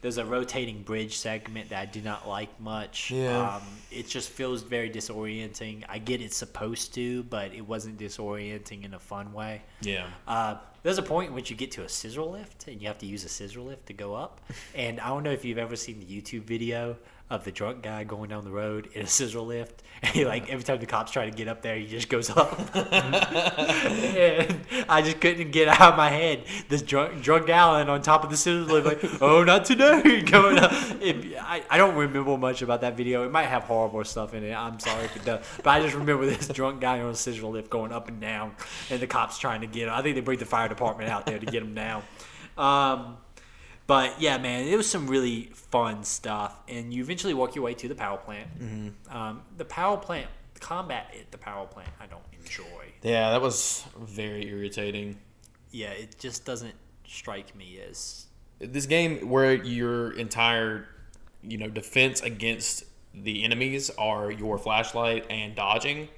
there's 0.00 0.18
a 0.18 0.24
rotating 0.24 0.82
bridge 0.82 1.18
segment 1.18 1.70
that 1.70 1.80
I 1.80 1.84
do 1.84 2.00
not 2.00 2.26
like 2.26 2.58
much. 2.60 3.10
Yeah. 3.10 3.56
Um, 3.56 3.62
it 3.90 4.08
just 4.08 4.30
feels 4.30 4.62
very 4.62 4.90
disorienting. 4.90 5.84
I 5.88 5.98
get 5.98 6.22
it's 6.22 6.36
supposed 6.36 6.94
to, 6.94 7.22
but 7.24 7.52
it 7.52 7.66
wasn't 7.66 7.98
disorienting 7.98 8.84
in 8.84 8.94
a 8.94 8.98
fun 8.98 9.32
way. 9.32 9.62
Yeah. 9.82 10.06
Uh, 10.26 10.56
there's 10.82 10.98
a 10.98 11.02
point 11.02 11.28
in 11.28 11.34
which 11.34 11.50
you 11.50 11.56
get 11.56 11.70
to 11.72 11.84
a 11.84 11.88
scissor 11.88 12.22
lift 12.22 12.66
and 12.66 12.80
you 12.80 12.88
have 12.88 12.98
to 12.98 13.06
use 13.06 13.24
a 13.24 13.28
scissor 13.28 13.60
lift 13.60 13.86
to 13.86 13.92
go 13.92 14.14
up. 14.14 14.40
And 14.74 15.00
I 15.00 15.08
don't 15.08 15.24
know 15.24 15.32
if 15.32 15.44
you've 15.44 15.58
ever 15.58 15.76
seen 15.76 15.98
the 15.98 16.06
YouTube 16.06 16.42
video 16.42 16.96
of 17.30 17.44
the 17.44 17.52
drunk 17.52 17.82
guy 17.82 18.02
going 18.02 18.28
down 18.28 18.44
the 18.44 18.50
road 18.50 18.88
in 18.92 19.02
a 19.02 19.06
scissor 19.06 19.40
lift. 19.40 19.82
And 20.02 20.12
he, 20.12 20.24
like 20.24 20.48
every 20.48 20.64
time 20.64 20.80
the 20.80 20.86
cops 20.86 21.12
try 21.12 21.28
to 21.28 21.30
get 21.30 21.46
up 21.46 21.60
there, 21.60 21.76
he 21.76 21.86
just 21.86 22.08
goes 22.08 22.30
up. 22.34 22.58
and 22.74 24.60
I 24.88 25.02
just 25.02 25.20
couldn't 25.20 25.50
get 25.50 25.68
out 25.68 25.92
of 25.92 25.96
my 25.98 26.08
head 26.08 26.44
this 26.70 26.80
drunk 26.80 27.20
drunk 27.20 27.50
Alan 27.50 27.90
on 27.90 28.00
top 28.00 28.24
of 28.24 28.30
the 28.30 28.36
scissor 28.38 28.64
lift, 28.72 28.86
like, 28.86 29.20
oh, 29.20 29.44
not 29.44 29.66
today, 29.66 30.22
going 30.22 30.58
up. 30.58 30.72
It, 31.02 31.36
I, 31.38 31.62
I 31.68 31.76
don't 31.76 31.96
remember 31.96 32.38
much 32.38 32.62
about 32.62 32.80
that 32.80 32.96
video. 32.96 33.26
It 33.26 33.30
might 33.30 33.44
have 33.44 33.64
horrible 33.64 34.02
stuff 34.04 34.32
in 34.32 34.42
it. 34.42 34.54
I'm 34.54 34.80
sorry 34.80 35.04
if 35.04 35.16
it 35.16 35.26
does, 35.26 35.44
but 35.58 35.68
I 35.68 35.82
just 35.82 35.94
remember 35.94 36.24
this 36.24 36.48
drunk 36.48 36.80
guy 36.80 37.02
on 37.02 37.10
a 37.10 37.14
scissor 37.14 37.46
lift 37.48 37.68
going 37.68 37.92
up 37.92 38.08
and 38.08 38.22
down, 38.22 38.56
and 38.88 39.00
the 39.00 39.06
cops 39.06 39.36
trying 39.36 39.60
to 39.60 39.66
get 39.66 39.88
him. 39.88 39.92
I 39.92 40.00
think 40.00 40.14
they 40.14 40.22
bring 40.22 40.38
the 40.38 40.46
fire 40.46 40.70
department 40.70 41.10
out 41.10 41.26
there 41.26 41.38
to 41.38 41.44
get 41.44 41.62
him 41.62 41.74
down. 41.74 42.02
Um, 42.56 43.18
but 43.90 44.20
yeah, 44.20 44.38
man, 44.38 44.68
it 44.68 44.76
was 44.76 44.88
some 44.88 45.08
really 45.08 45.50
fun 45.52 46.04
stuff, 46.04 46.56
and 46.68 46.94
you 46.94 47.02
eventually 47.02 47.34
walk 47.34 47.56
your 47.56 47.64
way 47.64 47.74
to 47.74 47.88
the 47.88 47.94
power 47.96 48.18
plant. 48.18 48.46
Um, 49.10 49.42
the 49.56 49.64
power 49.64 49.96
plant, 49.96 50.28
the 50.54 50.60
combat 50.60 51.12
at 51.18 51.32
the 51.32 51.38
power 51.38 51.66
plant, 51.66 51.88
I 52.00 52.06
don't 52.06 52.22
enjoy. 52.38 52.92
Yeah, 53.02 53.30
that 53.32 53.42
was 53.42 53.84
very 53.98 54.46
irritating. 54.46 55.18
Yeah, 55.72 55.90
it 55.90 56.20
just 56.20 56.44
doesn't 56.44 56.76
strike 57.04 57.56
me 57.56 57.80
as 57.80 58.26
This 58.60 58.86
game 58.86 59.28
where 59.28 59.54
your 59.54 60.12
entire, 60.12 60.86
you 61.42 61.58
know, 61.58 61.68
defense 61.68 62.20
against 62.20 62.84
the 63.12 63.42
enemies 63.42 63.90
are 63.98 64.30
your 64.30 64.56
flashlight 64.56 65.26
and 65.30 65.56
dodging. 65.56 66.10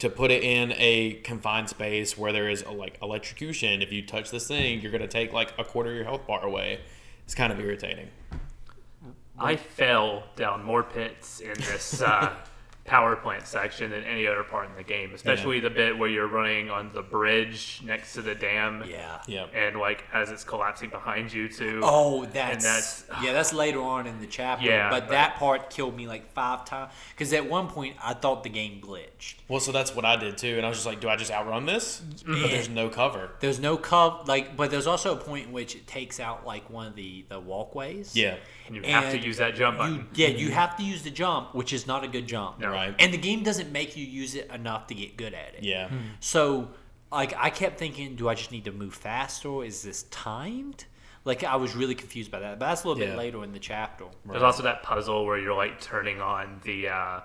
To 0.00 0.10
put 0.10 0.32
it 0.32 0.42
in 0.42 0.72
a 0.78 1.20
confined 1.22 1.68
space 1.68 2.18
where 2.18 2.32
there 2.32 2.48
is 2.48 2.66
like 2.66 2.98
electrocution, 3.00 3.82
if 3.82 3.92
you 3.92 4.04
touch 4.04 4.32
this 4.32 4.48
thing, 4.48 4.80
you're 4.80 4.90
gonna 4.90 5.06
take 5.06 5.32
like 5.32 5.54
a 5.58 5.62
quarter 5.62 5.90
of 5.90 5.94
your 5.94 6.06
health 6.06 6.26
bar 6.26 6.44
away. 6.44 6.80
It's 7.30 7.34
kind 7.36 7.52
of 7.52 7.60
irritating. 7.60 8.08
I 9.38 9.54
fell 9.54 10.24
down 10.34 10.64
more 10.64 10.82
pits 10.82 11.38
in 11.38 11.54
this 11.54 12.02
uh, 12.02 12.34
power 12.90 13.14
plant 13.14 13.46
section 13.46 13.88
than 13.92 14.02
any 14.02 14.26
other 14.26 14.42
part 14.42 14.68
in 14.68 14.74
the 14.74 14.82
game, 14.82 15.12
especially 15.14 15.60
the 15.60 15.70
bit 15.70 15.96
where 15.96 16.08
you're 16.08 16.26
running 16.26 16.68
on 16.70 16.90
the 16.92 17.02
bridge 17.02 17.80
next 17.84 18.14
to 18.14 18.20
the 18.22 18.34
dam. 18.34 18.82
yeah. 18.88 19.20
Yeah. 19.28 19.44
And 19.54 19.76
like 19.78 20.02
as 20.12 20.30
it's 20.32 20.42
collapsing 20.42 20.90
behind 20.90 21.32
you 21.32 21.48
too. 21.48 21.80
Oh, 21.84 22.24
that's, 22.24 22.64
that's- 22.64 23.04
yeah, 23.22 23.32
that's 23.32 23.52
later 23.52 23.80
on 23.80 24.08
in 24.08 24.20
the 24.20 24.26
chapter. 24.26 24.66
Yeah, 24.66 24.90
but, 24.90 25.02
but- 25.04 25.10
that 25.10 25.36
part 25.36 25.70
killed 25.70 25.96
me 25.96 26.08
like 26.08 26.32
five 26.32 26.64
times 26.64 26.92
because 27.14 27.32
at 27.32 27.48
one 27.48 27.68
point 27.68 27.94
I 28.02 28.12
thought 28.14 28.42
the 28.42 28.48
game 28.48 28.80
glitched. 28.82 29.36
Well, 29.46 29.60
so 29.60 29.70
that's 29.70 29.94
what 29.94 30.04
I 30.04 30.16
did 30.16 30.36
too, 30.36 30.56
and 30.56 30.66
I 30.66 30.68
was 30.68 30.78
just 30.78 30.86
like, 30.86 31.00
do 31.00 31.08
I 31.08 31.14
just 31.14 31.30
outrun 31.30 31.66
this? 31.66 32.02
But 32.26 32.50
there's 32.50 32.68
no 32.68 32.88
cover. 32.88 33.30
There's 33.38 33.60
no 33.60 33.76
cover, 33.76 34.24
like, 34.26 34.56
but 34.56 34.72
there's 34.72 34.86
also 34.88 35.12
a 35.14 35.16
point 35.16 35.46
in 35.46 35.52
which 35.52 35.76
it 35.76 35.86
takes 35.86 36.18
out 36.18 36.44
like 36.44 36.68
one 36.70 36.88
of 36.88 36.96
the 36.96 37.24
the 37.28 37.38
walkways. 37.38 38.16
Yeah. 38.16 38.36
and 38.66 38.74
you 38.76 38.82
have 38.82 39.12
to 39.12 39.18
use 39.18 39.36
that 39.38 39.54
jump 39.54 39.78
button. 39.78 39.94
You, 39.96 40.04
yeah, 40.14 40.28
you 40.28 40.50
have 40.50 40.76
to 40.78 40.82
use 40.82 41.02
the 41.02 41.10
jump, 41.10 41.54
which 41.54 41.72
is 41.72 41.86
not 41.86 42.02
a 42.04 42.08
good 42.08 42.26
jump. 42.26 42.58
No. 42.58 42.70
Right. 42.70 42.79
And 42.98 43.12
the 43.12 43.18
game 43.18 43.42
doesn't 43.42 43.72
make 43.72 43.96
you 43.96 44.04
use 44.04 44.34
it 44.34 44.50
enough 44.50 44.86
to 44.88 44.94
get 44.94 45.16
good 45.16 45.34
at 45.34 45.54
it. 45.54 45.62
Yeah. 45.62 45.88
So, 46.20 46.70
like, 47.12 47.34
I 47.36 47.50
kept 47.50 47.78
thinking, 47.78 48.16
do 48.16 48.28
I 48.28 48.34
just 48.34 48.52
need 48.52 48.64
to 48.66 48.72
move 48.72 48.94
faster? 48.94 49.62
Is 49.64 49.82
this 49.82 50.04
timed? 50.04 50.84
Like, 51.24 51.44
I 51.44 51.56
was 51.56 51.76
really 51.76 51.94
confused 51.94 52.30
by 52.30 52.40
that. 52.40 52.58
But 52.58 52.66
that's 52.68 52.84
a 52.84 52.88
little 52.88 53.02
Yeah. 53.02 53.10
bit 53.10 53.18
later 53.18 53.44
in 53.44 53.52
the 53.52 53.58
chapter. 53.58 54.06
There's 54.24 54.42
also 54.42 54.62
that 54.62 54.82
puzzle 54.82 55.26
where 55.26 55.38
you're 55.38 55.56
like 55.56 55.80
turning 55.80 56.20
on 56.20 56.60
the 56.64 56.88
uh, 56.88 57.20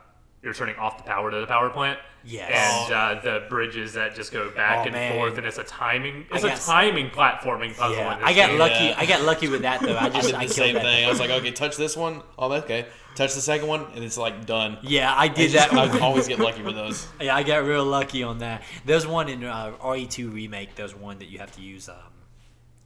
you're 0.45 0.53
turning 0.53 0.75
off 0.77 0.97
the 0.97 1.03
power 1.03 1.29
to 1.29 1.39
the 1.41 1.47
power 1.47 1.69
plant. 1.69 1.99
Yes. 2.23 2.85
And 2.89 2.93
uh, 2.93 3.21
the 3.21 3.45
bridges 3.49 3.93
that 3.93 4.15
just 4.15 4.31
go 4.31 4.49
back 4.49 4.79
Oh, 4.79 4.83
and 4.83 4.93
man. 4.93 5.13
forth, 5.13 5.37
and 5.37 5.45
it's 5.45 5.57
a 5.59 5.63
timing. 5.63 6.25
It's 6.31 6.43
I 6.43 6.47
a 6.47 6.51
guess- 6.51 6.65
timing 6.65 7.09
platforming 7.09 7.75
puzzle. 7.77 7.97
Yeah, 7.97 8.13
in 8.13 8.19
this 8.21 8.27
I 8.29 8.33
got 8.33 8.49
game. 8.49 8.59
lucky. 8.59 8.85
Yeah. 8.85 8.95
I 8.97 9.05
got 9.05 9.21
lucky 9.23 9.47
with 9.47 9.61
that 9.63 9.81
though. 9.81 9.95
I 9.95 10.05
I 10.05 10.09
just 10.09 10.27
did 10.27 10.35
I, 10.35 10.39
the 10.39 10.45
killed 10.45 10.51
same 10.55 10.73
that. 10.75 10.83
thing. 10.83 11.05
I 11.05 11.09
was 11.09 11.19
like, 11.19 11.29
okay, 11.29 11.51
touch 11.51 11.75
this 11.77 11.95
one. 11.97 12.21
Oh, 12.39 12.51
okay. 12.53 12.85
Touch 13.15 13.33
the 13.35 13.41
second 13.41 13.67
one, 13.67 13.85
and 13.95 14.03
it's 14.03 14.17
like 14.17 14.45
done. 14.45 14.77
Yeah, 14.81 15.13
I 15.13 15.23
I 15.25 15.27
did 15.27 15.51
just- 15.51 15.69
that. 15.71 15.93
I 15.93 15.99
always 15.99 16.27
get 16.27 16.39
lucky 16.39 16.61
with 16.63 16.75
those. 16.75 17.05
Yeah, 17.21 17.35
I 17.35 17.43
got 17.43 17.63
real 17.63 17.85
lucky 17.85 18.23
on 18.23 18.39
that. 18.39 18.63
There's 18.85 19.05
one 19.05 19.29
in 19.29 19.43
uh, 19.43 19.73
RE2 19.81 20.33
remake. 20.33 20.75
There's 20.75 20.95
one 20.95 21.19
that 21.19 21.27
you 21.27 21.37
have 21.39 21.51
to 21.53 21.61
use 21.61 21.89
um, 21.89 21.95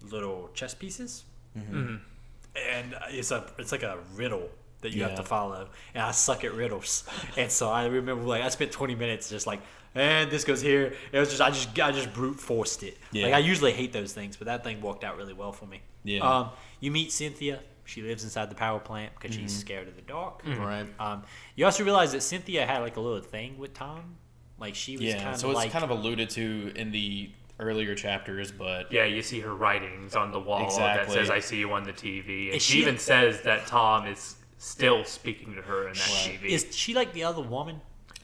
little 0.09 0.49
chess 0.53 0.73
pieces, 0.73 1.23
and 1.55 2.95
it's 3.09 3.31
a 3.31 3.45
it's 3.57 3.71
like 3.71 3.83
a 3.83 3.97
riddle 4.15 4.49
that 4.81 4.93
you 4.93 5.03
have 5.03 5.15
to 5.15 5.23
follow. 5.23 5.67
And 5.93 6.03
I 6.03 6.11
suck 6.11 6.43
at 6.43 6.53
riddles, 6.53 7.03
and 7.37 7.51
so 7.51 7.69
I 7.69 7.85
remember 7.85 8.23
like 8.23 8.41
I 8.43 8.49
spent 8.49 8.71
20 8.71 8.95
minutes 8.95 9.29
just 9.29 9.45
like, 9.47 9.59
and 9.95 10.29
this 10.31 10.43
goes 10.43 10.61
here. 10.61 10.93
It 11.11 11.19
was 11.19 11.29
just 11.29 11.41
I 11.41 11.49
just 11.49 11.77
I 11.79 11.91
just 11.91 12.13
brute 12.13 12.39
forced 12.39 12.83
it. 12.83 12.97
Yeah. 13.11 13.25
Like 13.25 13.33
I 13.35 13.39
usually 13.39 13.71
hate 13.71 13.91
those 13.93 14.13
things, 14.13 14.37
but 14.37 14.45
that 14.45 14.63
thing 14.63 14.81
worked 14.81 15.03
out 15.03 15.17
really 15.17 15.33
well 15.33 15.51
for 15.51 15.65
me. 15.65 15.81
Yeah. 16.03 16.21
Um, 16.21 16.49
you 16.79 16.91
meet 16.91 17.11
Cynthia. 17.11 17.59
She 17.85 18.03
lives 18.03 18.23
inside 18.23 18.51
the 18.51 18.55
power 18.55 18.79
plant 18.79 19.13
because 19.19 19.35
she's 19.35 19.57
scared 19.57 19.87
of 19.87 19.95
the 19.95 20.03
dark. 20.03 20.43
Right. 20.45 20.85
Um, 20.99 21.23
you 21.55 21.65
also 21.65 21.83
realize 21.83 22.11
that 22.11 22.21
Cynthia 22.21 22.65
had 22.67 22.79
like 22.81 22.97
a 22.97 22.99
little 23.01 23.19
thing 23.21 23.57
with 23.57 23.73
Tom. 23.73 24.15
Like 24.59 24.75
she 24.75 24.95
was 24.95 25.05
Yeah. 25.07 25.23
kind 25.23 25.39
So 25.39 25.49
it's 25.49 25.55
like 25.57 25.71
kind 25.71 25.83
of 25.83 25.89
alluded 25.89 26.29
to 26.31 26.71
in 26.75 26.91
the 26.91 27.31
earlier 27.59 27.95
chapters, 27.95 28.51
but 28.51 28.91
Yeah, 28.91 29.05
you 29.05 29.23
see 29.23 29.39
her 29.39 29.55
writings 29.55 30.15
on 30.15 30.31
the 30.31 30.39
wall 30.39 30.69
that 30.77 31.09
says 31.11 31.31
"I 31.31 31.39
see 31.39 31.57
you 31.57 31.71
on 31.73 31.83
the 31.83 31.91
TV," 31.93 32.47
and 32.47 32.55
Is 32.57 32.61
she, 32.61 32.73
she- 32.73 32.79
even 32.81 32.97
says 33.11 33.41
that 33.41 33.65
Tom 33.65 34.05
is 34.05 34.35
still 34.59 35.03
speaking 35.05 35.55
to 35.55 35.61
her 35.63 35.87
in 35.87 35.93
that 35.95 36.09
Right. 36.27 36.39
TV. 36.41 36.49
is 36.49 36.67
she 36.75 36.93
like 36.93 37.13
the 37.13 37.23
other 37.23 37.41
woman? 37.41 37.81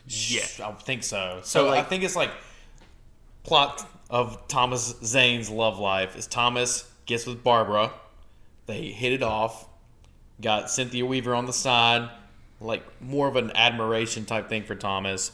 yeah, 0.08 0.44
I 0.64 0.72
think 0.74 1.04
so. 1.04 1.40
So, 1.44 1.68
So, 1.68 1.74
I 1.74 1.82
think 1.82 2.04
it's 2.04 2.16
like 2.16 2.30
plot 3.44 3.88
of 4.10 4.48
Thomas 4.48 4.96
Zane's 5.04 5.50
love 5.50 5.80
life 5.80 6.16
is 6.16 6.28
Thomas 6.28 6.92
gets 7.06 7.26
with 7.26 7.44
Barbara, 7.44 7.92
they 8.68 8.90
hit 8.90 9.14
it 9.14 9.24
off, 9.24 9.68
got 10.42 10.70
Cynthia 10.70 11.06
Weaver 11.06 11.34
on 11.36 11.46
the 11.46 11.54
side, 11.54 12.10
like 12.60 12.84
more 13.02 13.28
of 13.28 13.36
an 13.36 13.52
admiration 13.56 14.26
type 14.26 14.50
thing 14.50 14.64
for 14.64 14.76
Thomas. 14.76 15.32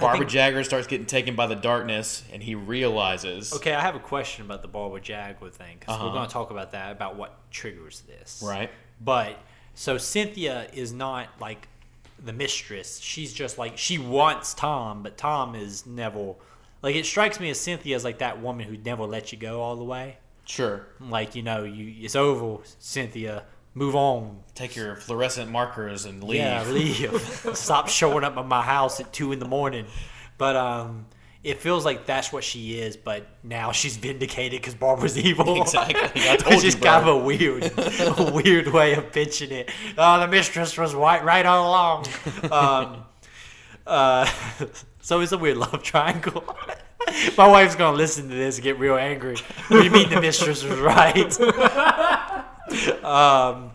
Barbara 0.00 0.20
think- 0.20 0.30
Jagger 0.30 0.64
starts 0.64 0.86
getting 0.86 1.06
taken 1.06 1.36
by 1.36 1.46
the 1.46 1.54
darkness, 1.54 2.24
and 2.32 2.42
he 2.42 2.54
realizes. 2.54 3.52
Okay, 3.54 3.72
I 3.72 3.80
have 3.80 3.94
a 3.94 4.00
question 4.00 4.44
about 4.44 4.60
the 4.62 4.68
Barbara 4.68 5.00
Jagger 5.00 5.50
thing 5.50 5.76
because 5.78 5.98
we're 5.98 6.06
Uh-huh. 6.06 6.14
going 6.16 6.26
to 6.26 6.32
talk 6.32 6.50
about 6.50 6.72
that 6.72 6.90
about 6.92 7.16
what 7.16 7.38
triggers 7.50 8.00
this. 8.02 8.42
Right. 8.44 8.70
But 9.00 9.38
so 9.74 9.98
Cynthia 9.98 10.68
is 10.72 10.92
not 10.92 11.28
like 11.40 11.68
the 12.24 12.32
mistress. 12.32 12.98
She's 12.98 13.32
just 13.32 13.58
like 13.58 13.76
she 13.76 13.98
wants 13.98 14.54
Tom, 14.54 15.02
but 15.02 15.16
Tom 15.16 15.54
is 15.54 15.86
Neville. 15.86 16.38
like 16.82 16.96
it 16.96 17.06
strikes 17.06 17.40
me 17.40 17.50
as 17.50 17.60
Cynthia 17.60 17.96
is 17.96 18.04
like 18.04 18.18
that 18.18 18.40
woman 18.40 18.66
who 18.66 18.76
never 18.76 19.04
lets 19.04 19.32
you 19.32 19.38
go 19.38 19.60
all 19.60 19.76
the 19.76 19.84
way. 19.84 20.18
Sure. 20.44 20.86
Like 21.00 21.34
you 21.34 21.42
know, 21.42 21.64
you 21.64 22.04
it's 22.04 22.16
over, 22.16 22.62
Cynthia. 22.78 23.44
Move 23.76 23.96
on. 23.96 24.38
Take 24.54 24.76
your 24.76 24.94
fluorescent 24.94 25.50
markers 25.50 26.04
and 26.04 26.22
leave. 26.22 26.36
Yeah, 26.40 26.64
leave. 26.68 27.50
Stop 27.54 27.88
showing 27.88 28.22
up 28.22 28.36
at 28.36 28.46
my 28.46 28.62
house 28.62 29.00
at 29.00 29.12
two 29.12 29.32
in 29.32 29.40
the 29.40 29.48
morning. 29.48 29.86
But 30.38 30.54
um, 30.54 31.06
it 31.44 31.60
feels 31.60 31.84
like 31.84 32.06
that's 32.06 32.32
what 32.32 32.42
she 32.42 32.78
is. 32.80 32.96
But 32.96 33.26
now 33.42 33.70
she's 33.70 33.96
vindicated 33.96 34.60
because 34.60 34.74
Barbara's 34.74 35.16
evil. 35.26 35.60
Exactly. 35.62 36.22
I 36.28 36.36
told 36.38 36.54
It's 36.54 36.64
you, 36.64 36.70
just 36.70 36.82
kind 36.82 37.06
of 37.08 37.16
a 37.16 37.18
weird, 37.24 37.64
a 37.78 38.32
weird 38.44 38.68
way 38.68 38.94
of 38.94 39.12
pitching 39.12 39.52
it. 39.52 39.70
Oh, 39.96 40.18
the 40.20 40.26
mistress 40.28 40.76
was 40.76 40.94
right, 40.94 41.22
right 41.22 41.46
all 41.46 41.68
along. 41.68 42.06
Um, 42.50 43.04
uh, 43.86 44.28
so 45.00 45.20
it's 45.20 45.32
a 45.32 45.38
weird 45.38 45.58
love 45.58 45.82
triangle. 45.82 46.56
My 47.36 47.46
wife's 47.46 47.76
gonna 47.76 47.96
listen 47.96 48.30
to 48.30 48.34
this 48.34 48.56
and 48.56 48.64
get 48.64 48.78
real 48.78 48.96
angry. 48.96 49.36
What 49.68 49.78
do 49.78 49.84
you 49.84 49.90
mean 49.90 50.08
the 50.08 50.22
mistress 50.22 50.64
was 50.64 50.78
right? 50.78 51.38
um, 53.04 53.72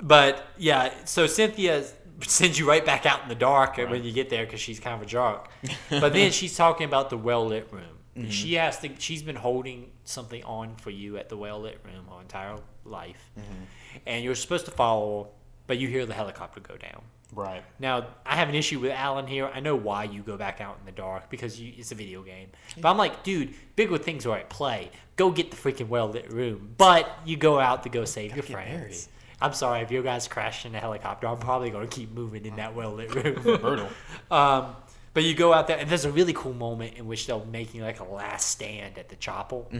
but 0.00 0.46
yeah, 0.56 0.92
so 1.04 1.26
Cynthia 1.26 1.84
sends 2.26 2.58
you 2.58 2.68
right 2.68 2.84
back 2.84 3.06
out 3.06 3.22
in 3.22 3.28
the 3.28 3.34
dark 3.34 3.76
when 3.76 4.04
you 4.04 4.12
get 4.12 4.30
there 4.30 4.44
because 4.44 4.60
she's 4.60 4.80
kind 4.80 4.94
of 4.94 5.02
a 5.02 5.06
jerk. 5.06 5.48
But 5.90 6.12
then 6.12 6.32
she's 6.32 6.56
talking 6.56 6.86
about 6.86 7.10
the 7.10 7.18
well 7.18 7.46
lit 7.46 7.68
room. 7.70 7.84
And 8.14 8.24
mm-hmm. 8.24 8.30
She 8.30 8.54
has 8.54 8.78
to. 8.80 8.90
She's 8.98 9.22
been 9.22 9.36
holding 9.36 9.90
something 10.04 10.42
on 10.44 10.76
for 10.76 10.90
you 10.90 11.18
at 11.18 11.28
the 11.28 11.36
well 11.36 11.60
lit 11.60 11.78
room 11.84 12.06
her 12.10 12.20
entire 12.22 12.56
life, 12.84 13.30
mm-hmm. 13.38 13.98
and 14.06 14.24
you're 14.24 14.34
supposed 14.34 14.64
to 14.64 14.70
follow, 14.70 15.28
but 15.66 15.76
you 15.76 15.88
hear 15.88 16.06
the 16.06 16.14
helicopter 16.14 16.60
go 16.60 16.76
down. 16.76 17.02
Right. 17.34 17.62
Now, 17.78 18.06
I 18.24 18.36
have 18.36 18.48
an 18.48 18.54
issue 18.54 18.78
with 18.80 18.92
Alan 18.92 19.26
here. 19.26 19.50
I 19.52 19.60
know 19.60 19.76
why 19.76 20.04
you 20.04 20.22
go 20.22 20.36
back 20.36 20.60
out 20.60 20.78
in 20.78 20.86
the 20.86 20.92
dark 20.92 21.28
because 21.28 21.60
you, 21.60 21.72
it's 21.76 21.92
a 21.92 21.94
video 21.94 22.22
game. 22.22 22.48
But 22.80 22.88
I'm 22.88 22.96
like, 22.96 23.24
dude, 23.24 23.52
bigger 23.74 23.98
things 23.98 24.24
are 24.26 24.38
at 24.38 24.48
play. 24.48 24.90
Go 25.16 25.30
get 25.30 25.50
the 25.50 25.56
freaking 25.56 25.88
well 25.88 26.08
lit 26.08 26.32
room. 26.32 26.74
But 26.78 27.10
you 27.24 27.36
go 27.36 27.58
out 27.58 27.82
to 27.82 27.88
go 27.88 28.04
save 28.04 28.34
your 28.34 28.44
friends. 28.44 28.70
buried. 28.70 29.15
I'm 29.40 29.52
sorry 29.52 29.82
if 29.82 29.90
you 29.90 30.02
guys 30.02 30.28
crash 30.28 30.64
in 30.64 30.74
a 30.74 30.78
helicopter. 30.78 31.26
I'm 31.26 31.38
probably 31.38 31.70
going 31.70 31.86
to 31.86 31.94
keep 31.94 32.12
moving 32.12 32.46
in 32.46 32.56
that 32.56 32.74
well 32.74 32.92
lit 32.92 33.14
room. 33.14 33.34
Brutal. 33.42 33.88
um, 34.30 34.76
but 35.12 35.24
you 35.24 35.34
go 35.34 35.52
out 35.54 35.66
there, 35.66 35.78
and 35.78 35.88
there's 35.88 36.04
a 36.04 36.12
really 36.12 36.34
cool 36.34 36.52
moment 36.52 36.94
in 36.96 37.06
which 37.06 37.26
they're 37.26 37.42
making 37.46 37.80
like 37.80 38.00
a 38.00 38.04
last 38.04 38.50
stand 38.50 38.98
at 38.98 39.08
the 39.08 39.16
chapel 39.16 39.70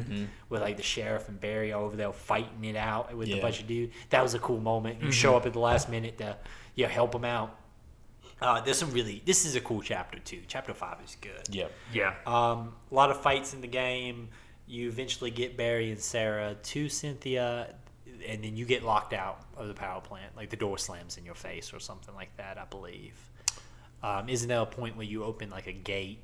with 0.48 0.62
like 0.62 0.78
the 0.78 0.82
sheriff 0.82 1.28
and 1.28 1.38
Barry 1.38 1.74
over 1.74 1.94
there 1.94 2.10
fighting 2.12 2.64
it 2.64 2.76
out 2.76 3.14
with 3.14 3.28
a 3.28 3.40
bunch 3.40 3.60
of 3.60 3.66
dudes. 3.66 3.94
That 4.10 4.22
was 4.22 4.32
a 4.34 4.38
cool 4.38 4.60
moment. 4.60 5.02
You 5.02 5.12
show 5.12 5.36
up 5.36 5.44
at 5.44 5.52
the 5.52 5.58
last 5.60 5.90
minute 5.90 6.16
to 6.18 6.36
you 6.74 6.84
know, 6.84 6.90
help 6.90 7.12
them 7.12 7.24
out. 7.26 7.54
Uh, 8.40 8.60
there's 8.60 8.78
some 8.78 8.90
really. 8.92 9.22
This 9.24 9.44
is 9.46 9.56
a 9.56 9.60
cool 9.60 9.80
chapter 9.82 10.18
too. 10.18 10.40
Chapter 10.46 10.74
five 10.74 10.98
is 11.04 11.16
good. 11.20 11.54
Yep. 11.54 11.72
yeah. 11.92 12.14
Um, 12.26 12.74
a 12.90 12.94
lot 12.94 13.10
of 13.10 13.20
fights 13.20 13.54
in 13.54 13.60
the 13.62 13.66
game. 13.66 14.28
You 14.66 14.88
eventually 14.88 15.30
get 15.30 15.56
Barry 15.56 15.90
and 15.90 16.00
Sarah 16.00 16.54
to 16.54 16.88
Cynthia, 16.88 17.74
and 18.26 18.42
then 18.44 18.56
you 18.56 18.64
get 18.64 18.82
locked 18.82 19.12
out 19.12 19.40
of 19.56 19.68
the 19.68 19.74
power 19.74 20.00
plant. 20.00 20.36
Like 20.36 20.50
the 20.50 20.56
door 20.56 20.78
slams 20.78 21.16
in 21.16 21.24
your 21.24 21.34
face 21.34 21.72
or 21.72 21.80
something 21.80 22.14
like 22.14 22.36
that. 22.36 22.58
I 22.58 22.64
believe. 22.64 23.14
Um, 24.02 24.28
isn't 24.28 24.48
there 24.48 24.60
a 24.60 24.66
point 24.66 24.96
where 24.96 25.06
you 25.06 25.24
open 25.24 25.50
like 25.50 25.66
a 25.66 25.72
gate? 25.72 26.20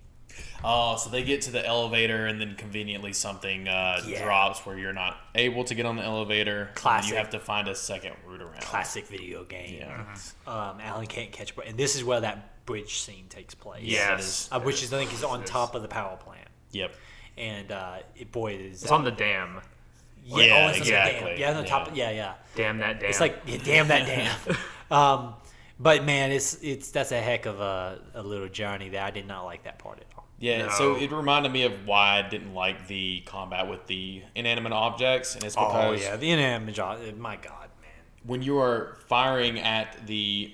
Oh, 0.65 0.97
so 0.97 1.11
they 1.11 1.23
get 1.23 1.43
to 1.43 1.51
the 1.51 1.67
elevator 1.67 2.27
and 2.27 2.41
then 2.41 2.55
conveniently 2.57 3.13
something 3.13 3.69
uh, 3.69 4.01
Yeah. 4.07 4.25
drops 4.25 4.65
where 4.65 4.79
you're 4.79 4.93
not 4.95 5.19
able 5.35 5.63
to 5.65 5.75
get 5.75 5.85
on 5.85 5.97
the 5.97 6.03
elevator. 6.03 6.63
and 6.69 6.75
Classic. 6.75 7.11
You 7.11 7.17
have 7.19 7.31
to 7.31 7.39
find 7.41 7.69
a 7.69 7.75
second 7.75 8.15
route 8.27 8.41
around. 8.41 8.61
Classic 8.63 9.07
video 9.07 9.45
game. 9.45 9.79
Yeah. 9.81 10.05
Um, 10.47 10.79
Alan 10.81 11.07
can't 11.07 11.33
catch, 11.33 11.53
and 11.67 11.77
this 11.77 11.97
is 11.97 12.05
where 12.05 12.21
that 12.21 12.65
bridge 12.65 13.01
scene 13.01 13.27
takes 13.29 13.55
place. 13.55 13.83
Yes. 13.85 14.49
Uh, 14.51 14.61
which 14.61 14.83
is 14.83 14.93
I 14.93 14.99
think 14.99 15.13
is 15.13 15.23
on 15.25 15.45
top 15.45 15.75
of 15.75 15.83
the 15.83 15.89
power 15.89 16.17
plant, 16.17 16.49
Yep. 16.71 16.95
and 17.37 17.71
uh, 17.73 17.97
it, 18.17 18.33
boy 18.33 18.55
is 18.55 18.83
It's 18.85 18.93
on 18.93 19.05
the 19.05 19.11
dam. 19.11 19.61
Yeah, 20.25 20.45
Yeah, 20.45 20.55
oh, 20.55 20.57
it's 20.57 20.67
on 20.67 20.73
the 20.73 20.79
exactly. 20.79 21.41
Yeah, 21.41 21.51
on 21.51 21.57
the 21.63 21.69
top. 21.69 21.89
Yeah. 21.95 22.11
Yeah, 22.11 22.17
yeah. 22.17 22.35
Damn 22.55 22.79
that 22.79 23.01
dam. 23.01 23.11
It's 23.11 23.21
like 23.21 23.43
yeah, 23.47 23.59
damn 23.65 23.89
that 23.89 24.07
damn. 24.07 24.57
um, 24.91 25.35
but 25.81 26.05
man, 26.05 26.31
it's 26.33 26.55
it's 26.63 26.91
that's 26.91 27.13
a 27.13 27.21
heck 27.21 27.47
of 27.47 27.61
a, 27.61 28.01
a 28.15 28.23
little 28.23 28.49
journey 28.49 28.91
that 28.91 29.03
I 29.03 29.11
did 29.11 29.27
not 29.27 29.45
like 29.45 29.65
that 29.65 29.79
part 29.79 29.99
at 29.99 30.07
all. 30.17 30.27
Yeah, 30.39 30.67
No. 30.67 30.69
so 30.71 30.97
it 30.97 31.13
reminded 31.13 31.53
me 31.53 31.63
of 31.63 31.87
why 31.87 32.19
I 32.19 32.29
didn't 32.29 32.53
like 32.53 32.89
the 32.89 33.21
combat 33.27 33.69
with 33.69 33.87
the 33.87 34.23
inanimate 34.35 34.73
objects, 34.73 35.35
and 35.37 35.45
it's 35.45 35.55
because 35.55 35.73
Oh 35.75 35.91
because 35.93 36.05
yeah, 36.05 36.17
the 36.17 36.31
inanimate 36.31 36.75
job. 36.75 36.99
My 37.17 37.37
God, 37.37 37.69
man. 37.81 37.91
when 38.25 38.43
you 38.43 38.59
are 38.59 38.97
firing 39.09 39.61
at 39.61 40.07
the 40.07 40.53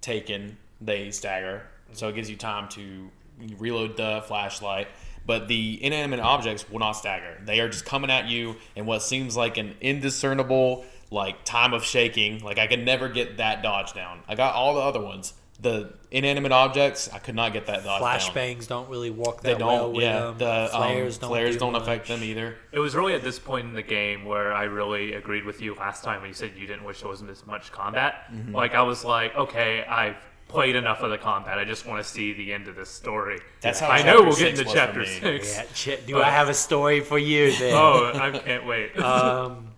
taken, 0.00 0.56
they 0.80 1.10
stagger, 1.12 1.62
so 1.92 2.08
it 2.08 2.14
gives 2.14 2.28
you 2.28 2.36
time 2.36 2.68
to 2.70 3.10
reload 3.58 3.96
the 3.96 4.22
flashlight. 4.26 4.88
But 5.28 5.46
the 5.46 5.78
inanimate 5.84 6.20
objects 6.20 6.68
will 6.70 6.78
not 6.78 6.92
stagger; 6.92 7.38
they 7.44 7.60
are 7.60 7.68
just 7.68 7.84
coming 7.84 8.10
at 8.10 8.28
you 8.28 8.56
in 8.74 8.86
what 8.86 9.02
seems 9.02 9.36
like 9.36 9.58
an 9.58 9.74
indiscernible 9.82 10.86
like 11.10 11.44
time 11.44 11.74
of 11.74 11.84
shaking. 11.84 12.38
Like 12.40 12.58
I 12.58 12.66
could 12.66 12.82
never 12.82 13.10
get 13.10 13.36
that 13.36 13.62
dodge 13.62 13.92
down. 13.92 14.20
I 14.26 14.34
got 14.34 14.54
all 14.54 14.74
the 14.74 14.80
other 14.80 15.02
ones. 15.02 15.34
The 15.60 15.92
inanimate 16.10 16.52
objects, 16.52 17.10
I 17.12 17.18
could 17.18 17.34
not 17.34 17.52
get 17.52 17.66
that 17.66 17.84
dodge 17.84 18.00
down. 18.00 18.32
Flashbangs 18.32 18.68
don't 18.68 18.88
really 18.88 19.10
work 19.10 19.42
They 19.42 19.52
that 19.52 19.60
well 19.60 19.86
don't. 19.86 19.96
with 19.96 20.04
yeah, 20.04 20.20
them. 20.20 20.38
the 20.38 20.68
flares 20.72 21.16
um, 21.16 21.20
don't. 21.20 21.30
flares 21.30 21.54
do 21.56 21.58
don't 21.60 21.72
much. 21.72 21.82
affect 21.82 22.08
them 22.08 22.22
either. 22.22 22.56
It 22.72 22.78
was 22.78 22.94
really 22.94 23.12
at 23.12 23.22
this 23.22 23.38
point 23.38 23.66
in 23.66 23.74
the 23.74 23.82
game 23.82 24.24
where 24.24 24.52
I 24.54 24.64
really 24.64 25.12
agreed 25.14 25.44
with 25.44 25.60
you 25.60 25.74
last 25.74 26.04
time 26.04 26.20
when 26.22 26.28
you 26.30 26.34
said 26.34 26.52
you 26.56 26.66
didn't 26.66 26.84
wish 26.84 27.00
there 27.00 27.08
wasn't 27.10 27.30
as 27.30 27.44
much 27.44 27.70
combat. 27.72 28.32
Mm-hmm. 28.32 28.54
Like 28.54 28.74
I 28.74 28.82
was 28.82 29.04
like, 29.04 29.34
okay, 29.36 29.84
I've 29.84 30.16
played 30.48 30.74
enough 30.74 31.00
of 31.00 31.10
the 31.10 31.18
combat. 31.18 31.58
I 31.58 31.64
just 31.64 31.86
want 31.86 32.02
to 32.02 32.08
see 32.08 32.32
the 32.32 32.52
end 32.52 32.68
of 32.68 32.74
this 32.76 32.90
story. 32.90 33.38
That's 33.60 33.80
how 33.80 33.88
I 33.88 34.02
know 34.02 34.22
we'll 34.22 34.36
get 34.36 34.58
into 34.58 34.64
chapter 34.64 35.04
six. 35.04 35.56
Yeah, 35.56 35.64
shit. 35.74 36.06
Do 36.06 36.20
I 36.20 36.30
have 36.30 36.48
a 36.48 36.54
story 36.54 37.00
for 37.00 37.18
you 37.18 37.52
then? 37.52 37.74
Oh, 37.74 38.12
I 38.14 38.30
can't 38.38 38.66
wait. 38.66 38.98
um, 39.02 39.68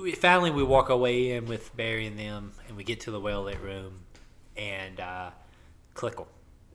we, 0.00 0.12
finally, 0.12 0.50
we 0.50 0.62
walk 0.62 0.90
our 0.90 0.96
way 0.96 1.32
in 1.32 1.46
with 1.46 1.76
Barry 1.76 2.06
and 2.06 2.18
them, 2.18 2.52
and 2.68 2.76
we 2.76 2.84
get 2.84 3.00
to 3.00 3.10
the 3.10 3.20
well 3.20 3.42
lit 3.42 3.60
room, 3.60 4.00
and 4.56 5.00
uh, 5.00 5.30
Clicker 5.94 6.24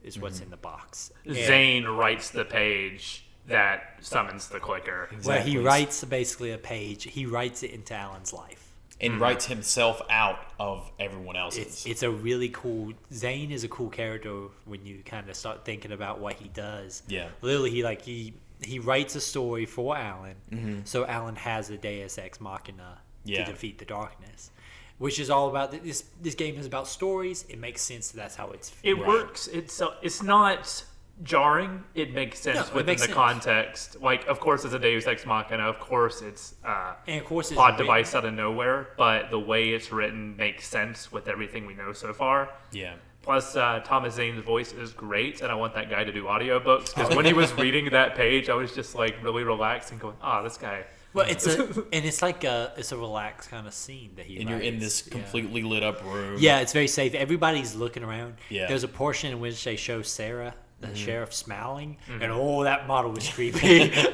is 0.03 0.19
what's 0.19 0.39
in 0.39 0.49
the 0.49 0.57
box. 0.57 1.11
And- 1.25 1.35
Zane 1.35 1.85
writes 1.85 2.29
the 2.29 2.45
page 2.45 3.23
that 3.47 3.95
summons 4.01 4.49
the 4.49 4.59
clicker. 4.59 5.09
Well, 5.23 5.41
he 5.41 5.57
writes 5.57 6.03
basically 6.03 6.51
a 6.51 6.57
page. 6.57 7.05
He 7.05 7.25
writes 7.25 7.63
it 7.63 7.71
into 7.71 7.93
Alan's 7.93 8.33
life. 8.33 8.66
And 8.99 9.19
writes 9.19 9.45
himself 9.45 10.01
out 10.09 10.39
of 10.59 10.91
everyone 10.99 11.35
else's. 11.35 11.65
It's 11.65 11.85
it's 11.85 12.03
a 12.03 12.09
really 12.11 12.49
cool. 12.49 12.93
Zane 13.13 13.51
is 13.51 13.63
a 13.63 13.67
cool 13.67 13.89
character 13.89 14.47
when 14.65 14.85
you 14.85 14.99
kind 15.05 15.29
of 15.29 15.35
start 15.35 15.65
thinking 15.65 15.91
about 15.91 16.19
what 16.19 16.33
he 16.33 16.49
does. 16.49 17.03
Yeah. 17.07 17.27
literally, 17.41 17.69
he 17.71 17.83
like 17.83 18.01
he 18.01 18.33
he 18.61 18.79
writes 18.79 19.15
a 19.15 19.21
story 19.21 19.65
for 19.65 19.95
Alan, 19.95 20.81
so 20.85 21.05
Alan 21.05 21.35
has 21.35 21.69
a 21.69 21.77
Deus 21.77 22.17
Ex 22.17 22.41
Machina 22.41 22.99
Yeah. 23.23 23.45
to 23.45 23.51
defeat 23.51 23.77
the 23.77 23.85
darkness, 23.85 24.49
which 24.97 25.19
is 25.19 25.29
all 25.29 25.47
about 25.49 25.71
this. 25.71 26.03
This 26.21 26.33
game 26.35 26.57
is 26.57 26.65
about 26.65 26.87
stories. 26.87 27.45
It 27.49 27.59
makes 27.59 27.81
sense. 27.83 28.09
That 28.11 28.17
that's 28.17 28.35
how 28.35 28.49
it's. 28.49 28.73
It 28.83 28.93
right. 28.97 29.07
works. 29.07 29.47
It's 29.47 29.79
uh, 29.79 29.89
it's 30.01 30.23
not 30.23 30.83
jarring. 31.23 31.83
It 31.95 32.13
makes 32.13 32.39
sense 32.39 32.55
No, 32.57 32.61
it 32.63 32.73
within 32.73 32.85
makes 32.87 33.01
the 33.01 33.07
sense. 33.07 33.15
context. 33.15 34.01
Like, 34.01 34.27
of 34.27 34.39
course, 34.39 34.65
it's 34.65 34.73
a 34.73 34.79
Deus 34.79 35.07
Ex 35.07 35.25
Machina. 35.25 35.63
Of 35.63 35.79
course, 35.79 36.21
it's 36.21 36.55
uh, 36.65 36.93
And 37.07 37.21
of 37.21 37.25
course, 37.27 37.47
it's 37.47 37.55
plot 37.55 37.71
written- 37.73 37.85
device 37.85 38.15
out 38.15 38.25
of 38.25 38.33
nowhere. 38.33 38.89
But 38.97 39.29
the 39.31 39.39
way 39.39 39.69
it's 39.69 39.91
written 39.91 40.35
makes 40.37 40.67
sense 40.67 41.11
with 41.11 41.27
everything 41.27 41.65
we 41.65 41.73
know 41.73 41.93
so 41.93 42.13
far. 42.13 42.49
yeah. 42.71 42.93
Plus, 43.23 43.57
uh, 43.57 43.81
Thomas 43.83 44.13
Zane's 44.13 44.41
voice 44.41 44.71
is 44.71 44.93
great, 44.93 45.41
and 45.41 45.51
I 45.51 45.55
want 45.55 45.73
that 45.73 45.89
guy 45.89 46.05
to 46.05 46.13
do 46.13 46.23
audiobooks. 46.23 46.95
Because 46.95 47.13
when 47.13 47.25
he 47.25 47.33
was 47.33 47.51
reading 47.57 47.89
that 47.89 48.15
page, 48.15 48.47
I 48.47 48.53
was 48.53 48.73
just 48.73 48.95
like 48.95 49.21
really 49.21 49.43
relaxed 49.43 49.91
and 49.91 49.99
going, 49.99 50.15
"Ah, 50.21 50.41
this 50.43 50.55
guy, 50.57 50.85
Well, 51.13 51.27
it's 51.27 51.45
a 51.45 51.63
and 51.91 52.05
it's 52.05 52.21
like 52.21 52.45
a 52.45 52.71
it's 52.77 52.93
a 52.93 52.97
relaxed 52.97 53.49
kind 53.49 53.67
of 53.67 53.73
scene 53.73 54.11
that 54.15 54.25
he. 54.27 54.39
and 54.39 54.49
you're 54.49 54.59
in 54.61 54.75
writes. 54.75 55.01
this 55.01 55.07
Yeah. 55.07 55.11
completely 55.11 55.61
lit 55.61 55.83
up 55.83 56.01
room. 56.05 56.37
Yeah, 56.39 56.59
it's 56.61 56.71
very 56.71 56.87
safe. 56.87 57.13
Everybody's 57.15 57.75
looking 57.75 58.01
around. 58.01 58.35
Yeah. 58.47 58.67
There's 58.67 58.85
a 58.85 58.87
portion 58.87 59.33
in 59.33 59.41
which 59.41 59.61
they 59.61 59.75
show 59.75 60.01
Sarah, 60.03 60.53
the 60.79 60.87
mm-hmm. 60.87 60.95
sheriff, 60.95 61.33
smiling, 61.33 61.97
and 62.07 62.21
mm-hmm. 62.21 62.31
oh, 62.39 62.63
that 62.63 62.87
model 62.87 63.11
was 63.11 63.27
creepy. 63.33 63.89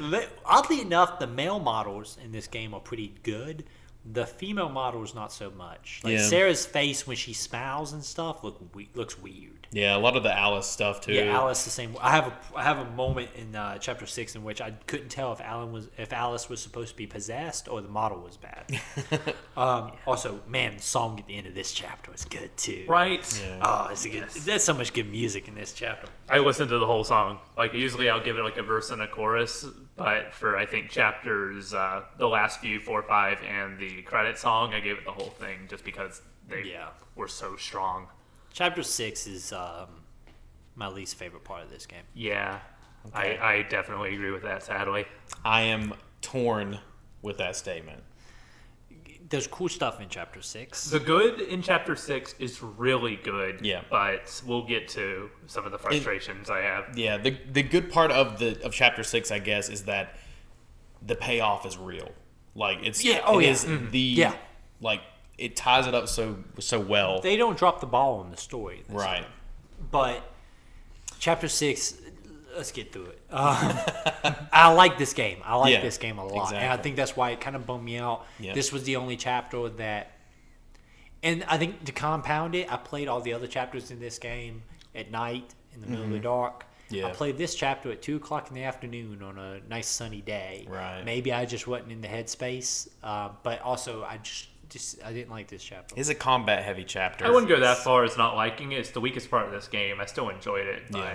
like, 0.00 0.30
oddly 0.44 0.80
enough, 0.80 1.18
the 1.18 1.26
male 1.26 1.58
models 1.58 2.18
in 2.24 2.30
this 2.30 2.46
game 2.46 2.72
are 2.74 2.80
pretty 2.80 3.14
good. 3.22 3.64
The 4.10 4.24
female 4.24 4.68
models 4.68 5.14
not 5.14 5.32
so 5.32 5.50
much. 5.50 6.00
Like 6.04 6.14
Yeah. 6.14 6.22
Sarah's 6.22 6.64
face 6.64 7.06
when 7.06 7.16
she 7.16 7.32
smiles 7.32 7.92
and 7.92 8.04
stuff 8.04 8.44
look 8.44 8.74
we- 8.74 8.90
looks 8.94 9.18
weird. 9.18 9.57
Yeah, 9.70 9.96
a 9.96 9.98
lot 9.98 10.16
of 10.16 10.22
the 10.22 10.32
Alice 10.36 10.66
stuff 10.66 11.02
too. 11.02 11.12
Yeah, 11.12 11.36
Alice 11.36 11.64
the 11.64 11.70
same. 11.70 11.94
I 12.00 12.10
have 12.10 12.26
a 12.28 12.38
I 12.56 12.62
have 12.62 12.78
a 12.78 12.90
moment 12.92 13.28
in 13.36 13.54
uh, 13.54 13.76
chapter 13.78 14.06
six 14.06 14.34
in 14.34 14.42
which 14.42 14.60
I 14.62 14.70
couldn't 14.86 15.10
tell 15.10 15.32
if 15.32 15.40
Alan 15.42 15.72
was 15.72 15.88
if 15.98 16.12
Alice 16.12 16.48
was 16.48 16.60
supposed 16.62 16.90
to 16.90 16.96
be 16.96 17.06
possessed 17.06 17.68
or 17.68 17.82
the 17.82 17.88
model 17.88 18.18
was 18.18 18.38
bad. 18.38 18.80
um, 19.56 19.92
also, 20.06 20.40
man, 20.48 20.76
the 20.76 20.82
song 20.82 21.18
at 21.20 21.26
the 21.26 21.36
end 21.36 21.46
of 21.46 21.54
this 21.54 21.72
chapter 21.72 22.10
was 22.10 22.24
good 22.24 22.56
too. 22.56 22.86
Right. 22.88 23.42
Yeah. 23.44 23.58
Oh, 23.62 23.88
it's 23.90 24.04
a 24.06 24.08
good. 24.08 24.28
There's 24.30 24.64
so 24.64 24.72
much 24.72 24.92
good 24.94 25.10
music 25.10 25.48
in 25.48 25.54
this 25.54 25.72
chapter. 25.74 26.08
I 26.30 26.38
listened 26.38 26.70
to 26.70 26.78
the 26.78 26.86
whole 26.86 27.04
song. 27.04 27.38
Like 27.56 27.74
usually, 27.74 28.08
I'll 28.08 28.24
give 28.24 28.38
it 28.38 28.42
like 28.42 28.56
a 28.56 28.62
verse 28.62 28.90
and 28.90 29.02
a 29.02 29.06
chorus, 29.06 29.66
but 29.96 30.32
for 30.32 30.56
I 30.56 30.64
think 30.64 30.88
chapters, 30.90 31.74
uh, 31.74 32.04
the 32.16 32.28
last 32.28 32.60
few 32.60 32.80
four, 32.80 33.02
five, 33.02 33.38
and 33.42 33.78
the 33.78 34.00
credit 34.02 34.38
song, 34.38 34.72
I 34.72 34.80
gave 34.80 34.96
it 34.96 35.04
the 35.04 35.12
whole 35.12 35.30
thing 35.30 35.66
just 35.68 35.84
because 35.84 36.22
they 36.48 36.62
Yeah. 36.62 36.88
were 37.16 37.28
so 37.28 37.56
strong. 37.56 38.06
Chapter 38.58 38.82
six 38.82 39.28
is 39.28 39.52
um, 39.52 39.86
my 40.74 40.88
least 40.88 41.14
favorite 41.14 41.44
part 41.44 41.62
of 41.62 41.70
this 41.70 41.86
game. 41.86 42.02
Yeah, 42.12 42.58
Okay. 43.06 43.38
I, 43.38 43.52
I 43.58 43.62
definitely 43.62 44.12
agree 44.16 44.32
with 44.32 44.42
that. 44.42 44.64
Sadly, 44.64 45.06
I 45.44 45.62
am 45.62 45.94
torn 46.22 46.80
with 47.22 47.38
that 47.38 47.54
statement. 47.54 48.02
There's 49.28 49.46
cool 49.46 49.68
stuff 49.68 50.00
in 50.00 50.08
chapter 50.08 50.42
six. 50.42 50.90
the 50.90 50.98
good 50.98 51.40
in 51.40 51.62
chapter 51.62 51.94
six 51.94 52.34
is 52.40 52.60
really 52.60 53.14
good. 53.14 53.64
Yeah. 53.64 53.82
but 53.88 54.42
we'll 54.44 54.66
get 54.66 54.88
to 54.88 55.30
some 55.46 55.64
of 55.64 55.70
the 55.70 55.78
frustrations 55.78 56.50
I 56.50 56.62
have. 56.62 56.98
Yeah, 56.98 57.16
the 57.16 57.38
the 57.52 57.62
good 57.62 57.92
part 57.92 58.10
of 58.10 58.40
the 58.40 58.60
of 58.64 58.72
chapter 58.72 59.04
six, 59.04 59.30
I 59.30 59.38
guess, 59.38 59.68
is 59.68 59.84
that 59.84 60.16
the 61.06 61.14
payoff 61.14 61.64
is 61.64 61.78
real. 61.78 62.10
Like 62.56 62.78
it's 62.82 63.04
Yeah, 63.04 63.20
oh 63.24 63.38
it 63.38 63.44
yeah. 63.44 63.50
is 63.52 63.64
the 63.92 64.00
Yeah. 64.00 64.34
like 64.80 65.02
it 65.38 65.54
ties 65.54 65.86
it 65.86 65.94
up 65.94 66.08
so 66.08 66.36
so 66.58 66.78
well. 66.80 67.20
They 67.20 67.36
don't 67.36 67.56
drop 67.56 67.80
the 67.80 67.86
ball 67.86 68.22
in 68.22 68.30
the 68.30 68.36
story. 68.36 68.82
right. 68.88 69.22
time. 69.22 69.30
But 69.90 70.22
chapter 71.20 71.48
six, 71.48 71.94
let's 72.56 72.72
get 72.72 72.92
through 72.92 73.06
it. 73.06 73.20
Um, 73.30 73.78
I 74.52 74.72
like 74.72 74.98
this 74.98 75.12
game. 75.12 75.38
I 75.44 75.54
like 75.54 75.72
Yeah, 75.72 75.80
this 75.80 75.96
game 75.98 76.18
a 76.18 76.26
lot, 76.26 76.52
and 76.52 76.72
I 76.72 76.76
think 76.76 76.96
that's 76.96 77.16
why 77.16 77.30
it 77.30 77.40
kind 77.40 77.54
of 77.54 77.66
bummed 77.66 77.84
me 77.84 77.98
out. 77.98 78.26
Yeah. 78.40 78.54
This 78.54 78.72
was 78.72 78.82
the 78.82 78.96
only 78.96 79.16
chapter 79.16 79.68
that, 79.68 80.12
and 81.22 81.44
I 81.48 81.56
think 81.56 81.84
to 81.84 81.92
compound 81.92 82.56
it, 82.56 82.70
I 82.70 82.76
played 82.76 83.06
all 83.08 83.20
the 83.20 83.32
other 83.32 83.46
chapters 83.46 83.90
in 83.90 84.00
this 84.00 84.18
game 84.18 84.62
at 84.94 85.10
night 85.10 85.54
in 85.74 85.80
the 85.80 85.86
middle 85.86 86.04
of 86.04 86.10
the 86.10 86.18
dark. 86.18 86.64
Mm-hmm. 86.64 86.64
Yeah. 86.90 87.06
I 87.06 87.10
played 87.10 87.36
this 87.36 87.54
chapter 87.54 87.92
at 87.92 88.00
two 88.00 88.16
o'clock 88.16 88.48
in 88.48 88.54
the 88.54 88.64
afternoon 88.64 89.22
on 89.22 89.38
a 89.38 89.60
nice 89.68 89.86
sunny 89.86 90.22
day. 90.22 90.66
Right. 90.68 91.04
Maybe 91.04 91.32
I 91.32 91.44
just 91.44 91.66
wasn't 91.66 91.92
in 91.92 92.00
the 92.00 92.08
headspace, 92.08 92.88
uh, 93.04 93.28
but 93.42 93.60
also 93.60 94.04
I 94.04 94.16
just 94.16 94.48
just 94.68 95.02
I 95.04 95.12
didn't 95.12 95.30
like 95.30 95.48
this 95.48 95.62
chapter. 95.62 95.94
It's 95.98 96.08
a 96.08 96.14
combat 96.14 96.62
heavy 96.64 96.84
chapter. 96.84 97.24
I 97.24 97.30
wouldn't 97.30 97.48
go 97.48 97.60
that 97.60 97.78
far 97.78 98.04
as 98.04 98.16
not 98.16 98.36
liking 98.36 98.72
it. 98.72 98.78
It's 98.80 98.90
the 98.90 99.00
weakest 99.00 99.30
part 99.30 99.46
of 99.46 99.52
this 99.52 99.68
game. 99.68 100.00
I 100.00 100.06
still 100.06 100.28
enjoyed 100.28 100.66
it. 100.66 100.82
But 100.90 100.98
Yeah. 100.98 101.14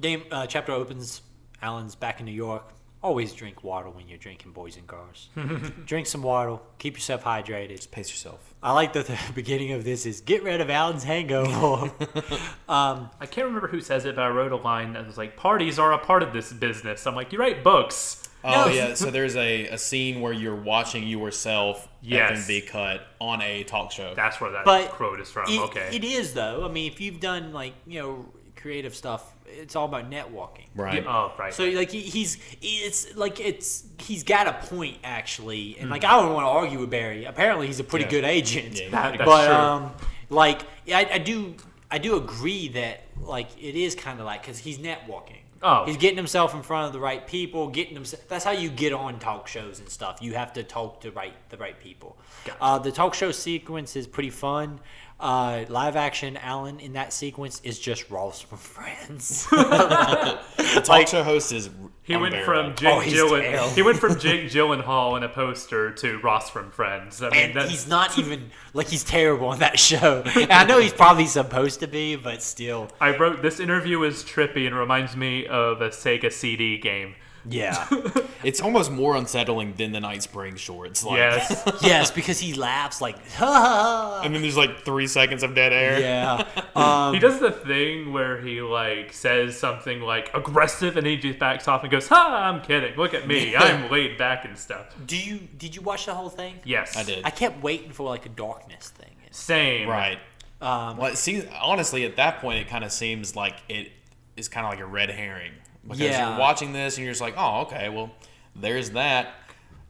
Game 0.00 0.22
uh, 0.30 0.46
chapter 0.46 0.72
opens. 0.72 1.22
Alan's 1.60 1.94
back 1.96 2.20
in 2.20 2.26
New 2.26 2.32
York. 2.32 2.72
Always 3.02 3.32
drink 3.32 3.62
water 3.62 3.88
when 3.90 4.08
you're 4.08 4.18
drinking, 4.18 4.52
boys 4.52 4.76
and 4.76 4.86
girls. 4.86 5.28
drink 5.86 6.06
some 6.06 6.22
water. 6.22 6.58
Keep 6.78 6.94
yourself 6.94 7.24
hydrated. 7.24 7.88
Pace 7.90 8.10
yourself. 8.10 8.54
I 8.62 8.72
like 8.72 8.92
that 8.94 9.06
the 9.06 9.18
beginning 9.34 9.72
of 9.72 9.84
this 9.84 10.04
is 10.04 10.20
get 10.20 10.42
rid 10.42 10.60
of 10.60 10.68
Alan's 10.68 11.04
hangover. 11.04 11.92
um, 12.68 13.10
I 13.20 13.26
can't 13.26 13.46
remember 13.46 13.68
who 13.68 13.80
says 13.80 14.04
it, 14.04 14.16
but 14.16 14.22
I 14.22 14.28
wrote 14.28 14.50
a 14.52 14.56
line 14.56 14.92
that 14.94 15.06
was 15.06 15.16
like, 15.16 15.36
"Parties 15.36 15.78
are 15.78 15.92
a 15.92 15.98
part 15.98 16.22
of 16.24 16.32
this 16.32 16.52
business." 16.52 17.06
I'm 17.06 17.14
like, 17.14 17.32
"You 17.32 17.38
write 17.38 17.62
books." 17.62 18.27
Oh 18.44 18.66
No. 18.66 18.72
yeah, 18.72 18.94
so 18.94 19.10
there's 19.10 19.34
a, 19.36 19.66
a 19.66 19.78
scene 19.78 20.20
where 20.20 20.32
you're 20.32 20.54
watching 20.56 21.06
yourself 21.06 21.88
Yes. 22.00 22.46
FMV 22.48 22.66
cut 22.68 23.00
on 23.20 23.42
a 23.42 23.64
talk 23.64 23.90
show. 23.90 24.14
That's 24.14 24.40
where 24.40 24.52
that 24.52 24.64
but 24.64 24.90
quote 24.90 25.20
is 25.20 25.28
from. 25.30 25.50
it, 25.50 25.60
okay. 25.62 25.88
it 25.92 26.04
is 26.04 26.32
though. 26.34 26.64
I 26.64 26.70
mean, 26.70 26.90
if 26.90 27.00
you've 27.00 27.18
done 27.20 27.52
like 27.52 27.74
you 27.86 28.00
know 28.00 28.26
creative 28.54 28.94
stuff, 28.94 29.34
it's 29.46 29.74
all 29.76 29.84
about 29.86 30.08
networking. 30.10 30.66
right. 30.76 31.04
oh, 31.06 31.32
right. 31.38 31.52
So 31.52 31.64
like 31.70 31.90
he, 31.90 32.00
he's 32.02 32.38
it's 32.62 33.16
like 33.16 33.40
it's 33.40 33.84
he's 33.98 34.22
got 34.22 34.46
a 34.46 34.52
point 34.68 34.98
actually, 35.02 35.76
and 35.78 35.86
Hmm. 35.86 35.92
like 35.92 36.04
I 36.04 36.20
don't 36.20 36.32
want 36.32 36.44
to 36.44 36.50
argue 36.50 36.78
with 36.78 36.90
Barry. 36.90 37.24
Apparently 37.24 37.66
he's 37.66 37.80
a 37.80 37.84
pretty 37.84 38.04
Yeah. 38.04 38.10
good 38.12 38.24
agent. 38.24 38.80
Yeah, 38.80 38.90
That- 38.90 39.18
that's 39.18 39.24
but 39.24 39.46
true. 39.46 39.54
um, 39.56 39.92
like 40.30 40.60
yeah, 40.86 40.98
I, 40.98 41.14
I 41.14 41.18
do 41.18 41.54
I 41.90 41.98
do 41.98 42.16
agree 42.16 42.68
that 42.68 43.02
like 43.20 43.48
it 43.60 43.74
is 43.74 43.96
kind 43.96 44.20
of 44.20 44.26
like 44.26 44.42
because 44.42 44.58
he's 44.58 44.78
networking. 44.78 45.38
Oh. 45.62 45.84
he's 45.86 45.96
getting 45.96 46.16
himself 46.16 46.54
in 46.54 46.62
front 46.62 46.86
of 46.86 46.92
the 46.92 47.00
right 47.00 47.26
people. 47.26 47.68
Getting 47.68 47.94
himself. 47.94 48.28
That's 48.28 48.44
how 48.44 48.52
you 48.52 48.70
get 48.70 48.92
on 48.92 49.18
talk 49.18 49.48
shows 49.48 49.80
and 49.80 49.88
stuff. 49.88 50.18
You 50.20 50.34
have 50.34 50.52
to 50.54 50.62
talk 50.62 51.00
to 51.02 51.10
right 51.10 51.34
the 51.50 51.56
right 51.56 51.78
people. 51.78 52.16
Gotcha. 52.44 52.62
Uh, 52.62 52.78
the 52.78 52.92
talk 52.92 53.14
show 53.14 53.32
sequence 53.32 53.96
is 53.96 54.06
pretty 54.06 54.30
fun. 54.30 54.80
Uh, 55.18 55.64
live 55.68 55.96
action 55.96 56.36
Alan 56.36 56.78
in 56.78 56.92
that 56.92 57.12
sequence 57.12 57.60
is 57.64 57.78
just 57.78 58.08
Ross 58.08 58.40
from 58.40 58.58
Friends. 58.76 59.48
The 59.52 60.82
talk 60.84 61.08
show 61.08 61.24
host 61.24 61.52
is 61.52 61.70
he 62.08 62.16
went 62.16 62.34
from 62.44 62.66
unbearable. 62.66 62.74
Jake 62.76 62.88
Oh, 62.94 63.00
he's 63.00 63.14
Gyllen- 63.14 63.74
he 63.74 63.82
went 63.82 63.98
from 63.98 64.18
Jake 64.18 64.44
Gyllenhaal 64.50 65.16
in 65.16 65.22
a 65.22 65.28
poster 65.28 65.92
to 65.92 66.18
Ross 66.18 66.50
from 66.50 66.70
Friends. 66.70 67.22
I 67.22 67.30
mean, 67.30 67.40
and 67.40 67.54
that's, 67.54 67.70
he's 67.70 67.86
not 67.88 68.18
even 68.18 68.50
like 68.74 68.88
he's 68.88 69.04
terrible 69.04 69.48
on 69.48 69.60
that 69.60 69.78
show. 69.78 70.22
And 70.34 70.50
I 70.50 70.64
know 70.64 70.80
he's 70.80 70.92
probably 70.92 71.26
supposed 71.26 71.80
to 71.80 71.86
be, 71.86 72.16
but 72.16 72.42
still, 72.42 72.90
I 73.00 73.16
wrote 73.16 73.42
this 73.42 73.60
interview 73.60 74.02
is 74.02 74.24
trippy 74.24 74.66
and 74.66 74.74
reminds 74.76 75.14
me 75.16 75.46
of 75.46 75.80
a 75.80 75.90
Sega 75.90 76.32
CD 76.32 76.78
game. 76.78 77.14
Yeah, 77.48 77.88
It's 78.44 78.60
almost 78.60 78.90
more 78.90 79.16
unsettling 79.16 79.74
than 79.74 79.92
the 79.92 80.00
Night 80.00 80.22
Spring 80.22 80.56
shorts. 80.56 81.04
Like, 81.04 81.18
Yes. 81.18 81.72
yes, 81.82 82.10
because 82.10 82.38
he 82.38 82.54
laughs 82.54 83.00
like, 83.00 83.16
ha 83.32 83.46
ha. 83.46 83.60
ha. 83.60 84.20
and 84.24 84.34
then 84.34 84.42
there's 84.42 84.56
like 84.56 84.84
three 84.84 85.06
seconds 85.06 85.42
of 85.42 85.54
dead 85.54 85.72
air. 85.72 86.00
Yeah, 86.00 86.46
um, 86.76 87.14
he 87.14 87.20
does 87.20 87.40
the 87.40 87.50
thing 87.50 88.12
where 88.12 88.40
he 88.40 88.60
like 88.60 89.12
says 89.12 89.58
something 89.58 90.00
like 90.00 90.30
aggressive 90.34 90.96
and 90.96 91.06
he 91.06 91.16
just 91.16 91.38
backs 91.38 91.66
off 91.68 91.82
and 91.82 91.90
goes, 91.90 92.08
"Ha, 92.08 92.48
I'm 92.48 92.62
kidding. 92.62 92.96
Look 92.96 93.14
at 93.14 93.26
me. 93.26 93.56
I'm 93.56 93.90
laid 93.90 94.16
back 94.18 94.44
and 94.44 94.56
stuff." 94.56 94.94
do 95.06 95.16
you 95.16 95.38
did 95.56 95.74
you 95.74 95.82
watch 95.82 96.06
the 96.06 96.14
whole 96.14 96.28
thing? 96.30 96.54
Yes. 96.64 96.96
I 96.96 97.02
did. 97.02 97.24
I 97.24 97.30
kept 97.30 97.62
waiting 97.62 97.90
for 97.92 98.04
like 98.04 98.26
a 98.26 98.30
darkness 98.30 98.90
thing. 98.90 99.10
Same. 99.30 99.88
Right. 99.88 100.18
Um, 100.60 100.96
Well, 100.96 101.12
it 101.12 101.18
seems 101.18 101.44
honestly 101.60 102.04
at 102.04 102.16
that 102.16 102.40
point 102.40 102.58
it 102.60 102.68
kind 102.68 102.82
of 102.84 102.90
seems 102.92 103.36
like 103.36 103.56
it 103.68 103.92
is 104.36 104.48
kind 104.48 104.66
of 104.66 104.72
like 104.72 104.80
a 104.80 104.86
red 104.86 105.10
herring 105.10 105.52
because 105.88 106.00
Yeah. 106.00 106.30
you're 106.30 106.38
watching 106.38 106.72
this 106.72 106.96
and 106.96 107.04
you're 107.04 107.12
just 107.12 107.20
like, 107.22 107.34
oh, 107.36 107.62
okay, 107.62 107.88
well, 107.88 108.10
there's 108.54 108.90
that. 108.90 109.34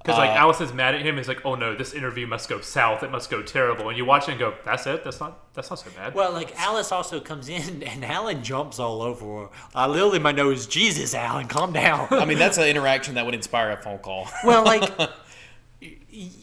Because 0.03 0.17
like 0.17 0.31
Uh, 0.31 0.35
Alice 0.35 0.61
is 0.61 0.73
mad 0.73 0.95
at 0.95 1.03
him. 1.03 1.17
He's 1.17 1.27
like, 1.29 1.45
"Oh 1.45 1.55
no, 1.57 1.75
this 1.75 1.93
interview 1.93 2.27
must 2.27 2.49
go 2.49 2.61
south. 2.61 3.03
It 3.03 3.11
must 3.11 3.31
go 3.31 3.43
terrible." 3.43 3.89
And 3.89 3.99
you 3.99 4.05
watch 4.05 4.29
it 4.29 4.31
and 4.31 4.39
go, 4.39 4.55
"That's 4.65 4.87
it. 4.87 5.03
That's 5.05 5.19
not. 5.21 5.53
That's 5.55 5.69
not 5.69 5.81
so 5.81 5.91
bad." 5.91 6.15
well, 6.15 6.33
like 6.33 6.57
Alice 6.59 6.93
also 6.93 7.19
comes 7.21 7.49
in 7.49 7.83
and 7.93 8.05
Alan 8.05 8.43
jumps 8.45 8.79
all 8.79 9.03
over 9.03 9.27
her. 9.43 9.49
I 9.75 9.87
literally 9.89 10.21
my 10.21 10.31
nose, 10.33 10.67
Jesus, 10.67 11.15
Alan, 11.15 11.47
calm 11.49 11.73
down. 11.73 12.07
I 12.13 12.25
mean, 12.25 12.39
that's 12.39 12.57
an 12.59 12.69
interaction 12.69 13.17
that 13.17 13.25
would 13.27 13.35
inspire 13.35 13.71
a 13.73 13.77
phone 13.77 13.99
call. 13.99 14.29
Well, 14.45 14.65
like 14.65 14.89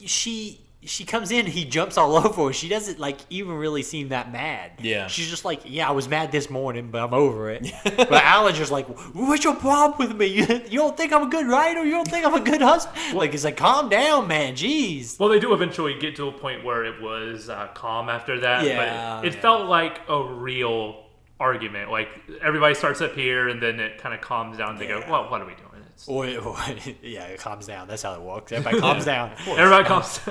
she 0.06 0.60
she 0.86 1.04
comes 1.04 1.30
in, 1.30 1.46
he 1.46 1.64
jumps 1.64 1.98
all 1.98 2.16
over 2.26 2.46
her. 2.46 2.52
She 2.52 2.68
doesn't 2.68 2.98
like 2.98 3.18
even 3.30 3.54
really 3.54 3.82
seem 3.82 4.08
that 4.08 4.32
mad. 4.32 4.72
Yeah. 4.80 5.06
she's 5.08 5.28
just 5.28 5.44
like, 5.44 5.62
yeah, 5.64 5.88
I 5.88 5.92
was 5.92 6.08
mad 6.08 6.32
this 6.32 6.48
morning, 6.48 6.90
but 6.90 7.02
I'm 7.02 7.14
over 7.14 7.50
it. 7.50 7.70
but 7.84 8.12
Alan's 8.12 8.58
just 8.58 8.72
like, 8.72 8.86
what's 9.14 9.44
your 9.44 9.56
problem 9.56 10.08
with 10.08 10.16
me? 10.16 10.26
You, 10.36 10.42
you 10.68 10.78
don't 10.78 10.96
think 10.96 11.14
I'm 11.14 11.22
a 11.22 11.30
good 11.30 11.46
writer? 11.46 11.82
You 11.82 11.92
don't 11.92 12.08
think 12.08 12.26
I'm 12.26 12.34
a 12.34 12.40
good 12.40 12.60
husband? 12.60 13.16
Like 13.16 13.32
it's 13.32 13.44
like, 13.44 13.56
calm 13.56 13.88
down, 13.88 14.28
man. 14.28 14.54
Jeez. 14.54 15.18
Well, 15.18 15.30
they 15.30 15.38
do 15.38 15.54
eventually 15.54 15.98
get 15.98 16.16
to 16.16 16.28
a 16.28 16.32
point 16.32 16.62
where 16.62 16.84
it 16.84 17.00
was 17.00 17.48
uh, 17.48 17.68
calm 17.72 18.10
after 18.10 18.40
that. 18.40 18.64
Yeah, 18.64 19.20
but 19.20 19.26
it 19.26 19.34
yeah. 19.34 19.40
felt 19.40 19.66
like 19.66 20.00
a 20.08 20.22
real 20.22 21.06
argument. 21.40 21.90
Like 21.90 22.08
everybody 22.42 22.74
starts 22.74 23.00
up 23.00 23.14
here 23.14 23.48
and 23.48 23.62
then 23.62 23.80
it 23.80 23.98
kind 23.98 24.14
of 24.14 24.20
calms 24.20 24.58
down. 24.58 24.76
They 24.78 24.86
go, 24.86 25.02
"Well, 25.08 25.30
what 25.30 25.40
are 25.40 25.46
we 25.46 25.54
doing?" 25.54 25.65
It's, 25.96 26.06
Or, 26.08 26.26
or 26.26 26.56
yeah, 27.02 27.24
it 27.24 27.40
calms 27.40 27.66
down. 27.66 27.88
That's 27.88 28.02
how 28.02 28.14
it 28.14 28.20
works. 28.20 28.52
Everybody 28.52 28.80
calms 28.80 29.04
down. 29.04 29.32
everybody 29.46 29.84
calms. 29.84 30.20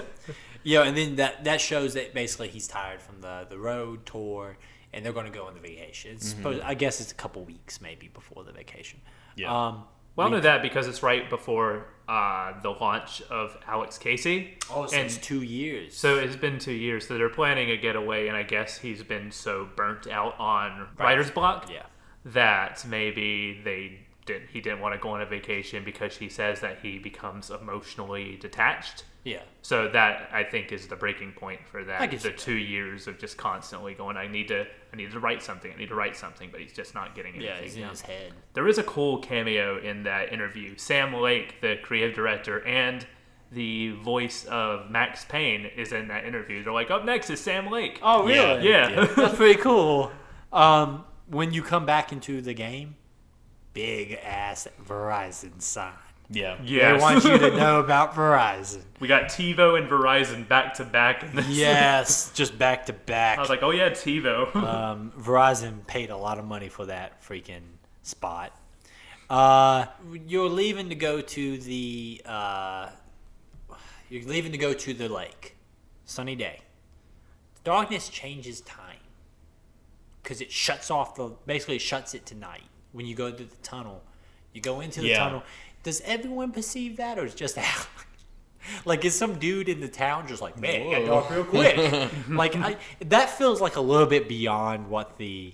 Yeah, 0.68 0.82
and 0.82 0.98
then 0.98 1.18
that 1.18 1.44
that 1.44 1.62
shows 1.62 1.94
that 1.94 2.16
basically 2.16 2.48
he's 2.48 2.68
tired 2.68 3.00
from 3.00 3.22
the 3.22 3.46
the 3.48 3.58
road 3.60 4.04
tour, 4.08 4.58
and 4.92 5.06
they're 5.06 5.14
going 5.14 5.28
to 5.28 5.32
go 5.32 5.46
on 5.46 5.54
the 5.54 5.60
vacation. 5.60 6.14
It's 6.16 6.30
supposed, 6.30 6.62
I 6.62 6.74
guess 6.74 7.00
it's 7.00 7.12
a 7.12 7.16
couple 7.16 7.44
weeks 7.44 7.82
maybe 7.82 8.08
before 8.08 8.44
the 8.44 8.52
vacation. 8.52 9.00
Yeah. 9.36 9.68
Um, 9.68 9.84
well, 10.16 10.28
I 10.28 10.32
know 10.32 10.40
that 10.40 10.64
because 10.64 10.88
it's 10.88 11.04
right 11.04 11.30
before 11.30 11.86
uh, 12.08 12.60
the 12.62 12.72
launch 12.72 13.22
of 13.30 13.58
Alex 13.68 14.00
Casey. 14.00 14.58
oh, 14.72 14.88
so 14.88 14.98
and 14.98 15.06
it's 15.06 15.18
two 15.18 15.44
years. 15.44 15.96
So 15.96 16.18
it's 16.18 16.36
been 16.36 16.58
two 16.58 16.72
years. 16.72 17.08
So 17.08 17.16
they're 17.18 17.30
planning 17.30 17.70
a 17.70 17.78
getaway, 17.78 18.28
and 18.28 18.36
I 18.36 18.44
guess 18.44 18.80
he's 18.80 19.04
been 19.04 19.32
so 19.32 19.68
burnt 19.76 20.08
out 20.08 20.40
on 20.40 20.88
writer's 20.98 21.30
block 21.30 21.70
yeah. 21.72 21.84
that 22.26 22.86
maybe 22.88 23.62
they 23.64 24.00
didn't 24.26 24.48
he 24.52 24.60
didn't 24.62 24.80
want 24.80 24.94
to 24.96 25.00
go 25.00 25.10
on 25.10 25.22
a 25.22 25.26
vacation 25.26 25.84
because 25.84 26.18
he 26.18 26.30
says 26.30 26.60
that 26.62 26.80
he 26.82 26.98
becomes 26.98 27.50
emotionally 27.50 28.38
detached. 28.42 29.04
Yeah. 29.24 29.42
So 29.64 29.88
that 29.90 30.30
I 30.32 30.44
think 30.44 30.72
is 30.72 30.88
the 30.88 30.96
breaking 30.96 31.32
point 31.34 31.60
for 31.68 31.82
I 31.82 31.84
that. 32.08 32.20
The 32.22 32.32
two 32.32 32.58
years 32.58 33.08
of 33.08 33.18
just 33.18 33.38
constantly 33.38 33.94
going, 33.96 34.18
I 34.18 34.28
need 34.28 34.48
to, 34.50 34.66
I 34.94 34.96
need 34.96 35.12
to 35.12 35.20
write 35.20 35.42
something, 35.42 35.72
I 35.74 35.76
need 35.78 35.90
to 35.90 35.96
write 35.96 36.16
something, 36.16 36.50
but 36.52 36.62
he's 36.62 36.74
just 36.74 36.94
not 36.94 37.16
getting 37.16 37.34
anything 37.36 37.48
Yeah, 37.56 37.62
he's 37.62 37.76
in 37.76 37.90
his 37.90 38.02
head. 38.02 38.34
There 38.54 38.68
is 38.68 38.78
a 38.78 38.84
cool 38.84 39.18
cameo 39.20 39.80
in 39.80 40.04
that 40.04 40.32
interview. 40.32 40.76
Sam 40.78 41.14
Lake, 41.14 41.60
the 41.62 41.78
creative 41.82 42.16
director, 42.16 42.64
and 42.68 43.06
the 43.52 43.92
voice 44.04 44.46
of 44.46 44.92
Max 44.92 45.26
Payne 45.26 45.66
is 45.76 45.92
in 45.92 46.08
that 46.10 46.26
interview. 46.26 46.64
They're 46.64 46.74
like, 46.74 46.92
up 46.92 47.04
next 47.06 47.30
is 47.32 47.40
Sam 47.40 47.72
Lake. 47.72 48.00
Oh, 48.04 48.28
Yeah. 48.28 48.56
really? 48.58 48.70
yeah. 48.70 49.06
That's 49.16 49.36
pretty 49.36 49.60
cool. 49.60 50.12
Um, 50.54 51.04
when 51.28 51.52
you 51.52 51.64
come 51.64 51.86
back 51.86 52.12
into 52.12 52.42
the 52.42 52.54
game, 52.54 52.96
big 53.76 54.14
ass 54.24 54.68
Verizon 54.84 55.62
sign. 55.62 55.94
Yeah. 56.32 56.58
yes. 56.64 56.98
They 56.98 57.04
want 57.04 57.24
you 57.24 57.38
to 57.38 57.56
know 57.58 57.80
about 57.80 58.16
Verizon. 58.16 58.82
we 59.00 59.08
got 59.08 59.26
TiVo 59.26 59.78
and 59.78 59.88
Verizon 59.88 60.48
back 60.48 60.74
to 60.76 60.86
back 60.86 61.22
in 61.22 61.36
this. 61.36 61.48
Yes, 61.50 62.32
just 62.34 62.58
back 62.58 62.88
to 62.88 62.94
back. 62.94 63.38
I 63.38 63.42
was 63.42 63.50
like, 63.50 63.62
oh 63.62 63.70
yeah, 63.70 63.92
TiVo. 63.92 64.56
um, 64.56 65.14
Verizon 65.20 65.86
paid 65.86 66.10
a 66.10 66.18
lot 66.18 66.40
of 66.40 66.46
money 66.46 66.70
for 66.70 66.88
that 66.88 67.22
freaking 67.22 67.62
spot. 68.02 68.58
Uh, 69.30 69.86
you're 70.28 70.50
leaving 70.50 70.90
to 70.90 70.96
go 70.96 71.22
to 71.22 71.58
the 71.58 72.22
uh, 72.26 72.90
you're 74.10 74.24
leaving 74.24 74.52
to 74.52 74.58
go 74.58 74.74
to 74.74 74.94
the 74.94 75.10
lake. 75.10 75.56
Sunny 76.06 76.36
day. 76.36 76.62
Darkness 77.64 78.10
changes 78.10 78.62
time 78.62 78.98
because 80.22 80.42
it 80.42 80.52
shuts 80.52 80.90
off 80.90 81.16
the 81.16 81.34
basically 81.46 81.76
it 81.76 81.82
shuts 81.82 82.14
it 82.14 82.26
to 82.28 82.36
night 82.36 82.64
when 82.96 83.06
you 83.06 83.14
go 83.14 83.30
through 83.30 83.48
the 83.48 83.56
tunnel. 83.58 84.02
You 84.54 84.62
go 84.62 84.80
into 84.80 85.02
the 85.02 85.08
Yeah. 85.10 85.20
tunnel. 85.20 85.44
Does 85.84 86.00
everyone 86.02 86.52
perceive 86.54 86.96
that, 86.98 87.20
or 87.20 87.26
is 87.26 87.36
just 87.36 87.58
Alan? 87.58 87.70
Like, 88.84 89.06
is 89.06 89.14
some 89.14 89.38
dude 89.38 89.70
in 89.70 89.80
the 89.80 89.88
town 89.88 90.28
just 90.28 90.42
like, 90.42 90.60
man, 90.60 90.82
it 90.82 91.06
got 91.06 91.06
dark 91.06 91.30
real 91.30 91.44
quick? 91.44 91.78
like, 92.30 92.56
I, 92.56 92.78
that 93.02 93.30
feels 93.30 93.62
like 93.62 93.76
a 93.76 93.82
little 93.82 94.08
bit 94.08 94.28
beyond 94.28 94.90
what 94.90 95.20
the 95.20 95.54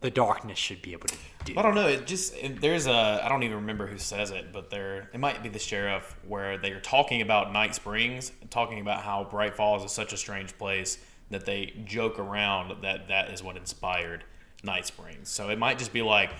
the 0.00 0.10
darkness 0.10 0.58
should 0.58 0.82
be 0.82 0.94
able 0.94 1.06
to 1.06 1.16
do. 1.44 1.54
I 1.56 1.62
don't 1.62 1.76
know. 1.76 1.86
It 1.86 2.08
just 2.08 2.34
it, 2.34 2.60
there's 2.60 2.88
a 2.88 3.20
I 3.22 3.28
don't 3.28 3.44
even 3.44 3.58
remember 3.58 3.86
who 3.86 3.98
says 3.98 4.32
it, 4.32 4.52
but 4.52 4.68
there 4.68 5.10
it 5.14 5.20
might 5.20 5.44
be 5.44 5.48
the 5.48 5.60
sheriff 5.60 6.16
where 6.26 6.58
they 6.58 6.72
are 6.72 6.80
talking 6.80 7.22
about 7.22 7.52
Night 7.52 7.76
Springs, 7.76 8.32
talking 8.50 8.80
about 8.80 9.04
how 9.04 9.22
Bright 9.30 9.54
Falls 9.54 9.84
is 9.84 9.92
such 9.92 10.12
a 10.12 10.16
strange 10.16 10.58
place 10.58 10.98
that 11.30 11.46
they 11.46 11.72
joke 11.84 12.18
around 12.18 12.82
that 12.82 13.06
that 13.06 13.30
is 13.30 13.44
what 13.44 13.56
inspired 13.56 14.24
Night 14.62 14.86
Springs. 14.86 15.28
So 15.28 15.48
it 15.50 15.58
might 15.58 15.78
just 15.78 15.92
be 15.92 16.02
like 16.02 16.30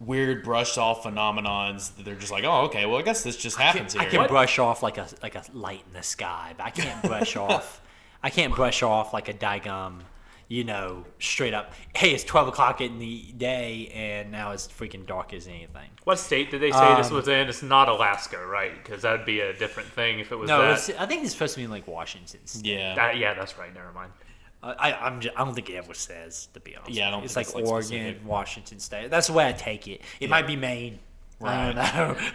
weird 0.00 0.42
brushed 0.42 0.78
off 0.78 1.04
phenomenons 1.04 1.94
that 1.96 2.04
they're 2.04 2.14
just 2.16 2.32
like, 2.32 2.44
oh, 2.44 2.62
okay, 2.62 2.86
well, 2.86 2.98
I 2.98 3.02
guess 3.02 3.22
this 3.22 3.36
just 3.36 3.56
happens 3.56 3.94
I 3.94 4.00
here. 4.04 4.20
I 4.20 4.24
can 4.24 4.28
brush 4.28 4.58
off 4.58 4.82
like 4.82 4.98
a 4.98 5.06
like 5.22 5.34
a 5.34 5.44
light 5.52 5.82
in 5.86 5.92
the 5.92 6.02
sky, 6.02 6.54
but 6.56 6.66
I 6.66 6.70
can't 6.70 7.02
brush 7.02 7.36
off. 7.36 7.80
I 8.22 8.30
can't 8.30 8.54
brush 8.54 8.82
off 8.82 9.12
like 9.12 9.28
a 9.28 9.34
digum, 9.34 10.00
you 10.48 10.64
know, 10.64 11.04
straight 11.18 11.54
up. 11.54 11.72
Hey, 11.94 12.10
it's 12.12 12.24
twelve 12.24 12.48
o'clock 12.48 12.80
in 12.80 12.98
the 12.98 13.32
day, 13.36 13.90
and 13.94 14.30
now 14.32 14.52
it's 14.52 14.66
freaking 14.68 15.06
dark 15.06 15.32
as 15.34 15.46
anything. 15.48 15.90
what 16.04 16.18
state 16.18 16.50
did 16.50 16.60
they 16.62 16.70
say 16.72 16.94
this 16.96 17.08
Um, 17.10 17.14
was 17.16 17.28
in? 17.28 17.48
It's 17.48 17.62
not 17.62 17.88
Alaska, 17.88 18.44
right? 18.44 18.72
Because 18.82 19.02
that'd 19.02 19.26
be 19.26 19.40
a 19.40 19.52
different 19.52 19.88
thing 19.90 20.18
if 20.20 20.30
it 20.32 20.36
was 20.36 20.48
No, 20.48 20.62
that. 20.62 20.72
it's, 20.72 20.90
I 20.98 21.06
think 21.06 21.22
it's 21.24 21.32
supposed 21.32 21.54
to 21.54 21.60
be 21.60 21.64
in 21.64 21.70
like 21.70 21.86
Washington. 21.86 22.40
State. 22.46 22.64
yeah. 22.66 22.94
That- 22.94 23.16
yeah, 23.18 23.34
that's 23.34 23.56
right. 23.58 23.72
Never 23.74 23.92
mind. 23.92 24.12
I 24.62 24.92
I'm 24.94 25.20
just, 25.20 25.36
I 25.36 25.44
don't 25.44 25.54
think 25.54 25.70
it 25.70 25.74
ever 25.74 25.94
says 25.94 26.48
to 26.54 26.60
be 26.60 26.76
honest. 26.76 26.92
Yeah, 26.92 27.08
I 27.08 27.10
don't 27.10 27.24
It's 27.24 27.34
think 27.34 27.48
like 27.48 27.56
it's, 27.56 27.64
like, 27.64 27.72
Oregon, 27.72 27.88
specific. 27.88 28.26
Washington 28.26 28.78
State. 28.78 29.10
That's 29.10 29.26
the 29.26 29.32
way 29.32 29.48
I 29.48 29.52
take 29.52 29.88
it. 29.88 30.02
It 30.20 30.30
might 30.30 30.46
be 30.46 30.56
Maine. 30.56 30.98
I 31.44 31.72
don't 31.72 31.76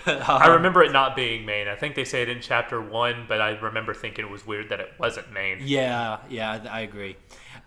know. 0.05 0.19
I 0.27 0.47
remember 0.47 0.83
it 0.83 0.91
not 0.91 1.15
being 1.15 1.45
Maine. 1.45 1.69
I 1.69 1.75
think 1.75 1.95
they 1.95 2.03
say 2.03 2.23
it 2.23 2.29
in 2.29 2.41
chapter 2.41 2.81
one, 2.81 3.23
but 3.29 3.39
I 3.39 3.51
remember 3.51 3.93
thinking 3.93 4.25
it 4.25 4.31
was 4.31 4.45
weird 4.45 4.67
that 4.69 4.81
it 4.81 4.91
wasn't 4.99 5.31
Maine. 5.31 5.59
Yeah, 5.61 6.17
yeah, 6.29 6.59
I 6.65 6.79
I 6.79 6.79
agree. 6.81 7.15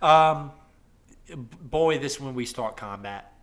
Um, 0.03 0.51
boy, 1.35 1.97
this 1.97 2.15
is 2.15 2.19
when 2.19 2.35
we 2.35 2.45
start 2.45 2.77
combat. 2.77 3.33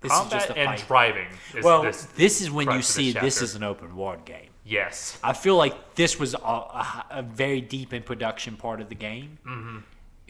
This 0.00 0.12
Combat 0.12 0.42
is 0.42 0.46
just 0.46 0.50
a 0.50 0.58
and 0.58 0.78
fight. 0.78 0.86
driving. 0.88 1.26
Is 1.54 1.64
well, 1.64 1.82
this, 1.82 2.04
this, 2.16 2.40
is 2.40 2.50
when 2.50 2.70
you 2.70 2.82
see 2.82 3.12
this 3.12 3.22
this 3.22 3.42
is 3.42 3.54
an 3.54 3.62
open 3.62 3.96
world 3.96 4.24
game. 4.24 4.50
yes. 4.64 5.18
I 5.22 5.32
feel 5.32 5.56
like 5.56 5.94
this 5.94 6.18
was 6.18 6.34
a, 6.34 6.38
a, 6.38 7.04
a 7.10 7.22
very 7.22 7.60
deep 7.62 7.92
in 7.92 8.02
production 8.02 8.56
part 8.56 8.80
of 8.80 8.88
the 8.88 8.94
game 8.94 9.38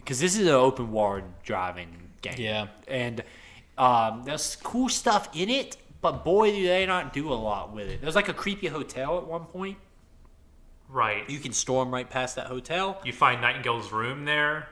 because 0.07 0.21
this 0.21 0.37
is 0.37 0.47
an 0.47 0.53
open 0.53 0.89
world 0.93 1.25
driving 1.43 1.89
game. 2.21 2.35
Yeah. 2.37 2.67
and 2.87 3.25
um, 3.77 4.23
there's 4.23 4.55
cool 4.55 4.87
stuff 4.87 5.27
in 5.35 5.49
it, 5.49 5.75
but 5.99 6.23
boy, 6.23 6.51
do 6.51 6.65
they 6.65 6.85
not 6.85 7.11
do 7.11 7.27
a 7.31 7.35
lot 7.35 7.73
with 7.73 7.89
it. 7.89 7.99
There's 7.99 8.15
like 8.15 8.29
a 8.29 8.33
creepy 8.33 8.67
hotel 8.67 9.17
at 9.17 9.27
one 9.27 9.43
point. 9.43 9.77
Right. 10.87 11.29
You 11.29 11.39
can 11.39 11.51
storm 11.51 11.93
right 11.93 12.09
past 12.09 12.37
that 12.37 12.47
hotel. 12.47 13.01
You 13.03 13.11
find 13.11 13.41
Nightingale's 13.41 13.91
room 13.91 14.23
there. 14.23 14.69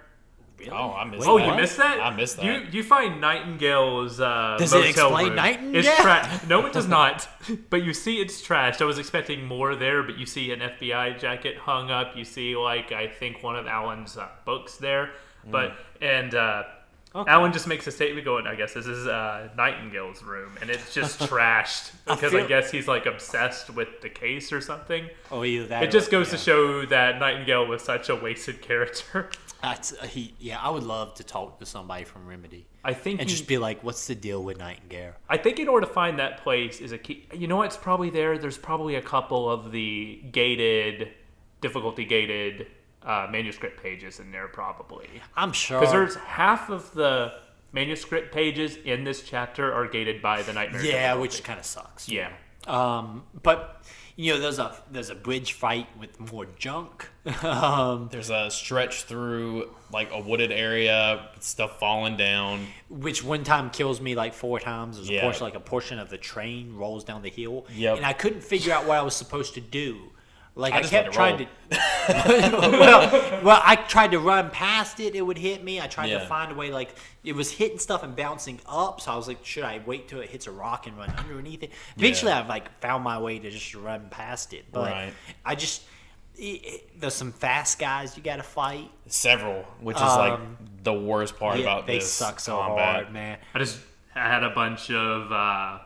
Really? 0.57 0.71
Oh, 0.71 0.91
I 0.93 1.03
missed 1.03 1.23
that. 1.23 1.29
Oh, 1.29 1.37
that. 1.37 1.47
you 1.47 1.55
missed 1.55 1.77
that? 1.77 1.99
I 1.99 2.15
missed 2.15 2.37
that. 2.37 2.45
You 2.45 2.67
you 2.71 2.83
find 2.83 3.19
Nightingale's 3.21 4.19
uh, 4.19 4.55
Does 4.57 4.73
it 4.73 4.85
explain 4.85 5.27
room. 5.27 5.35
Nightingale? 5.35 5.75
It's 5.75 6.01
tra- 6.01 6.41
no, 6.47 6.65
it 6.65 6.73
does 6.73 6.87
not. 6.99 7.27
But 7.69 7.83
you 7.83 7.93
see, 7.93 8.21
it's 8.21 8.41
trashed. 8.45 8.81
I 8.81 8.85
was 8.85 8.97
expecting 8.97 9.45
more 9.45 9.75
there, 9.75 10.01
but 10.03 10.17
you 10.17 10.25
see 10.25 10.51
an 10.51 10.59
FBI 10.61 11.19
jacket 11.19 11.57
hung 11.57 11.91
up. 11.91 12.15
You 12.15 12.25
see, 12.25 12.55
like 12.55 12.91
I 12.91 13.07
think 13.07 13.43
one 13.43 13.55
of 13.55 13.67
Alan's 13.67 14.17
uh, 14.17 14.27
books 14.45 14.77
there. 14.77 15.11
But 15.49 15.73
and 16.01 16.33
uh, 16.33 16.63
Okay. 17.15 17.31
Alan 17.31 17.53
just 17.53 17.65
makes 17.65 17.87
a 17.87 17.91
statement 17.91 18.25
going, 18.25 18.45
I 18.45 18.55
guess 18.55 18.73
this 18.73 18.87
is 18.87 19.07
uh, 19.07 19.47
Nightingale's 19.55 20.21
room, 20.21 20.51
and 20.59 20.69
it's 20.69 20.93
just 20.93 21.17
trashed 21.29 21.93
because 22.05 22.33
I, 22.33 22.39
feel- 22.39 22.47
guess 22.49 22.71
he's 22.71 22.89
like 22.89 23.05
obsessed 23.05 23.69
with 23.69 24.01
the 24.01 24.09
case 24.09 24.51
or 24.51 24.59
something. 24.59 25.09
Oh, 25.31 25.45
either 25.45 25.65
that. 25.67 25.83
It 25.83 25.87
or- 25.87 25.91
just 25.93 26.11
goes 26.11 26.29
to 26.31 26.37
show 26.37 26.85
that 26.87 27.17
Nightingale 27.19 27.67
was 27.67 27.83
such 27.83 28.09
a 28.09 28.15
wasted 28.17 28.61
character. 28.61 29.29
That's 29.65 29.93
uh, 29.93 30.05
he. 30.05 30.35
Yeah, 30.39 30.59
I 30.59 30.69
would 30.69 30.83
love 30.83 31.15
to 31.15 31.23
talk 31.23 31.59
to 31.59 31.65
somebody 31.65 32.03
from 32.03 32.27
Remedy 32.27 32.67
I 32.83 32.93
think 32.93 33.19
and 33.19 33.27
he- 33.27 33.35
just 33.35 33.47
be 33.47 33.57
like, 33.57 33.83
"What's 33.83 34.05
the 34.05 34.13
deal 34.15 34.43
with 34.43 34.59
Nightingale?" 34.59 35.13
I 35.27 35.37
think 35.37 35.59
in 35.59 35.67
order 35.67 35.87
to 35.87 35.91
find 35.91 36.19
that 36.19 36.43
place 36.43 36.79
is 36.79 36.91
a 36.91 36.99
key. 36.99 37.27
You 37.33 37.47
know 37.47 37.57
what's 37.57 37.77
probably 37.77 38.11
there? 38.11 38.37
There's 38.37 38.59
probably 38.59 38.95
a 38.95 39.01
couple 39.01 39.49
of 39.49 39.71
the 39.71 40.21
gated, 40.31 41.09
difficulty 41.61 42.05
gated 42.05 42.67
uh, 43.03 43.27
manuscript 43.31 43.81
pages 43.81 44.19
in 44.19 44.31
there, 44.31 44.47
probably. 44.47 45.07
I'm 45.35 45.51
sure. 45.51 45.79
Because 45.79 45.93
there's 45.93 46.15
half 46.15 46.69
of 46.69 46.93
the 46.93 47.33
manuscript 47.71 48.33
pages 48.33 48.77
in 48.77 49.03
this 49.03 49.23
chapter 49.23 49.73
are 49.73 49.87
gated 49.87 50.21
by 50.21 50.43
the 50.43 50.53
nightmare. 50.53 50.83
yeah, 50.83 50.91
difficulty. 50.91 51.21
which 51.21 51.43
kind 51.43 51.59
of 51.59 51.65
sucks. 51.65 52.07
yeah. 52.07 52.31
Um, 52.67 53.23
but 53.43 53.83
you 54.17 54.33
know, 54.33 54.39
there's 54.39 54.59
a 54.59 54.75
there's 54.91 55.09
a 55.09 55.15
bridge 55.15 55.53
fight 55.53 55.87
with 55.99 56.31
more 56.31 56.45
junk. 56.57 57.09
um, 57.43 58.07
There's 58.11 58.29
a 58.29 58.49
stretch 58.51 59.03
through 59.03 59.69
like 59.91 60.09
a 60.11 60.19
wooded 60.19 60.51
area, 60.51 61.27
stuff 61.39 61.79
falling 61.79 62.15
down. 62.17 62.65
which 62.89 63.23
one 63.23 63.43
time 63.43 63.69
kills 63.71 63.99
me 63.99 64.15
like 64.15 64.33
four 64.33 64.59
times. 64.59 64.97
There's 64.97 65.09
a 65.09 65.13
Yeah. 65.13 65.21
portion 65.21 65.43
like 65.43 65.55
a 65.55 65.59
portion 65.59 65.99
of 65.99 66.09
the 66.09 66.17
train 66.17 66.75
rolls 66.75 67.03
down 67.03 67.21
the 67.23 67.29
hill. 67.29 67.65
Yep. 67.75 67.97
And 67.97 68.05
I 68.05 68.13
couldn't 68.13 68.43
figure 68.43 68.73
out 68.73 68.85
what 68.85 68.97
I 68.97 69.01
was 69.01 69.15
supposed 69.15 69.53
to 69.55 69.61
do. 69.61 70.11
Like 70.57 70.73
I 70.73 70.77
I, 70.77 70.81
just 70.81 70.93
let 70.93 71.03
kept 71.03 71.13
it 71.13 71.17
trying 71.17 71.37
roll. 71.37 71.47
to. 71.71 72.69
well, 72.79 73.41
well, 73.43 73.61
I 73.63 73.75
tried 73.75 74.11
to 74.11 74.19
run 74.19 74.49
past 74.51 74.99
it. 74.99 75.13
It 75.15 75.21
would 75.21 75.37
hit 75.37 75.63
me. 75.63 75.81
I 75.81 75.87
tried 75.87 76.07
Yeah. 76.09 76.19
to 76.19 76.25
find 76.27 76.51
a 76.51 76.55
way. 76.55 76.71
Like 76.71 76.95
it 77.23 77.35
was 77.35 77.51
hitting 77.51 77.79
stuff 77.79 78.03
and 78.03 78.15
bouncing 78.15 78.59
up. 78.65 79.01
So 79.01 79.11
I 79.11 79.15
was 79.15 79.27
like, 79.27 79.43
should 79.45 79.63
I 79.63 79.81
wait 79.85 80.07
till 80.07 80.21
it 80.21 80.29
hits 80.29 80.47
a 80.47 80.51
rock 80.51 80.87
and 80.87 80.97
run 80.97 81.09
underneath 81.17 81.63
it? 81.63 81.71
Eventually, 81.97 82.31
Yeah. 82.31 82.39
I've 82.39 82.47
like 82.47 82.79
found 82.79 83.03
my 83.03 83.19
way 83.19 83.39
to 83.39 83.49
just 83.49 83.73
run 83.75 84.07
past 84.09 84.53
it. 84.53 84.65
But 84.71 84.91
Right. 84.91 85.13
I 85.45 85.55
just 85.55 85.83
it, 86.37 86.41
it- 86.43 86.99
there's 87.01 87.13
some 87.15 87.31
fast 87.33 87.77
guys 87.79 88.15
you 88.15 88.23
got 88.23 88.37
to 88.37 88.43
fight. 88.43 88.89
Several, 89.07 89.63
which 89.81 89.97
is 89.97 90.01
like 90.03 90.33
Um, 90.33 90.57
the 90.83 90.93
worst 90.93 91.37
part 91.37 91.57
Yeah, 91.57 91.63
about 91.63 91.87
they 91.87 91.99
this 91.99 92.11
suck 92.11 92.39
so 92.39 92.57
combat. 92.57 92.85
hard, 92.95 93.11
man. 93.13 93.37
I 93.53 93.59
just 93.59 93.79
I 94.15 94.27
had 94.29 94.43
a 94.43 94.49
bunch 94.51 94.89
of 94.91 95.31
uh, 95.31 95.79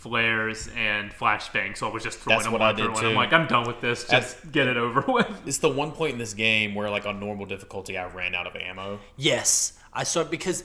flares 0.00 0.68
and 0.76 1.10
flashbangs, 1.12 1.76
so 1.76 1.88
I 1.88 1.92
was 1.92 2.02
just 2.02 2.18
throwing 2.20 2.38
That's 2.38 2.44
them 2.46 2.52
what 2.54 2.60
one 2.60 2.68
I 2.70 2.72
did 2.72 2.84
through 2.86 2.94
one. 2.94 3.04
I'm 3.04 3.10
too. 3.12 3.16
like, 3.16 3.32
I'm 3.34 3.46
done 3.46 3.66
with 3.66 3.80
this. 3.82 4.04
That's- 4.04 4.32
Just 4.34 4.50
get 4.52 4.66
it 4.66 4.76
over 4.78 5.00
with. 5.12 5.46
It's 5.46 5.58
the 5.58 5.68
one 5.68 5.92
point 5.92 6.12
in 6.14 6.18
this 6.18 6.32
game 6.34 6.74
where, 6.74 6.88
like, 6.90 7.04
on 7.06 7.20
normal 7.20 7.44
difficulty, 7.46 7.98
I 7.98 8.06
ran 8.06 8.34
out 8.34 8.46
of 8.46 8.56
ammo. 8.56 8.98
Yes, 9.16 9.74
I 9.92 10.04
saw 10.04 10.22
it 10.22 10.30
because, 10.30 10.64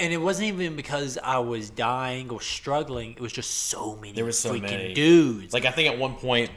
and 0.00 0.12
it 0.12 0.16
wasn't 0.16 0.48
even 0.48 0.74
because 0.74 1.18
I 1.22 1.38
was 1.38 1.70
dying 1.70 2.30
or 2.30 2.40
struggling. 2.40 3.12
It 3.12 3.20
was 3.20 3.32
just 3.32 3.50
so 3.52 3.94
many 3.96 4.12
There 4.12 4.24
was 4.24 4.38
so 4.38 4.52
freaking 4.54 4.62
many. 4.62 4.94
dudes. 4.94 5.54
Like, 5.54 5.66
I 5.66 5.70
think 5.70 5.92
at 5.92 5.98
one 5.98 6.14
point, 6.16 6.50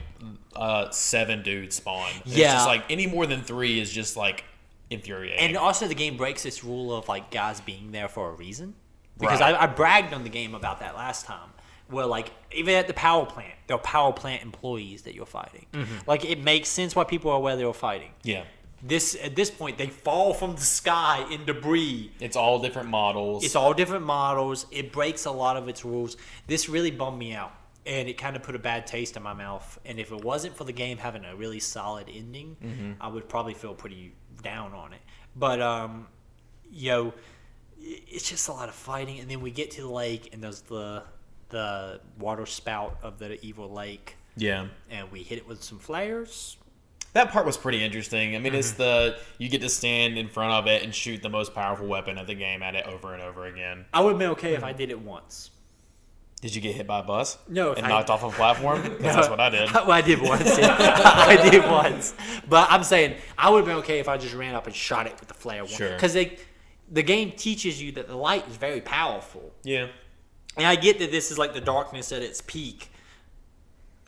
uh, 0.56 0.90
seven 0.90 1.42
dudes 1.44 1.76
spawned. 1.76 2.12
It's 2.26 2.34
Yeah. 2.36 2.54
just 2.54 2.66
like 2.66 2.82
any 2.90 3.06
more 3.06 3.26
than 3.26 3.42
three 3.42 3.78
is 3.78 3.92
just 3.92 4.16
like 4.16 4.42
infuriating. 4.90 5.38
and 5.38 5.56
also, 5.56 5.86
the 5.86 5.94
game 5.94 6.16
breaks 6.16 6.42
this 6.42 6.64
rule 6.64 6.92
of 6.96 7.06
like 7.08 7.30
guys 7.30 7.60
being 7.60 7.92
there 7.92 8.08
for 8.08 8.30
a 8.30 8.32
reason. 8.32 8.74
Because 9.20 9.40
Right. 9.40 9.54
I, 9.54 9.64
I 9.64 9.66
bragged 9.66 10.12
on 10.14 10.24
the 10.24 10.28
game 10.30 10.54
about 10.56 10.80
that 10.80 10.96
last 10.96 11.26
time. 11.26 11.50
Where 11.90 12.06
like 12.06 12.32
even 12.52 12.74
at 12.74 12.86
the 12.86 12.94
power 12.94 13.24
plant, 13.26 13.54
there 13.66 13.76
are 13.76 13.80
power 13.82 14.12
plant 14.12 14.42
employees 14.42 15.02
that 15.02 15.14
you're 15.14 15.26
fighting. 15.26 15.66
Mm-hmm. 15.72 15.94
Like 16.06 16.24
it 16.24 16.42
makes 16.42 16.68
sense 16.68 16.94
why 16.96 17.04
people 17.04 17.30
are 17.30 17.40
where 17.40 17.56
they're 17.56 17.72
fighting. 17.72 18.10
yeah. 18.22 18.44
this 18.82 19.16
at 19.22 19.34
this 19.34 19.50
point 19.50 19.76
they 19.78 19.88
fall 19.88 20.32
from 20.34 20.54
the 20.54 20.60
sky 20.80 21.26
in 21.30 21.44
debris. 21.44 22.12
It's 22.20 22.36
all 22.36 22.58
different 22.60 22.88
models. 22.88 23.44
It's 23.44 23.56
all 23.56 23.72
different 23.74 24.04
models. 24.04 24.66
It 24.70 24.92
breaks 24.92 25.24
a 25.24 25.30
lot 25.32 25.56
of 25.56 25.68
its 25.68 25.84
rules. 25.84 26.16
This 26.46 26.68
really 26.68 26.90
bummed 26.92 27.18
me 27.18 27.32
out, 27.32 27.52
and 27.86 28.08
it 28.08 28.16
kind 28.18 28.36
of 28.36 28.42
put 28.42 28.54
a 28.54 28.58
bad 28.58 28.86
taste 28.86 29.16
in 29.16 29.22
my 29.22 29.32
mouth. 29.34 29.78
And 29.84 29.98
if 29.98 30.12
it 30.12 30.22
wasn't 30.22 30.56
for 30.56 30.64
the 30.64 30.72
game 30.72 30.98
having 30.98 31.24
a 31.24 31.34
really 31.34 31.58
solid 31.60 32.06
ending, 32.08 32.56
Mm-hmm. 32.62 32.92
I 33.00 33.08
would 33.08 33.28
probably 33.28 33.54
feel 33.54 33.74
pretty 33.74 34.12
down 34.42 34.72
on 34.74 34.92
it. 34.92 35.00
But 35.34 35.60
um, 35.60 36.06
yo, 36.70 37.08
i- 37.80 38.02
it's 38.08 38.28
just 38.28 38.48
a 38.48 38.52
lot 38.52 38.68
of 38.68 38.74
fighting, 38.74 39.18
and 39.20 39.28
then 39.30 39.40
we 39.40 39.50
get 39.50 39.70
to 39.72 39.80
the 39.82 39.88
lake, 39.90 40.30
and 40.32 40.42
there's 40.44 40.60
the 40.62 41.02
the 41.50 42.00
water 42.18 42.46
spout 42.46 42.98
of 43.02 43.18
the 43.18 43.44
evil 43.44 43.70
lake, 43.72 44.16
yeah. 44.36 44.66
and 44.90 45.10
we 45.10 45.22
hit 45.22 45.38
it 45.38 45.48
with 45.48 45.62
some 45.62 45.78
flares. 45.78 46.56
That 47.14 47.30
part 47.30 47.46
was 47.46 47.56
pretty 47.56 47.82
interesting. 47.82 48.36
I 48.36 48.38
mean, 48.38 48.54
it's 48.54 48.72
Mm-hmm. 48.72 48.82
the 48.82 49.18
you 49.38 49.48
get 49.48 49.62
to 49.62 49.68
stand 49.70 50.18
in 50.18 50.28
front 50.28 50.52
of 50.52 50.66
it 50.66 50.82
and 50.82 50.94
shoot 50.94 51.22
the 51.22 51.30
most 51.30 51.54
powerful 51.54 51.86
weapon 51.86 52.18
of 52.18 52.26
the 52.26 52.34
game 52.34 52.62
at 52.62 52.74
it 52.74 52.86
over 52.86 53.14
and 53.14 53.22
over 53.22 53.46
again. 53.46 53.86
I 53.94 54.00
would 54.02 54.10
have 54.10 54.18
been 54.18 54.30
okay 54.30 54.52
if 54.52 54.58
Mm-hmm. 54.58 54.66
I 54.66 54.72
did 54.74 54.90
it 54.90 55.00
once. 55.00 55.50
Did 56.40 56.54
you 56.54 56.60
get 56.60 56.76
hit 56.76 56.86
by 56.86 57.00
a 57.00 57.02
bus? 57.02 57.36
No, 57.48 57.72
and 57.72 57.84
I- 57.84 57.88
knocked 57.88 58.10
off 58.10 58.22
a 58.22 58.28
platform. 58.30 58.82
'Cause 58.82 58.98
that's 59.00 59.28
what 59.30 59.40
I 59.40 59.48
did. 59.50 59.70
well, 59.74 59.90
I 59.90 60.02
did 60.02 60.20
once. 60.20 60.56
Yeah. 60.58 60.76
I 60.78 61.50
did 61.50 61.64
once. 61.64 62.14
But 62.48 62.70
I'm 62.70 62.84
saying 62.84 63.16
I 63.36 63.50
would 63.50 63.58
have 63.60 63.66
been 63.66 63.76
okay 63.78 63.98
if 63.98 64.08
I 64.08 64.18
just 64.18 64.34
ran 64.34 64.54
up 64.54 64.66
and 64.66 64.76
shot 64.76 65.06
it 65.06 65.18
with 65.18 65.28
the 65.28 65.34
flare. 65.34 65.66
Sure. 65.66 65.94
Because 65.94 66.12
the 66.12 67.02
game 67.02 67.32
teaches 67.32 67.82
you 67.82 67.90
that 67.92 68.06
the 68.06 68.16
light 68.16 68.46
is 68.48 68.56
very 68.56 68.80
powerful. 68.82 69.50
Yeah. 69.64 69.88
And 70.58 70.66
I 70.66 70.76
get 70.76 70.98
that 70.98 71.10
this 71.10 71.30
is 71.30 71.38
like 71.38 71.54
the 71.54 71.60
darkness 71.60 72.12
at 72.12 72.22
its 72.22 72.40
peak, 72.40 72.90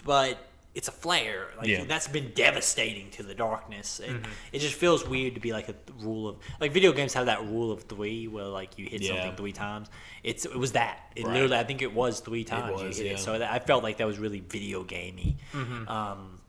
but 0.04 0.38
it's 0.74 0.86
a 0.88 0.92
flare. 0.92 1.48
Like 1.58 1.66
Yeah. 1.66 1.84
that's 1.84 2.06
been 2.08 2.30
devastating 2.34 3.10
to 3.12 3.22
the 3.22 3.34
darkness. 3.34 4.00
And 4.00 4.22
Mm-hmm. 4.22 4.32
it 4.52 4.58
just 4.60 4.74
feels 4.74 5.04
weird 5.06 5.34
to 5.34 5.40
be 5.40 5.52
like 5.52 5.68
a 5.68 5.74
rule 5.98 6.28
of 6.28 6.36
like 6.60 6.72
video 6.72 6.92
games 6.92 7.12
have 7.14 7.26
that 7.26 7.44
rule 7.44 7.72
of 7.72 7.82
three 7.84 8.28
where 8.28 8.44
like 8.44 8.78
you 8.78 8.86
hit 8.86 9.02
Yeah. 9.02 9.14
something 9.16 9.36
three 9.36 9.52
times. 9.52 9.88
It's 10.22 10.44
it 10.44 10.56
was 10.56 10.72
that. 10.72 10.98
It 11.16 11.24
Right. 11.24 11.32
literally 11.34 11.56
I 11.56 11.64
think 11.64 11.82
it 11.82 11.92
was 11.92 12.20
three 12.20 12.44
times 12.44 12.72
was, 12.72 12.98
you 12.98 13.04
hit 13.04 13.06
yeah. 13.12 13.18
it. 13.18 13.20
So 13.20 13.38
that, 13.38 13.50
I 13.50 13.58
felt 13.58 13.82
like 13.82 13.96
that 13.98 14.06
was 14.06 14.18
really 14.18 14.40
video 14.40 14.84
gamey. 14.84 15.36
Mm-hmm. 15.52 15.88
Um, 15.88 16.40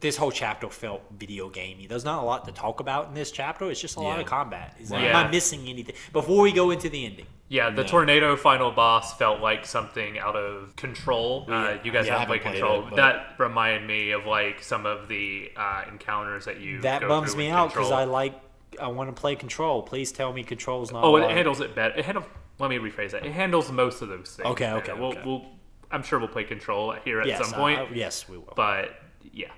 this 0.00 0.16
whole 0.16 0.30
chapter 0.30 0.68
felt 0.68 1.02
video 1.16 1.48
gamey. 1.48 1.86
There's 1.88 2.04
not 2.04 2.22
a 2.22 2.26
lot 2.26 2.44
to 2.46 2.52
talk 2.52 2.78
about 2.80 3.08
in 3.08 3.14
this 3.14 3.30
chapter. 3.32 3.68
It's 3.70 3.80
just 3.80 3.96
a 3.96 4.00
lot 4.00 4.20
of 4.20 4.26
combat. 4.26 4.76
Is 4.80 4.90
Right. 4.90 5.04
Am 5.04 5.16
I 5.26 5.28
missing 5.30 5.66
anything? 5.68 5.94
Before 6.12 6.42
we 6.42 6.52
go 6.52 6.70
into 6.70 6.88
the 6.88 7.04
ending. 7.06 7.26
Yeah, 7.50 7.70
the 7.70 7.82
No. 7.82 7.88
tornado 7.88 8.36
final 8.36 8.70
boss 8.70 9.18
felt 9.18 9.40
like 9.40 9.66
something 9.66 10.20
out 10.20 10.36
of 10.36 10.76
control. 10.76 11.46
Uh, 11.48 11.78
you 11.82 11.90
guys 11.90 12.06
Yeah, 12.06 12.16
haven't 12.16 12.28
haven't 12.38 12.42
played 12.42 12.42
control. 12.42 12.86
it, 12.86 12.94
That 12.94 13.34
reminded 13.38 13.88
me 13.88 14.12
of 14.12 14.24
like 14.24 14.62
some 14.62 14.86
of 14.86 15.08
the 15.08 15.50
uh, 15.56 15.82
encounters 15.90 16.44
that 16.44 16.60
you. 16.60 16.80
That 16.82 17.02
bums 17.02 17.34
me 17.34 17.50
out 17.50 17.70
because 17.70 17.90
I 17.90 18.04
like 18.04 18.34
I 18.80 18.86
want 18.86 19.14
to 19.14 19.20
play 19.20 19.34
control. 19.34 19.82
Please 19.82 20.12
tell 20.12 20.32
me 20.32 20.44
control's 20.44 20.92
not. 20.92 21.02
Oh, 21.02 21.16
it 21.16 21.22
hard. 21.22 21.32
handles 21.34 21.60
it 21.60 21.74
better. 21.74 21.98
It 21.98 22.04
handles. 22.04 22.26
Let 22.60 22.70
me 22.70 22.78
rephrase 22.78 23.10
that. 23.10 23.26
It 23.26 23.32
handles 23.32 23.72
most 23.72 24.00
of 24.00 24.08
those 24.08 24.36
things. 24.36 24.46
Okay, 24.46 24.70
okay, 24.70 24.92
We'll, 24.92 25.08
okay. 25.08 25.22
we'll. 25.26 25.44
I'm 25.90 26.04
sure 26.04 26.20
we'll 26.20 26.28
play 26.28 26.44
control 26.44 26.92
here 27.04 27.20
at 27.20 27.26
yes, 27.26 27.40
some 27.44 27.52
point. 27.58 27.80
I- 27.80 27.88
yes, 27.92 28.28
we 28.28 28.38
will. 28.38 28.52
but 28.54 28.90
yeah, 29.32 29.48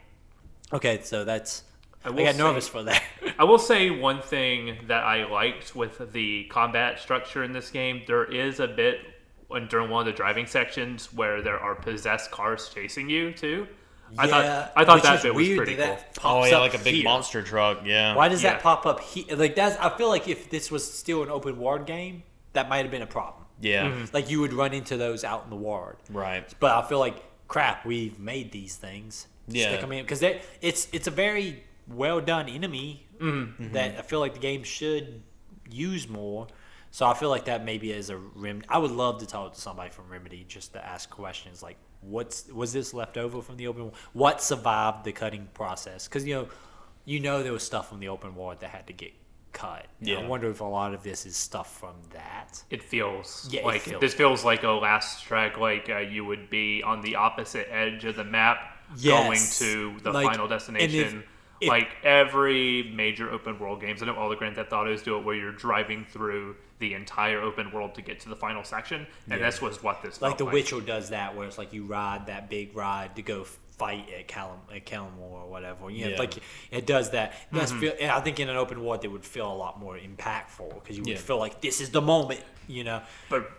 Okay, 0.72 1.00
so 1.02 1.24
that's. 1.26 1.64
I, 2.04 2.10
will 2.10 2.24
got 2.24 2.34
say- 2.34 2.38
nervous 2.38 2.68
for 2.68 2.82
that. 2.84 3.02
I 3.38 3.44
will 3.44 3.58
say 3.58 3.90
one 3.90 4.20
thing 4.22 4.78
that 4.88 5.04
I 5.04 5.24
liked 5.24 5.74
with 5.74 6.12
the 6.12 6.44
combat 6.44 6.98
structure 7.00 7.42
in 7.44 7.52
this 7.52 7.70
game. 7.70 8.02
There 8.06 8.24
is 8.24 8.60
a 8.60 8.68
bit 8.68 9.00
when 9.48 9.66
during 9.68 9.90
one 9.90 10.00
of 10.00 10.06
the 10.06 10.16
driving 10.16 10.46
sections 10.46 11.12
where 11.12 11.42
there 11.42 11.58
are 11.58 11.74
possessed 11.74 12.30
cars 12.30 12.70
chasing 12.74 13.08
you 13.10 13.32
too. 13.32 13.66
I 14.18 14.26
Yeah, 14.26 14.30
thought 14.30 14.72
I 14.76 14.84
thought 14.84 14.94
which 14.96 15.02
that 15.04 15.16
is 15.16 15.22
bit 15.22 15.34
was 15.34 15.48
pretty 15.56 15.74
that 15.76 16.14
cool. 16.20 16.40
that 16.40 16.44
Oh 16.44 16.44
yeah, 16.44 16.58
like 16.58 16.74
a 16.74 16.78
big 16.78 16.96
here. 16.96 17.04
monster 17.04 17.42
truck. 17.42 17.80
Yeah. 17.84 18.14
Why 18.14 18.28
does 18.28 18.42
Yeah. 18.42 18.52
that 18.54 18.62
pop 18.62 18.84
up 18.84 19.00
here? 19.00 19.24
Like 19.34 19.54
that's. 19.54 19.76
I 19.78 19.96
feel 19.96 20.08
like 20.08 20.28
if 20.28 20.50
this 20.50 20.70
was 20.70 20.90
still 20.92 21.22
an 21.22 21.30
open 21.30 21.58
world 21.58 21.86
game, 21.86 22.22
that 22.52 22.68
might 22.68 22.78
have 22.82 22.90
been 22.90 23.02
a 23.02 23.06
problem. 23.06 23.44
Yeah. 23.60 23.86
Mm-hmm. 23.86 24.04
Like 24.12 24.28
you 24.30 24.40
would 24.40 24.52
run 24.52 24.74
into 24.74 24.96
those 24.98 25.24
out 25.24 25.44
in 25.44 25.50
the 25.50 25.56
world. 25.56 25.96
Right. 26.10 26.46
But 26.60 26.72
I 26.84 26.86
feel 26.88 26.98
like 26.98 27.16
crap. 27.48 27.86
We've 27.86 28.18
made 28.18 28.52
these 28.52 28.76
things. 28.76 29.28
Yeah. 29.48 29.68
Stick 29.68 29.82
'em 29.82 29.92
in 29.92 30.04
because 30.04 30.22
it's 30.22 30.88
it's 30.92 31.06
a 31.06 31.10
very 31.10 31.64
well 31.88 32.20
done 32.20 32.48
enemy 32.48 33.06
Mm-hmm. 33.20 33.72
that 33.72 33.96
I 33.98 34.02
feel 34.02 34.18
like 34.18 34.34
the 34.34 34.40
game 34.40 34.64
should 34.64 35.22
use 35.70 36.08
more. 36.08 36.48
So 36.90 37.06
I 37.06 37.14
feel 37.14 37.28
like 37.30 37.44
that 37.44 37.64
maybe 37.64 37.92
is 37.92 38.10
a 38.10 38.16
rem. 38.16 38.62
I 38.68 38.78
would 38.78 38.90
love 38.90 39.20
to 39.20 39.26
talk 39.26 39.54
to 39.54 39.60
somebody 39.60 39.90
from 39.90 40.08
Remedy 40.08 40.44
just 40.48 40.72
to 40.72 40.84
ask 40.84 41.08
questions 41.08 41.62
like, 41.62 41.76
"What's 42.00 42.48
was 42.48 42.72
this 42.72 42.92
left 42.92 43.16
over 43.16 43.40
from 43.40 43.56
the 43.58 43.68
open? 43.68 43.92
What 44.12 44.42
survived 44.42 45.04
the 45.04 45.12
cutting 45.12 45.46
process?" 45.54 46.08
Because 46.08 46.26
you 46.26 46.34
know, 46.34 46.48
you 47.04 47.20
know 47.20 47.44
there 47.44 47.52
was 47.52 47.62
stuff 47.62 47.88
from 47.88 48.00
the 48.00 48.08
open 48.08 48.34
world 48.34 48.58
that 48.60 48.70
had 48.70 48.88
to 48.88 48.92
get 48.92 49.12
cut. 49.52 49.86
And 50.00 50.10
I 50.18 50.26
wonder 50.26 50.50
if 50.50 50.60
a 50.60 50.64
lot 50.64 50.92
of 50.92 51.04
this 51.04 51.24
is 51.24 51.36
stuff 51.36 51.78
from 51.78 51.94
that. 52.12 52.62
It 52.70 52.82
feels 52.82 53.48
Yeah, 53.52 53.60
it 53.60 53.66
like 53.66 53.82
feels- 53.82 54.00
this 54.00 54.14
feels 54.14 54.44
like 54.44 54.64
a 54.64 54.70
last 54.70 55.22
track. 55.24 55.58
Like 55.58 55.88
uh, 55.88 55.98
you 55.98 56.24
would 56.24 56.50
be 56.50 56.82
on 56.82 57.02
the 57.02 57.14
opposite 57.16 57.68
edge 57.72 58.04
of 58.04 58.16
the 58.16 58.24
map, 58.24 58.58
Yes. 58.96 59.58
going 59.60 59.94
to 59.94 60.00
the 60.02 60.10
Like, 60.12 60.26
final 60.26 60.48
destination. 60.48 61.22
If- 61.62 61.68
like 61.76 61.88
every 62.04 62.92
major 62.94 63.30
open 63.30 63.58
world 63.58 63.80
games, 63.80 64.02
I 64.02 64.06
know 64.06 64.14
all 64.16 64.28
the 64.28 64.36
Grand 64.36 64.56
Theft 64.56 64.72
Autos 64.72 65.02
do 65.02 65.16
it, 65.18 65.24
where 65.24 65.34
you're 65.34 65.52
driving 65.52 66.04
through 66.04 66.56
the 66.78 66.94
entire 66.94 67.40
open 67.40 67.70
world 67.70 67.94
to 67.94 68.02
get 68.02 68.20
to 68.20 68.28
the 68.28 68.36
final 68.36 68.64
section, 68.64 69.06
and 69.30 69.40
this 69.40 69.62
was 69.62 69.82
what 69.82 70.02
this 70.02 70.20
Like 70.20 70.38
The 70.38 70.44
Witcher 70.44 70.80
does 70.80 71.10
that, 71.10 71.36
where 71.36 71.46
it's 71.46 71.58
like 71.58 71.72
you 71.72 71.84
ride 71.84 72.26
that 72.26 72.50
big 72.50 72.74
ride 72.76 73.14
to 73.16 73.22
go 73.22 73.44
fight 73.44 74.08
at 74.18 74.28
Callum 74.28 74.58
at 74.74 74.92
or 75.20 75.48
whatever. 75.48 75.90
You 75.90 76.04
know, 76.06 76.10
Yeah. 76.12 76.18
like 76.18 76.34
it 76.70 76.86
does 76.86 77.10
that. 77.12 77.34
Does 77.52 77.70
Mm-hmm. 77.70 77.80
feel, 77.80 77.92
and 78.00 78.10
I 78.10 78.20
think 78.20 78.38
in 78.40 78.48
an 78.48 78.56
open 78.56 78.82
world, 78.84 79.04
it 79.04 79.08
would 79.08 79.24
feel 79.24 79.50
a 79.50 79.54
lot 79.54 79.78
more 79.80 79.96
impactful 79.96 80.74
because 80.74 80.96
you 80.96 81.02
would 81.04 81.12
Yeah. 81.12 81.16
feel 81.18 81.38
like 81.38 81.60
this 81.60 81.80
is 81.80 81.90
the 81.90 82.02
moment. 82.02 82.40
You 82.68 82.84
know, 82.84 83.02
But 83.28 83.50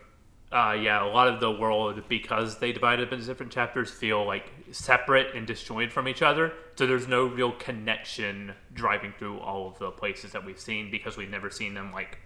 uh, 0.54 0.74
yeah, 0.74 1.04
a 1.04 1.10
lot 1.10 1.28
of 1.28 1.40
the 1.40 1.50
world 1.50 2.04
because 2.08 2.60
they 2.60 2.72
divided 2.72 3.08
up 3.08 3.14
into 3.14 3.26
different 3.26 3.52
chapters 3.52 3.90
feel 3.90 4.24
like 4.24 4.52
separate 4.72 5.36
and 5.36 5.48
disjointed 5.48 5.92
from 5.92 6.08
each 6.08 6.22
other. 6.22 6.54
So 6.76 6.86
there's 6.86 7.08
no 7.08 7.26
real 7.26 7.54
connection 7.54 8.54
driving 8.72 9.14
through 9.18 9.40
all 9.40 9.68
of 9.68 9.80
the 9.80 9.90
places 9.90 10.32
that 10.34 10.46
we've 10.46 10.60
seen 10.60 10.92
because 10.92 11.18
we've 11.18 11.30
never 11.30 11.50
seen 11.50 11.74
them 11.74 11.92
like 11.92 12.20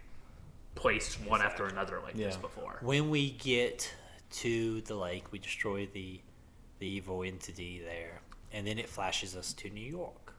placed 0.75 1.21
one 1.21 1.41
after 1.41 1.65
another 1.65 2.01
like 2.03 2.15
this 2.15 2.35
before. 2.35 2.79
when 2.81 3.09
we 3.09 3.31
get 3.31 3.93
to 4.29 4.81
the 4.81 4.95
lake, 4.95 5.31
we 5.31 5.39
destroy 5.39 5.87
the 5.93 6.19
the 6.79 6.87
evil 6.87 7.23
entity 7.23 7.81
there, 7.83 8.21
and 8.51 8.67
then 8.67 8.77
it 8.77 8.89
flashes 8.89 9.35
us 9.35 9.53
to 9.53 9.69
New 9.69 9.89
York. 9.89 10.33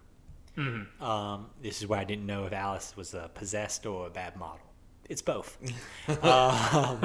Mm-hmm. 0.56 1.02
Um, 1.02 1.46
this 1.62 1.80
is 1.80 1.88
where 1.88 1.98
I 1.98 2.04
didn't 2.04 2.26
know 2.26 2.44
if 2.44 2.52
Alice 2.52 2.96
was 2.96 3.14
a 3.14 3.30
possessed 3.34 3.86
or 3.86 4.06
a 4.06 4.10
bad 4.10 4.36
model. 4.36 4.67
It's 5.08 5.22
both. 5.22 5.56
um, 6.22 7.00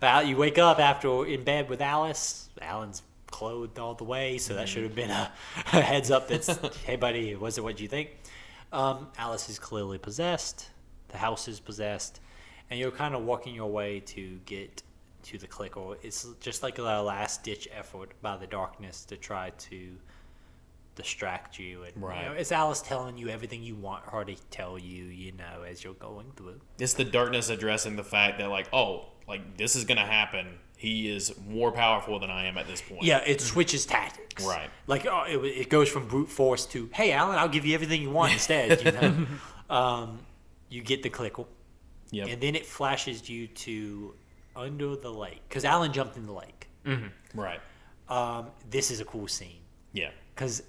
but 0.00 0.26
you 0.26 0.36
wake 0.36 0.58
up 0.58 0.78
after 0.78 1.26
in 1.26 1.44
bed 1.44 1.68
with 1.68 1.80
Alice. 1.80 2.48
Alan's 2.60 3.02
clothed 3.30 3.78
all 3.78 3.94
the 3.94 4.04
way, 4.04 4.38
so 4.38 4.54
that 4.54 4.68
should 4.68 4.84
have 4.84 4.94
been 4.94 5.10
a, 5.10 5.30
a 5.72 5.80
heads 5.80 6.10
up. 6.10 6.28
That's 6.28 6.56
hey, 6.84 6.96
buddy, 6.96 7.34
was 7.34 7.58
it 7.58 7.64
what 7.64 7.80
you 7.80 7.88
think? 7.88 8.10
Um, 8.72 9.08
Alice 9.18 9.48
is 9.50 9.58
clearly 9.58 9.98
possessed. 9.98 10.70
The 11.08 11.18
house 11.18 11.46
is 11.46 11.60
possessed, 11.60 12.20
and 12.70 12.80
you're 12.80 12.90
kind 12.90 13.14
of 13.14 13.22
walking 13.22 13.54
your 13.54 13.70
way 13.70 14.00
to 14.00 14.40
get 14.46 14.82
to 15.24 15.38
the 15.38 15.46
clicker. 15.46 15.96
It's 16.02 16.26
just 16.40 16.62
like 16.62 16.78
a 16.78 16.82
last 16.82 17.42
ditch 17.42 17.68
effort 17.72 18.12
by 18.22 18.36
the 18.38 18.46
darkness 18.46 19.04
to 19.06 19.16
try 19.16 19.50
to 19.50 19.90
distract 20.94 21.58
you. 21.58 21.82
And 21.84 21.96
you 21.96 22.06
Right. 22.06 22.26
know, 22.26 22.32
it's 22.32 22.52
Alice 22.52 22.80
telling 22.82 23.16
you 23.18 23.28
everything 23.28 23.62
you 23.62 23.74
want 23.74 24.04
her 24.06 24.24
to 24.24 24.34
tell 24.50 24.78
you. 24.78 25.04
You 25.04 25.32
know, 25.32 25.62
as 25.68 25.82
you're 25.84 25.94
going 25.94 26.32
through. 26.36 26.60
It's 26.78 26.94
the 26.94 27.04
darkness 27.04 27.48
addressing 27.48 27.96
the 27.96 28.04
fact 28.04 28.38
that 28.38 28.48
like, 28.50 28.68
oh, 28.72 29.06
like 29.28 29.56
this 29.56 29.76
is 29.76 29.84
gonna 29.84 30.06
happen. 30.06 30.58
He 30.76 31.08
is 31.14 31.32
more 31.46 31.70
powerful 31.70 32.18
than 32.18 32.28
I 32.30 32.46
am 32.46 32.58
at 32.58 32.66
this 32.66 32.82
point. 32.82 33.04
Yeah, 33.04 33.22
it 33.24 33.40
switches 33.40 33.86
tactics. 33.86 34.44
Right. 34.44 34.68
Like 34.86 35.06
oh, 35.06 35.24
it, 35.28 35.36
it 35.44 35.68
goes 35.68 35.88
from 35.88 36.08
brute 36.08 36.28
force 36.28 36.66
to 36.66 36.90
hey, 36.92 37.12
Alan, 37.12 37.38
I'll 37.38 37.48
give 37.48 37.64
you 37.64 37.74
everything 37.74 38.02
you 38.02 38.10
want 38.10 38.32
instead. 38.38 38.84
You 38.84 38.92
know, 38.92 39.26
um, 39.74 40.18
you 40.68 40.82
get 40.82 41.02
the 41.02 41.10
clicker, 41.10 41.44
Yep. 42.10 42.28
and 42.28 42.40
then 42.42 42.54
it 42.56 42.66
flashes 42.66 43.28
you 43.30 43.46
to 43.46 44.14
under 44.56 44.96
the 44.96 45.10
lake 45.10 45.40
because 45.48 45.64
Alan 45.64 45.92
jumped 45.92 46.16
in 46.16 46.26
the 46.26 46.32
lake. 46.32 46.68
right. 47.34 47.60
Um, 48.08 48.48
this 48.68 48.90
is 48.90 49.00
a 49.00 49.04
cool 49.04 49.28
scene 49.28 49.60
Yeah. 49.92 50.10
because 50.34 50.62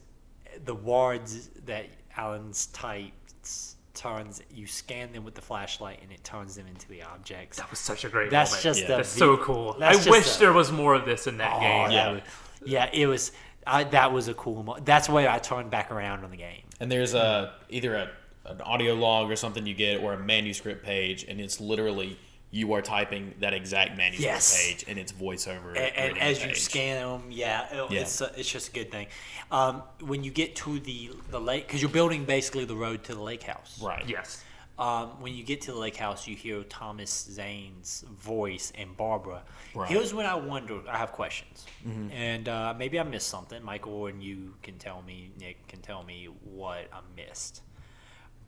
the 0.65 0.75
wards 0.75 1.49
that 1.65 1.85
Alan's 2.17 2.67
types 2.67 3.75
turns 3.93 4.41
you 4.51 4.65
scan 4.65 5.11
them 5.13 5.23
with 5.23 5.35
the 5.35 5.41
flashlight 5.41 5.99
and 6.01 6.11
it 6.11 6.23
turns 6.23 6.55
them 6.55 6.65
into 6.67 6.88
the 6.89 7.03
objects. 7.03 7.57
That 7.57 7.69
was 7.69 7.80
such 7.80 8.05
a 8.05 8.09
great 8.09 8.31
That's 8.31 8.51
moment. 8.51 8.63
just 8.63 8.81
Yeah. 8.81 8.88
the 8.88 8.95
That's 8.97 9.09
so 9.09 9.38
cool. 9.38 9.73
that's 9.80 10.07
I 10.07 10.09
wish 10.09 10.35
a- 10.35 10.39
there 10.39 10.53
was 10.53 10.71
more 10.71 10.95
of 10.95 11.05
this 11.05 11.27
in 11.27 11.38
that 11.38 11.53
Oh, 11.55 11.59
game. 11.59 11.89
that 11.89 11.93
Yeah. 11.93 12.11
was- 12.11 12.21
yeah, 12.65 12.89
it 12.91 13.05
was. 13.07 13.31
I, 13.67 13.84
that 13.85 14.11
was 14.11 14.27
a 14.27 14.34
cool. 14.34 14.63
Mo- 14.63 14.80
that's 14.84 15.07
why 15.07 15.27
I 15.27 15.38
turned 15.39 15.69
back 15.69 15.91
around 15.91 16.23
on 16.25 16.31
the 16.31 16.38
game. 16.38 16.63
And 16.80 16.91
there's 16.91 17.13
a 17.13 17.53
either 17.69 17.95
a 17.95 18.09
an 18.45 18.59
audio 18.61 18.93
log 18.93 19.31
or 19.31 19.38
something 19.38 19.65
you 19.65 19.73
get 19.73 20.01
or 20.03 20.11
a 20.13 20.19
manuscript 20.19 20.84
page, 20.84 21.23
and 21.23 21.39
it's 21.39 21.61
literally 21.61 22.17
you 22.53 22.71
are 22.73 22.81
typing 22.84 23.34
that 23.39 23.53
exact 23.53 23.97
manuscript 23.97 24.23
Yes. 24.23 24.63
page 24.65 24.85
and 24.88 24.99
it's 24.99 25.11
voiceover. 25.11 25.69
and, 25.69 25.77
and 25.77 25.95
reading 25.97 26.13
the 26.15 26.23
as 26.23 26.41
you 26.41 26.47
page. 26.49 26.61
scan 26.61 26.95
them, 27.21 27.31
yeah, 27.31 27.67
it- 27.73 27.91
Yeah. 27.91 28.01
it's 28.01 28.21
uh, 28.21 28.31
it's 28.38 28.49
just 28.49 28.69
a 28.69 28.71
good 28.71 28.91
thing. 28.91 29.07
Um, 29.51 29.81
when 29.99 30.23
you 30.23 30.31
get 30.31 30.55
to 30.57 30.80
the 30.80 31.11
the 31.31 31.41
lake, 31.41 31.65
because 31.67 31.81
you're 31.81 31.91
building 31.91 32.25
basically 32.25 32.65
the 32.65 32.75
road 32.75 33.03
to 33.05 33.15
the 33.15 33.21
lake 33.21 33.43
house. 33.43 33.81
right? 33.81 34.07
Yes. 34.07 34.43
Um, 34.77 35.21
when 35.21 35.34
you 35.35 35.43
get 35.43 35.61
to 35.61 35.71
the 35.71 35.77
lake 35.77 35.95
house, 35.97 36.27
you 36.27 36.35
hear 36.35 36.63
Thomas 36.63 37.11
Zane's 37.11 38.05
voice 38.19 38.71
and 38.75 38.95
Barbara. 38.97 39.43
Right. 39.75 39.88
Here's 39.89 40.13
when 40.15 40.25
I 40.25 40.34
wonder. 40.35 40.80
I 40.89 40.97
have 40.97 41.11
questions, 41.11 41.65
and 42.11 42.47
uh, 42.49 42.73
maybe 42.77 42.99
I 42.99 43.03
missed 43.03 43.27
something. 43.30 43.63
Michael 43.63 44.07
and 44.07 44.21
you 44.23 44.53
can 44.63 44.77
tell 44.77 45.01
me. 45.03 45.31
Nick 45.39 45.67
can 45.67 45.81
tell 45.81 46.03
me 46.03 46.27
what 46.43 46.88
I 46.93 46.99
missed. 47.15 47.61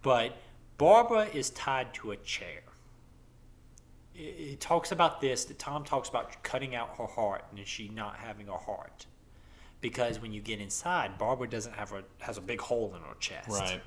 But 0.01 0.37
Barbara 0.77 1.25
is 1.33 1.49
tied 1.51 1.93
to 1.95 2.11
a 2.11 2.17
chair. 2.17 2.61
It, 4.15 4.19
it 4.53 4.59
talks 4.61 4.91
about 4.91 5.21
this. 5.21 5.45
That 5.45 5.59
Tom 5.59 5.83
talks 5.83 6.09
about 6.09 6.41
cutting 6.43 6.75
out 6.75 6.97
her 6.97 7.05
heart 7.07 7.45
and 7.55 7.65
she 7.67 7.89
not 7.89 8.15
having 8.17 8.47
a 8.47 8.57
heart, 8.57 9.05
because 9.81 10.19
when 10.21 10.31
you 10.33 10.41
get 10.41 10.59
inside, 10.59 11.17
Barbara 11.17 11.49
doesn't 11.49 11.73
have 11.73 11.91
a 11.93 12.03
has 12.19 12.37
a 12.37 12.41
big 12.41 12.61
hole 12.61 12.93
in 12.95 13.01
her 13.01 13.15
chest. 13.19 13.49
Right. 13.49 13.81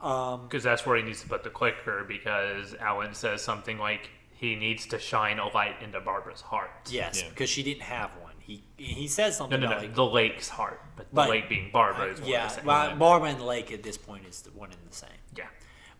Um, 0.00 0.42
because 0.48 0.62
that's 0.62 0.84
where 0.84 0.96
he 0.96 1.02
needs 1.02 1.22
to 1.22 1.28
put 1.28 1.44
the 1.44 1.50
clicker 1.50 2.04
because 2.06 2.74
Alan 2.74 3.14
says 3.14 3.40
something 3.42 3.78
like 3.78 4.10
he 4.32 4.54
needs 4.56 4.86
to 4.86 4.98
shine 4.98 5.38
a 5.38 5.46
light 5.54 5.76
into 5.82 6.00
Barbara's 6.00 6.42
heart. 6.42 6.70
Yes, 6.90 7.22
Yeah. 7.22 7.28
because 7.30 7.48
she 7.48 7.62
didn't 7.62 7.82
have 7.82 8.10
one. 8.20 8.34
He 8.40 8.64
he 8.76 9.08
says 9.08 9.36
something 9.38 9.60
no, 9.60 9.66
no. 9.66 9.72
about 9.72 9.82
like 9.84 9.94
the 9.94 10.04
lake's 10.04 10.50
heart. 10.50 10.80
But, 10.96 11.06
But- 11.12 11.24
the 11.24 11.30
lake 11.30 11.48
being 11.48 11.70
Barbara 11.72 12.12
is 12.12 12.18
uh, 12.18 12.22
one 12.22 12.30
yeah, 12.32 12.44
of 12.44 12.50
the 12.50 12.56
same. 12.56 12.66
well, 12.66 12.96
Barbara 12.96 13.30
and 13.30 13.40
the 13.40 13.44
Lake 13.44 13.72
at 13.72 13.82
this 13.82 13.96
point 13.96 14.26
is 14.26 14.42
the 14.42 14.50
one 14.50 14.70
and 14.70 14.80
the 14.90 14.94
same. 14.94 15.08
yeah. 15.36 15.46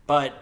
But 0.05 0.33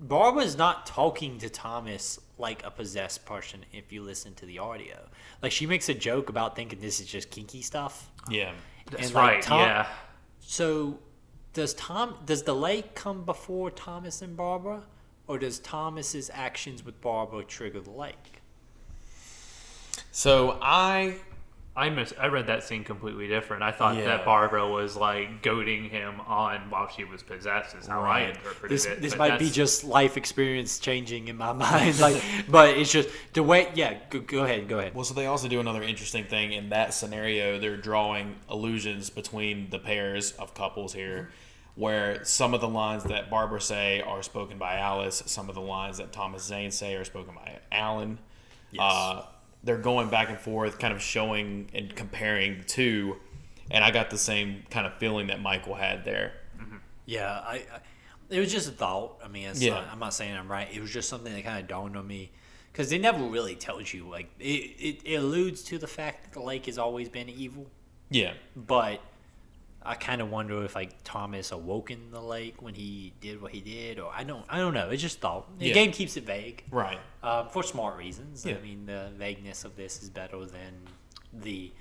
Barbara's 0.00 0.56
not 0.56 0.86
talking 0.86 1.38
to 1.38 1.48
Thomas 1.48 2.18
like 2.38 2.64
a 2.64 2.70
possessed 2.70 3.24
person. 3.24 3.64
If 3.72 3.92
you 3.92 4.02
listen 4.02 4.34
to 4.34 4.46
the 4.46 4.58
audio, 4.58 4.98
like 5.42 5.52
she 5.52 5.66
makes 5.66 5.88
a 5.88 5.94
joke 5.94 6.28
about 6.28 6.54
thinking 6.56 6.80
this 6.80 7.00
is 7.00 7.06
just 7.06 7.30
kinky 7.30 7.62
stuff. 7.62 8.10
Yeah. 8.28 8.52
That's 8.90 9.06
And, 9.06 9.14
like, 9.14 9.26
right. 9.26 9.42
Tom- 9.42 9.60
yeah. 9.60 9.86
So 10.40 10.98
does 11.54 11.74
Tom 11.74 12.16
does 12.26 12.42
the 12.42 12.54
lake 12.54 12.94
come 12.94 13.24
before 13.24 13.70
Thomas 13.70 14.22
and 14.22 14.36
Barbara, 14.36 14.82
or 15.26 15.38
does 15.38 15.58
Thomas's 15.58 16.30
actions 16.32 16.84
with 16.84 17.00
Barbara 17.00 17.42
trigger 17.44 17.80
the 17.80 17.90
lake? 17.90 18.42
So 20.12 20.58
I 20.62 21.16
I 21.76 21.90
miss. 21.90 22.14
I 22.18 22.28
read 22.28 22.46
that 22.46 22.62
scene 22.64 22.84
completely 22.84 23.28
different. 23.28 23.62
I 23.62 23.70
thought 23.70 23.96
Yeah. 23.96 24.04
that 24.06 24.24
Barbara 24.24 24.66
was 24.66 24.96
like 24.96 25.42
goading 25.42 25.90
him 25.90 26.20
on 26.22 26.70
while 26.70 26.88
she 26.88 27.04
was 27.04 27.22
possessed. 27.22 27.76
Is 27.76 27.86
how 27.86 28.00
I 28.02 28.20
interpreted 28.22 28.70
This 28.70 28.86
it. 28.86 29.02
this 29.02 29.12
but 29.14 29.28
might 29.30 29.38
be 29.38 29.50
just 29.50 29.84
life 29.84 30.16
experience 30.16 30.78
changing 30.78 31.28
in 31.28 31.36
my 31.36 31.52
mind, 31.66 31.98
like, 32.00 32.22
but 32.48 32.70
it's 32.78 32.90
just 32.90 33.10
the 33.34 33.42
way. 33.42 33.68
Yeah, 33.74 33.98
go, 34.08 34.20
go 34.20 34.44
ahead, 34.44 34.68
go 34.68 34.78
ahead. 34.78 34.94
Well, 34.94 35.04
so 35.04 35.12
they 35.12 35.26
also 35.26 35.48
do 35.48 35.60
another 35.60 35.82
interesting 35.82 36.24
thing 36.24 36.52
in 36.52 36.70
that 36.70 36.94
scenario. 36.94 37.58
They're 37.58 37.76
drawing 37.76 38.36
illusions 38.50 39.10
between 39.10 39.68
the 39.68 39.78
pairs 39.78 40.32
of 40.32 40.54
couples 40.54 40.94
here, 40.94 41.30
where 41.74 42.24
some 42.24 42.54
of 42.54 42.62
the 42.62 42.68
lines 42.68 43.04
that 43.04 43.28
Barbara 43.28 43.60
say 43.60 44.00
are 44.00 44.22
spoken 44.22 44.56
by 44.56 44.76
Alice, 44.78 45.22
some 45.26 45.50
of 45.50 45.54
the 45.54 45.60
lines 45.60 45.98
that 45.98 46.10
Thomas 46.10 46.42
Zane 46.42 46.70
say 46.70 46.94
are 46.94 47.04
spoken 47.04 47.34
by 47.34 47.58
Alan. 47.70 48.18
Yes. 48.70 48.80
Uh, 48.82 49.22
they're 49.66 49.76
going 49.76 50.08
back 50.08 50.30
and 50.30 50.38
forth, 50.38 50.78
kind 50.78 50.94
of 50.94 51.02
showing 51.02 51.68
and 51.74 51.94
comparing 51.94 52.58
the 52.58 52.64
two, 52.64 53.16
and 53.70 53.84
I 53.84 53.90
got 53.90 54.08
the 54.10 54.16
same 54.18 54.62
kind 54.70 54.86
of 54.86 54.94
feeling 54.94 55.26
that 55.26 55.42
Michael 55.42 55.74
had 55.74 56.04
there. 56.04 56.32
Mm-hmm. 56.58 56.76
Yeah, 57.04 57.28
I, 57.30 57.54
I 57.56 57.80
it 58.30 58.40
was 58.40 58.50
just 58.50 58.68
a 58.68 58.72
thought. 58.72 59.18
I 59.24 59.28
mean, 59.28 59.48
it's 59.48 59.60
Yeah. 59.62 59.74
not, 59.74 59.88
I'm 59.92 59.98
not 59.98 60.14
saying 60.14 60.34
I'm 60.34 60.50
right. 60.50 60.68
It 60.72 60.80
was 60.80 60.90
just 60.92 61.08
something 61.08 61.32
that 61.34 61.44
kind 61.44 61.60
of 61.60 61.68
dawned 61.68 61.96
on 61.96 62.06
me 62.06 62.30
because 62.72 62.90
they 62.90 62.98
never 62.98 63.22
really 63.24 63.54
tells 63.54 63.92
you. 63.92 64.08
Like 64.08 64.28
it, 64.40 64.44
it, 64.44 65.00
it 65.04 65.14
alludes 65.16 65.62
to 65.64 65.78
the 65.78 65.86
fact 65.86 66.24
that 66.24 66.32
the 66.32 66.44
lake 66.44 66.66
has 66.66 66.78
always 66.78 67.08
been 67.08 67.28
evil, 67.28 67.66
Yeah, 68.10 68.34
but 68.56 69.00
I 69.86 69.94
kind 69.94 70.20
of 70.20 70.30
wonder 70.30 70.64
if 70.64 70.74
like 70.74 70.92
Thomas 71.04 71.52
awoke 71.52 71.90
in 71.90 72.10
the 72.10 72.20
lake 72.20 72.60
when 72.60 72.74
he 72.74 73.12
did 73.20 73.40
what 73.40 73.52
he 73.52 73.60
did, 73.60 73.98
or 73.98 74.10
I 74.14 74.24
don't, 74.24 74.44
I 74.48 74.58
don't 74.58 74.74
know. 74.74 74.90
It's 74.90 75.00
just 75.02 75.20
thought. 75.20 75.58
The 75.58 75.68
Yeah. 75.68 75.74
game 75.74 75.92
keeps 75.92 76.16
it 76.16 76.24
vague. 76.24 76.64
right. 76.70 76.98
um, 77.22 77.48
for 77.48 77.62
smart 77.62 77.96
reasons. 77.96 78.44
Yeah. 78.44 78.56
I 78.56 78.60
mean, 78.60 78.86
the 78.86 79.10
vagueness 79.16 79.64
of 79.64 79.76
this 79.76 80.02
is 80.02 80.10
better 80.10 80.44
than 80.44 80.74
the 81.32 81.72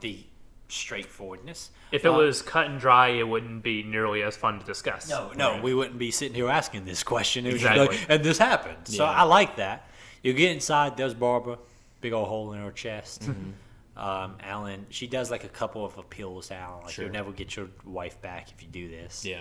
the 0.00 0.24
straightforwardness. 0.68 1.70
If 1.92 2.04
it 2.04 2.08
Uh, 2.08 2.14
was 2.18 2.42
cut 2.42 2.66
and 2.66 2.78
dry, 2.80 3.08
it 3.08 3.26
wouldn't 3.26 3.62
be 3.62 3.82
nearly 3.82 4.22
as 4.22 4.36
fun 4.36 4.58
to 4.60 4.66
discuss. 4.66 5.08
no, 5.08 5.32
no, 5.36 5.52
Right. 5.52 5.62
we 5.62 5.74
wouldn't 5.74 5.98
be 5.98 6.10
sitting 6.10 6.34
here 6.34 6.48
asking 6.50 6.84
this 6.84 7.02
question. 7.02 7.46
It 7.46 7.54
Exactly. 7.54 7.86
like, 7.88 8.06
and 8.08 8.24
this 8.24 8.38
happened. 8.38 8.88
So 8.88 9.04
Yeah. 9.04 9.10
I 9.10 9.22
like 9.22 9.56
that. 9.56 9.88
You 10.22 10.32
get 10.32 10.52
inside. 10.52 10.96
There's 10.96 11.14
Barbara, 11.14 11.58
big 12.00 12.12
old 12.12 12.28
hole 12.28 12.52
in 12.52 12.60
her 12.60 12.72
chest. 12.72 13.22
Mm-hmm. 13.22 13.50
Um, 13.96 14.36
Alan, 14.42 14.86
she 14.90 15.06
does 15.06 15.30
like 15.30 15.44
a 15.44 15.48
couple 15.48 15.84
of 15.84 15.96
appeals 15.96 16.48
to 16.48 16.54
Alan, 16.56 16.82
like 16.84 16.92
Sure. 16.92 17.04
you'll 17.06 17.14
never 17.14 17.32
get 17.32 17.56
your 17.56 17.68
wife 17.84 18.20
back 18.20 18.50
if 18.50 18.62
you 18.62 18.68
do 18.68 18.88
this. 18.88 19.24
Yeah. 19.24 19.40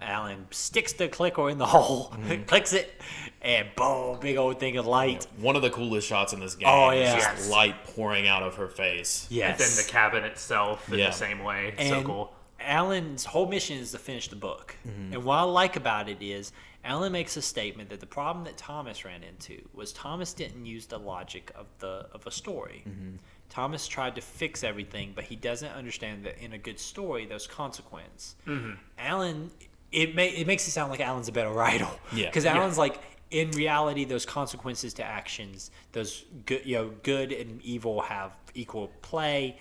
Alan 0.00 0.46
sticks 0.52 0.92
the 0.92 1.08
clicker 1.08 1.50
in 1.50 1.58
the 1.58 1.66
hole, 1.66 2.10
Mm-hmm. 2.10 2.44
clicks 2.46 2.72
it, 2.72 3.00
and 3.42 3.66
boom, 3.74 4.20
big 4.20 4.36
old 4.36 4.60
thing 4.60 4.76
of 4.76 4.86
light. 4.86 5.26
One 5.38 5.56
of 5.56 5.62
the 5.62 5.70
coolest 5.70 6.06
shots 6.06 6.32
in 6.32 6.38
this 6.38 6.54
game 6.54 6.68
Oh, 6.70 6.90
yeah. 6.90 7.16
just 7.16 7.28
Yes. 7.28 7.50
light 7.50 7.84
pouring 7.84 8.28
out 8.28 8.44
of 8.44 8.54
her 8.54 8.68
face. 8.68 9.26
Yes. 9.28 9.60
And 9.60 9.68
then 9.76 9.84
the 9.84 9.90
cabin 9.90 10.22
itself 10.24 10.92
in 10.92 11.00
Yeah. 11.00 11.06
the 11.06 11.12
same 11.16 11.42
way. 11.42 11.74
And 11.76 11.88
so 11.88 12.02
cool. 12.04 12.32
Alan's 12.60 13.24
whole 13.24 13.46
mission 13.48 13.78
is 13.78 13.90
to 13.92 13.98
finish 13.98 14.28
the 14.28 14.36
book. 14.36 14.76
Mm-hmm. 14.86 15.14
And 15.14 15.24
what 15.24 15.36
I 15.36 15.42
like 15.42 15.74
about 15.76 16.08
it 16.08 16.18
is 16.22 16.52
Alan 16.84 17.10
makes 17.12 17.36
a 17.36 17.42
statement 17.42 17.90
that 17.90 17.98
the 18.00 18.06
problem 18.06 18.44
that 18.44 18.56
Thomas 18.56 19.04
ran 19.04 19.22
into 19.24 19.68
was 19.74 19.92
Thomas 19.92 20.32
didn't 20.32 20.64
use 20.66 20.86
the 20.86 20.98
logic 20.98 21.50
of 21.56 21.66
the 21.80 22.06
of 22.12 22.24
a 22.26 22.30
story. 22.30 22.84
Mm-hmm. 22.88 23.16
Thomas 23.48 23.86
tried 23.86 24.14
to 24.16 24.20
fix 24.20 24.62
everything, 24.62 25.12
but 25.14 25.24
he 25.24 25.36
doesn't 25.36 25.70
understand 25.72 26.24
that 26.24 26.38
in 26.38 26.52
a 26.52 26.58
good 26.58 26.78
story 26.78 27.26
there's 27.26 27.46
consequence. 27.46 28.36
Mm-hmm. 28.46 28.72
Alan 28.98 29.50
it 29.90 30.14
may, 30.14 30.28
it 30.28 30.46
makes 30.46 30.68
it 30.68 30.72
sound 30.72 30.90
like 30.90 31.00
Alan's 31.00 31.28
a 31.28 31.32
better 31.32 31.50
writer. 31.50 31.88
Yeah. 32.12 32.26
Because 32.26 32.44
Alan's 32.46 32.78
like 32.78 33.00
in 33.30 33.50
reality 33.52 34.04
those 34.04 34.26
consequences 34.26 34.94
to 34.94 35.04
actions, 35.04 35.70
those 35.92 36.24
good 36.46 36.64
you 36.64 36.76
know, 36.76 36.92
good 37.02 37.32
and 37.32 37.62
evil 37.62 38.00
have 38.02 38.32
equal 38.54 38.88
play. 39.02 39.58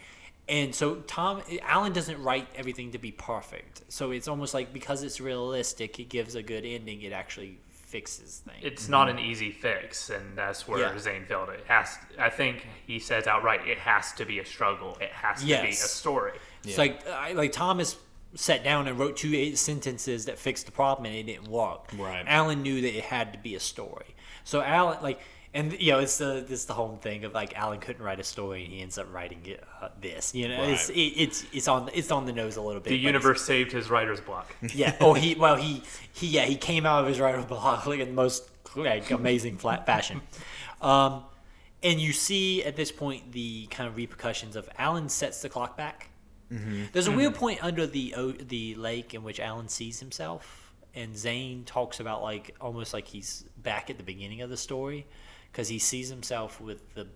And 0.49 0.73
so 0.73 0.95
Tom 1.07 1.41
Alan 1.61 1.93
doesn't 1.93 2.21
write 2.21 2.47
everything 2.55 2.91
to 2.91 2.97
be 2.97 3.11
perfect. 3.11 3.81
So 3.89 4.11
it's 4.11 4.27
almost 4.27 4.53
like 4.53 4.71
because 4.73 5.03
it's 5.03 5.19
realistic, 5.19 5.99
it 5.99 6.09
gives 6.09 6.35
a 6.35 6.43
good 6.43 6.65
ending, 6.65 7.01
it 7.01 7.11
actually 7.11 7.59
fixes 7.97 8.43
things. 8.45 8.59
It's 8.61 8.87
not 8.87 9.07
mm-hmm. 9.07 9.17
an 9.17 9.25
easy 9.25 9.51
fix, 9.51 10.11
and 10.11 10.37
that's 10.37 10.67
where 10.67 10.79
Yeah. 10.79 10.99
Zane 10.99 11.25
failed. 11.25 11.49
It 11.49 11.63
has. 11.67 11.97
I 12.19 12.29
think 12.29 12.67
he 12.85 12.99
says 12.99 13.25
outright, 13.25 13.67
it 13.67 13.79
has 13.79 14.13
to 14.13 14.25
be 14.25 14.37
a 14.39 14.45
struggle. 14.45 14.97
It 15.01 15.11
has 15.11 15.39
to 15.41 15.47
be 15.47 15.53
a 15.53 15.63
Yes. 15.63 15.91
story. 15.91 16.33
It's 16.63 16.77
like 16.77 17.07
I, 17.07 17.33
like 17.33 17.51
Thomas 17.51 17.97
sat 18.35 18.63
down 18.63 18.87
and 18.87 18.99
wrote 18.99 19.17
two 19.17 19.33
eight 19.33 19.57
sentences 19.57 20.25
that 20.25 20.37
fixed 20.37 20.67
the 20.67 20.71
problem 20.71 21.07
and 21.07 21.15
it 21.15 21.23
didn't 21.23 21.47
work. 21.47 21.89
Right. 21.97 22.23
Alan 22.27 22.61
knew 22.61 22.81
that 22.81 22.95
it 22.95 23.03
had 23.03 23.33
to 23.33 23.39
be 23.39 23.55
a 23.55 23.59
story. 23.59 24.15
So 24.43 24.61
Alan 24.61 25.01
like 25.01 25.19
and 25.57 25.73
you 25.81 25.91
know 25.91 25.99
it's 25.99 26.19
the 26.19 26.45
this 26.47 26.65
the 26.65 26.73
whole 26.73 26.97
thing 27.01 27.23
of 27.23 27.33
like 27.33 27.57
Alan 27.57 27.79
couldn't 27.79 28.03
write 28.03 28.19
a 28.19 28.23
story 28.23 28.63
and 28.63 28.71
he 28.71 28.81
ends 28.81 28.99
up 28.99 29.11
writing 29.11 29.39
it, 29.43 29.63
uh, 29.81 29.89
this. 29.99 30.35
You 30.35 30.49
know, 30.49 30.63
it's 30.63 30.89
it, 30.89 30.93
it's 30.93 31.45
it's 31.51 31.67
on 31.67 31.89
it's 31.93 32.11
on 32.11 32.27
the 32.27 32.31
nose 32.31 32.57
a 32.57 32.61
little 32.61 32.79
bit. 32.79 32.91
The 32.91 32.97
universe 32.97 33.41
saved 33.41 33.71
his 33.71 33.89
writer's 33.89 34.21
block. 34.21 34.55
Yeah. 34.75 34.95
Oh, 35.01 35.13
he 35.13 35.33
well 35.33 35.55
he 35.55 35.81
he 36.13 36.27
yeah 36.27 36.45
he 36.45 36.55
came 36.55 36.85
out 36.85 37.01
of 37.01 37.07
his 37.07 37.19
writer's 37.19 37.45
block 37.45 37.87
like 37.87 37.99
in 37.99 38.09
the 38.09 38.13
most 38.13 38.47
like 38.75 39.09
amazing 39.09 39.57
flat 39.57 39.85
fashion. 39.87 40.21
Um, 40.81 41.23
and 41.81 41.99
you 41.99 42.13
see 42.13 42.63
at 42.63 42.75
this 42.75 42.91
point 42.91 43.31
the 43.31 43.65
kind 43.67 43.89
of 43.89 43.95
repercussions 43.95 44.55
of 44.55 44.69
Alan 44.77 45.09
sets 45.09 45.41
the 45.41 45.49
clock 45.49 45.75
back. 45.75 46.09
There's 46.93 47.07
a 47.07 47.11
weird 47.11 47.35
point 47.35 47.63
under 47.63 47.87
the 47.87 48.13
the 48.39 48.75
lake 48.75 49.13
in 49.13 49.23
which 49.23 49.39
Alan 49.39 49.67
sees 49.67 49.99
himself, 49.99 50.73
and 50.93 51.17
Zane 51.17 51.63
talks 51.65 51.99
about 51.99 52.21
like 52.21 52.55
almost 52.61 52.93
like 52.93 53.07
he's 53.07 53.43
back 53.57 53.89
at 53.89 53.97
the 53.97 54.03
beginning 54.03 54.41
of 54.41 54.49
the 54.49 54.57
story, 54.57 55.07
because 55.51 55.67
he 55.67 55.79
sees 55.79 56.09
himself 56.09 56.59
with 56.61 56.93
the 56.93 57.07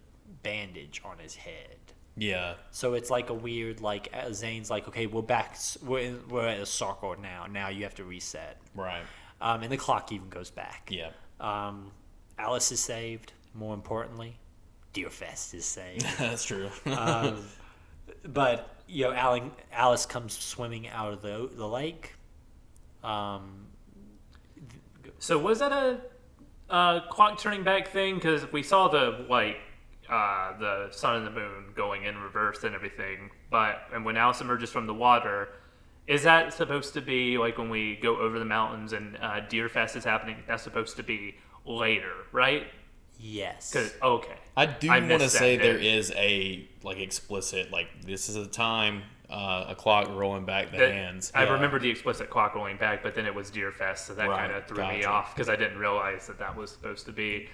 bandage 0.44 1.02
on 1.06 1.20
his 1.20 1.36
head. 1.36 1.76
Yeah. 2.18 2.56
So 2.72 2.94
it's 2.94 3.10
like 3.10 3.30
a 3.30 3.34
weird 3.34 3.80
like 3.82 4.10
uh, 4.14 4.32
Zane's 4.34 4.70
like, 4.70 4.88
okay, 4.88 5.08
we're 5.08 5.22
back, 5.22 5.58
we're 5.84 6.00
in, 6.00 6.20
we're 6.30 6.48
at 6.48 6.60
a 6.60 6.66
circle 6.66 7.16
now. 7.22 7.46
Now 7.50 7.70
you 7.70 7.84
have 7.84 7.96
to 7.96 8.04
reset, 8.04 8.58
Right. 8.76 9.04
um, 9.40 9.64
and 9.64 9.72
the 9.72 9.78
clock 9.78 10.12
even 10.12 10.30
goes 10.30 10.52
back. 10.52 10.90
Yeah. 10.92 11.12
Um, 11.40 11.92
Alice 12.38 12.72
is 12.72 12.80
saved. 12.80 13.34
More 13.54 13.74
importantly, 13.74 14.38
Deerfest 14.94 15.54
is 15.54 15.66
saved. 15.66 16.06
That's 16.18 16.44
true. 16.44 16.70
um, 16.86 17.44
but 18.24 18.70
you 18.88 19.06
know, 19.06 19.14
Alan, 19.14 19.52
Alice 19.72 20.06
comes 20.06 20.38
swimming 20.38 20.88
out 20.90 21.14
of 21.14 21.22
the 21.22 21.50
the 21.54 21.68
lake. 21.68 22.16
Um, 23.04 23.68
So 25.20 25.38
was 25.38 25.60
that 25.60 25.72
a 25.72 26.00
uh, 26.72 27.02
clock 27.10 27.38
turning 27.40 27.64
back 27.64 27.90
thing? 27.90 28.16
Because 28.16 28.52
we 28.52 28.64
saw 28.64 28.88
the 28.88 29.26
like 29.30 29.58
uh, 30.10 30.58
the 30.58 30.88
sun 30.92 31.18
and 31.18 31.28
the 31.28 31.32
moon 31.32 31.66
going 31.76 32.04
in 32.06 32.18
reverse 32.18 32.64
and 32.64 32.74
everything, 32.76 33.30
but 33.50 33.84
and 33.94 34.04
when 34.06 34.18
Alice 34.18 34.42
emerges 34.42 34.70
from 34.70 34.88
the 34.88 34.94
water, 34.94 35.50
is 36.08 36.24
that 36.24 36.54
supposed 36.54 36.94
to 36.96 37.02
be 37.02 37.38
like 37.38 37.58
when 37.58 37.70
we 37.70 37.96
go 37.98 38.18
over 38.18 38.40
the 38.40 38.46
mountains 38.46 38.94
and 38.94 39.18
uh, 39.22 39.40
Deer 39.42 39.70
Fest 39.70 39.96
is 39.96 40.04
happening? 40.04 40.38
That's 40.48 40.64
supposed 40.64 40.98
to 40.98 41.04
be 41.04 41.36
later, 41.66 42.12
right? 42.32 42.68
Yes. 43.20 43.72
'Cause- 43.72 43.94
okay. 44.02 44.36
I 44.58 44.66
do 44.66 44.90
want 44.90 45.08
to 45.22 45.30
say 45.30 45.58
there 45.58 45.78
is 45.78 46.12
a 46.16 46.68
like 46.84 46.98
explicit 46.98 47.72
like 47.72 47.88
this 48.06 48.28
is 48.30 48.36
a 48.36 48.48
time 48.48 49.04
uh, 49.32 49.66
a 49.70 49.76
clock 49.76 50.10
rolling 50.10 50.46
back 50.46 50.72
the 50.72 50.78
That- 50.78 50.92
hands. 50.92 51.32
I 51.34 51.44
Yeah. 51.46 51.54
remember 51.54 51.80
the 51.80 51.90
explicit 51.90 52.30
clock 52.30 52.54
rolling 52.54 52.78
back, 52.78 53.02
but 53.02 53.16
then 53.16 53.26
it 53.26 53.34
was 53.34 53.50
Deer 53.50 53.72
Fest, 53.72 54.06
so 54.08 54.14
that 54.16 54.28
Right, 54.28 54.48
kind 54.48 54.52
of 54.52 54.68
threw 54.68 54.86
me 54.88 55.06
off 55.06 55.34
because 55.34 55.48
I 55.50 55.56
didn't 55.56 55.78
realize 55.78 56.28
that 56.28 56.38
that 56.40 56.56
was 56.56 56.72
supposed 56.72 57.06
to 57.06 57.12
be 57.12 57.50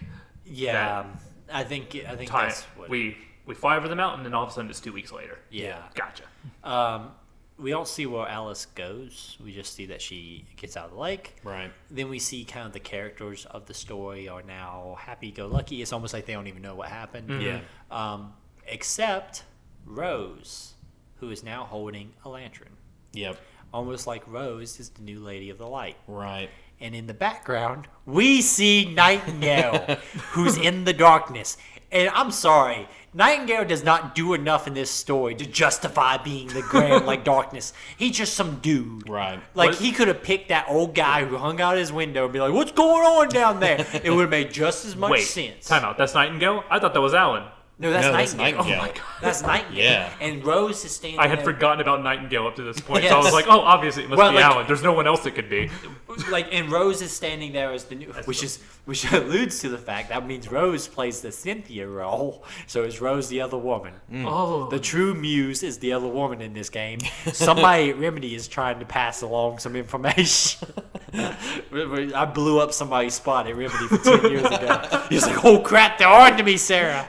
Yeah. 0.45 0.73
that- 0.73 1.05
um, 1.05 1.17
I 1.53 1.63
think 1.63 1.95
I 1.95 2.15
think 2.15 2.29
time. 2.31 2.49
that's 2.49 2.63
what. 2.75 2.89
We 2.89 3.17
we 3.45 3.55
fly 3.55 3.77
over 3.77 3.87
the 3.87 3.95
mountain, 3.95 4.25
and 4.25 4.35
all 4.35 4.43
of 4.43 4.49
a 4.49 4.51
sudden 4.51 4.69
it's 4.69 4.81
two 4.81 4.91
weeks 4.91 5.11
later. 5.13 5.39
yeah. 5.49 5.83
Gotcha. 5.95 6.23
Um, 6.65 7.11
we 7.57 7.69
don't 7.71 7.87
see 7.87 8.05
where 8.05 8.27
Alice 8.27 8.65
goes. 8.65 9.37
We 9.43 9.53
just 9.53 9.73
see 9.73 9.85
that 9.87 10.01
she 10.01 10.45
gets 10.57 10.75
out 10.75 10.85
of 10.85 10.91
the 10.91 10.97
lake. 10.97 11.35
right. 11.43 11.71
Then 11.89 12.09
we 12.09 12.19
see 12.19 12.43
kind 12.43 12.67
of 12.67 12.73
the 12.73 12.79
characters 12.81 13.45
of 13.45 13.65
the 13.67 13.73
story 13.73 14.27
are 14.27 14.43
now 14.43 14.97
happy-go-lucky. 14.99 15.81
It's 15.81 15.93
almost 15.93 16.13
like 16.13 16.25
they 16.25 16.33
don't 16.33 16.47
even 16.47 16.61
know 16.61 16.75
what 16.75 16.89
happened. 16.89 17.41
Yeah. 17.41 17.61
Um, 17.89 18.33
except 18.67 19.43
Rose, 19.85 20.73
who 21.19 21.29
is 21.31 21.43
now 21.43 21.63
holding 21.65 22.13
a 22.25 22.29
lantern. 22.29 22.69
Yep. 23.13 23.39
Almost 23.73 24.07
like 24.07 24.23
Rose 24.27 24.79
is 24.79 24.89
the 24.89 25.01
new 25.01 25.19
Lady 25.19 25.49
of 25.49 25.57
the 25.57 25.67
Light. 25.67 25.97
Right. 26.07 26.49
And 26.79 26.93
in 26.95 27.07
the 27.07 27.13
background, 27.13 27.87
we 28.05 28.41
see 28.41 28.93
Nightingale, 28.93 29.97
who's 30.31 30.57
in 30.57 30.83
the 30.83 30.93
darkness. 30.93 31.57
And 31.91 32.09
I'm 32.09 32.31
sorry, 32.31 32.87
Nightingale 33.13 33.65
does 33.65 33.83
not 33.83 34.13
do 34.13 34.33
enough 34.33 34.67
in 34.67 34.73
this 34.73 34.91
story 34.91 35.33
to 35.35 35.45
justify 35.45 36.17
being 36.17 36.47
the 36.49 36.61
grand 36.61 37.05
like 37.11 37.23
darkness. 37.23 37.73
He's 37.97 38.15
just 38.17 38.33
some 38.35 38.59
dude. 38.59 39.09
Right. 39.09 39.39
Like 39.55 39.71
What- 39.71 39.79
he 39.79 39.91
could 39.91 40.07
have 40.07 40.21
picked 40.21 40.49
that 40.49 40.65
old 40.69 40.93
guy 40.93 41.25
who 41.25 41.37
hung 41.37 41.59
out 41.61 41.77
his 41.77 41.91
window 41.91 42.25
and 42.25 42.33
be 42.33 42.39
like, 42.39 42.53
"What's 42.53 42.73
going 42.73 43.03
on 43.03 43.29
down 43.29 43.59
there?" 43.59 43.85
It 44.03 44.11
would 44.11 44.21
have 44.21 44.29
made 44.29 44.51
just 44.53 44.85
as 44.85 44.95
much 44.95 45.11
Wait, 45.11 45.21
sense. 45.23 45.65
time 45.65 45.83
out. 45.83 45.97
That's 45.97 46.13
Nightingale. 46.13 46.63
I 46.69 46.77
thought 46.79 46.93
that 46.93 47.01
was 47.01 47.13
Alan. 47.13 47.43
No, 47.79 47.91
that's 47.91 48.07
No, 48.07 48.11
that's 48.11 48.33
Nightingale. 48.33 48.63
Nightingale. 48.63 48.79
Oh 48.79 48.87
my 48.87 48.91
God. 48.93 49.03
That's 49.21 49.41
Nightingale. 49.43 49.83
Yeah. 49.83 50.13
And 50.19 50.43
Rose 50.43 50.83
is 50.83 50.91
standing. 50.95 51.19
I 51.19 51.27
had 51.27 51.39
there- 51.39 51.45
forgotten 51.45 51.79
about 51.79 52.01
Nightingale 52.03 52.47
up 52.47 52.55
to 52.55 52.63
this 52.63 52.79
point, 52.79 53.03
so 53.05 53.15
I 53.15 53.17
was 53.19 53.33
like, 53.33 53.45
oh, 53.47 53.59
obviously 53.59 54.03
it 54.03 54.09
must 54.09 54.17
Well, 54.17 54.31
be 54.31 54.37
like- 54.37 54.45
Alan. 54.45 54.65
There's 54.67 54.81
no 54.81 54.93
one 54.93 55.05
else 55.05 55.25
it 55.27 55.35
could 55.35 55.47
be. 55.49 55.69
like 56.31 56.47
and 56.51 56.71
Rose 56.71 57.03
is 57.03 57.11
standing 57.11 57.53
there 57.53 57.71
as 57.71 57.83
the 57.83 57.93
new, 57.95 58.07
which 58.25 58.41
is 58.41 58.57
which 58.85 59.11
alludes 59.11 59.59
to 59.59 59.69
the 59.69 59.77
fact 59.77 60.09
that 60.09 60.25
means 60.25 60.51
Rose 60.51 60.87
plays 60.87 61.21
the 61.21 61.31
Cynthia 61.31 61.87
role. 61.87 62.43
So 62.65 62.83
is 62.83 62.99
Rose 62.99 63.27
the 63.29 63.41
other 63.41 63.57
woman? 63.57 63.93
Mm. 64.11 64.25
Oh, 64.27 64.69
The 64.69 64.79
true 64.79 65.13
muse 65.13 65.61
is 65.61 65.77
the 65.77 65.93
other 65.93 66.07
woman 66.07 66.41
in 66.41 66.53
this 66.53 66.69
game. 66.69 66.99
Somebody 67.31 67.91
at 67.91 67.99
Remedy 67.99 68.33
is 68.33 68.47
trying 68.47 68.79
to 68.79 68.85
pass 68.85 69.21
along 69.21 69.59
some 69.59 69.75
information. 69.75 70.67
I 71.13 72.25
blew 72.33 72.59
up 72.59 72.73
somebody's 72.73 73.13
spot 73.15 73.47
at 73.47 73.55
Remedy 73.55 73.87
for 73.87 73.97
ten 73.97 74.31
years 74.31 74.45
ago. 74.45 75.03
He's 75.09 75.25
like, 75.27 75.43
"Oh 75.45 75.59
crap, 75.59 75.97
they're 75.99 76.07
on 76.07 76.37
to 76.37 76.43
me, 76.43 76.57
Sarah." 76.57 77.07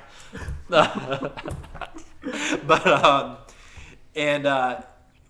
but 2.66 2.86
um, 2.86 3.36
and 4.14 4.46
uh, 4.46 4.80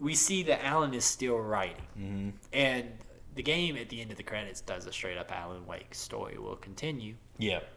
we 0.00 0.14
see 0.14 0.42
that 0.44 0.64
Alan 0.64 0.94
is 0.94 1.04
still 1.04 1.38
writing, 1.38 2.32
and 2.52 2.86
the 3.34 3.42
game 3.42 3.76
at 3.76 3.88
the 3.88 4.00
end 4.00 4.10
of 4.10 4.16
the 4.16 4.22
credits 4.22 4.60
does 4.60 4.86
a 4.86 4.92
straight 4.92 5.16
up 5.18 5.30
Alan 5.32 5.66
Wake 5.66 5.94
story. 5.94 6.38
Will 6.38 6.56
continue. 6.56 7.14
Yep. 7.38 7.68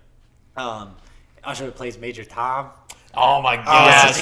Um, 0.58 0.96
Usher 1.44 1.72
plays 1.72 1.98
Major 1.98 2.26
Tom. 2.26 2.70
Oh 3.14 3.42
my 3.42 3.58
such 3.58 3.66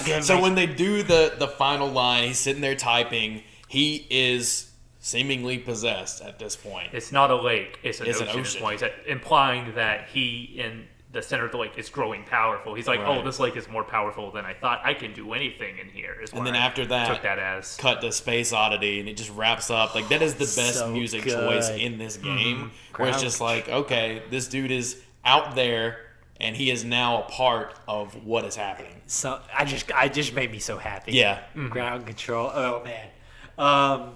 gosh! 0.06 0.10
a 0.10 0.22
so 0.24 0.42
when 0.42 0.56
they 0.56 0.66
do 0.66 1.04
the 1.04 1.34
the 1.38 1.48
final 1.48 1.88
line, 1.88 2.28
he's 2.28 2.40
sitting 2.40 2.62
there 2.62 2.76
typing. 2.76 3.44
He 3.68 4.08
is 4.10 4.72
seemingly 5.00 5.58
possessed 5.60 6.22
at 6.22 6.40
this 6.40 6.56
point. 6.58 6.90
it's 6.92 7.12
not 7.12 7.32
a 7.32 7.36
lake. 7.36 7.80
It's 7.84 8.02
an 8.02 8.08
It's 8.08 8.20
an 8.20 8.28
ocean. 8.28 8.40
ocean. 8.42 8.58
Is 8.58 8.62
what 8.62 8.82
he's 8.82 8.90
implying 9.08 9.76
that 9.76 10.10
he 10.10 10.56
in 10.58 10.88
the 11.12 11.22
center 11.24 11.46
of 11.46 11.52
the 11.52 11.58
lake 11.58 11.76
is 11.78 11.90
growing 11.90 12.24
powerful. 12.24 12.76
He's 12.76 12.88
like, 12.88 13.00
Right. 13.00 13.18
oh, 13.18 13.24
this 13.24 13.40
lake 13.40 13.56
is 13.56 13.68
more 13.68 13.84
powerful 13.84 14.32
than 14.32 14.46
I 14.46 14.54
thought. 14.54 14.82
I 14.84 14.94
can 14.94 15.12
do 15.14 15.34
anything 15.34 15.80
in 15.80 15.90
here. 15.90 16.16
Is 16.22 16.32
And 16.34 16.46
then 16.46 16.56
I 16.56 16.60
after 16.60 16.86
that, 16.86 17.08
took 17.08 17.24
that 17.24 17.40
as. 17.40 17.76
cut 17.78 18.02
to 18.02 18.12
Space 18.12 18.54
Oddity, 18.54 19.00
and 19.00 19.10
it 19.10 19.18
just 19.18 19.32
wraps 19.32 19.72
up. 19.72 19.96
Like 19.96 20.08
that 20.10 20.22
is 20.22 20.34
the 20.36 20.40
best 20.42 20.76
So 20.76 20.92
music 20.92 21.24
good. 21.24 21.34
choice 21.34 21.70
in 21.70 21.98
this 21.98 22.18
game. 22.18 22.72
Where 22.96 23.10
it's 23.10 23.22
just 23.22 23.42
like, 23.42 23.68
okay, 23.70 24.22
this 24.30 24.48
dude 24.48 24.70
is 24.72 25.02
out 25.26 25.56
there, 25.56 25.98
and 26.40 26.56
he 26.56 26.70
is 26.70 26.84
now 26.86 27.24
a 27.24 27.26
part 27.30 27.74
of 27.88 28.24
what 28.24 28.46
is 28.46 28.56
happening. 28.56 29.02
So 29.08 29.40
I 29.58 29.66
just, 29.66 29.92
I 29.92 30.10
just 30.10 30.34
made 30.36 30.52
me 30.52 30.60
so 30.60 30.78
happy. 30.78 31.14
Yeah. 31.14 31.40
Ground 31.70 32.06
control. 32.06 32.52
Oh 32.54 32.84
man. 32.84 33.08
Um, 33.58 34.16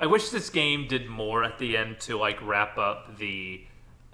I 0.00 0.06
wish 0.06 0.28
this 0.30 0.50
game 0.50 0.86
did 0.88 1.08
more 1.08 1.44
at 1.44 1.58
the 1.58 1.76
end 1.76 2.00
to 2.00 2.18
like 2.18 2.42
wrap 2.42 2.76
up 2.78 3.16
the 3.16 3.62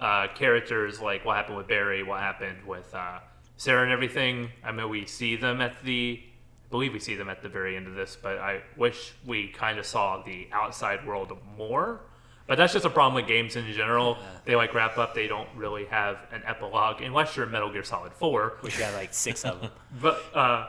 uh, 0.03 0.27
characters, 0.35 0.99
like 0.99 1.23
what 1.23 1.37
happened 1.37 1.57
with 1.57 1.67
Barry, 1.67 2.03
what 2.03 2.19
happened 2.19 2.57
with 2.67 2.93
uh, 2.93 3.19
Sarah, 3.55 3.83
and 3.83 3.91
everything. 3.91 4.49
I 4.63 4.73
mean, 4.73 4.89
we 4.89 5.05
see 5.05 5.37
them 5.37 5.61
at 5.61 5.81
the, 5.83 6.21
I 6.21 6.69
believe 6.69 6.91
we 6.91 6.99
see 6.99 7.15
them 7.15 7.29
at 7.29 7.41
the 7.41 7.47
very 7.47 7.77
end 7.77 7.87
of 7.87 7.95
this, 7.95 8.17
but 8.21 8.37
I 8.37 8.61
wish 8.75 9.13
we 9.25 9.47
kind 9.47 9.79
of 9.79 9.85
saw 9.85 10.21
the 10.21 10.49
outside 10.51 11.07
world 11.07 11.31
more. 11.57 12.01
But 12.45 12.57
that's 12.57 12.73
just 12.73 12.83
a 12.83 12.89
problem 12.89 13.15
with 13.15 13.27
games 13.29 13.55
in 13.55 13.71
general. 13.71 14.17
They 14.43 14.57
like 14.57 14.73
wrap 14.73 14.97
up; 14.97 15.15
they 15.15 15.27
don't 15.27 15.47
really 15.55 15.85
have 15.85 16.17
an 16.33 16.43
epilogue 16.45 17.01
unless 17.01 17.37
you're 17.37 17.45
Metal 17.45 17.71
Gear 17.71 17.85
Solid 17.85 18.11
Four. 18.11 18.57
which 18.59 18.77
got 18.77 18.93
like 18.95 19.13
six 19.13 19.45
of 19.45 19.61
them. 19.61 19.71
But 20.01 20.21
uh, 20.35 20.67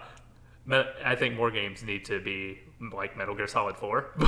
I 1.05 1.17
think 1.17 1.35
more 1.35 1.51
games 1.51 1.83
need 1.83 2.05
to 2.05 2.21
be 2.21 2.61
like 2.93 3.17
Metal 3.17 3.35
Gear 3.35 3.47
Solid 3.47 3.77
Four. 3.77 4.11
no, 4.19 4.27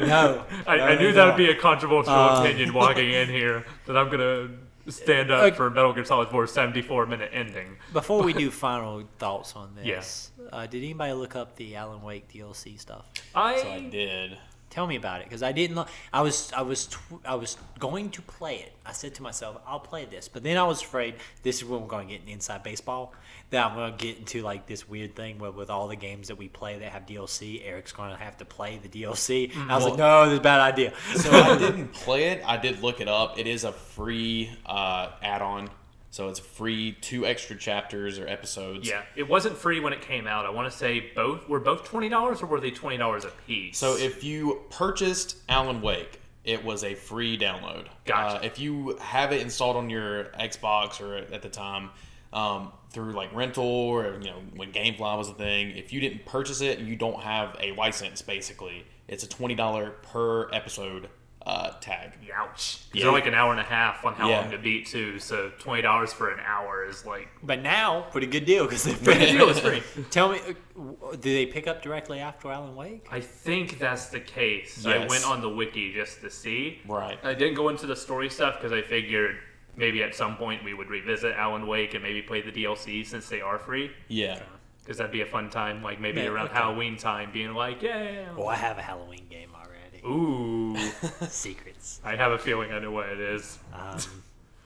no. 0.00 0.44
I, 0.66 0.78
I 0.80 0.94
knew 0.98 1.08
no, 1.08 1.12
that 1.14 1.26
would 1.26 1.36
be 1.36 1.48
a 1.50 1.54
controversial 1.56 2.12
Uh, 2.12 2.40
opinion 2.42 2.72
walking 2.74 3.10
in 3.12 3.28
here. 3.28 3.64
That 3.86 3.96
I'm 3.96 4.10
gonna 4.10 4.50
stand 4.88 5.30
up 5.30 5.42
Okay. 5.44 5.56
for 5.56 5.70
Metal 5.70 5.92
Gear 5.94 6.04
Solid 6.04 6.28
4's 6.28 6.52
74 6.52 7.06
minute 7.06 7.30
ending. 7.32 7.76
Before 7.92 8.22
we 8.22 8.32
do 8.34 8.50
final 8.50 9.02
thoughts 9.18 9.56
on 9.56 9.74
this, 9.74 9.86
Yes. 9.86 10.30
uh, 10.52 10.66
did 10.66 10.82
anybody 10.82 11.12
look 11.14 11.34
up 11.36 11.56
the 11.56 11.76
Alan 11.76 12.02
Wake 12.02 12.28
DLC 12.30 12.78
stuff? 12.78 13.06
I, 13.34 13.56
So 13.62 13.70
I 13.70 13.80
did. 13.80 14.36
Tell 14.74 14.88
me 14.88 14.96
about 14.96 15.20
it, 15.20 15.28
because 15.28 15.44
I 15.44 15.52
didn't. 15.52 15.76
Lo- 15.76 15.86
I 16.12 16.22
was, 16.22 16.52
I 16.52 16.62
was, 16.62 16.86
tw- 16.86 16.98
I 17.24 17.36
was 17.36 17.56
going 17.78 18.10
to 18.10 18.22
play 18.22 18.56
it. 18.56 18.72
I 18.84 18.90
said 18.90 19.14
to 19.14 19.22
myself, 19.22 19.60
"I'll 19.64 19.78
play 19.78 20.04
this," 20.04 20.26
but 20.26 20.42
then 20.42 20.56
I 20.56 20.64
was 20.64 20.82
afraid 20.82 21.14
this 21.44 21.58
is 21.58 21.64
when 21.64 21.80
we're 21.80 21.86
going 21.86 22.08
to 22.08 22.12
get 22.14 22.24
in 22.24 22.28
inside 22.28 22.64
baseball. 22.64 23.14
That 23.50 23.66
I'm 23.66 23.76
going 23.76 23.96
to 23.96 24.04
get 24.04 24.18
into 24.18 24.42
like 24.42 24.66
this 24.66 24.88
weird 24.88 25.14
thing 25.14 25.38
where 25.38 25.52
with 25.52 25.70
all 25.70 25.86
the 25.86 25.94
games 25.94 26.26
that 26.26 26.38
we 26.38 26.48
play 26.48 26.76
that 26.80 26.90
have 26.90 27.06
DLC, 27.06 27.64
Eric's 27.64 27.92
going 27.92 28.10
to 28.10 28.16
have 28.16 28.36
to 28.38 28.44
play 28.44 28.80
the 28.82 28.88
DLC. 28.88 29.56
I 29.68 29.76
was 29.76 29.84
like, 29.84 29.96
"No, 29.96 30.24
this 30.24 30.32
is 30.32 30.38
a 30.40 30.42
bad 30.42 30.60
idea." 30.60 30.92
So 31.14 31.30
I 31.32 31.56
didn't 31.56 31.92
play 31.92 32.30
it. 32.30 32.42
I 32.44 32.56
did 32.56 32.82
look 32.82 33.00
it 33.00 33.06
up. 33.06 33.38
It 33.38 33.46
is 33.46 33.62
a 33.62 33.70
free 33.70 34.50
uh, 34.66 35.10
add-on, 35.22 35.70
so 36.14 36.28
it's 36.28 36.38
free 36.38 36.92
two 37.00 37.26
extra 37.26 37.56
chapters 37.56 38.20
or 38.20 38.28
episodes. 38.28 38.88
yeah, 38.88 39.02
it 39.16 39.28
wasn't 39.28 39.56
free 39.56 39.80
when 39.80 39.92
it 39.92 40.00
came 40.00 40.28
out. 40.28 40.46
I 40.46 40.50
want 40.50 40.70
to 40.70 40.78
say 40.78 41.10
both 41.12 41.48
were 41.48 41.58
both 41.58 41.82
twenty 41.82 42.08
dollars 42.08 42.40
or 42.40 42.46
were 42.46 42.60
they 42.60 42.70
twenty 42.70 42.96
dollars 42.98 43.24
a 43.24 43.30
piece? 43.48 43.76
So 43.76 43.96
if 43.96 44.22
you 44.22 44.60
purchased 44.70 45.38
Alan 45.48 45.82
Wake, 45.82 46.20
it 46.44 46.64
was 46.64 46.84
a 46.84 46.94
free 46.94 47.36
download. 47.36 47.88
Gotcha. 48.04 48.36
Uh, 48.36 48.46
if 48.46 48.60
you 48.60 48.96
have 49.00 49.32
it 49.32 49.40
installed 49.40 49.74
on 49.74 49.90
your 49.90 50.26
Xbox 50.38 51.00
or 51.00 51.16
at 51.16 51.42
the 51.42 51.48
time 51.48 51.90
um, 52.32 52.70
through 52.90 53.10
like 53.10 53.34
rental 53.34 53.64
or 53.64 54.16
you 54.20 54.30
know 54.30 54.40
when 54.54 54.70
GameFly 54.70 55.18
was 55.18 55.30
a 55.30 55.34
thing, 55.34 55.76
if 55.76 55.92
you 55.92 55.98
didn't 55.98 56.24
purchase 56.26 56.60
it, 56.60 56.78
you 56.78 56.94
don't 56.94 57.24
have 57.24 57.56
a 57.58 57.72
license. 57.72 58.22
Basically, 58.22 58.86
it's 59.08 59.24
a 59.24 59.28
twenty 59.28 59.56
dollar 59.56 59.90
per 59.90 60.48
episode 60.52 61.08
uh, 61.46 61.70
tag. 61.80 62.12
ouch, 62.34 62.80
Yeah. 62.92 63.04
they're 63.04 63.12
like 63.12 63.26
an 63.26 63.34
hour 63.34 63.52
and 63.52 63.60
a 63.60 63.64
half 63.64 64.04
on 64.04 64.14
how 64.14 64.28
Yeah. 64.28 64.40
long 64.40 64.50
to 64.50 64.58
beat 64.58 64.86
too. 64.86 65.18
So 65.18 65.50
twenty 65.58 65.82
dollars 65.82 66.12
for 66.12 66.30
an 66.30 66.40
hour 66.40 66.84
is 66.84 67.04
like 67.06 67.28
But 67.42 67.60
now, 67.62 68.06
pretty 68.10 68.26
good 68.26 68.44
deal 68.44 68.64
because 68.64 68.82
the 68.84 68.94
deal 69.14 69.48
is 69.50 69.60
free. 69.60 69.82
Tell 70.10 70.30
me, 70.32 70.38
uh, 70.40 71.12
do 71.12 71.16
they 71.34 71.46
pick 71.46 71.66
up 71.68 71.80
directly 71.82 72.18
after 72.18 72.50
Alan 72.50 72.74
Wake? 72.74 73.06
I 73.10 73.20
think 73.20 73.78
that's 73.78 74.06
the 74.06 74.20
case. 74.20 74.84
I 74.86 75.06
went 75.06 75.24
on 75.26 75.42
the 75.42 75.48
wiki 75.48 75.92
just 75.92 76.22
to 76.22 76.30
see. 76.30 76.80
Right. 76.88 77.18
I 77.22 77.34
didn't 77.34 77.54
go 77.54 77.68
into 77.68 77.86
the 77.86 77.96
story 77.96 78.30
stuff 78.30 78.56
because 78.56 78.72
I 78.72 78.82
figured 78.82 79.36
maybe 79.76 80.02
at 80.02 80.14
some 80.14 80.36
point 80.36 80.64
we 80.64 80.72
would 80.74 80.88
revisit 80.88 81.34
Alan 81.36 81.66
Wake 81.66 81.94
and 81.94 82.02
maybe 82.02 82.22
play 82.22 82.40
the 82.40 82.50
DLC 82.52 83.04
since 83.06 83.28
they 83.28 83.40
are 83.42 83.58
free. 83.58 83.90
Yeah. 84.08 84.40
Because 84.80 84.98
that'd 84.98 85.12
be 85.12 85.22
a 85.22 85.26
fun 85.26 85.48
time, 85.50 85.82
like 85.82 85.98
maybe 86.00 86.20
Yeah, 86.20 86.28
around 86.28 86.46
okay. 86.48 86.56
Halloween 86.58 86.96
time, 86.96 87.30
being 87.32 87.54
like, 87.54 87.80
yeah. 87.82 88.32
Well, 88.36 88.48
I 88.48 88.56
have 88.56 88.76
a 88.78 88.82
Halloween 88.82 89.26
game 89.30 89.48
already. 89.54 89.63
Ooh. 90.06 90.76
Secrets. 91.28 92.00
I 92.04 92.16
have 92.16 92.32
a 92.32 92.38
feeling 92.38 92.72
I 92.72 92.78
know 92.78 92.90
what 92.90 93.08
it 93.08 93.20
is. 93.20 93.58
Um, 93.72 93.98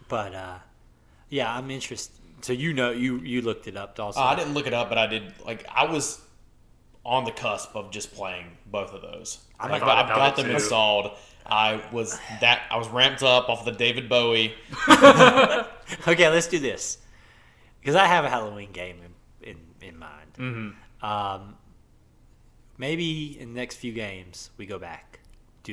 but 0.09 0.35
uh, 0.35 0.59
yeah, 1.29 1.55
I'm 1.55 1.71
interested. 1.71 2.15
So 2.41 2.53
you 2.53 2.73
know, 2.73 2.91
you 2.91 3.19
you 3.19 3.43
looked 3.43 3.67
it 3.67 3.77
up 3.77 3.99
also. 3.99 4.21
Uh, 4.21 4.25
I 4.25 4.37
didn't 4.37 4.55
look 4.55 4.67
it 4.67 4.75
up, 4.75 4.89
but 4.89 4.99
I 4.99 5.07
did. 5.07 5.35
Like 5.45 5.67
I 5.73 5.87
was 5.87 6.21
on 7.05 7.25
the 7.25 7.31
cusp 7.33 7.75
of 7.75 7.91
just 7.91 8.15
playing 8.15 8.47
both 8.67 8.93
of 8.93 9.03
those. 9.03 9.39
I 9.59 9.73
I've 9.73 9.81
got, 9.81 10.11
I've 10.11 10.15
got 10.15 10.37
them 10.37 10.47
too. 10.47 10.53
installed. 10.53 11.13
I 11.47 11.83
was 11.93 12.19
that 12.41 12.63
I 12.71 12.77
was 12.77 12.89
ramped 12.89 13.23
up 13.23 13.49
off 13.49 13.65
the 13.65 13.73
David 13.73 14.09
Bowie. 14.09 14.55
Okay, 16.07 16.29
let's 16.29 16.47
do 16.49 16.59
this 16.59 16.99
because 17.81 17.95
I 17.95 18.05
have 18.05 18.25
a 18.25 18.29
Halloween 18.29 18.73
game 18.73 18.99
in 19.43 19.51
in, 19.51 19.89
in 19.89 19.99
mind. 19.99 20.35
Mm-hmm. 20.37 21.05
Um, 21.05 21.57
maybe 22.77 23.39
in 23.41 23.55
the 23.55 23.61
next 23.61 23.77
few 23.77 23.93
games 23.93 24.51
we 24.59 24.67
go 24.67 24.79
back 24.79 25.21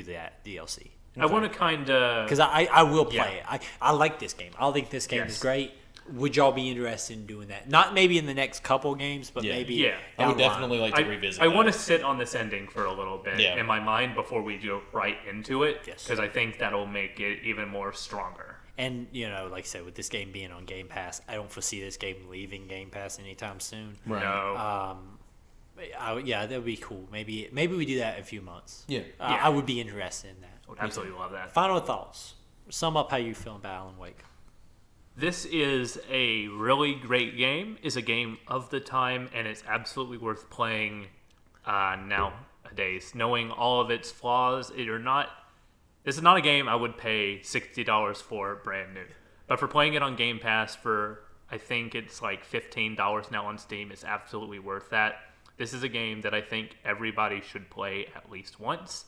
do 0.03 0.11
that 0.13 0.43
DLC. 0.43 0.87
I 1.17 1.25
want 1.27 1.49
to 1.51 1.57
kind 1.57 1.89
of 1.89 2.25
Because 2.25 2.39
I, 2.39 2.67
I 2.71 2.83
will 2.83 3.05
play 3.05 3.15
Yeah. 3.15 3.25
it. 3.25 3.43
I, 3.47 3.59
I 3.81 3.91
like 3.91 4.19
this 4.19 4.33
game. 4.33 4.51
I 4.59 4.69
think 4.71 4.89
this 4.89 5.07
game 5.07 5.23
is 5.23 5.39
great. 5.39 5.71
Would 6.13 6.35
y'all 6.35 6.51
be 6.51 6.69
interested 6.69 7.17
in 7.17 7.25
doing 7.25 7.47
that? 7.47 7.69
Not 7.69 7.93
maybe 7.93 8.17
in 8.17 8.25
the 8.27 8.33
next 8.33 8.63
couple 8.63 8.93
games, 8.95 9.31
but 9.31 9.43
Yeah. 9.43 9.53
maybe 9.53 9.75
Yeah. 9.75 9.95
I 10.19 10.27
would 10.27 10.37
the 10.37 10.41
line. 10.41 10.49
definitely 10.51 10.79
like 10.79 10.93
to 10.95 11.03
I, 11.03 11.07
revisit. 11.07 11.41
I 11.41 11.47
that. 11.47 11.55
want 11.55 11.67
to 11.67 11.73
sit 11.73 12.03
on 12.03 12.17
this 12.19 12.35
ending 12.35 12.67
for 12.67 12.83
a 12.85 12.91
little 12.93 13.17
bit 13.17 13.39
Yeah. 13.39 13.57
in 13.59 13.65
my 13.65 13.79
mind 13.79 14.13
before 14.13 14.41
we 14.43 14.57
go 14.57 14.81
right 14.91 15.17
into 15.29 15.63
it. 15.63 15.81
Yes. 15.87 16.03
Because 16.03 16.19
I 16.19 16.27
think 16.27 16.59
that'll 16.59 16.85
make 16.85 17.19
it 17.21 17.39
even 17.43 17.69
more 17.69 17.93
stronger. 17.93 18.57
And 18.77 19.07
you 19.13 19.29
know, 19.29 19.47
like 19.49 19.63
I 19.63 19.67
said, 19.67 19.85
with 19.85 19.95
this 19.95 20.09
game 20.09 20.33
being 20.33 20.51
on 20.51 20.65
Game 20.65 20.87
Pass, 20.89 21.21
I 21.29 21.35
don't 21.35 21.49
foresee 21.49 21.79
this 21.79 21.95
game 21.95 22.17
leaving 22.29 22.67
Game 22.67 22.89
Pass 22.89 23.17
anytime 23.19 23.61
soon. 23.61 23.95
Right. 24.05 24.21
No. 24.21 24.57
Um, 24.57 25.17
I, 25.99 26.17
yeah, 26.19 26.45
that 26.45 26.55
would 26.55 26.65
be 26.65 26.77
cool. 26.77 27.07
Maybe 27.11 27.49
maybe 27.51 27.75
we 27.75 27.85
do 27.85 27.97
that 27.99 28.15
in 28.15 28.21
a 28.21 28.25
few 28.25 28.41
months. 28.41 28.85
Yeah. 28.87 28.99
Uh, 29.19 29.27
Yeah. 29.31 29.39
I 29.43 29.49
would 29.49 29.65
be 29.65 29.79
interested 29.81 30.29
in 30.31 30.41
that. 30.41 30.59
I 30.67 30.69
would 30.71 30.79
absolutely 30.79 31.17
love 31.17 31.31
that. 31.31 31.51
Final 31.51 31.79
thoughts. 31.79 32.35
Sum 32.69 32.97
up 32.97 33.11
how 33.11 33.17
you 33.17 33.35
feel 33.35 33.57
about 33.57 33.75
Alan 33.75 33.97
Wake. 33.97 34.23
This 35.17 35.45
is 35.45 35.99
a 36.09 36.47
really 36.47 36.95
great 36.95 37.37
game. 37.37 37.77
Is 37.83 37.95
a 37.95 38.01
game 38.01 38.37
of 38.47 38.69
the 38.69 38.79
time, 38.79 39.29
and 39.33 39.47
it's 39.47 39.63
absolutely 39.67 40.17
worth 40.17 40.49
playing 40.49 41.07
uh, 41.65 41.95
nowadays. 42.05 43.13
Knowing 43.15 43.51
all 43.51 43.79
of 43.81 43.89
its 43.91 44.11
flaws, 44.11 44.71
it 44.75 44.89
are 44.89 44.99
not. 44.99 45.29
This 46.03 46.15
is 46.17 46.21
not 46.21 46.37
a 46.37 46.41
game 46.41 46.67
I 46.67 46.75
would 46.75 46.97
pay 46.97 47.41
sixty 47.41 47.83
dollars 47.83 48.21
for 48.21 48.55
brand 48.63 48.93
new, 48.93 49.05
but 49.47 49.59
for 49.59 49.67
playing 49.67 49.93
it 49.93 50.01
on 50.03 50.15
Game 50.15 50.39
Pass 50.39 50.75
for 50.75 51.21
I 51.49 51.57
think 51.57 51.95
it's 51.95 52.21
like 52.21 52.43
fifteen 52.43 52.95
dollars 52.95 53.31
now 53.31 53.45
on 53.45 53.57
Steam, 53.57 53.91
it's 53.91 54.03
absolutely 54.03 54.59
worth 54.59 54.89
that. 54.89 55.15
This 55.57 55.73
is 55.73 55.83
a 55.83 55.89
game 55.89 56.21
that 56.21 56.33
I 56.33 56.41
think 56.41 56.77
everybody 56.83 57.41
should 57.41 57.69
play 57.69 58.07
at 58.15 58.29
least 58.29 58.59
once. 58.59 59.05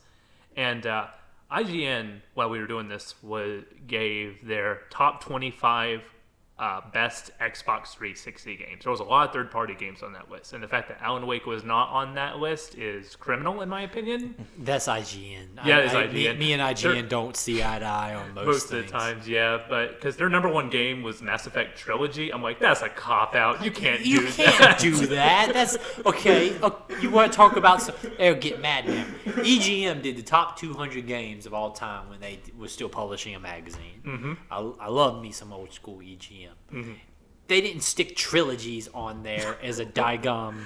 And 0.56 0.86
uh, 0.86 1.07
IGN, 1.52 2.22
while 2.34 2.49
we 2.49 2.60
were 2.60 2.68
doing 2.68 2.88
this, 2.88 3.15
was 3.22 3.64
gave 3.86 4.45
their 4.45 4.82
top 4.90 5.22
25 5.24 6.02
uh, 6.59 6.81
best 6.91 7.29
Xbox 7.39 7.89
360 7.89 8.55
games. 8.57 8.84
There 8.84 8.89
was 8.89 8.99
a 8.99 9.03
lot 9.03 9.27
of 9.27 9.34
third-party 9.34 9.75
games 9.75 10.01
on 10.01 10.13
that 10.13 10.31
list, 10.31 10.53
and 10.53 10.63
the 10.63 10.67
fact 10.67 10.88
that 10.89 10.99
Alan 11.03 11.27
Wake 11.27 11.45
was 11.45 11.63
not 11.63 11.89
on 11.89 12.15
that 12.15 12.39
list 12.39 12.75
is 12.75 13.15
criminal, 13.15 13.61
in 13.61 13.69
my 13.69 13.84
opinion. 13.84 14.34
That's 14.57 14.88
IGN. 14.88 15.49
Yeah, 15.63 15.77
it's 15.79 15.93
I- 15.93 16.07
Me, 16.07 16.25
IGN. 16.25 16.38
me 16.39 16.53
and 16.53 16.61
IGN 16.63 16.81
They're- 16.81 17.01
don't 17.03 17.38
see 17.38 17.61
eye 17.63 17.77
to 17.77 17.85
eye 17.85 18.15
on 18.15 18.34
most, 18.34 18.45
Most 18.47 18.71
of 18.73 18.84
the 18.84 18.91
times, 18.91 19.27
yeah, 19.29 19.59
but 19.69 19.95
because 19.99 20.17
their 20.17 20.29
number 20.29 20.49
one 20.49 20.71
game 20.71 21.03
was 21.03 21.21
Mass 21.21 21.45
Effect 21.45 21.77
Trilogy, 21.77 22.31
I'm 22.34 22.41
like, 22.41 22.59
that's 22.59 22.81
a 22.81 22.89
cop 22.89 23.35
out. 23.35 23.63
You 23.63 23.69
can't 23.69 24.03
You 24.03 24.21
do 24.21 24.27
can't 24.31 24.57
that. 24.59 24.79
do 24.81 24.95
that. 25.07 25.53
That's 25.53 25.77
okay. 26.07 26.57
uh, 26.63 26.71
You 27.01 27.11
want 27.11 27.31
to 27.31 27.35
talk 27.35 27.55
about 27.55 27.84
some? 27.84 27.93
They'll 28.17 28.34
get 28.34 28.59
mad 28.61 28.88
now. 28.88 29.05
EGM 29.25 30.01
did 30.01 30.17
the 30.17 30.23
top 30.23 30.57
200 30.57 31.05
games 31.05 31.45
of 31.45 31.53
all 31.53 31.69
time 31.71 32.09
when 32.09 32.19
they 32.19 32.39
was 32.57 32.71
still 32.71 32.89
publishing 32.89 33.35
a 33.35 33.39
magazine. 33.39 34.01
Mm-hmm. 34.03 34.34
I, 34.49 34.85
I 34.85 34.89
love 34.89 35.21
me 35.21 35.31
some 35.31 35.53
old 35.53 35.71
school 35.71 35.99
EGM. 35.99 36.47
Mm-hmm. 36.72 36.94
They 37.48 37.61
didn't 37.61 37.84
stick 37.84 38.15
trilogies 38.15 38.90
on 38.94 39.24
there 39.24 39.57
as 39.64 39.80
a 39.80 39.86
digum 39.86 40.64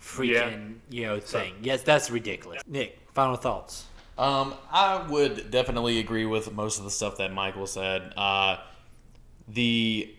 freaking 0.00 0.76
you 0.90 1.02
know 1.02 1.20
thing. 1.20 1.54
Yes, 1.62 1.82
that's 1.82 2.10
ridiculous. 2.10 2.62
Nick, 2.66 2.98
final 3.12 3.36
thoughts. 3.36 3.86
Um, 4.16 4.54
I 4.70 5.04
would 5.08 5.50
definitely 5.50 5.98
agree 5.98 6.24
with 6.24 6.52
most 6.52 6.78
of 6.78 6.84
the 6.84 6.90
stuff 6.90 7.18
that 7.18 7.32
Michael 7.32 7.66
said. 7.66 8.12
Uh, 8.16 8.58
the 9.48 10.14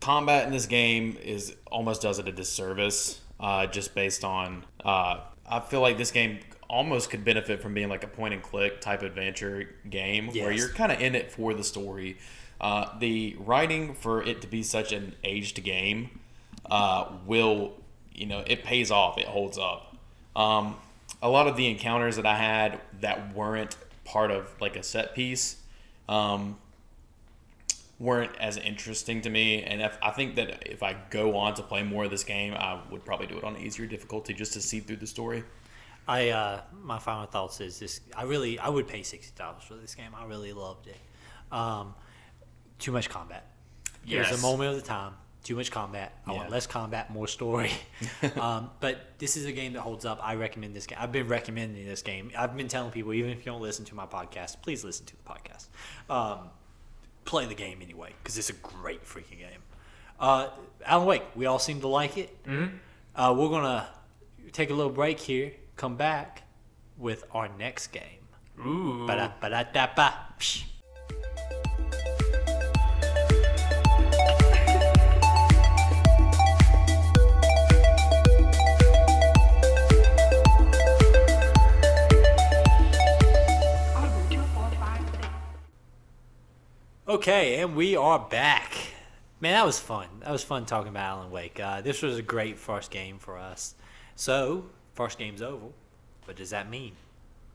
combat 0.00 0.46
in 0.46 0.52
this 0.52 0.66
game 0.66 1.16
is 1.22 1.56
almost 1.66 2.02
does 2.02 2.18
it 2.18 2.28
a 2.28 2.32
disservice, 2.32 3.20
uh, 3.38 3.66
just 3.66 3.94
based 3.94 4.24
on. 4.24 4.64
Uh, 4.84 5.20
I 5.48 5.60
feel 5.60 5.80
like 5.80 5.98
this 5.98 6.10
game 6.10 6.40
almost 6.68 7.10
could 7.10 7.24
benefit 7.24 7.60
from 7.60 7.74
being 7.74 7.88
like 7.88 8.04
a 8.04 8.06
point 8.06 8.32
and 8.32 8.42
click 8.42 8.80
type 8.80 9.02
adventure 9.02 9.68
game 9.88 10.28
where 10.28 10.52
you're 10.52 10.68
kind 10.68 10.92
of 10.92 11.00
in 11.00 11.14
it 11.14 11.32
for 11.32 11.52
the 11.54 11.64
story. 11.64 12.16
Uh, 12.60 12.98
the 12.98 13.36
writing 13.38 13.94
for 13.94 14.22
it 14.22 14.42
to 14.42 14.46
be 14.46 14.62
such 14.62 14.92
an 14.92 15.14
aged 15.24 15.62
game 15.64 16.20
uh, 16.70 17.06
will, 17.26 17.72
you 18.14 18.26
know, 18.26 18.44
it 18.46 18.64
pays 18.64 18.90
off. 18.90 19.16
It 19.18 19.26
holds 19.26 19.58
up. 19.58 19.96
Um, 20.36 20.76
a 21.22 21.28
lot 21.28 21.46
of 21.46 21.56
the 21.56 21.66
encounters 21.68 22.16
that 22.16 22.26
I 22.26 22.36
had 22.36 22.80
that 23.00 23.34
weren't 23.34 23.76
part 24.04 24.30
of 24.30 24.54
like 24.60 24.76
a 24.76 24.82
set 24.82 25.14
piece 25.14 25.56
um, 26.08 26.58
weren't 27.98 28.36
as 28.38 28.56
interesting 28.56 29.22
to 29.22 29.30
me. 29.30 29.62
And 29.62 29.80
if, 29.82 29.96
I 30.02 30.10
think 30.10 30.34
that 30.36 30.68
if 30.68 30.82
I 30.82 30.96
go 31.10 31.36
on 31.36 31.54
to 31.54 31.62
play 31.62 31.82
more 31.82 32.04
of 32.04 32.10
this 32.10 32.24
game, 32.24 32.54
I 32.54 32.80
would 32.90 33.04
probably 33.04 33.26
do 33.26 33.38
it 33.38 33.44
on 33.44 33.56
easier 33.56 33.86
difficulty 33.86 34.34
just 34.34 34.52
to 34.54 34.60
see 34.60 34.80
through 34.80 34.96
the 34.96 35.06
story. 35.06 35.44
I 36.08 36.30
uh, 36.30 36.60
my 36.82 36.98
final 36.98 37.26
thoughts 37.26 37.60
is 37.60 37.78
this. 37.78 38.00
I 38.16 38.24
really 38.24 38.58
I 38.58 38.68
would 38.68 38.88
pay 38.88 39.02
sixty 39.02 39.32
dollars 39.36 39.62
for 39.62 39.74
this 39.74 39.94
game. 39.94 40.10
I 40.16 40.24
really 40.24 40.52
loved 40.52 40.88
it. 40.88 40.96
Um, 41.52 41.94
too 42.80 42.92
much 42.92 43.08
combat. 43.08 43.46
There's 44.06 44.30
Yes. 44.30 44.38
a 44.38 44.42
moment 44.42 44.70
of 44.70 44.76
the 44.76 44.86
time. 44.86 45.14
Too 45.42 45.56
much 45.56 45.70
combat. 45.70 46.12
I 46.26 46.32
want 46.32 46.50
less 46.50 46.66
combat, 46.66 47.10
more 47.10 47.26
story. 47.26 47.70
um, 48.40 48.70
but 48.80 49.18
this 49.18 49.38
is 49.38 49.46
a 49.46 49.52
game 49.52 49.72
that 49.72 49.80
holds 49.80 50.04
up. 50.04 50.18
I 50.22 50.34
recommend 50.34 50.76
this 50.76 50.86
game. 50.86 50.98
I've 51.00 51.12
been 51.12 51.28
recommending 51.28 51.86
this 51.86 52.02
game. 52.02 52.30
I've 52.36 52.54
been 52.56 52.68
telling 52.68 52.90
people, 52.90 53.14
even 53.14 53.30
if 53.30 53.38
you 53.38 53.44
don't 53.52 53.62
listen 53.62 53.86
to 53.86 53.94
my 53.94 54.04
podcast, 54.04 54.60
please 54.60 54.84
listen 54.84 55.06
to 55.06 55.14
the 55.16 55.22
podcast. 55.22 55.68
Um, 56.10 56.50
play 57.24 57.46
the 57.46 57.54
game 57.54 57.80
anyway 57.80 58.12
because 58.22 58.36
it's 58.36 58.50
a 58.50 58.54
great 58.54 59.04
freaking 59.06 59.38
game. 59.38 59.62
Uh, 60.18 60.48
Alan 60.84 61.06
Wake, 61.06 61.22
we 61.34 61.46
all 61.46 61.58
seem 61.58 61.80
to 61.80 61.88
like 61.88 62.18
it. 62.18 62.44
Mm-hmm. 62.44 62.76
Uh, 63.16 63.32
we're 63.32 63.48
gonna 63.48 63.88
take 64.52 64.68
a 64.70 64.74
little 64.74 64.92
break 64.92 65.18
here. 65.18 65.52
Come 65.76 65.96
back 65.96 66.42
with 66.98 67.24
our 67.32 67.48
next 67.48 67.88
game. 67.88 68.02
Ooh. 68.58 69.06
Ba-da, 69.06 69.30
ba-da, 69.40 69.62
da, 69.72 69.88
ba. 69.96 70.14
Psh. 70.38 70.64
Okay, 87.10 87.60
and 87.60 87.74
we 87.74 87.96
are 87.96 88.20
back. 88.20 88.72
Man, 89.40 89.54
that 89.54 89.66
was 89.66 89.80
fun. 89.80 90.06
That 90.20 90.30
was 90.30 90.44
fun 90.44 90.64
talking 90.64 90.90
about 90.90 91.18
Alan 91.18 91.32
Wake. 91.32 91.58
Uh, 91.58 91.80
this 91.80 92.02
was 92.02 92.16
a 92.16 92.22
great 92.22 92.56
first 92.56 92.92
game 92.92 93.18
for 93.18 93.36
us. 93.36 93.74
So, 94.14 94.66
first 94.94 95.18
game's 95.18 95.42
over. 95.42 95.66
What 96.26 96.36
does 96.36 96.50
that 96.50 96.70
mean? 96.70 96.92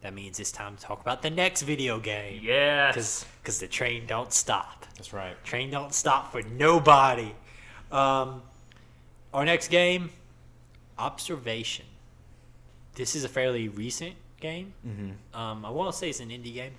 That 0.01 0.13
means 0.13 0.41
it's 0.41 0.51
time 0.51 0.75
to 0.75 0.83
talk 0.83 0.99
about 0.99 1.21
the 1.21 1.29
next 1.29 1.61
video 1.61 2.01
game. 2.01 2.41
yes. 2.43 3.25
Because 3.41 3.59
the 3.59 3.67
train 3.69 4.05
don't 4.05 4.33
stop. 4.33 4.87
That's 4.97 5.13
right. 5.13 5.41
Train 5.45 5.71
don't 5.71 5.93
stop 5.93 6.33
for 6.33 6.41
nobody. 6.41 7.33
Um, 7.93 8.41
our 9.33 9.45
next 9.45 9.69
game, 9.69 10.09
Observation. 10.97 11.85
This 12.95 13.15
is 13.15 13.23
a 13.23 13.29
fairly 13.29 13.69
recent 13.69 14.15
game. 14.41 14.73
Mm-hmm. 14.85 15.39
Um, 15.39 15.63
I 15.63 15.69
want 15.69 15.93
to 15.93 15.97
say 15.97 16.09
it's 16.09 16.19
an 16.19 16.27
indie 16.27 16.53
game. 16.53 16.73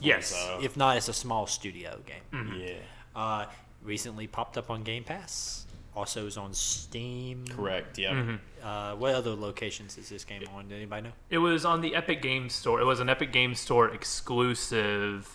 Yes. 0.00 0.26
So, 0.28 0.58
If 0.62 0.76
not, 0.76 0.96
it's 0.96 1.08
a 1.08 1.12
small 1.12 1.46
studio 1.46 1.98
game. 2.06 2.54
yeah, 2.58 2.74
Uh, 3.14 3.46
recently 3.82 4.26
popped 4.26 4.56
up 4.58 4.70
on 4.70 4.82
Game 4.82 5.04
Pass. 5.04 5.66
Also 5.96 6.26
is 6.26 6.36
on 6.36 6.52
Steam. 6.52 7.44
correct. 7.46 7.98
Yeah. 7.98 8.36
Uh, 8.62 8.96
what 8.96 9.14
other 9.14 9.30
locations 9.36 9.96
is 9.96 10.08
this 10.08 10.24
game 10.24 10.42
on? 10.52 10.64
Does 10.68 10.74
anybody 10.76 11.02
know? 11.02 11.12
It 11.30 11.38
was 11.38 11.64
on 11.64 11.80
the 11.82 11.94
Epic 11.94 12.20
Games 12.20 12.52
Store. 12.52 12.80
It 12.80 12.84
was 12.84 12.98
an 12.98 13.08
Epic 13.08 13.30
Games 13.32 13.60
Store 13.60 13.88
exclusive 13.90 15.28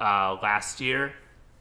uh, 0.00 0.36
last 0.42 0.80
year 0.80 1.12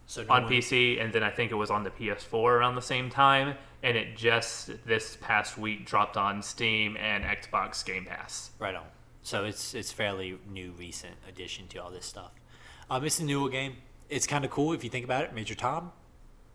So 0.07 0.23
no 0.23 0.33
on 0.33 0.43
one- 0.43 0.51
PC, 0.51 0.99
and 1.01 1.13
then 1.13 1.23
I 1.23 1.29
think 1.29 1.51
it 1.51 1.55
was 1.55 1.69
on 1.69 1.83
the 1.83 1.91
PS4 1.91 2.33
around 2.57 2.75
the 2.75 2.81
same 2.81 3.09
time. 3.09 3.55
And 3.83 3.95
it 3.95 4.17
just 4.17 4.71
this 4.87 5.15
past 5.21 5.57
week 5.59 5.85
dropped 5.85 6.17
on 6.17 6.41
Steam 6.41 6.97
and 6.97 7.23
Xbox 7.23 7.85
Game 7.85 8.05
Pass. 8.05 8.49
Right 8.57 8.73
on. 8.73 8.85
So 9.25 9.43
it's 9.43 9.73
it's 9.73 9.91
fairly 9.91 10.37
new, 10.47 10.71
recent 10.77 11.15
addition 11.27 11.67
to 11.69 11.79
all 11.79 11.89
this 11.89 12.05
stuff. 12.05 12.31
Um, 12.91 13.03
it's 13.03 13.19
a 13.19 13.23
newer 13.23 13.49
game. 13.49 13.77
It's 14.07 14.27
kind 14.27 14.45
of 14.45 14.51
cool 14.51 14.71
if 14.71 14.83
you 14.83 14.89
think 14.91 15.03
about 15.03 15.23
it. 15.23 15.33
Major 15.33 15.55
Tom 15.55 15.91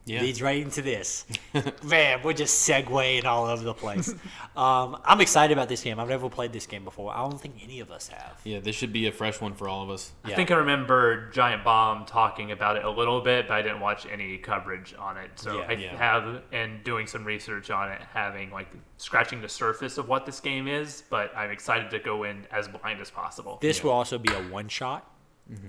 Yeah. 0.07 0.23
leads 0.23 0.41
right 0.43 0.61
into 0.61 0.83
this. 0.83 1.25
Man, 1.85 2.21
we're 2.25 2.33
just 2.33 2.69
segueing 2.69 3.25
all 3.27 3.47
over 3.47 3.63
the 3.63 3.75
place. 3.75 4.13
um, 4.57 5.01
I'm 5.05 5.21
excited 5.21 5.53
about 5.57 5.69
this 5.69 5.83
game. 5.83 6.01
I've 6.01 6.09
never 6.09 6.29
played 6.29 6.53
this 6.53 6.67
game 6.67 6.85
before. 6.85 7.13
I 7.15 7.19
don't 7.19 7.41
think 7.41 7.57
any 7.63 7.81
of 7.81 7.91
us 7.93 8.09
have. 8.09 8.41
Yeah, 8.43 8.61
this 8.61 8.75
should 8.75 8.93
be 8.93 9.07
a 9.07 9.13
fresh 9.13 9.41
one 9.41 9.55
for 9.55 9.69
all 9.69 9.83
of 9.85 9.91
us. 9.91 10.11
Yeah. 10.27 10.33
I 10.33 10.37
think 10.37 10.51
I 10.51 10.55
remember 10.57 11.31
Giant 11.31 11.63
Bomb 11.65 12.07
talking 12.07 12.51
about 12.51 12.77
it 12.77 12.85
a 12.85 12.91
little 12.91 13.21
bit, 13.21 13.47
but 13.47 13.55
I 13.55 13.63
didn't 13.63 13.81
watch 13.81 14.07
any 14.11 14.39
coverage 14.39 14.95
on 14.99 15.17
it. 15.17 15.31
So 15.37 15.59
Yeah. 15.59 15.67
I 15.69 15.73
Yeah. 15.73 15.97
have, 15.97 16.43
and 16.51 16.83
doing 16.83 17.07
some 17.07 17.25
research 17.25 17.71
on 17.71 17.91
it, 17.93 18.01
having 18.13 18.51
like 18.51 18.69
scratching 18.97 19.41
the 19.43 19.49
surface 19.49 19.97
of 19.99 20.09
what 20.09 20.27
this 20.27 20.41
game 20.41 20.67
is, 20.67 21.05
but 21.11 21.31
I'm 21.37 21.51
excited 21.51 21.91
to 21.91 21.99
go 22.01 22.25
in 22.25 22.47
as 22.51 22.67
blind 22.69 23.01
as 23.01 23.11
possible. 23.11 23.59
This 23.61 23.85
will 23.85 23.93
also 23.93 24.19
be 24.19 24.33
a 24.33 24.41
one 24.51 24.69
shot. 24.69 25.07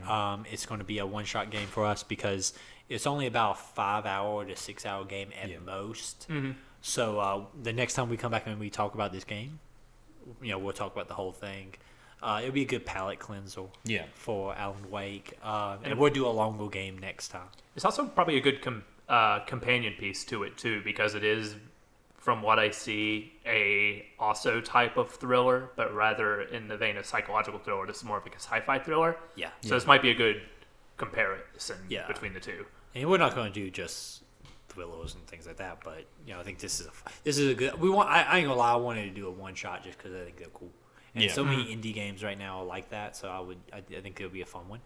Um, 0.08 0.46
it's 0.52 0.68
going 0.68 0.78
to 0.80 0.86
be 0.86 1.00
a 1.00 1.06
one 1.06 1.26
shot 1.26 1.50
game 1.50 1.66
for 1.68 1.86
us 1.86 2.04
because 2.04 2.54
it's 2.94 3.08
only 3.08 3.26
about 3.28 3.52
a 3.52 3.60
five 3.60 4.06
hour 4.06 4.46
to 4.46 4.56
six 4.56 4.86
hour 4.86 5.06
game 5.06 5.30
at 5.42 5.50
most. 5.64 6.28
So 6.82 7.20
uh, 7.20 7.44
the 7.62 7.74
next 7.74 7.94
time 7.94 8.10
we 8.10 8.18
come 8.18 8.32
back 8.32 8.48
and 8.48 8.60
we 8.60 8.70
talk 8.70 8.94
about 8.96 9.12
this 9.14 9.24
game, 9.24 9.60
you 10.42 10.50
know, 10.52 10.60
we'll 10.60 10.74
talk 10.74 10.94
about 10.94 11.08
the 11.08 11.14
whole 11.14 11.32
thing. 11.32 11.74
Uh, 12.22 12.40
it'll 12.42 12.54
be 12.54 12.62
a 12.64 12.66
good 12.66 12.86
palate 12.86 13.20
cleanser. 13.20 13.64
Yeah. 13.84 14.06
For 14.14 14.56
Alan 14.56 14.90
Wake, 14.92 15.38
uh, 15.44 15.78
and 15.84 15.98
we'll 15.98 16.14
do 16.14 16.28
a 16.28 16.30
longer 16.30 16.68
game 16.68 16.98
next 17.00 17.30
time. 17.30 17.48
It's 17.76 17.86
also 17.86 18.06
probably 18.06 18.38
a 18.38 18.42
good 18.42 18.62
com- 18.62 18.84
uh, 19.10 19.40
companion 19.46 19.94
piece 19.98 20.24
to 20.26 20.44
it 20.44 20.58
too, 20.58 20.82
because 20.84 21.16
it 21.16 21.24
is, 21.24 21.56
from 22.18 22.42
what 22.44 22.60
I 22.60 22.70
see, 22.72 23.34
a 23.46 24.06
also 24.20 24.62
type 24.62 24.98
of 24.98 25.10
thriller, 25.12 25.70
but 25.76 25.94
rather 25.96 26.42
in 26.42 26.68
the 26.68 26.78
vein 26.78 26.98
of 26.98 27.06
psychological 27.08 27.60
thriller. 27.60 27.88
This 27.88 27.98
is 27.98 28.04
more 28.04 28.18
of 28.18 28.24
like 28.24 28.36
a 28.36 28.40
sci-fi 28.40 28.78
thriller. 28.80 29.18
Yeah. 29.36 29.50
So 29.62 29.70
this 29.74 29.88
might 29.88 30.02
be 30.04 30.12
a 30.12 30.16
good 30.16 30.42
comparison 30.98 31.78
Yeah. 31.90 32.06
between 32.08 32.34
the 32.34 32.40
two. 32.40 32.66
And 32.96 33.10
we're 33.10 33.18
not 33.18 33.36
going 33.36 33.52
to 33.52 33.54
do 33.60 33.70
just 33.70 34.24
thrillers 34.70 35.16
and 35.16 35.26
things 35.28 35.46
like 35.48 35.58
that, 35.58 35.80
but 35.84 36.06
you 36.26 36.34
know, 36.34 36.40
I 36.40 36.44
think 36.44 36.60
this 36.60 36.80
is 36.80 36.88
a 36.88 36.92
this 37.24 37.38
is 37.38 37.50
a 37.50 37.54
good. 37.54 37.80
We 37.80 37.90
want. 37.90 38.10
I, 38.10 38.24
I 38.24 38.38
ain't 38.40 38.48
gonna 38.48 38.60
lie. 38.60 38.74
I 38.74 38.78
wanted 38.78 39.04
to 39.04 39.10
do 39.12 39.28
a 39.28 39.32
one 39.32 39.54
shot 39.56 39.84
just 39.84 39.98
because 39.98 40.14
I 40.14 40.24
think 40.24 40.38
they're 40.38 40.48
cool. 40.54 40.70
And 41.16 41.24
Yeah. 41.26 41.32
so 41.32 41.44
many 41.44 41.66
indie 41.76 41.94
games 41.94 42.24
right 42.24 42.38
now 42.38 42.60
are 42.60 42.66
like 42.66 42.90
that, 42.90 43.16
so 43.18 43.30
I 43.30 43.40
would. 43.40 43.58
I, 43.74 43.78
I 43.78 44.02
think 44.02 44.20
it'll 44.20 44.32
be 44.32 44.42
a 44.42 44.46
fun 44.46 44.68
one. 44.70 44.80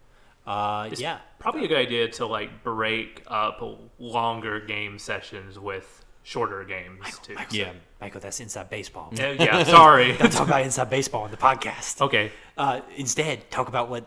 Uh, 0.48 0.90
It's 0.92 1.02
yeah. 1.02 1.20
Probably 1.40 1.66
a 1.66 1.68
good 1.68 1.78
idea 1.78 2.08
to 2.10 2.26
like 2.26 2.64
break 2.64 3.24
up 3.28 3.64
longer 4.00 4.60
game 4.60 4.98
sessions 5.00 5.58
with 5.60 6.04
shorter 6.24 6.64
games 6.64 7.20
too. 7.20 7.34
Michael, 7.36 7.56
Yeah. 7.58 7.72
Michael, 8.02 8.22
that's 8.22 8.40
inside 8.40 8.70
baseball. 8.70 9.10
Yeah, 9.16 9.32
yeah, 9.32 9.64
sorry. 9.64 10.14
Don't 10.18 10.32
talk 10.32 10.48
about 10.48 10.62
inside 10.62 10.90
baseball 10.90 11.24
on 11.24 11.32
the 11.32 11.38
podcast. 11.38 12.02
okay. 12.02 12.32
Uh, 12.58 12.82
instead, 12.96 13.50
talk 13.52 13.68
about 13.68 13.90
what. 13.90 14.06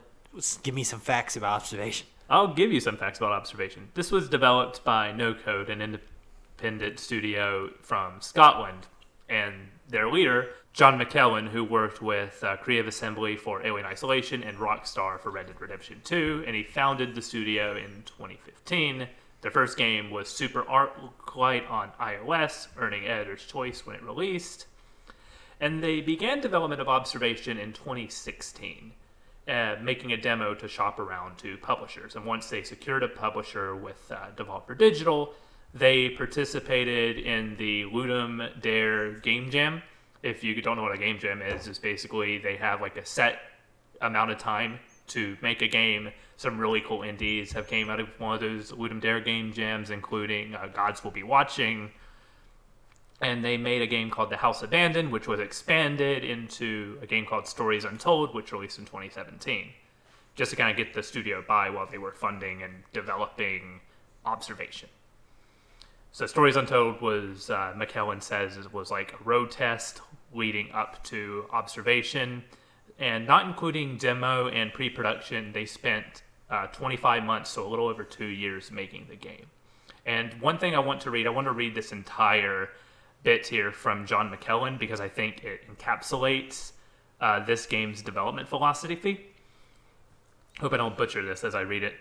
Give 0.62 0.74
me 0.74 0.84
some 0.84 1.00
facts 1.00 1.36
about 1.36 1.54
observation. 1.62 2.06
I'll 2.30 2.52
give 2.52 2.72
you 2.72 2.80
some 2.80 2.98
facts 2.98 3.18
about 3.18 3.32
observation. 3.32 3.88
This 3.94 4.12
was 4.12 4.28
developed 4.28 4.84
by 4.84 5.12
No 5.12 5.32
Code, 5.32 5.70
an 5.70 5.80
independent 5.80 6.98
studio 6.98 7.70
from 7.80 8.20
Scotland, 8.20 8.86
and 9.30 9.54
their 9.88 10.10
leader, 10.10 10.50
Jon 10.74 10.98
McKellan, 11.00 11.48
who 11.48 11.64
worked 11.64 12.02
with 12.02 12.44
uh, 12.44 12.58
Creative 12.58 12.86
Assembly 12.86 13.36
for 13.36 13.64
Alien 13.64 13.86
Isolation 13.86 14.42
and 14.42 14.58
Rockstar 14.58 15.18
for 15.18 15.30
Red 15.30 15.46
Dead 15.46 15.58
Redemption 15.58 16.02
2, 16.04 16.44
and 16.46 16.54
he 16.54 16.64
founded 16.64 17.14
the 17.14 17.22
studio 17.22 17.74
in 17.76 18.02
2015. 18.04 19.08
Their 19.40 19.50
first 19.50 19.78
game 19.78 20.10
was 20.10 20.28
Super 20.28 20.68
Arc 20.68 21.34
Light 21.34 21.66
on 21.68 21.92
iOS, 21.98 22.68
earning 22.76 23.06
Editor's 23.06 23.46
Choice 23.46 23.86
when 23.86 23.96
it 23.96 24.02
released. 24.02 24.66
And 25.60 25.82
they 25.82 26.02
began 26.02 26.40
development 26.40 26.82
of 26.82 26.88
Observation 26.88 27.56
in 27.58 27.72
2016 27.72 28.92
uh, 29.48 29.76
making 29.82 30.12
a 30.12 30.16
demo 30.16 30.54
to 30.54 30.68
shop 30.68 30.98
around 30.98 31.38
to 31.38 31.56
publishers. 31.58 32.16
And 32.16 32.24
once 32.24 32.48
they 32.50 32.62
secured 32.62 33.02
a 33.02 33.08
publisher 33.08 33.74
with 33.74 34.10
uh, 34.10 34.26
Devolver 34.36 34.76
Digital, 34.76 35.34
they 35.74 36.10
participated 36.10 37.18
in 37.18 37.56
the 37.56 37.84
Ludum 37.84 38.60
Dare 38.60 39.12
Game 39.20 39.50
Jam. 39.50 39.82
If 40.22 40.42
you 40.42 40.60
don't 40.60 40.76
know 40.76 40.82
what 40.82 40.94
a 40.94 40.98
game 40.98 41.18
jam 41.18 41.40
is, 41.42 41.68
it's 41.68 41.78
basically 41.78 42.38
they 42.38 42.56
have 42.56 42.80
like 42.80 42.96
a 42.96 43.06
set 43.06 43.38
amount 44.00 44.30
of 44.30 44.38
time 44.38 44.80
to 45.08 45.36
make 45.42 45.62
a 45.62 45.68
game. 45.68 46.10
Some 46.36 46.58
really 46.58 46.80
cool 46.80 47.02
indies 47.02 47.52
have 47.52 47.68
came 47.68 47.88
out 47.88 48.00
of 48.00 48.08
one 48.18 48.34
of 48.34 48.40
those 48.40 48.72
Ludum 48.72 49.00
Dare 49.00 49.20
game 49.20 49.52
jams, 49.52 49.90
including 49.90 50.54
uh, 50.54 50.66
Gods 50.74 51.02
Will 51.04 51.10
Be 51.10 51.22
Watching, 51.22 51.90
and 53.20 53.44
they 53.44 53.56
made 53.56 53.82
a 53.82 53.86
game 53.86 54.10
called 54.10 54.30
The 54.30 54.36
House 54.36 54.62
Abandoned, 54.62 55.10
which 55.10 55.26
was 55.26 55.40
expanded 55.40 56.24
into 56.24 56.98
a 57.02 57.06
game 57.06 57.26
called 57.26 57.46
Stories 57.46 57.84
Untold, 57.84 58.34
which 58.34 58.52
released 58.52 58.78
in 58.78 58.84
2017, 58.84 59.70
just 60.36 60.50
to 60.50 60.56
kind 60.56 60.70
of 60.70 60.76
get 60.76 60.94
the 60.94 61.02
studio 61.02 61.42
by 61.46 61.68
while 61.68 61.88
they 61.90 61.98
were 61.98 62.12
funding 62.12 62.62
and 62.62 62.72
developing 62.92 63.80
Observation. 64.24 64.88
So 66.12 66.26
Stories 66.26 66.56
Untold 66.56 67.00
was, 67.00 67.50
uh, 67.50 67.74
McKellan 67.76 68.22
says, 68.22 68.56
was 68.72 68.90
like 68.90 69.14
a 69.18 69.24
road 69.24 69.50
test 69.50 70.00
leading 70.32 70.70
up 70.72 71.02
to 71.04 71.46
Observation, 71.52 72.44
and 72.98 73.26
not 73.26 73.46
including 73.46 73.96
demo 73.96 74.48
and 74.48 74.72
pre-production, 74.72 75.52
they 75.52 75.64
spent 75.64 76.22
uh, 76.50 76.66
25 76.68 77.24
months, 77.24 77.50
so 77.50 77.66
a 77.66 77.68
little 77.68 77.88
over 77.88 78.04
two 78.04 78.26
years, 78.26 78.70
making 78.70 79.06
the 79.08 79.16
game. 79.16 79.46
And 80.06 80.32
one 80.40 80.58
thing 80.58 80.74
I 80.74 80.78
want 80.78 81.00
to 81.02 81.10
read, 81.10 81.26
I 81.26 81.30
want 81.30 81.46
to 81.46 81.52
read 81.52 81.74
this 81.74 81.92
entire 81.92 82.70
bit 83.22 83.46
here 83.46 83.72
from 83.72 84.06
Jon 84.06 84.30
McKellan 84.30 84.78
because 84.78 85.00
I 85.00 85.08
think 85.08 85.44
it 85.44 85.62
encapsulates 85.68 86.72
uh, 87.20 87.44
this 87.44 87.66
game's 87.66 88.02
development 88.02 88.48
philosophy. 88.48 89.26
Hope 90.60 90.72
I 90.72 90.76
don't 90.76 90.96
butcher 90.96 91.24
this 91.24 91.44
as 91.44 91.54
I 91.54 91.60
read 91.60 91.82
it. 91.82 91.94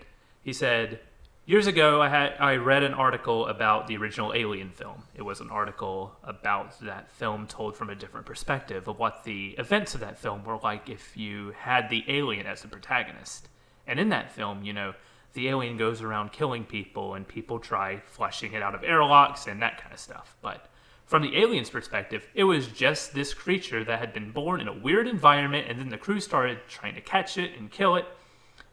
He 0.44 0.53
said, 0.53 0.99
Years 1.48 1.65
ago, 1.65 2.02
I 2.02 2.10
had 2.10 2.34
I 2.41 2.57
read 2.57 2.84
an 2.84 2.94
article 2.94 3.48
about 3.48 3.88
the 3.88 3.95
original 3.95 4.34
Alien 4.34 4.69
film. 4.69 5.03
It 5.15 5.22
was 5.22 5.39
an 5.39 5.49
article 5.49 6.14
about 6.22 6.77
that 6.81 7.10
film 7.10 7.48
told 7.48 7.77
from 7.77 7.89
a 7.89 7.95
different 7.95 8.26
perspective 8.26 8.89
of 8.89 8.99
what 8.99 9.23
the 9.23 9.56
events 9.57 9.95
of 9.95 10.02
that 10.02 10.19
film 10.19 10.44
were 10.44 10.57
like 10.57 10.89
if 10.89 11.15
you 11.15 11.53
had 11.57 11.89
the 11.89 12.03
alien 12.10 12.45
as 12.45 12.64
the 12.64 12.68
protagonist. 12.68 13.48
And 13.88 13.98
in 13.98 14.10
that 14.10 14.34
film, 14.34 14.65
you 14.65 14.73
know, 14.73 14.94
the 15.35 15.48
alien 15.48 15.77
goes 15.77 16.02
around 16.02 16.34
killing 16.34 16.65
people 16.65 17.14
and 17.14 17.26
people 17.26 17.60
try 17.60 18.02
flushing 18.07 18.52
it 18.52 18.61
out 18.61 18.76
of 18.76 18.84
airlocks 18.84 19.48
and 19.48 19.61
that 19.61 19.81
kind 19.81 19.94
of 19.94 20.02
stuff. 20.02 20.35
But 20.41 20.68
from 21.08 21.22
the 21.22 21.38
alien's 21.38 21.70
perspective, 21.70 22.28
it 22.36 22.44
was 22.44 22.68
just 22.68 23.14
this 23.14 23.34
creature 23.34 23.84
that 23.86 24.00
had 24.00 24.14
been 24.14 24.32
born 24.32 24.60
in 24.60 24.68
a 24.68 24.74
weird 24.74 25.08
environment 25.08 25.66
and 25.70 25.80
then 25.80 25.88
the 25.88 25.98
crew 25.98 26.20
started 26.20 26.60
trying 26.68 26.96
to 26.96 27.02
catch 27.02 27.38
it 27.38 27.58
and 27.58 27.72
kill 27.72 27.96
it. 27.96 28.06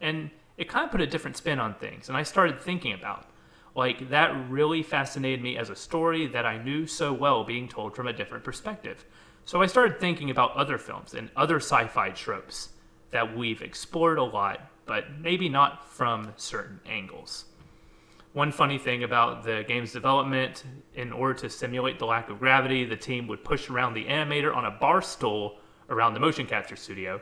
And 0.01 0.31
it 0.57 0.69
kind 0.69 0.85
of 0.85 0.91
put 0.91 1.01
a 1.01 1.07
different 1.07 1.37
spin 1.37 1.61
on 1.61 1.75
things. 1.75 2.09
And 2.09 2.19
I 2.19 2.25
started 2.25 2.61
thinking 2.61 2.93
about, 2.93 3.31
like, 3.77 4.11
that 4.11 4.35
really 4.51 4.83
fascinated 4.83 5.43
me 5.43 5.57
as 5.57 5.71
a 5.71 5.77
story 5.77 6.27
that 6.27 6.45
I 6.45 6.61
knew 6.61 6.89
so 6.89 7.13
well 7.13 7.45
being 7.45 7.69
told 7.69 7.95
from 7.95 8.09
a 8.09 8.13
different 8.13 8.43
perspective. 8.43 9.05
So 9.45 9.63
I 9.63 9.67
started 9.67 10.01
thinking 10.01 10.31
about 10.31 10.57
other 10.57 10.77
films 10.77 11.15
and 11.15 11.31
other 11.37 11.57
sci 11.57 11.87
fi 11.87 12.11
tropes 12.11 12.71
that 13.13 13.37
we've 13.37 13.63
explored 13.63 14.19
a 14.19 14.25
lot, 14.25 14.61
but 14.87 15.05
maybe 15.21 15.49
not 15.49 15.89
from 15.89 16.33
certain 16.37 16.81
angles. 16.85 17.45
One 18.35 18.51
funny 18.51 18.79
thing 18.79 19.05
about 19.05 19.45
the 19.45 19.65
game's 19.69 19.93
development, 19.93 20.65
in 20.97 21.13
order 21.13 21.35
to 21.35 21.49
simulate 21.49 22.01
the 22.01 22.07
lack 22.07 22.29
of 22.29 22.41
gravity, 22.41 22.85
the 22.85 22.97
team 22.97 23.29
would 23.29 23.45
push 23.45 23.71
around 23.71 23.95
the 23.95 24.07
animator 24.07 24.53
on 24.53 24.65
a 24.65 24.73
bar 24.73 25.01
stool 25.03 25.59
around 25.89 26.15
the 26.15 26.21
motion 26.21 26.45
capture 26.45 26.75
studio 26.75 27.21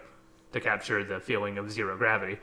to 0.53 0.59
capture 0.59 1.05
the 1.05 1.21
feeling 1.21 1.59
of 1.59 1.71
zero 1.71 1.99
gravity. 1.99 2.39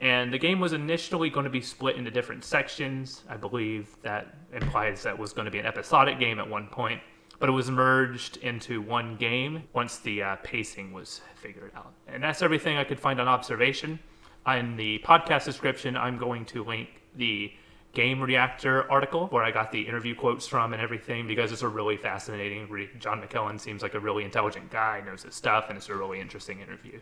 And 0.00 0.32
the 0.32 0.38
game 0.38 0.58
was 0.58 0.72
initially 0.72 1.28
going 1.28 1.44
to 1.44 1.50
be 1.50 1.60
split 1.60 1.96
into 1.96 2.10
different 2.10 2.44
sections. 2.44 3.24
I 3.28 3.36
believe 3.36 3.94
that 4.00 4.38
implies 4.54 5.02
that 5.02 5.18
was 5.18 5.34
going 5.34 5.44
to 5.44 5.50
be 5.50 5.58
an 5.58 5.66
episodic 5.66 6.18
game 6.18 6.38
at 6.38 6.48
one 6.48 6.68
point, 6.68 7.02
but 7.38 7.50
it 7.50 7.52
was 7.52 7.70
merged 7.70 8.38
into 8.38 8.80
one 8.80 9.16
game 9.16 9.64
once 9.74 9.98
the 9.98 10.22
uh, 10.22 10.36
pacing 10.36 10.94
was 10.94 11.20
figured 11.34 11.72
out. 11.76 11.92
And 12.06 12.22
that's 12.22 12.40
everything 12.40 12.78
I 12.78 12.84
could 12.84 12.98
find 12.98 13.20
on 13.20 13.28
observation. 13.28 13.98
In 14.46 14.78
the 14.78 14.98
podcast 15.00 15.44
description, 15.44 15.94
I'm 15.94 16.16
going 16.16 16.46
to 16.46 16.64
link 16.64 17.02
the 17.14 17.52
Game 17.94 18.20
Reactor 18.20 18.90
article 18.90 19.26
where 19.28 19.42
I 19.42 19.50
got 19.50 19.72
the 19.72 19.80
interview 19.80 20.14
quotes 20.14 20.46
from 20.46 20.72
and 20.72 20.82
everything 20.82 21.26
because 21.26 21.52
it's 21.52 21.62
a 21.62 21.68
really 21.68 21.96
fascinating 21.96 22.68
read. 22.68 22.90
Jon 23.00 23.20
McKellan 23.20 23.58
seems 23.58 23.82
like 23.82 23.94
a 23.94 24.00
really 24.00 24.24
intelligent 24.24 24.70
guy, 24.70 25.02
knows 25.04 25.22
his 25.22 25.34
stuff, 25.34 25.66
and 25.68 25.76
it's 25.76 25.88
a 25.88 25.94
really 25.94 26.20
interesting 26.20 26.60
interview. 26.60 27.00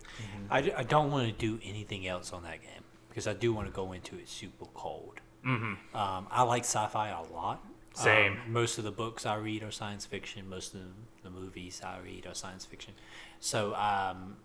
I 0.51 0.61
don't 0.61 1.11
want 1.11 1.27
to 1.27 1.33
do 1.33 1.59
anything 1.65 2.07
else 2.07 2.33
on 2.33 2.45
that 2.45 2.63
game 2.63 2.85
because 3.09 3.27
I 3.27 3.35
do 3.35 3.53
want 3.53 3.67
to 3.67 3.73
go 3.73 3.93
into 3.93 4.17
it 4.17 4.29
super 4.29 4.67
cold. 4.75 5.21
Mm-hmm. 5.45 5.97
Um, 5.97 6.27
I 6.31 6.43
like 6.43 6.63
sci-fi 6.63 7.09
a 7.09 7.23
lot. 7.33 7.65
Same. 7.95 8.33
Um, 8.33 8.53
most 8.53 8.79
of 8.79 8.85
the 8.85 8.91
books 8.91 9.25
I 9.25 9.37
read 9.37 9.63
are 9.63 9.71
science 9.71 10.05
fiction. 10.05 10.49
Most 10.49 10.75
of 10.75 10.81
the 11.23 11.31
movies 11.31 11.81
I 11.85 11.99
read 11.99 12.27
are 12.27 12.35
science 12.35 12.65
fiction. 12.65 12.95
So 13.41 13.75
um, 13.75 14.37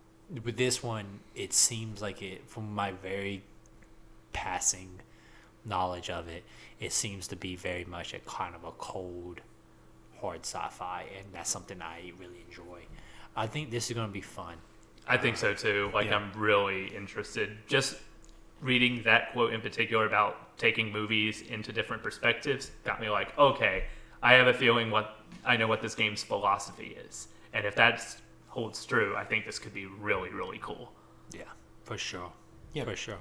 with 0.43 0.57
this 0.57 0.81
one, 0.81 1.19
it 1.35 1.53
seems 1.53 2.01
like 2.01 2.21
it, 2.21 2.47
from 2.47 2.73
my 2.73 2.91
very 2.91 3.43
passing 4.31 5.01
knowledge 5.65 6.09
of 6.09 6.27
it, 6.27 6.43
it 6.79 6.91
seems 6.91 7.27
to 7.27 7.35
be 7.35 7.55
very 7.55 7.85
much 7.85 8.13
a 8.13 8.19
kind 8.19 8.55
of 8.55 8.63
a 8.63 8.71
cold, 8.71 9.41
hard 10.19 10.41
sci-fi, 10.45 11.05
and 11.17 11.27
that's 11.33 11.49
something 11.49 11.81
I 11.81 12.11
really 12.19 12.43
enjoy. 12.49 12.81
I 13.35 13.47
think 13.47 13.71
this 13.71 13.89
is 13.89 13.95
going 13.95 14.07
to 14.07 14.13
be 14.13 14.21
fun. 14.21 14.55
I 15.07 15.17
think 15.17 15.37
so 15.37 15.53
too. 15.53 15.89
Like 15.93 16.07
Yeah. 16.07 16.17
I'm 16.17 16.31
really 16.39 16.87
interested. 16.95 17.57
Just 17.67 17.97
reading 18.61 19.01
that 19.03 19.33
quote 19.33 19.53
in 19.53 19.61
particular 19.61 20.05
about 20.05 20.57
taking 20.57 20.91
movies 20.91 21.41
into 21.41 21.71
different 21.71 22.03
perspectives 22.03 22.71
got 22.83 23.01
me 23.01 23.09
like, 23.09 23.37
okay, 23.37 23.85
I 24.21 24.33
have 24.33 24.47
a 24.47 24.53
feeling 24.53 24.91
what 24.91 25.17
I 25.43 25.57
know 25.57 25.67
what 25.67 25.81
this 25.81 25.95
game's 25.95 26.23
philosophy 26.23 26.95
is, 27.07 27.27
and 27.53 27.65
if 27.65 27.75
that 27.75 28.15
holds 28.47 28.85
true, 28.85 29.15
I 29.15 29.23
think 29.23 29.45
this 29.45 29.57
could 29.57 29.73
be 29.73 29.87
really 29.87 30.29
really 30.29 30.59
cool. 30.61 30.91
Yeah, 31.33 31.43
for 31.83 31.97
sure. 31.97 32.31
Yeah. 32.73 32.83
for 32.83 32.95
sure. 32.95 33.17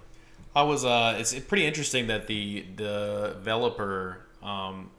I 0.54 0.62
was. 0.62 0.84
Uh, 0.84 1.16
it's 1.18 1.38
pretty 1.40 1.66
interesting 1.66 2.08
that 2.08 2.26
the 2.26 2.64
the 2.76 3.32
developer, 3.34 4.26
um, 4.42 4.90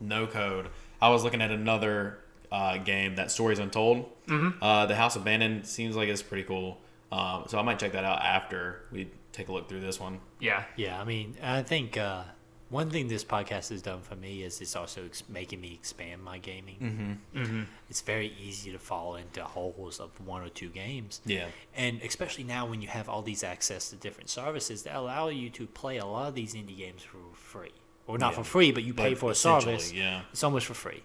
No 0.00 0.26
Code. 0.26 0.68
I 1.00 1.08
was 1.08 1.24
looking 1.24 1.42
at 1.42 1.50
another 1.50 2.18
uh, 2.50 2.78
game 2.78 3.16
that 3.16 3.30
Stories 3.30 3.58
Untold. 3.58 4.08
Mm-hmm. 4.26 4.62
Uh, 4.62 4.86
the 4.86 4.94
House 4.94 5.16
Abandoned 5.16 5.66
seems 5.66 5.96
like 5.96 6.08
it's 6.08 6.22
pretty 6.22 6.44
cool. 6.44 6.78
Um, 7.10 7.44
so 7.48 7.58
I 7.58 7.62
might 7.62 7.78
check 7.78 7.92
that 7.92 8.04
out 8.04 8.22
after 8.22 8.82
we 8.90 9.10
take 9.32 9.48
a 9.48 9.52
look 9.52 9.68
through 9.68 9.80
this 9.80 9.98
one. 10.00 10.20
Yeah, 10.40 10.64
Yeah, 10.76 11.00
I 11.00 11.04
mean, 11.04 11.36
I 11.42 11.62
think 11.62 11.96
uh, 11.96 12.24
One 12.72 12.88
thing 12.88 13.06
this 13.08 13.22
podcast 13.22 13.68
has 13.68 13.82
done 13.82 14.00
for 14.00 14.16
me 14.16 14.42
is 14.42 14.60
it's 14.62 14.74
also 14.74 15.04
ex- 15.04 15.22
making 15.28 15.60
me 15.60 15.74
expand 15.74 16.22
my 16.24 16.38
gaming. 16.38 17.18
Mm-hmm. 17.36 17.62
It's 17.90 18.00
very 18.00 18.32
easy 18.42 18.72
to 18.72 18.78
fall 18.78 19.16
into 19.16 19.44
holes 19.44 20.00
of 20.00 20.08
one 20.26 20.42
or 20.42 20.48
two 20.48 20.70
games. 20.70 21.20
Yeah. 21.26 21.48
And 21.76 22.00
especially 22.02 22.44
now 22.44 22.64
when 22.66 22.80
you 22.80 22.88
have 22.88 23.10
all 23.10 23.20
these 23.20 23.44
access 23.44 23.90
to 23.90 23.96
different 23.96 24.30
services 24.30 24.84
that 24.84 24.96
allow 24.96 25.28
you 25.28 25.50
to 25.50 25.66
play 25.66 25.98
a 25.98 26.06
lot 26.06 26.28
of 26.28 26.34
these 26.34 26.54
indie 26.54 26.76
games 26.78 27.02
for 27.02 27.18
free. 27.34 27.72
Or 28.06 28.16
not 28.16 28.32
Yeah. 28.32 28.38
for 28.38 28.44
free, 28.44 28.72
but 28.72 28.84
you 28.84 28.94
pay 28.94 29.10
But 29.10 29.18
for 29.18 29.30
a 29.32 29.34
service. 29.34 29.92
yeah. 29.92 30.22
It's 30.32 30.42
almost 30.42 30.64
for 30.66 30.74
free. 30.74 31.02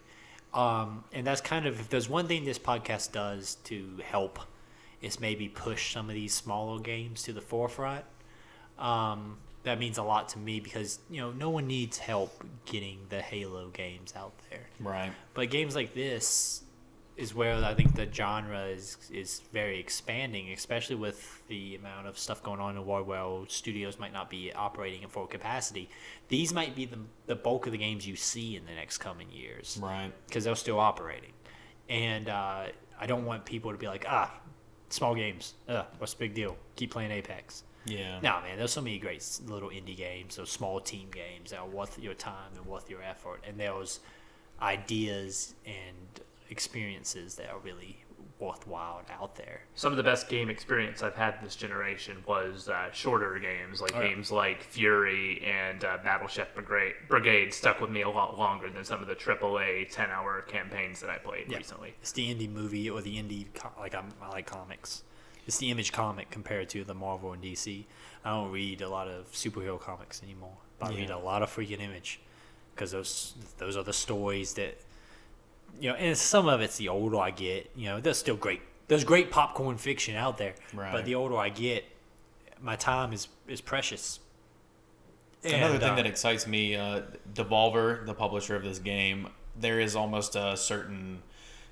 Um, 0.53 1.03
and 1.11 1.27
that's 1.27 1.41
kind 1.41 1.65
of 1.65 1.80
if 1.81 1.89
there's 1.89 2.07
one 2.07 2.27
thing 2.30 2.45
this 2.45 2.57
podcast 2.60 3.11
does 3.11 3.56
to 3.65 3.99
help 4.06 4.39
is 5.02 5.19
maybe 5.19 5.49
push 5.49 5.91
some 5.94 6.07
of 6.07 6.15
these 6.15 6.34
smaller 6.34 6.80
games 6.80 7.23
to 7.23 7.34
the 7.34 7.41
forefront. 7.41 8.06
Um, 8.80 9.39
that 9.68 9.80
means 9.80 9.98
a 9.98 10.03
lot 10.03 10.30
to 10.30 10.39
me 10.39 10.60
because 10.60 10.99
you 11.10 11.22
know 11.22 11.31
no 11.31 11.49
one 11.49 11.68
needs 11.68 11.98
help 11.98 12.44
getting 12.65 12.99
the 13.10 13.22
Halo 13.22 13.69
games 13.69 14.14
out 14.15 14.34
there. 14.49 14.65
Right. 14.80 15.11
But 15.34 15.49
games 15.49 15.76
like 15.76 15.94
this 15.94 16.64
is 17.15 17.34
where 17.34 17.56
I 17.64 17.73
think 17.73 17.95
the 17.95 18.07
genre 18.11 18.65
is 18.65 18.98
is 19.11 19.41
very 19.52 19.80
expanding, 19.80 20.52
especially 20.52 20.95
with 20.98 21.41
the 21.48 21.76
amount 21.76 22.07
of 22.07 22.18
stuff 22.18 22.44
going 22.44 22.60
on 22.60 22.69
in 22.72 22.76
the 22.76 22.81
world 22.81 23.07
where 23.07 23.48
studios 23.48 23.98
might 23.99 24.14
not 24.14 24.30
be 24.30 24.53
operating 24.53 25.03
at 25.03 25.11
full 25.11 25.26
capacity. 25.27 25.89
These 26.27 26.53
might 26.53 26.76
be 26.76 26.85
the, 26.85 26.99
the 27.26 27.35
bulk 27.35 27.65
of 27.65 27.72
the 27.72 27.77
games 27.77 28.06
you 28.07 28.15
see 28.15 28.56
in 28.56 28.65
the 28.65 28.73
next 28.73 28.99
coming 28.99 29.31
years 29.31 29.80
Right. 29.81 30.11
because 30.27 30.44
they're 30.44 30.56
still 30.56 30.80
operating. 30.80 31.31
And 31.89 32.30
uh, 32.30 32.65
I 32.99 33.06
don't 33.07 33.26
want 33.26 33.45
people 33.45 33.72
to 33.72 33.77
be 33.77 33.88
like, 33.88 34.06
ah, 34.07 34.31
small 34.89 35.15
games, 35.15 35.53
uh, 35.68 35.84
what's 35.98 36.14
the 36.14 36.19
big 36.19 36.34
deal? 36.35 36.56
Keep 36.76 36.91
playing 36.91 37.11
Apex. 37.11 37.64
Yeah. 37.88 38.19
No, 38.22 38.41
man, 38.41 38.57
there's 38.57 38.72
so 38.72 38.81
many 38.81 38.99
great 38.99 39.23
little 39.47 39.69
indie 39.69 39.95
games, 39.97 40.35
those 40.35 40.51
small 40.51 40.80
team 40.80 41.09
games 41.11 41.51
that 41.51 41.59
are 41.59 41.68
worth 41.68 41.97
your 41.99 42.14
time 42.14 42.51
and 42.55 42.65
worth 42.65 42.89
your 42.89 43.01
effort, 43.01 43.43
and 43.47 43.59
those 43.59 43.99
ideas 44.61 45.53
and 45.65 46.22
experiences 46.49 47.35
that 47.35 47.49
are 47.49 47.59
really 47.59 48.03
worthwhile 48.39 49.01
out 49.19 49.35
there. 49.35 49.61
Some 49.73 49.91
of 49.93 49.97
the 49.97 50.03
best 50.03 50.30
game 50.30 50.47
experience 50.49 51.01
I've 51.01 51.15
had 51.15 51.41
this 51.43 51.55
generation 51.55 52.18
was 52.27 52.69
uh, 52.69 52.91
shorter 52.91 53.39
games, 53.39 53.81
like 53.81 53.95
Oh, 53.95 54.01
yeah. 54.01 54.09
games 54.09 54.31
like 54.31 54.64
Furi 54.72 55.43
and 55.43 55.84
uh, 55.84 55.97
Battle 56.03 56.27
Chef 56.27 56.53
Brigade. 56.53 56.93
Brigade 57.07 57.51
stuck 57.51 57.81
with 57.81 57.89
me 57.89 58.03
a 58.03 58.09
lot 58.09 58.38
longer 58.38 58.69
than 58.69 58.84
some 58.84 59.01
of 59.01 59.07
the 59.07 59.15
AAA 59.15 59.91
10-hour 59.91 60.41
campaigns 60.43 60.99
that 61.01 61.09
I 61.09 61.18
played 61.18 61.45
Yeah. 61.49 61.57
recently. 61.57 61.95
It's 62.01 62.11
the 62.11 62.34
indie 62.34 62.51
movie 62.51 62.89
or 62.91 63.01
the 63.01 63.15
indie 63.18 63.47
co- 63.55 63.72
like 63.80 63.95
I'm, 63.95 64.09
I 64.22 64.30
like 64.30 64.45
comics. 64.45 65.03
It's 65.48 65.57
the 65.57 65.72
image 65.72 65.91
comic 65.94 66.30
compared 66.30 66.69
to 66.69 66.84
the 66.84 66.94
Marvel 66.94 67.32
and 67.32 67.41
DC. 67.41 67.86
I 68.26 68.32
don't 68.32 68.52
read 68.52 68.82
a 68.82 68.90
lot 68.90 69.07
of 69.07 69.32
superhero 69.32 69.80
comics 69.80 70.22
anymore, 70.22 70.57
but 70.78 70.91
I 70.91 70.95
read 70.95 71.10
a 71.10 71.18
lot 71.18 71.41
of 71.41 71.49
freaking 71.49 71.80
image 71.80 72.19
because 72.76 72.91
those 72.91 73.34
those 73.57 73.78
are 73.78 73.84
the 73.84 73.94
stories 73.94 74.53
that 74.56 74.78
you 75.80 75.90
know. 75.90 75.95
And 75.95 76.18
some 76.18 76.49
of 76.49 76.60
it's 76.60 76.78
the 76.78 76.90
older 76.90 77.18
I 77.18 77.32
get, 77.32 77.72
you 77.76 77.86
know, 77.88 78.02
there's 78.02 78.18
still 78.18 78.36
great. 78.36 78.61
There's 78.90 79.06
great 79.06 79.32
popcorn 79.32 79.78
fiction 79.78 80.15
out 80.15 80.38
there, 80.38 80.56
Right. 80.74 80.91
but 80.91 81.06
the 81.06 81.15
older 81.15 81.38
I 81.38 81.49
get, 81.49 81.86
my 82.61 82.76
time 82.76 83.14
is 83.14 83.30
is 83.48 83.61
precious. 83.61 84.19
Another 85.44 85.74
And, 85.76 85.80
thing 85.82 85.91
uh, 85.91 85.95
that 85.95 86.06
excites 86.06 86.45
me, 86.48 86.76
uh, 86.76 87.02
Devolver, 87.34 88.06
the 88.06 88.14
publisher 88.14 88.56
of 88.56 88.64
this 88.64 88.80
game, 88.80 89.30
there 89.57 89.80
is 89.80 89.95
almost 89.95 90.36
a 90.36 90.57
certain 90.57 91.22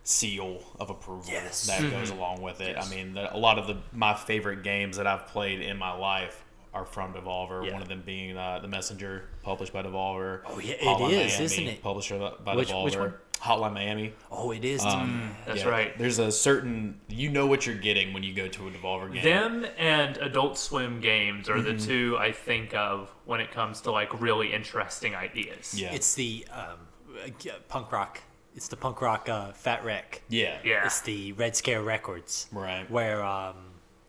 seal 0.07 0.61
of 0.79 0.89
approval 0.91 1.25
Yes. 1.27 1.65
that 1.67 1.81
goes 1.91 2.11
along 2.11 2.41
with 2.41 2.61
it. 2.61 2.75
Yes. 2.77 2.87
I 2.91 2.95
mean, 2.95 3.13
the, 3.15 3.35
a 3.35 3.37
lot 3.37 3.57
of 3.59 3.65
the 3.67 3.77
my 3.91 4.13
favorite 4.13 4.63
games 4.63 4.97
that 4.97 5.07
I've 5.07 5.25
played 5.27 5.61
in 5.61 5.77
my 5.77 5.91
life 5.93 6.45
are 6.73 6.85
from 6.85 7.13
Devolver. 7.13 7.65
Yeah. 7.65 7.73
One 7.73 7.81
of 7.81 7.87
them 7.87 8.03
being 8.05 8.37
uh, 8.37 8.59
The 8.59 8.67
Messenger, 8.67 9.29
published 9.43 9.73
by 9.73 9.81
Devolver. 9.81 10.41
Oh, 10.45 10.59
yeah, 10.59 10.73
it 10.73 10.81
Hotline 10.81 11.09
is, 11.11 11.31
Miami, 11.31 11.45
isn't 11.45 11.63
it? 11.67 11.81
Published 11.83 12.11
by 12.43 12.55
Which- 12.55 12.69
Devolver. 12.69 12.83
which 12.85 12.97
one? 12.97 13.13
Hotline 13.41 13.73
Miami. 13.73 14.13
oh, 14.31 14.51
it 14.51 14.63
is. 14.63 14.83
Um, 14.85 15.31
That's 15.45 15.61
yeah, 15.63 15.69
right. 15.69 15.97
There's 15.97 16.19
a 16.19 16.31
certain 16.31 16.99
you 17.09 17.29
know 17.29 17.45
what 17.47 17.65
you're 17.65 17.75
getting 17.75 18.13
when 18.13 18.23
you 18.23 18.33
go 18.33 18.47
to 18.47 18.67
a 18.67 18.71
Devolver 18.71 19.11
game. 19.13 19.23
Them 19.23 19.65
and 19.77 20.17
Adult 20.17 20.57
Swim 20.57 20.99
games 21.01 21.49
are 21.49 21.55
Mm-hmm. 21.57 21.77
the 21.77 21.83
two 21.85 22.17
I 22.19 22.31
think 22.31 22.73
of 22.75 23.09
when 23.25 23.41
it 23.41 23.51
comes 23.51 23.81
to 23.81 23.91
like 23.91 24.19
really 24.21 24.53
interesting 24.53 25.15
ideas. 25.15 25.73
yeah. 25.79 25.91
It's 25.93 26.13
the 26.15 26.45
um, 26.51 26.77
uh, 27.23 27.29
punk 27.67 27.91
rock. 27.91 28.21
It's 28.55 28.67
the 28.69 28.77
punk 28.77 29.01
rock 29.01 29.27
uh, 29.29 29.51
Fat 29.51 29.83
Wreck. 29.83 30.21
yeah. 30.29 30.57
Yeah. 30.63 30.85
It's 30.85 31.01
the 31.01 31.33
Red 31.33 31.55
Scare 31.55 31.83
Records. 31.83 32.47
Right. 32.51 32.89
Where 32.89 33.23
um, 33.23 33.55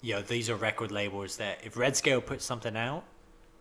you 0.02 0.14
know 0.14 0.22
these 0.22 0.48
are 0.50 0.54
record 0.56 0.92
labels 0.92 1.36
that 1.38 1.60
if 1.64 1.76
Red 1.76 1.96
Scare 1.96 2.20
puts 2.20 2.44
something 2.44 2.76
out, 2.76 3.02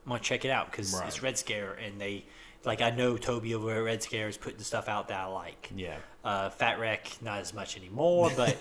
I'm 0.06 0.10
gonna 0.12 0.20
check 0.22 0.46
it 0.46 0.52
out 0.52 0.70
because 0.72 0.94
Right. 0.94 1.08
it's 1.08 1.24
Red 1.24 1.38
Scare 1.38 1.74
and 1.74 2.00
they 2.00 2.26
like 2.64 2.82
I 2.82 2.90
know 2.92 3.18
Toby 3.18 3.54
over 3.56 3.72
at 3.76 3.78
Red 3.84 4.04
Scare 4.04 4.28
is 4.28 4.38
putting 4.38 4.60
stuff 4.60 4.88
out 4.88 5.08
that 5.08 5.20
I 5.20 5.26
like. 5.26 5.72
Yeah. 5.76 5.98
Uh, 6.24 6.50
Fat 6.50 6.80
Wreck 6.80 7.12
not 7.22 7.40
as 7.40 7.54
much 7.54 7.78
anymore, 7.78 8.32
but 8.36 8.56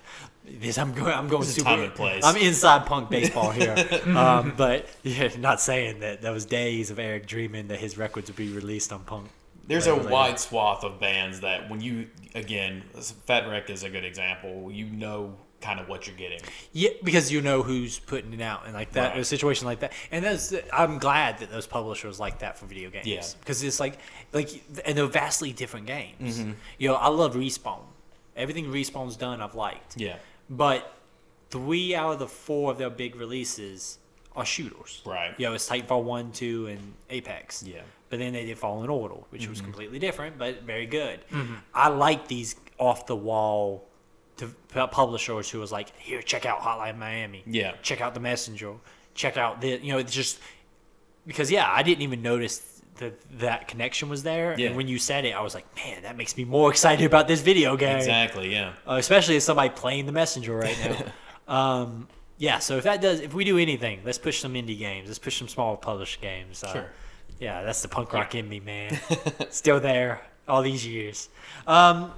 this 0.46 0.78
I'm 0.78 0.92
going 0.92 1.12
I'm 1.12 1.28
going 1.28 1.42
This 1.42 1.54
super. 1.56 1.68
time 1.70 1.80
and 1.80 1.94
place. 1.94 2.24
I'm 2.24 2.36
inside 2.36 2.86
punk 2.86 3.10
baseball 3.10 3.50
here, 3.50 3.74
um, 4.16 4.54
but 4.56 4.86
yeah, 5.02 5.28
not 5.38 5.60
saying 5.60 6.00
that 6.00 6.22
those 6.22 6.44
days 6.46 6.90
of 6.90 6.98
Eric 6.98 7.26
dreaming 7.26 7.68
that 7.68 7.80
his 7.80 7.98
records 7.98 8.28
would 8.28 8.36
be 8.36 8.48
released 8.52 8.92
on 8.92 9.00
punk. 9.04 9.28
There's 9.66 9.86
a 9.86 9.96
wide 9.96 10.38
swath 10.38 10.84
of 10.84 11.00
bands 11.00 11.40
that 11.40 11.68
when 11.70 11.80
you 11.80 12.08
again, 12.34 12.82
Fat 13.26 13.48
Wreck 13.48 13.70
is 13.70 13.82
a 13.82 13.90
good 13.90 14.04
example. 14.04 14.70
You 14.70 14.86
know 14.86 15.36
kind 15.62 15.80
of 15.80 15.88
what 15.88 16.06
you're 16.06 16.14
getting. 16.16 16.38
Yeah, 16.72 16.90
because 17.02 17.32
you 17.32 17.40
know 17.40 17.62
who's 17.62 17.98
putting 17.98 18.32
it 18.34 18.40
out, 18.42 18.66
and 18.66 18.74
like 18.74 18.92
that, 18.92 19.12
Right. 19.12 19.20
a 19.20 19.24
situation 19.24 19.66
like 19.66 19.80
that, 19.80 19.92
and 20.12 20.24
that's 20.24 20.54
I'm 20.72 20.98
glad 20.98 21.38
that 21.38 21.50
those 21.50 21.66
publishers 21.66 22.20
like 22.20 22.40
that 22.40 22.58
for 22.58 22.66
video 22.66 22.90
games. 22.90 23.06
Yeah. 23.06 23.22
because 23.40 23.62
it's 23.62 23.80
like 23.80 23.98
like 24.32 24.50
and 24.84 24.96
they're 24.96 25.06
vastly 25.06 25.52
different 25.52 25.86
games. 25.86 26.38
Mm-hmm. 26.38 26.52
You 26.78 26.88
know, 26.88 26.94
I 26.96 27.08
love 27.08 27.34
Respawn. 27.34 27.80
Everything 28.36 28.66
Respawn's 28.66 29.16
done, 29.16 29.40
I've 29.40 29.54
liked. 29.54 29.96
Yeah. 29.96 30.16
But 30.50 30.92
three 31.50 31.94
out 31.94 32.12
of 32.12 32.18
the 32.18 32.28
four 32.28 32.70
of 32.70 32.78
their 32.78 32.90
big 32.90 33.16
releases 33.16 33.98
are 34.36 34.44
shooters. 34.44 35.02
Right. 35.04 35.34
You 35.38 35.46
know, 35.46 35.54
it's 35.54 35.68
Titanfall 35.68 36.04
one, 36.04 36.30
two, 36.32 36.66
and 36.66 36.94
Apex. 37.10 37.62
Yeah. 37.62 37.80
But 38.10 38.18
then 38.20 38.32
they 38.34 38.44
did 38.46 38.58
Fallen 38.58 38.88
Order, 38.88 39.14
which 39.30 39.48
was 39.48 39.58
Mm-hmm. 39.58 39.66
completely 39.66 39.98
different, 39.98 40.38
but 40.38 40.62
very 40.62 40.86
good. 40.86 41.20
I 41.74 41.88
like 41.88 42.28
these 42.28 42.54
off 42.78 43.06
the 43.06 43.16
wall 43.16 43.88
to 44.36 44.48
publishers 44.88 45.48
who 45.50 45.58
was 45.60 45.72
like, 45.72 45.98
here, 45.98 46.20
check 46.22 46.44
out 46.46 46.60
Hotline 46.60 46.98
Miami. 46.98 47.42
Yeah. 47.46 47.72
Check 47.82 48.00
out 48.02 48.14
The 48.14 48.20
Messenger. 48.20 48.74
Check 49.14 49.36
out 49.38 49.60
the, 49.62 49.80
you 49.82 49.92
know, 49.92 49.98
it's 49.98 50.12
just 50.12 50.38
because 51.26 51.50
yeah, 51.50 51.68
I 51.68 51.82
didn't 51.82 52.02
even 52.02 52.20
notice 52.22 52.82
that 52.96 53.14
that 53.38 53.66
connection 53.66 54.08
was 54.08 54.22
there. 54.22 54.54
Yeah. 54.58 54.68
And 54.68 54.76
when 54.76 54.88
you 54.88 54.98
said 54.98 55.24
it, 55.24 55.34
I 55.34 55.40
was 55.40 55.54
like, 55.54 55.64
man, 55.76 56.02
that 56.02 56.16
makes 56.16 56.36
me 56.36 56.44
more 56.44 56.70
excited 56.70 57.04
about 57.06 57.26
this 57.28 57.40
video 57.40 57.76
game 57.76 57.96
Exactly. 57.96 58.52
Yeah. 58.52 58.72
uh, 58.88 58.94
especially 58.94 59.36
as 59.36 59.44
somebody 59.44 59.70
playing 59.70 60.06
the 60.06 60.12
messenger 60.12 60.54
right 60.56 60.76
now. 61.48 61.48
um, 61.82 62.08
yeah, 62.38 62.58
so 62.58 62.76
if 62.76 62.84
that 62.84 63.00
does, 63.00 63.20
if 63.20 63.34
we 63.34 63.44
do 63.44 63.58
anything, 63.58 64.00
let's 64.04 64.18
push 64.18 64.40
some 64.40 64.54
indie 64.54 64.78
games. 64.78 65.08
Let's 65.08 65.18
push 65.18 65.38
some 65.38 65.48
small 65.48 65.76
published 65.76 66.20
games. 66.20 66.62
Uh, 66.62 66.72
Sure. 66.72 66.90
Yeah, 67.38 67.62
that's 67.62 67.82
the 67.82 67.88
punk 67.88 68.12
rock 68.14 68.34
in 68.34 68.48
me, 68.48 68.60
man. 68.60 68.98
Still 69.50 69.78
there 69.78 70.22
all 70.48 70.62
these 70.62 70.86
years. 70.86 71.28
Um, 71.66 72.12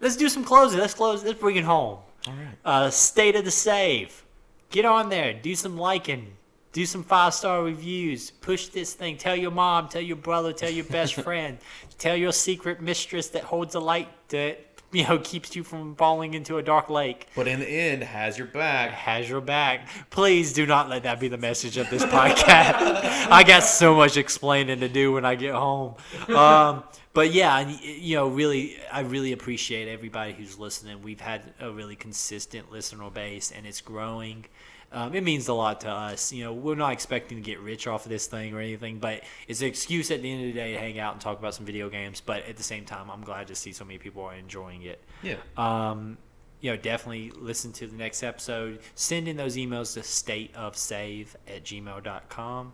let's 0.00 0.16
do 0.16 0.30
some 0.30 0.44
closing. 0.44 0.78
Let's 0.80 0.94
close. 0.94 1.22
Let's 1.22 1.38
bring 1.38 1.56
it 1.56 1.64
home. 1.64 1.98
All 2.26 2.32
right. 2.34 2.56
Uh, 2.64 2.88
state 2.90 3.36
of 3.36 3.44
the 3.44 3.50
save. 3.50 4.24
Get 4.70 4.86
on 4.86 5.10
there. 5.10 5.34
Do 5.34 5.54
some 5.54 5.76
liking. 5.76 6.32
Do 6.72 6.86
some 6.86 7.02
five 7.04 7.34
star 7.34 7.62
reviews. 7.62 8.30
Push 8.30 8.68
this 8.68 8.94
thing. 8.94 9.18
Tell 9.18 9.36
your 9.36 9.50
mom. 9.50 9.88
Tell 9.88 10.00
your 10.00 10.16
brother. 10.16 10.54
Tell 10.54 10.70
your 10.70 10.86
best 10.86 11.14
friend. 11.22 11.58
Tell 11.98 12.16
your 12.16 12.32
secret 12.32 12.80
mistress 12.80 13.28
that 13.28 13.42
holds 13.44 13.74
a 13.74 13.80
light 13.80 14.08
that 14.28 14.71
you 14.98 15.06
know 15.06 15.18
keeps 15.18 15.56
you 15.56 15.64
from 15.64 15.96
falling 15.96 16.34
into 16.34 16.58
a 16.58 16.62
dark 16.62 16.90
lake. 16.90 17.26
But 17.34 17.48
in 17.48 17.60
the 17.60 17.68
end, 17.68 18.02
has 18.02 18.36
your 18.36 18.46
back. 18.46 18.90
Has 18.90 19.28
your 19.28 19.40
back. 19.40 19.88
Please 20.10 20.52
do 20.52 20.66
not 20.66 20.88
let 20.88 21.04
that 21.04 21.18
be 21.18 21.28
the 21.28 21.38
message 21.38 21.76
of 21.78 21.88
this 21.90 22.04
podcast. 22.04 22.76
I 23.30 23.42
got 23.46 23.62
so 23.62 23.94
much 23.94 24.16
explaining 24.16 24.80
to 24.80 24.88
do 24.88 25.12
when 25.12 25.24
I 25.24 25.34
get 25.34 25.54
home. 25.54 25.94
Um, 26.28 26.84
but 27.14 27.32
yeah, 27.32 27.68
you 27.82 28.16
know, 28.16 28.28
really, 28.28 28.76
I 28.90 29.00
really 29.00 29.32
appreciate 29.32 29.88
everybody 29.88 30.32
who's 30.32 30.58
listening. 30.58 31.02
We've 31.02 31.20
had 31.20 31.42
a 31.60 31.70
really 31.70 31.96
consistent 31.96 32.70
listener 32.70 33.10
base, 33.10 33.50
and 33.50 33.66
it's 33.66 33.80
growing. 33.80 34.46
Um, 34.92 35.14
it 35.14 35.22
means 35.24 35.48
a 35.48 35.54
lot 35.54 35.80
to 35.82 35.88
us. 35.90 36.32
You 36.32 36.44
know, 36.44 36.52
we're 36.52 36.74
not 36.74 36.92
expecting 36.92 37.38
to 37.38 37.42
get 37.42 37.58
rich 37.60 37.86
off 37.86 38.04
of 38.04 38.10
this 38.10 38.26
thing 38.26 38.54
or 38.54 38.60
anything, 38.60 38.98
but 38.98 39.22
it's 39.48 39.60
an 39.62 39.68
excuse 39.68 40.10
at 40.10 40.22
the 40.22 40.30
end 40.30 40.42
of 40.42 40.46
the 40.48 40.60
day 40.60 40.72
to 40.74 40.78
hang 40.78 40.98
out 40.98 41.12
and 41.14 41.20
talk 41.20 41.38
about 41.38 41.54
some 41.54 41.64
video 41.66 41.88
games. 41.88 42.20
But 42.20 42.44
at 42.46 42.56
the 42.56 42.62
same 42.62 42.84
time, 42.84 43.10
I'm 43.10 43.22
glad 43.22 43.46
to 43.48 43.54
see 43.54 43.72
so 43.72 43.84
many 43.84 43.98
people 43.98 44.22
are 44.24 44.34
enjoying 44.34 44.82
it 44.82 45.02
Yeah. 45.22 45.36
um, 45.56 46.18
you 46.60 46.70
know, 46.70 46.76
definitely 46.76 47.30
listen 47.32 47.72
to 47.72 47.86
the 47.88 47.96
next 47.96 48.22
episode. 48.22 48.78
Send 48.94 49.26
in 49.26 49.36
those 49.36 49.56
emails 49.56 49.94
to 49.94 50.00
stateofsave 50.00 51.28
at 51.48 51.64
gmail.com. 51.64 52.72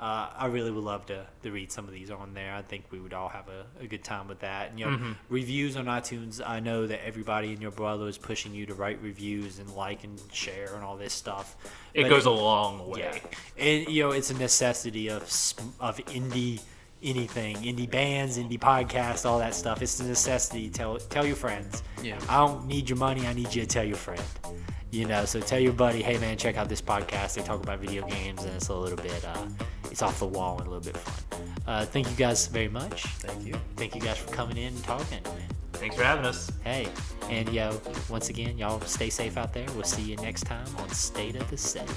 Uh, 0.00 0.30
I 0.34 0.46
really 0.46 0.70
would 0.70 0.82
love 0.82 1.04
to, 1.06 1.26
to 1.42 1.50
read 1.52 1.70
some 1.70 1.84
of 1.86 1.92
these 1.92 2.10
on 2.10 2.32
there. 2.32 2.54
I 2.54 2.62
think 2.62 2.86
we 2.90 2.98
would 2.98 3.12
all 3.12 3.28
have 3.28 3.48
a, 3.50 3.66
a 3.84 3.86
good 3.86 4.02
time 4.02 4.28
with 4.28 4.40
that. 4.40 4.70
And, 4.70 4.80
you 4.80 4.86
know, 4.86 5.14
reviews 5.28 5.76
on 5.76 5.84
iTunes. 5.84 6.40
I 6.44 6.58
know 6.58 6.86
that 6.86 7.04
everybody 7.06 7.52
and 7.52 7.60
your 7.60 7.70
brother 7.70 8.08
is 8.08 8.16
pushing 8.16 8.54
you 8.54 8.64
to 8.64 8.72
write 8.74 8.98
reviews 9.02 9.58
and 9.58 9.68
like 9.74 10.02
and 10.02 10.18
share 10.32 10.74
and 10.74 10.82
all 10.82 10.96
this 10.96 11.12
stuff. 11.12 11.54
It 11.92 12.04
But 12.04 12.08
goes 12.08 12.24
a 12.24 12.30
long 12.30 12.88
way. 12.88 13.00
yeah, 13.00 13.62
and 13.62 13.88
you 13.88 14.02
know 14.04 14.12
it's 14.12 14.30
a 14.30 14.38
necessity 14.38 15.10
of 15.10 15.22
of 15.80 15.98
indie 16.06 16.62
anything, 17.02 17.56
indie 17.56 17.90
bands, 17.90 18.38
indie 18.38 18.58
podcasts, 18.58 19.26
all 19.26 19.38
that 19.40 19.54
stuff. 19.54 19.82
It's 19.82 20.00
a 20.00 20.04
necessity. 20.04 20.70
Tell 20.70 20.96
tell 20.96 21.26
your 21.26 21.36
friends. 21.36 21.82
Yeah. 22.02 22.18
I 22.28 22.38
don't 22.38 22.66
need 22.66 22.88
your 22.88 22.98
money. 22.98 23.26
I 23.26 23.34
need 23.34 23.54
you 23.54 23.60
to 23.62 23.66
tell 23.68 23.84
your 23.84 23.96
friend 23.96 24.22
you 24.90 25.06
know 25.06 25.24
so 25.24 25.40
tell 25.40 25.58
your 25.58 25.72
buddy 25.72 26.02
hey 26.02 26.18
man 26.18 26.36
check 26.36 26.56
out 26.56 26.68
this 26.68 26.82
podcast. 26.82 27.34
They 27.34 27.42
talk 27.42 27.62
about 27.62 27.78
video 27.78 28.06
games 28.06 28.44
and 28.44 28.54
it's 28.54 28.68
a 28.68 28.74
little 28.74 28.96
bit 28.96 29.24
uh, 29.24 29.46
it's 29.90 30.02
off 30.02 30.18
the 30.18 30.26
wall 30.26 30.58
and 30.58 30.66
a 30.66 30.70
little 30.70 30.84
bit 30.84 30.96
fun. 30.96 31.40
Uh, 31.66 31.84
thank 31.84 32.10
you 32.10 32.16
guys 32.16 32.46
very 32.46 32.68
much. 32.68 33.04
Thank 33.04 33.46
you. 33.46 33.54
Thank 33.76 33.94
you 33.94 34.00
guys 34.00 34.18
for 34.18 34.32
coming 34.32 34.56
in 34.56 34.74
and 34.74 34.84
talking 34.84 35.20
thanks 35.80 35.96
for 35.96 36.04
having 36.04 36.26
us. 36.26 36.52
Hey 36.62 36.88
and 37.30 37.48
yo 37.48 37.80
once 38.10 38.28
again 38.28 38.58
y'all 38.58 38.80
stay 38.82 39.08
safe 39.08 39.36
out 39.38 39.54
there. 39.54 39.66
We'll 39.74 39.84
see 39.84 40.02
you 40.02 40.16
next 40.16 40.44
time 40.44 40.66
on 40.78 40.88
state 40.90 41.36
of 41.36 41.48
the 41.50 41.56
set. 41.56 41.88